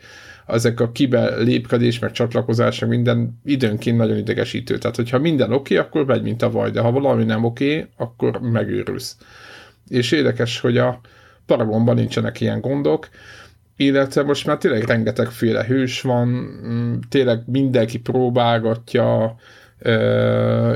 ezek 0.47 0.79
a 0.79 0.91
kibe 0.91 1.35
lépkedés, 1.35 1.99
meg 1.99 2.11
csatlakozás, 2.11 2.79
meg 2.79 2.89
minden 2.89 3.39
időnként 3.43 3.97
nagyon 3.97 4.17
idegesítő. 4.17 4.77
Tehát, 4.77 4.95
hogyha 4.95 5.19
minden 5.19 5.53
oké, 5.53 5.77
akkor 5.77 6.05
megy, 6.05 6.21
mint 6.21 6.41
a 6.41 6.51
vaj, 6.51 6.71
de 6.71 6.79
ha 6.79 6.91
valami 6.91 7.23
nem 7.23 7.43
oké, 7.43 7.87
akkor 7.97 8.39
megőrülsz. 8.39 9.17
És 9.87 10.11
érdekes, 10.11 10.59
hogy 10.59 10.77
a 10.77 10.99
Paragonban 11.45 11.95
nincsenek 11.95 12.41
ilyen 12.41 12.61
gondok, 12.61 13.09
illetve 13.75 14.23
most 14.23 14.45
már 14.45 14.57
tényleg 14.57 14.83
rengetegféle 14.83 15.63
hős 15.63 16.01
van, 16.01 16.27
mm, 16.27 16.93
tényleg 17.09 17.43
mindenki 17.45 17.99
próbálgatja, 17.99 19.35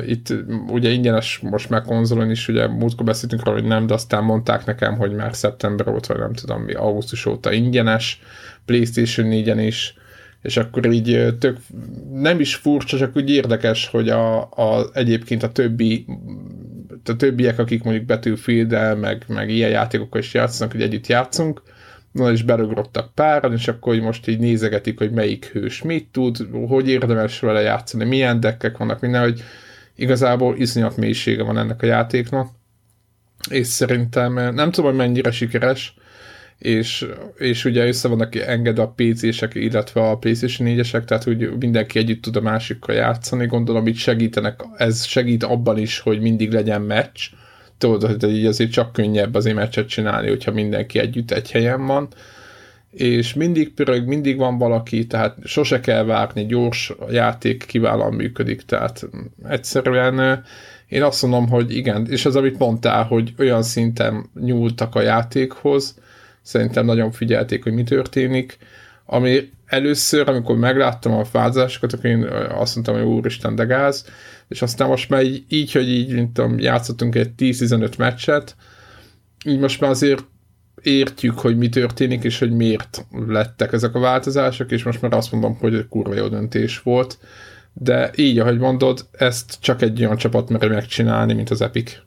itt 0.06 0.34
ugye 0.68 0.90
ingyenes 0.90 1.40
most 1.40 1.70
már 1.70 1.82
konzolon 1.82 2.30
is, 2.30 2.48
ugye 2.48 2.68
múltkor 2.68 3.06
beszéltünk 3.06 3.44
róla, 3.44 3.60
hogy 3.60 3.68
nem, 3.68 3.88
de 3.88 3.94
aztán 3.94 4.24
mondták 4.24 4.66
nekem, 4.66 4.98
hogy 4.98 5.12
már 5.12 5.36
szeptember 5.36 5.88
óta, 5.88 6.14
vagy 6.14 6.22
nem 6.22 6.34
tudom 6.34 6.62
mi, 6.62 6.74
augusztus 6.74 7.26
óta 7.26 7.52
ingyenes, 7.52 8.22
PlayStation 8.66 9.28
4-en 9.30 9.64
is, 9.66 9.94
és 10.42 10.58
akkor 10.58 10.92
így 10.92 11.38
tök, 11.40 11.58
nem 12.14 12.40
is 12.40 12.56
furcsa, 12.56 12.98
csak 12.98 13.16
úgy 13.16 13.30
érdekes, 13.30 13.88
hogy 13.88 14.10
a, 14.10 14.42
a, 14.42 14.90
egyébként 14.94 15.44
a 15.44 15.52
többi 15.52 16.06
a 17.10 17.16
többiek, 17.16 17.60
akik 17.60 17.84
mondjuk 17.84 18.06
battlefield 18.06 19.00
meg, 19.00 19.24
meg 19.28 19.50
ilyen 19.50 19.70
játékokkal 19.70 20.22
is 20.22 20.34
játszanak, 20.34 20.72
hogy 20.72 20.82
együtt 20.82 21.08
játszunk, 21.08 21.62
na 22.12 22.32
és 22.32 22.44
berugrottak 22.44 23.14
páran, 23.14 23.54
és 23.54 23.68
akkor 23.68 23.94
hogy 23.94 24.04
most 24.04 24.28
így 24.28 24.40
nézegetik, 24.40 24.98
hogy 24.98 25.12
melyik 25.12 25.46
hős 25.46 25.82
mit 25.82 26.08
tud, 26.12 26.38
hogy 26.68 26.90
érdemes 26.90 27.40
vele 27.40 27.62
játszani, 27.62 28.06
milyen 28.06 28.40
dekkek 28.40 28.78
vannak, 28.78 29.00
minden, 29.00 29.22
hogy 29.22 29.44
igazából 29.96 30.58
iszonyat 30.58 30.98
mélysége 30.98 31.44
van 31.44 31.58
ennek 31.58 31.82
a 31.82 31.86
játéknak, 31.86 32.50
és 33.50 33.68
szerintem 33.68 34.34
nem 34.34 34.72
tudom, 34.72 34.90
hogy 34.90 35.00
mennyire 35.00 35.32
sikeres, 35.32 35.96
és, 36.60 37.08
és 37.38 37.66
ugye 37.66 37.88
össze 37.88 38.08
vannak 38.08 38.36
engedve 38.36 38.82
a 38.82 38.94
PC-sek, 38.96 39.56
illetve 39.56 40.10
a 40.10 40.18
PlayStation 40.18 40.68
4-esek, 40.70 41.06
tehát 41.06 41.24
hogy 41.24 41.58
mindenki 41.60 42.00
együtt 42.00 42.22
tud 42.22 42.36
a 42.36 42.42
másikkal 42.42 42.96
játszani, 42.96 43.46
gondolom 43.46 43.88
itt 43.88 43.96
segítenek, 43.96 44.60
ez 44.78 45.06
segít 45.06 45.44
abban 45.44 45.78
is, 45.78 46.00
hogy 46.00 46.22
mindig 46.22 46.52
legyen 46.52 46.82
meccs, 46.82 47.20
tudod, 47.78 48.22
hogy 48.22 48.36
így 48.36 48.46
azért 48.46 48.72
csak 48.72 48.94
könnyebb 48.94 49.36
azért 49.36 49.56
meccset 49.56 49.88
csinálni, 49.88 50.28
hogyha 50.28 50.52
mindenki 50.52 51.00
együtt 51.00 51.32
egy 51.32 51.52
helyen 51.52 51.86
van, 51.86 52.08
és 52.92 53.34
mindig 53.34 53.74
pörög, 53.74 54.08
mindig 54.08 54.38
van 54.38 54.58
valaki, 54.58 55.08
tehát 55.08 55.38
sose 55.44 55.80
kell 55.80 56.04
várni, 56.04 56.46
gyors 56.46 56.90
a 56.90 57.12
játék 57.12 57.66
kiválóan 57.66 58.14
működik, 58.14 58.62
tehát 58.62 59.10
egyszerűen 59.44 60.44
én 60.88 61.04
azt 61.04 61.22
mondom, 61.22 61.48
hogy 61.50 61.76
igen, 61.76 62.08
és 62.10 62.26
az, 62.26 62.36
amit 62.36 62.60
mondtál, 62.60 63.04
hogy 63.04 63.34
olyan 63.38 63.64
szinten 63.64 64.30
nyúltak 64.40 64.96
a 64.96 65.02
játékhoz, 65.02 65.96
szerintem 66.46 66.86
nagyon 66.86 67.12
figyelték, 67.12 67.64
hogy 67.64 67.74
mi 67.74 67.84
történik, 67.84 68.58
ami 69.06 69.50
először, 69.66 70.30
amikor 70.30 70.58
megláttam 70.58 71.14
a 71.14 71.26
fázásokat, 71.26 71.94
akkor 71.94 72.06
én 72.06 72.24
azt 72.50 72.76
mondtam, 72.76 72.96
hogy 72.96 73.06
úristen, 73.06 73.56
de 73.56 73.64
gáz, 73.64 74.06
és 74.48 74.62
aztán 74.62 74.88
most 74.88 75.10
már 75.10 75.24
így, 75.24 75.46
így 75.48 75.72
hogy 75.72 75.90
így, 75.90 76.14
mint 76.14 76.34
tudom, 76.34 76.60
játszottunk 76.60 77.16
egy 77.16 77.32
10-15 77.38 77.98
meccset, 77.98 78.56
így 79.46 79.60
most 79.60 79.82
már 79.82 79.90
azért 79.90 80.24
értjük, 80.82 81.40
hogy 81.40 81.58
mi 81.58 81.70
történik, 81.70 82.24
és 82.24 82.40
hogy 82.40 82.52
miért 82.52 83.06
lettek 83.28 83.74
ezek 83.74 83.96
a 83.96 84.00
változások, 84.00 84.72
és 84.72 84.84
most 84.84 85.02
már 85.02 85.14
azt 85.14 85.32
mondom, 85.32 85.56
hogy 85.56 85.76
egy 85.76 85.88
kurva 85.88 86.16
jó 86.16 86.28
döntés 86.28 86.82
volt, 86.82 87.18
de 87.74 88.12
így, 88.16 88.40
ahogy 88.40 88.58
mondod, 88.58 89.08
ezt 89.12 89.58
csak 89.60 89.82
egy 89.82 90.04
olyan 90.04 90.18
csapat 90.18 90.50
meri 90.50 90.68
megcsinálni, 90.68 91.34
mint 91.34 91.50
az 91.50 91.62
Epic. 91.62 91.98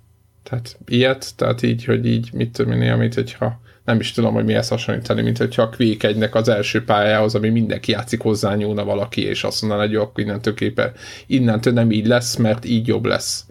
Tehát 0.43 0.78
ilyet, 0.86 1.36
tehát 1.36 1.62
így, 1.62 1.85
hogy 1.85 2.06
így 2.06 2.31
mit 2.32 2.52
tudom 2.52 2.82
én, 2.82 2.93
amit, 2.93 3.15
hogyha 3.15 3.60
nem 3.89 4.01
is 4.01 4.12
tudom, 4.12 4.35
hogy 4.35 4.44
mihez 4.44 4.69
hasonlítani, 4.69 5.23
mint 5.23 5.39
hogyha 5.39 5.62
a 5.62 5.69
Quake 5.69 6.09
egynek 6.09 6.35
az 6.35 6.48
első 6.48 6.85
pályához, 6.85 7.35
ami 7.35 7.48
mindenki 7.48 7.90
játszik 7.90 8.20
hozzá 8.20 8.55
nyúlna 8.55 8.85
valaki, 8.85 9.23
és 9.23 9.44
azt 9.44 9.60
mondaná, 9.60 9.82
hogy 9.82 9.97
akkor 9.97 10.24
innentől 10.24 10.55
képe, 10.55 10.93
innentől 11.27 11.73
nem 11.73 11.90
így 11.90 12.06
lesz, 12.06 12.36
mert 12.36 12.65
így 12.65 12.86
jobb 12.86 13.05
lesz. 13.05 13.47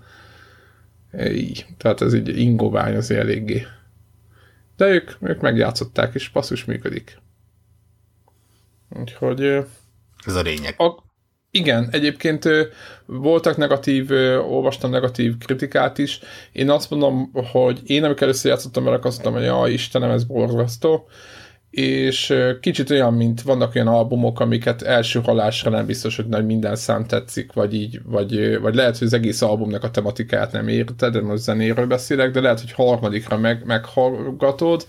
Így. 1.27 1.65
Tehát 1.77 2.01
ez 2.01 2.13
így 2.13 2.39
ingovány 2.39 2.95
az 2.95 3.11
eléggé. 3.11 3.65
De 4.75 4.87
ők, 4.87 5.11
ők 5.21 5.41
megjátszották, 5.41 6.13
és 6.13 6.29
passzus 6.29 6.65
működik. 6.65 7.17
Úgyhogy... 8.89 9.41
Ez 10.25 10.35
a 10.35 10.41
lényeg. 10.41 10.75
A, 10.77 11.03
igen, 11.51 11.87
egyébként 11.91 12.49
voltak 13.05 13.57
negatív, 13.57 14.11
olvastam 14.49 14.89
negatív 14.91 15.37
kritikát 15.37 15.97
is. 15.97 16.19
Én 16.51 16.69
azt 16.69 16.89
mondom, 16.89 17.31
hogy 17.51 17.81
én 17.85 18.03
amikor 18.03 18.23
először 18.23 18.51
játszottam 18.51 18.83
vele, 18.83 18.99
azt 19.01 19.23
mondtam, 19.23 19.33
hogy 19.33 19.43
ja, 19.43 19.73
Istenem, 19.73 20.09
ez 20.09 20.23
borzasztó. 20.23 21.07
és 21.69 22.33
kicsit 22.61 22.89
olyan, 22.89 23.13
mint 23.13 23.41
vannak 23.41 23.75
olyan 23.75 23.87
albumok, 23.87 24.39
amiket 24.39 24.81
első 24.81 25.21
halásra 25.23 25.69
nem 25.69 25.85
biztos, 25.85 26.15
hogy 26.15 26.27
nagy 26.27 26.45
minden 26.45 26.75
szám 26.75 27.05
tetszik, 27.05 27.53
vagy 27.53 27.73
így, 27.73 28.01
vagy, 28.05 28.59
vagy 28.59 28.75
lehet, 28.75 28.97
hogy 28.97 29.07
az 29.07 29.13
egész 29.13 29.41
albumnak 29.41 29.83
a 29.83 29.91
tematikáját 29.91 30.51
nem 30.51 30.67
érted, 30.67 31.13
de 31.13 31.21
most 31.21 31.43
zenéről 31.43 31.87
beszélek, 31.87 32.31
de 32.31 32.41
lehet, 32.41 32.59
hogy 32.59 32.71
harmadikra 32.71 33.37
meg, 33.37 33.65
meghallgatod, 33.65 34.85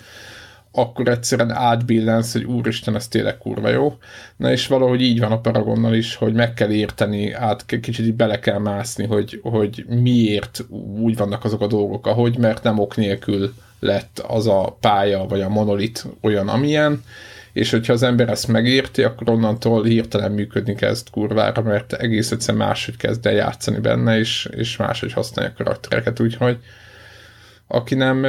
akkor 0.72 1.08
egyszerűen 1.08 1.50
átbillensz, 1.50 2.32
hogy 2.32 2.44
úristen, 2.44 2.94
ez 2.94 3.08
tényleg 3.08 3.38
kurva 3.38 3.68
jó. 3.68 3.98
Na 4.36 4.52
és 4.52 4.66
valahogy 4.66 5.02
így 5.02 5.20
van 5.20 5.32
a 5.32 5.40
Paragonnal 5.40 5.94
is, 5.94 6.14
hogy 6.14 6.32
meg 6.32 6.54
kell 6.54 6.70
érteni, 6.70 7.32
át 7.32 7.66
kicsit 7.66 8.06
így 8.06 8.14
bele 8.14 8.38
kell 8.38 8.58
mászni, 8.58 9.06
hogy, 9.06 9.40
hogy 9.42 9.84
miért 9.88 10.64
úgy 10.98 11.16
vannak 11.16 11.44
azok 11.44 11.60
a 11.60 11.66
dolgok, 11.66 12.06
ahogy, 12.06 12.38
mert 12.38 12.62
nem 12.62 12.78
ok 12.78 12.96
nélkül 12.96 13.54
lett 13.80 14.18
az 14.18 14.46
a 14.46 14.76
pálya, 14.80 15.26
vagy 15.26 15.40
a 15.40 15.48
monolit 15.48 16.06
olyan, 16.20 16.48
amilyen, 16.48 17.02
és 17.52 17.70
hogyha 17.70 17.92
az 17.92 18.02
ember 18.02 18.28
ezt 18.28 18.48
megérti, 18.48 19.02
akkor 19.02 19.30
onnantól 19.30 19.84
hirtelen 19.84 20.32
működni 20.32 20.74
kezd 20.74 21.10
kurvára, 21.10 21.62
mert 21.62 21.92
egész 21.92 22.30
egyszerűen 22.30 22.66
máshogy 22.66 22.96
kezd 22.96 23.26
el 23.26 23.32
játszani 23.32 23.78
benne, 23.78 24.18
és, 24.18 24.48
és 24.56 24.76
máshogy 24.76 25.12
használja 25.12 25.50
a 25.50 25.56
karaktereket, 25.56 26.20
úgyhogy 26.20 26.58
aki 27.68 27.94
nem, 27.94 28.24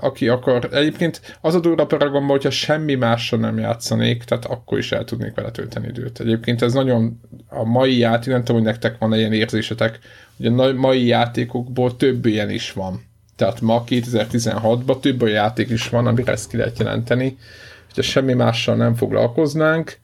aki 0.00 0.28
akar, 0.28 0.68
egyébként 0.72 1.38
az 1.40 1.54
a 1.54 1.60
durva 1.60 1.86
Paragonban, 1.86 2.30
hogyha 2.30 2.50
semmi 2.50 2.94
mással 2.94 3.38
nem 3.38 3.58
játszanék, 3.58 4.24
tehát 4.24 4.44
akkor 4.44 4.78
is 4.78 4.92
el 4.92 5.04
tudnék 5.04 5.34
vele 5.34 5.50
tölteni 5.50 5.86
időt. 5.86 6.20
Egyébként 6.20 6.62
ez 6.62 6.72
nagyon, 6.72 7.20
a 7.48 7.64
mai 7.64 7.98
játék, 7.98 8.32
nem 8.32 8.44
tudom, 8.44 8.56
hogy 8.56 8.70
nektek 8.70 8.98
van 8.98 9.14
ilyen 9.14 9.32
érzésetek, 9.32 9.98
hogy 10.36 10.46
a 10.46 10.72
mai 10.72 11.06
játékokból 11.06 11.96
több 11.96 12.26
ilyen 12.26 12.50
is 12.50 12.72
van. 12.72 13.08
Tehát 13.36 13.60
ma 13.60 13.84
2016-ban 13.88 15.00
több 15.00 15.22
olyan 15.22 15.34
játék 15.34 15.68
is 15.68 15.88
van, 15.88 16.06
amire 16.06 16.32
ezt 16.32 16.50
ki 16.50 16.56
lehet 16.56 16.78
jelenteni. 16.78 17.38
Hogyha 17.86 18.02
semmi 18.02 18.32
mással 18.32 18.76
nem 18.76 18.94
foglalkoznánk, 18.94 19.98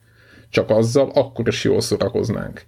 csak 0.49 0.69
azzal, 0.69 1.11
akkor 1.13 1.47
is 1.47 1.63
jól 1.63 1.81
szórakoznánk. 1.81 2.61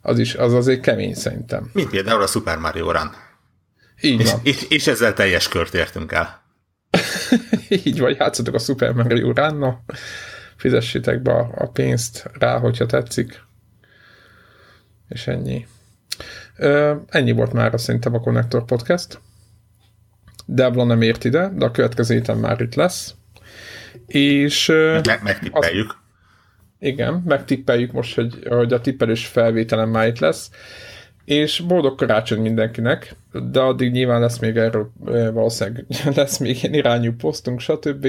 Az 0.00 0.18
is, 0.18 0.34
az 0.34 0.52
azért 0.52 0.80
kemény 0.80 1.14
szerintem. 1.14 1.70
Mint 1.72 1.90
például 1.90 2.22
a 2.22 2.26
Super 2.26 2.58
Mario 2.58 2.92
Run. 2.92 3.10
Így 4.02 4.20
és, 4.20 4.30
van. 4.30 4.40
És, 4.42 4.66
és 4.68 4.86
ezzel 4.86 5.12
teljes 5.12 5.48
kört 5.48 5.74
értünk 5.74 6.12
el. 6.12 6.42
Így 7.84 7.98
vagy, 7.98 8.16
játszatok 8.18 8.54
a 8.54 8.58
Super 8.58 8.92
Mario 8.92 9.32
run 9.32 9.76
fizessétek 10.56 11.22
be 11.22 11.32
a, 11.32 11.50
a 11.54 11.66
pénzt 11.66 12.30
rá, 12.38 12.58
hogyha 12.58 12.86
tetszik. 12.86 13.42
És 15.08 15.26
ennyi. 15.26 15.66
Ö, 16.56 16.94
ennyi 17.08 17.32
volt 17.32 17.52
már 17.52 17.80
szerintem 17.80 18.14
a 18.14 18.20
Connector 18.20 18.64
Podcast. 18.64 19.20
Devla 20.46 20.84
nem 20.84 21.02
ért 21.02 21.24
ide, 21.24 21.48
de 21.54 21.64
a 21.64 21.70
következő 21.70 22.14
héten 22.14 22.36
már 22.36 22.60
itt 22.60 22.74
lesz. 22.74 23.14
És... 24.06 24.66
Me- 24.66 25.22
megtippeljük. 25.22 25.90
Az, 25.90 25.96
igen, 26.78 27.22
megtippeljük 27.26 27.92
most, 27.92 28.14
hogy, 28.14 28.46
hogy 28.48 28.72
a 28.72 28.80
tippelős 28.80 29.26
felvételem 29.26 29.90
már 29.90 30.06
itt 30.06 30.18
lesz. 30.18 30.50
És 31.24 31.60
boldog 31.60 31.98
karácsony 31.98 32.40
mindenkinek, 32.40 33.14
de 33.50 33.60
addig 33.60 33.92
nyilván 33.92 34.20
lesz 34.20 34.38
még 34.38 34.56
erről 34.56 34.92
valószínűleg 35.32 35.84
lesz 36.16 36.38
még 36.38 36.62
ilyen 36.62 36.74
irányú 36.74 37.12
posztunk, 37.16 37.60
stb. 37.60 38.06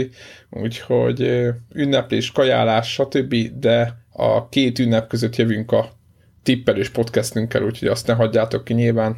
Úgyhogy 0.49 1.49
ünneplés, 1.73 2.31
kajálás, 2.31 2.91
stb. 2.91 3.35
De 3.59 3.97
a 4.11 4.49
két 4.49 4.79
ünnep 4.79 5.07
között 5.07 5.35
jövünk 5.35 5.71
a 5.71 5.89
tippelős 6.43 6.89
podcastünkkel, 6.89 7.63
úgyhogy 7.63 7.87
azt 7.87 8.07
ne 8.07 8.13
hagyjátok 8.13 8.63
ki 8.63 8.73
nyilván 8.73 9.17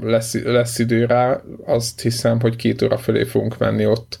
lesz, 0.00 0.34
lesz 0.34 0.78
idő 0.78 1.04
rá, 1.04 1.40
azt 1.64 2.00
hiszem, 2.00 2.40
hogy 2.40 2.56
két 2.56 2.82
óra 2.82 2.98
fölé 2.98 3.24
fogunk 3.24 3.58
menni 3.58 3.86
ott, 3.86 4.18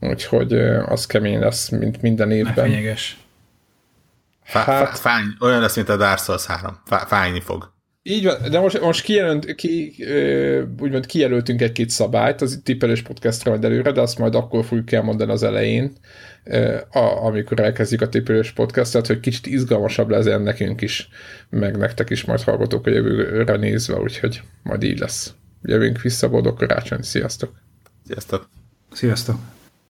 úgyhogy 0.00 0.52
az 0.86 1.06
kemény 1.06 1.38
lesz, 1.38 1.68
mint 1.68 2.02
minden 2.02 2.30
évben. 2.30 2.54
Ne 2.54 2.62
Hát, 4.42 4.98
fáj, 4.98 5.22
olyan 5.40 5.60
lesz, 5.60 5.76
mint 5.76 5.88
a 5.88 5.96
Dark 5.96 6.18
Souls 6.18 6.46
3. 6.46 6.80
Fájni 6.84 7.40
fog. 7.40 7.74
Így 8.08 8.24
van, 8.24 8.50
de 8.50 8.60
most, 8.60 8.80
most 8.80 9.02
kijelölt, 9.02 9.54
ki, 9.54 9.94
úgymond 10.80 11.06
kijelöltünk 11.06 11.62
egy-két 11.62 11.90
szabályt 11.90 12.40
az 12.40 12.60
tippelős 12.64 13.02
podcastra 13.02 13.50
majd 13.50 13.64
előre, 13.64 13.92
de 13.92 14.00
azt 14.00 14.18
majd 14.18 14.34
akkor 14.34 14.64
fogjuk 14.64 14.92
elmondani 14.92 15.32
az 15.32 15.42
elején, 15.42 15.92
amikor 17.22 17.60
elkezdjük 17.60 18.00
a 18.00 18.08
tippelős 18.08 18.52
podcastot, 18.52 19.06
hogy 19.06 19.20
kicsit 19.20 19.46
izgalmasabb 19.46 20.10
lesz 20.10 20.24
nekünk 20.24 20.80
is, 20.80 21.08
meg 21.50 21.76
nektek 21.76 22.10
is 22.10 22.24
majd 22.24 22.40
hallgatók 22.40 22.86
a 22.86 22.90
jövőre 22.90 23.56
nézve, 23.56 23.98
úgyhogy 23.98 24.40
majd 24.62 24.82
így 24.82 24.98
lesz. 24.98 25.34
Jövünk 25.62 26.00
vissza, 26.00 26.28
boldog 26.28 26.58
karácsony, 26.58 27.02
sziasztok! 27.02 27.52
Sziasztok! 28.04 28.48
Sziasztok! 28.92 29.36